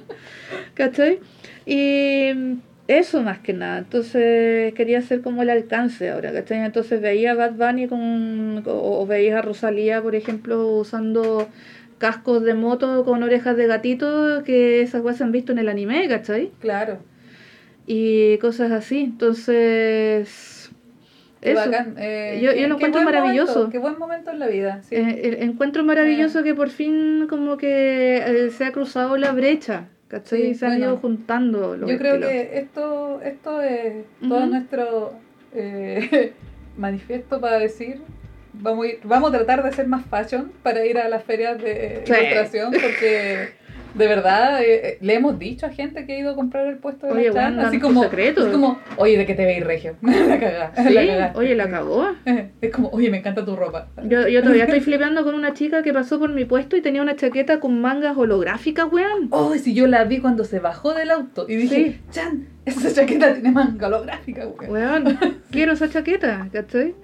¿Cachai? 0.75 1.21
Y 1.65 2.33
mm, 2.35 2.53
eso 2.89 3.23
más 3.23 3.39
que 3.41 3.53
nada. 3.53 3.79
Entonces 3.79 4.73
quería 4.75 4.99
hacer 4.99 5.21
como 5.23 5.43
el 5.43 5.51
alcance 5.51 6.11
ahora, 6.11 6.33
¿cachai? 6.33 6.59
Entonces 6.65 7.01
veía 7.01 7.33
a 7.33 7.35
Bad 7.35 7.53
Bunny 7.53 7.89
con, 7.89 8.63
o, 8.67 9.01
o 9.03 9.07
veía 9.07 9.39
a 9.39 9.43
Rosalía, 9.43 10.01
por 10.03 10.15
ejemplo, 10.15 10.67
usando 10.79 11.49
cascos 11.99 12.43
de 12.43 12.55
moto 12.55 13.05
con 13.05 13.23
orejas 13.23 13.57
de 13.57 13.67
gatito, 13.67 14.43
que 14.45 14.83
esas 14.83 15.03
cosas 15.03 15.19
se 15.19 15.25
han 15.25 15.33
visto 15.33 15.53
en 15.53 15.59
el 15.59 15.69
anime, 15.69 16.07
¿cachai? 16.09 16.51
Claro. 16.61 16.99
Y 17.87 18.39
cosas 18.39 18.71
así. 18.73 19.01
Entonces... 19.01 20.71
Eso. 21.43 21.71
eh, 21.99 22.41
Yo- 22.43 22.51
lo 22.69 22.75
encuentro 22.75 23.03
maravilloso. 23.03 23.53
momento, 23.55 23.71
qué 23.71 23.79
buen 23.79 23.99
momento 23.99 24.31
en 24.33 24.39
la 24.41 24.49
vida. 24.49 24.81
sí. 24.83 24.97
Eh, 24.97 25.21
el- 25.25 25.43
encuentro 25.43 25.85
maravilloso 25.85 26.43
que 26.43 26.55
por 26.55 26.71
fin 26.71 27.27
como 27.29 27.57
que 27.57 28.17
eh, 28.17 28.51
se 28.51 28.65
ha 28.65 28.73
cruzado 28.73 29.17
la 29.17 29.31
brecha, 29.33 29.85
¿cachai? 30.09 30.43
Sí, 30.43 30.47
y 30.49 30.55
se 30.55 30.67
han 30.67 30.73
bueno. 30.73 30.87
ido 30.87 30.97
juntando 30.99 31.77
los 31.77 31.91
Yo 31.91 31.99
creo 31.99 32.15
estilos. 32.15 32.31
que 32.31 32.59
esto, 32.59 33.21
esto 33.23 33.61
es 33.63 34.05
todo 34.29 34.47
nuestro 34.47 35.13
eh, 35.55 36.33
manifiesto 36.77 37.41
para 37.41 37.59
decir, 37.59 38.01
vamos 38.53 38.85
a, 38.87 38.89
ir- 38.89 38.99
vamos 39.05 39.31
a 39.35 39.37
tratar 39.39 39.63
de 39.65 39.73
ser 39.73 39.87
más 39.89 40.05
fashion 40.07 40.53
para 40.63 40.85
ir 40.85 40.99
a 40.99 41.09
las 41.09 41.25
ferias 41.25 41.59
de 41.63 42.03
Sí. 42.07 42.13
ilustración, 42.13 42.73
porque 42.73 43.49
de 43.97 44.07
verdad 44.09 44.63
eh, 44.63 44.81
eh, 44.89 44.99
le 45.01 45.15
hemos 45.15 45.39
dicho 45.39 45.67
a 45.67 45.71
gente 45.71 46.05
que 46.07 46.13
ha 46.15 46.19
ido 46.19 46.31
a 46.31 46.35
comprar 46.35 46.67
el 46.67 46.79
puesto 46.79 47.07
de 47.07 47.13
Oye, 47.13 47.29
la 47.29 47.33
Chan, 47.35 47.55
bueno, 47.55 47.69
así 47.69 47.81
como, 47.81 48.03
secretos. 48.03 48.45
así 48.45 48.53
como, 48.53 48.79
oye, 48.97 49.17
¿de 49.19 49.27
qué 49.27 49.35
te 49.35 49.45
veis 49.45 49.65
regio? 49.65 49.97
la 50.03 50.39
cagá, 50.39 50.73
Sí, 50.87 50.95
la 50.95 51.33
oye, 51.35 51.55
la 51.55 51.69
cagó. 51.71 52.07
Es 52.61 52.71
como, 52.71 52.89
oye, 52.91 53.11
me 53.11 53.19
encanta 53.19 53.45
tu 53.45 53.57
ropa. 53.57 53.89
Yo, 54.05 54.29
yo 54.29 54.41
todavía 54.43 54.65
estoy 54.65 54.81
flipando 54.89 55.25
con 55.25 55.35
una 55.35 55.53
chica 55.55 55.83
que 55.83 55.93
pasó 55.93 56.19
por 56.19 56.31
mi 56.31 56.45
puesto 56.45 56.77
y 56.77 56.81
tenía 56.83 57.03
una 57.03 57.17
chaqueta 57.17 57.61
con 57.61 57.81
mangas 57.81 58.17
holográficas, 58.17 58.87
weón. 58.93 59.29
Oh, 59.31 59.55
si 59.55 59.75
yo 59.75 59.87
la 59.87 60.05
vi 60.05 60.19
cuando 60.19 60.45
se 60.45 60.59
bajó 60.61 60.95
del 60.95 61.11
auto 61.11 61.47
y 61.49 61.57
dije, 61.57 62.01
Chan, 62.11 62.47
esa 62.65 62.93
chaqueta 62.93 63.33
tiene 63.35 63.51
manga 63.53 63.87
holográfica, 63.89 64.45
güey. 64.45 64.69
Weón, 64.71 65.19
quiero 65.51 65.73
esa 65.73 65.89
chaqueta, 65.89 66.49
¿cachai? 66.53 66.95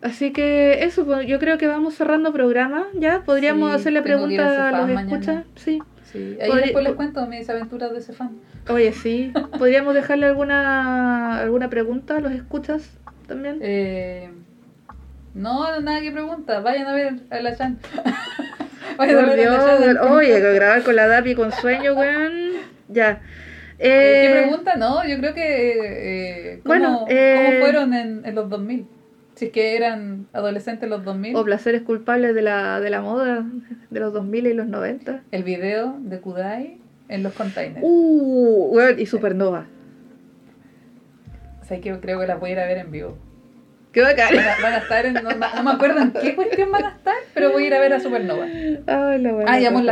Así 0.00 0.30
que 0.32 0.84
eso, 0.84 1.04
pues, 1.04 1.26
yo 1.26 1.40
creo 1.40 1.58
que 1.58 1.66
vamos 1.66 1.94
cerrando 1.94 2.32
programa, 2.32 2.86
¿ya? 2.94 3.22
Podríamos 3.24 3.70
Sí, 3.70 3.76
hacerle 3.76 4.02
tengo 4.02 4.28
que 4.28 4.34
ir 4.34 4.40
a 4.40 4.86
los 4.86 4.90
escuchas, 4.90 5.44
sí. 5.56 5.82
Sí, 6.12 6.38
ahí 6.40 6.48
Podría- 6.48 6.64
después 6.66 6.84
les 6.84 6.94
cuento 6.94 7.26
mis 7.26 7.48
aventuras 7.50 7.92
de 7.92 7.98
ese 7.98 8.12
fan. 8.12 8.30
Oye, 8.70 8.92
sí. 8.92 9.32
Podríamos 9.58 9.94
dejarle 9.94 10.26
alguna 10.26 11.38
alguna 11.40 11.68
pregunta 11.68 12.16
a 12.16 12.20
los 12.20 12.32
escuchas 12.32 12.90
también. 13.26 13.58
Eh, 13.60 14.30
no, 15.34 15.80
nada 15.80 16.00
que 16.00 16.10
pregunta. 16.10 16.60
Vayan 16.60 16.86
a 16.86 16.94
ver 16.94 17.14
a 17.30 17.40
la 17.40 17.56
Chan. 17.56 17.78
Vayan 18.96 19.16
a 19.18 19.20
Por 19.20 19.30
a 19.30 19.36
la 19.36 19.42
Dios, 19.42 19.64
Chan. 19.64 19.98
oye, 20.10 20.40
grabar 20.40 20.82
con 20.82 20.96
la 20.96 21.06
DAPI 21.06 21.34
con 21.34 21.52
sueño, 21.52 21.94
weón. 21.94 22.32
Ya. 22.88 23.20
Eh, 23.78 23.78
¿Qué 23.78 24.26
Eh, 24.40 24.42
pregunta? 24.46 24.76
No, 24.76 25.06
yo 25.06 25.18
creo 25.18 25.34
que. 25.34 26.52
eh, 26.54 26.60
¿cómo, 26.64 26.74
Bueno, 26.74 27.04
eh, 27.08 27.44
¿Cómo 27.50 27.60
fueron 27.60 27.94
en, 27.94 28.24
en 28.24 28.34
los 28.34 28.48
2000? 28.48 28.86
Si 29.38 29.44
es 29.44 29.52
que 29.52 29.76
eran 29.76 30.26
adolescentes 30.32 30.82
en 30.82 30.90
los 30.90 31.04
2000. 31.04 31.36
o 31.36 31.44
placeres 31.44 31.82
culpables 31.82 32.34
de 32.34 32.42
la, 32.42 32.80
de 32.80 32.90
la 32.90 33.00
moda 33.02 33.46
de 33.88 34.00
los 34.00 34.12
2000 34.12 34.48
y 34.48 34.52
los 34.52 34.66
90. 34.66 35.22
El 35.30 35.44
video 35.44 35.96
de 36.00 36.18
Kudai 36.20 36.78
en 37.08 37.22
los 37.22 37.34
containers. 37.34 37.78
Uh, 37.82 38.80
y 38.98 39.06
Supernova. 39.06 39.66
O 41.62 41.64
sea, 41.64 41.80
que 41.80 41.96
creo 42.00 42.18
que 42.18 42.26
las 42.26 42.40
voy 42.40 42.50
a 42.50 42.52
ir 42.54 42.58
a 42.58 42.66
ver 42.66 42.78
en 42.78 42.90
vivo. 42.90 43.16
Qué 43.92 44.02
bacán. 44.02 44.34
Van 44.34 44.44
a, 44.44 44.60
van 44.60 44.72
a 44.72 44.78
estar 44.78 45.06
en. 45.06 45.14
No, 45.14 45.30
no 45.30 45.62
me 45.62 45.70
acuerdo 45.70 46.00
en 46.00 46.10
qué 46.10 46.34
cuestión 46.34 46.72
van 46.72 46.84
a 46.86 46.88
estar, 46.96 47.14
pero 47.32 47.52
voy 47.52 47.62
a 47.62 47.66
ir 47.68 47.74
a 47.74 47.78
ver 47.78 47.92
a 47.92 48.00
Supernova. 48.00 48.44
Ay, 48.44 49.22
la 49.22 49.32
buena 49.32 49.52
Ah, 49.52 49.60
y 49.60 49.66
a 49.66 49.70
Mon 49.70 49.86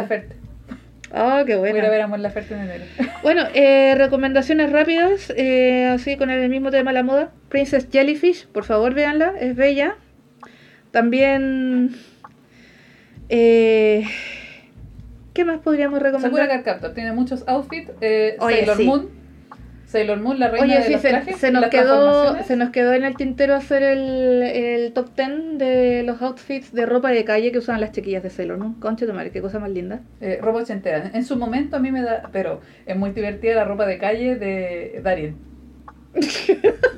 Ah, 1.13 1.45
qué 1.47 1.57
Voy 1.57 1.71
a 1.71 1.73
ver 1.73 2.03
a 2.03 2.19
Laferte 2.19 2.55
en 2.55 2.61
enero. 2.61 2.85
Bueno, 3.23 3.43
eh, 3.55 3.95
recomendaciones 3.97 4.71
rápidas, 4.71 5.33
eh, 5.37 5.87
así 5.87 6.17
con 6.17 6.31
el 6.31 6.49
mismo 6.49 6.71
tema 6.71 6.91
de 6.91 6.95
la 6.95 7.03
moda. 7.03 7.33
Princess 7.49 7.89
Jellyfish, 7.91 8.47
por 8.49 8.65
favor 8.65 8.95
véanla, 8.95 9.35
es 9.41 9.57
bella. 9.57 9.97
También... 10.91 11.97
Eh, 13.29 14.05
¿Qué 15.35 15.45
más 15.45 15.61
podríamos 15.61 15.99
Sakura 15.99 16.19
recomendar? 16.23 16.49
Card 16.49 16.65
Captor 16.65 16.95
tiene 16.95 17.13
muchos 17.13 17.47
outfits. 17.47 17.91
Eh, 18.01 18.37
Oye, 18.39 18.59
Sailor 18.59 18.77
sí. 18.77 18.85
Moon. 18.85 19.11
Sailor 19.87 20.19
Moon, 20.19 20.39
la 20.41 20.49
reina 20.49 20.67
Oye, 20.67 20.77
de 20.79 20.83
sí, 20.83 20.93
los 20.95 21.01
se, 21.01 21.09
trajes. 21.11 21.37
se 21.37 21.51
nos 21.53 21.67
quedó, 21.67 22.43
se 22.43 22.57
nos 22.57 22.71
quedó 22.71 22.93
en 22.93 23.05
el 23.05 23.17
tintero 23.17 23.55
hacer 23.55 23.85
el, 23.85 24.43
el 24.43 24.93
top 24.93 25.11
10 25.17 25.59
de 25.59 26.03
los 26.05 26.21
outfits 26.23 26.73
de 26.73 26.87
ropa 26.87 27.11
de 27.11 27.25
calle 27.25 27.53
que 27.53 27.59
usaban 27.59 27.81
las 27.81 27.93
chiquillas 27.93 28.23
de 28.25 28.31
Sailor 28.31 28.59
Moon. 28.59 28.75
Concha 28.75 29.07
de 29.07 29.13
madre, 29.13 29.31
qué 29.31 29.41
cosa 29.41 29.59
más 29.61 29.71
linda. 29.71 30.01
Eh, 30.21 30.39
ropa 30.43 30.59
ochentera. 30.61 31.11
En 31.15 31.25
su 31.25 31.37
momento 31.37 31.77
a 31.77 31.79
mí 31.79 31.93
me 31.93 32.03
da. 32.03 32.29
Pero 32.33 32.61
es 32.85 32.97
muy 32.97 33.11
divertida 33.11 33.55
la 33.55 33.65
ropa 33.65 33.87
de 33.87 33.99
calle 33.99 34.35
de 34.35 35.01
Darien. 35.05 35.37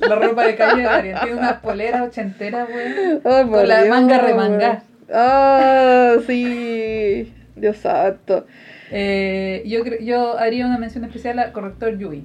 la 0.09 0.15
ropa 0.17 0.47
de 0.47 0.57
calle 0.57 0.79
de 0.83 0.89
Darien. 0.89 1.17
Tiene 1.21 1.37
unas 1.39 1.55
poleras 1.61 2.03
ochenteras, 2.09 2.69
güey. 2.71 3.21
Oh, 3.25 3.51
Con 3.51 3.69
la 3.69 3.83
Dios, 3.83 3.89
manga 3.91 4.19
remangada. 4.19 4.83
Ah, 5.13 6.17
sí. 6.27 7.33
Dios 7.55 7.77
santo. 7.77 8.47
Eh, 8.91 9.63
yo, 9.67 9.85
yo 10.01 10.39
haría 10.39 10.65
una 10.65 10.79
mención 10.79 11.05
especial 11.05 11.39
a 11.39 11.53
Corrector 11.53 11.99
Yui. 11.99 12.25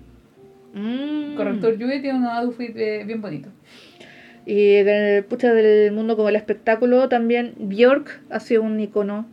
Mm. 0.73 1.35
Corrector 1.35 1.77
Yui 1.77 2.01
tiene 2.01 2.17
unos 2.19 2.31
outfits 2.31 2.75
eh, 2.75 3.03
bien 3.05 3.21
bonitos. 3.21 3.51
Y 4.45 4.81
del, 4.83 5.23
pucha, 5.23 5.53
del 5.53 5.91
mundo 5.93 6.15
como 6.17 6.29
el 6.29 6.35
espectáculo 6.35 7.07
también 7.07 7.53
Bjork 7.57 8.19
ha 8.29 8.39
sido 8.39 8.63
un 8.63 8.79
icono 8.79 9.25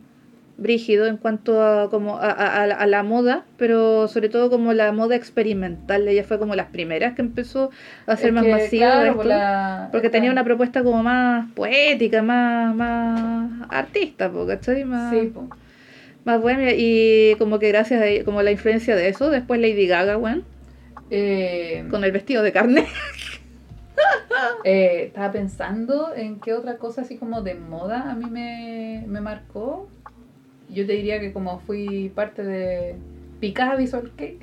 brígido 0.57 1.07
en 1.07 1.17
cuanto 1.17 1.61
a 1.63 1.89
como 1.89 2.17
a, 2.17 2.29
a- 2.29 2.63
a 2.63 2.85
la- 2.85 3.03
moda, 3.03 3.45
pero 3.57 4.07
sobre 4.07 4.29
todo 4.29 4.49
como 4.51 4.73
la 4.73 4.91
moda 4.91 5.15
experimental. 5.15 6.07
Ella 6.07 6.23
fue 6.23 6.37
como 6.37 6.55
las 6.55 6.67
primeras 6.67 7.13
que 7.15 7.23
empezó 7.23 7.71
a 8.05 8.15
ser 8.15 8.27
Es 8.27 8.33
más 8.33 8.43
que, 8.43 8.51
masiva 8.51 8.85
claro, 8.85 9.01
esto, 9.05 9.17
por 9.17 9.25
la- 9.25 9.89
porque 9.91 10.09
tenía 10.09 10.31
una 10.31 10.43
propuesta 10.43 10.83
como 10.83 11.01
más 11.03 11.51
poética, 11.55 12.21
más, 12.21 12.75
más 12.75 13.51
artista, 13.69 14.31
¿cachai? 14.47 14.85
Más, 14.85 15.11
Sí, 15.11 15.31
po. 15.33 15.49
más 16.25 16.39
buena 16.39 16.71
y 16.73 17.35
como 17.39 17.57
que 17.57 17.67
gracias 17.69 18.01
a 18.03 18.23
como 18.23 18.43
la 18.43 18.51
influencia 18.51 18.95
de 18.95 19.09
eso, 19.09 19.29
después 19.31 19.59
Lady 19.59 19.87
Gaga, 19.87 20.15
weón, 20.17 20.43
Eh, 21.11 21.85
con 21.91 22.03
el 22.03 22.11
vestido 22.11 22.41
de 22.41 22.51
carne. 22.51 22.87
Eh, 24.63 25.05
estaba 25.07 25.31
pensando 25.31 26.13
en 26.15 26.39
qué 26.39 26.53
otra 26.53 26.77
cosa 26.77 27.01
así 27.01 27.17
como 27.17 27.41
de 27.41 27.55
moda 27.55 28.09
a 28.11 28.15
mí 28.15 28.25
me, 28.29 29.03
me 29.07 29.21
marcó. 29.21 29.89
Yo 30.69 30.85
te 30.87 30.93
diría 30.93 31.19
que 31.19 31.33
como 31.33 31.59
fui 31.59 32.09
parte 32.15 32.43
de 32.43 32.95
picada 33.39 33.75
Visual 33.75 34.11
Cake, 34.15 34.39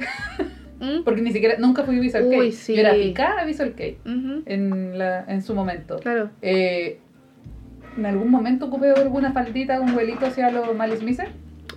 ¿Mm? 0.81 1.05
porque 1.05 1.23
ni 1.23 1.33
siquiera, 1.33 1.57
nunca 1.59 1.85
fui 1.85 1.99
Visual 1.99 2.25
Uy, 2.27 2.37
Cake, 2.37 2.53
sí. 2.53 2.75
yo 2.75 2.81
era 2.81 2.93
picada 2.95 3.45
Visual 3.45 3.71
Cake 3.71 3.99
Ujú, 4.05 4.43
en, 4.47 4.99
la, 4.99 5.25
en 5.27 5.43
su 5.43 5.55
momento. 5.55 5.97
Claro. 5.99 6.31
Eh, 6.43 6.99
en 7.97 8.07
algún 8.07 8.31
momento 8.31 8.67
ocupé 8.67 8.91
alguna 8.91 9.33
faldita 9.33 9.79
con 9.79 9.95
vuelito 9.95 10.27
hacia 10.27 10.51
los 10.51 10.75
Malice 10.77 11.05
Miser. 11.05 11.29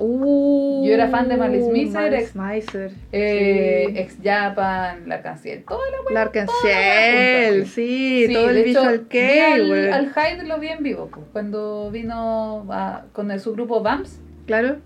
Uh, 0.03 0.84
Yo 0.86 0.94
era 0.95 1.10
fan 1.10 1.28
de 1.30 1.38
Malice 1.38 1.72
Miser, 1.72 1.94
Malice 2.11 2.23
ex- 2.23 2.36
Miser, 2.36 2.91
Eh, 3.11 3.86
sí. 3.88 3.98
Ex 3.99 4.18
Japan, 4.23 5.03
la 5.07 5.22
canción, 5.22 5.61
toda 5.68 5.80
la 5.91 6.14
Larkenciel, 6.14 7.53
junta, 7.60 7.69
sí, 7.69 8.26
Sí, 8.28 8.34
todo 8.34 8.49
el 8.49 8.64
visual 8.64 8.99
vi 8.99 9.06
que, 9.10 9.41
al, 9.41 9.94
al 9.94 10.07
Hyde 10.14 10.44
lo 10.48 10.57
vi 10.60 10.69
en 10.69 10.82
vivo, 10.84 11.07
pues, 11.14 11.26
cuando 11.32 11.91
vino 11.91 12.65
a- 12.72 13.03
con 13.14 13.30
el- 13.30 13.40
su 13.40 13.53
grupo 13.53 13.82
Bams. 13.82 14.19
Claro. 14.48 14.78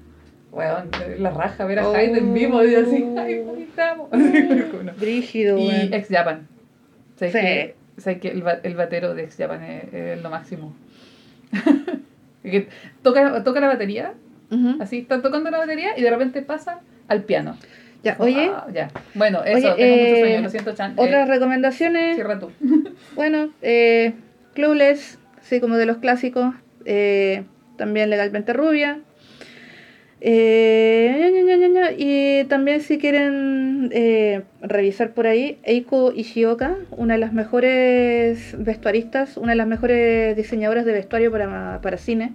Weón, 0.52 0.90
la 1.20 1.32
raja 1.32 1.66
ver 1.66 1.80
a 1.80 1.90
Oh. 1.90 1.94
Hyde 1.94 2.18
en 2.18 2.34
vivo 2.34 2.64
y 2.64 2.76
así, 2.76 3.06
ay, 3.18 3.40
bonitamo. 3.42 4.10
Brígido, 5.00 5.58
y. 5.60 5.70
Ex 5.94 6.08
Japan. 6.10 6.48
¿Sabes 7.16 7.34
Sí. 7.34 7.40
que, 8.06 8.20
que 8.20 8.28
el, 8.30 8.42
ba- 8.42 8.60
el 8.64 8.76
batero 8.76 9.14
de 9.16 9.24
Ex 9.24 9.38
Japan 9.38 9.64
es, 9.64 9.94
es 9.94 10.22
lo 10.24 10.30
máximo? 10.30 10.74
que 12.44 12.68
toca, 13.02 13.44
toca 13.44 13.60
la 13.60 13.68
batería, 13.68 14.14
Así, 14.80 15.00
está 15.00 15.22
tocando 15.22 15.50
la 15.52 15.58
batería 15.60 15.98
y 15.98 16.02
de 16.02 16.10
repente 16.10 16.42
pasa 16.42 16.80
al 17.08 17.24
piano. 17.24 17.58
Ya, 18.04 18.16
oye, 18.20 18.52
ah, 18.54 18.68
ya. 18.72 18.92
Bueno, 19.16 19.44
eso, 19.44 19.74
Oye, 19.74 19.76
tengo 19.84 19.96
eh, 19.96 20.08
mucho 20.10 20.20
sueño, 20.20 20.42
lo 20.42 20.50
siento, 20.50 20.74
Chan. 20.76 20.94
otras 20.96 21.28
Eh, 21.28 21.32
recomendaciones. 21.32 22.16
cierra 22.16 22.40
tú. 22.40 22.52
Bueno, 23.16 23.50
eh, 23.64 24.14
Clueless, 24.54 25.18
sí, 25.42 25.60
como 25.60 25.76
de 25.78 25.86
los 25.88 25.98
clásicos. 25.98 26.54
eh, 26.86 27.44
también 27.78 28.10
Legalmente 28.12 28.54
Rubia. 28.54 29.00
Eh, 30.22 31.96
y 31.98 32.44
también 32.46 32.82
si 32.82 32.98
quieren 32.98 33.92
revisar 34.62 35.12
por 35.12 35.28
ahí, 35.28 35.60
Eiko 35.64 36.12
Ishioka, 36.14 36.76
una 36.92 37.14
de 37.16 37.20
las 37.20 37.34
mejores 37.34 38.56
vestuaristas, 38.58 39.38
una 39.38 39.52
de 39.52 39.58
las 39.58 39.68
mejores 39.68 40.36
diseñadoras 40.36 40.86
de 40.86 40.94
vestuario 40.94 41.32
para, 41.32 41.80
para 41.82 41.98
cine, 41.98 42.34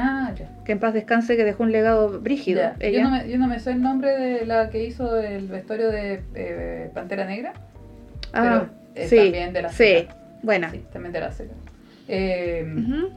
Ah, 0.00 0.32
ya. 0.38 0.48
que 0.64 0.72
en 0.72 0.78
paz 0.78 0.94
descanse, 0.94 1.36
que 1.36 1.44
dejó 1.44 1.64
un 1.64 1.72
legado 1.72 2.20
brígido. 2.20 2.62
Ella. 2.78 2.98
Yo, 2.98 3.04
no 3.04 3.10
me, 3.10 3.28
yo 3.28 3.38
no 3.38 3.48
me 3.48 3.58
sé 3.58 3.72
el 3.72 3.82
nombre 3.82 4.16
de 4.16 4.46
la 4.46 4.70
que 4.70 4.84
hizo 4.84 5.18
el 5.18 5.48
vestuario 5.48 5.90
de 5.90 6.22
eh, 6.34 6.90
Pantera 6.94 7.24
Negra, 7.24 7.52
ah, 8.32 8.42
pero 8.42 8.68
eh, 8.94 9.08
sí, 9.08 9.16
también 9.16 9.52
de 9.52 9.62
la 9.62 9.68
sí, 9.70 10.06
buena. 10.42 10.70
Sí, 10.70 10.84
también 10.92 11.12
de 11.12 11.20
la. 11.20 11.32
Eh, 12.06 12.74
Ujú. 12.76 13.10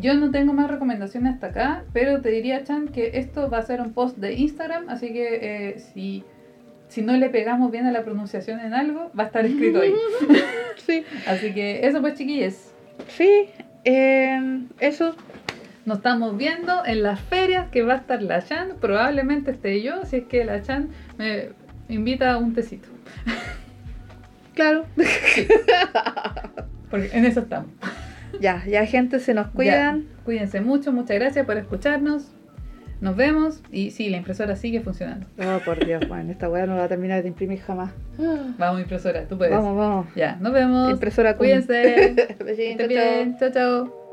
Yo 0.00 0.14
no 0.14 0.30
tengo 0.30 0.52
más 0.52 0.70
recomendaciones 0.70 1.34
hasta 1.34 1.46
acá, 1.46 1.84
pero 1.94 2.20
te 2.20 2.28
diría, 2.28 2.62
Chan, 2.62 2.88
que 2.88 3.12
esto 3.14 3.48
va 3.48 3.58
a 3.58 3.62
ser 3.62 3.80
un 3.80 3.94
post 3.94 4.18
de 4.18 4.34
Instagram, 4.34 4.90
así 4.90 5.12
que 5.14 5.38
eh, 5.40 5.78
si, 5.78 6.24
si 6.88 7.00
no 7.00 7.16
le 7.16 7.30
pegamos 7.30 7.70
bien 7.72 7.86
a 7.86 7.92
la 7.92 8.02
pronunciación 8.02 8.60
en 8.60 8.74
algo, 8.74 9.10
va 9.18 9.24
a 9.24 9.26
estar 9.28 9.46
escrito 9.46 9.80
ahí. 9.80 9.94
Sí, 10.86 11.04
Así 11.26 11.52
que 11.52 11.86
eso 11.86 12.00
pues, 12.00 12.14
chiquillos. 12.14 12.72
sí, 13.08 13.50
eh, 13.84 14.60
eso. 14.80 15.14
Nos 15.88 15.98
estamos 15.98 16.36
viendo 16.36 16.84
en 16.84 17.02
las 17.02 17.18
ferias 17.18 17.68
que 17.70 17.82
va 17.82 17.94
a 17.94 17.96
estar 17.96 18.20
la 18.20 18.44
Chan. 18.44 18.74
Probablemente 18.78 19.52
esté 19.52 19.80
yo, 19.80 20.04
si 20.04 20.16
es 20.16 20.24
que 20.26 20.44
la 20.44 20.60
Chan 20.60 20.90
me 21.16 21.48
invita 21.88 22.32
a 22.32 22.36
un 22.36 22.52
tecito. 22.54 22.88
Claro. 24.54 24.86
Porque 26.90 27.10
en 27.12 27.24
eso 27.24 27.40
estamos. 27.40 27.70
Ya, 28.40 28.64
ya 28.66 28.84
gente, 28.86 29.20
se 29.20 29.32
nos 29.32 29.46
Ya, 29.46 29.52
cuidan. 29.52 30.06
cuídense 30.24 30.60
mucho, 30.60 30.90
muchas 30.92 31.16
gracias 31.16 31.46
por 31.46 31.56
escucharnos. 31.56 32.32
Nos 33.00 33.14
vemos. 33.14 33.62
Y 33.70 33.92
sí, 33.92 34.08
la 34.10 34.16
impresora 34.16 34.56
sigue 34.56 34.80
funcionando. 34.80 35.28
Oh, 35.38 35.60
por 35.64 35.86
Dios, 35.86 36.04
Juan, 36.08 36.28
esta 36.28 36.48
weá 36.50 36.66
no 36.66 36.74
va 36.76 36.84
a 36.84 36.88
terminar 36.88 37.22
de 37.22 37.28
imprimir 37.28 37.60
jamás. 37.60 37.92
Vamos, 38.58 38.80
impresora, 38.80 39.22
tú 39.28 39.38
puedes. 39.38 39.54
Vamos, 39.54 39.76
vamos. 39.76 40.06
Ya, 40.16 40.36
nos 40.40 40.52
vemos. 40.52 40.90
Impresora. 40.90 41.36
Cuídense. 41.36 42.14
Besitos, 42.44 42.80
estén 42.80 42.88
bien. 42.88 43.36
Chao, 43.38 43.50
chao. 43.52 44.07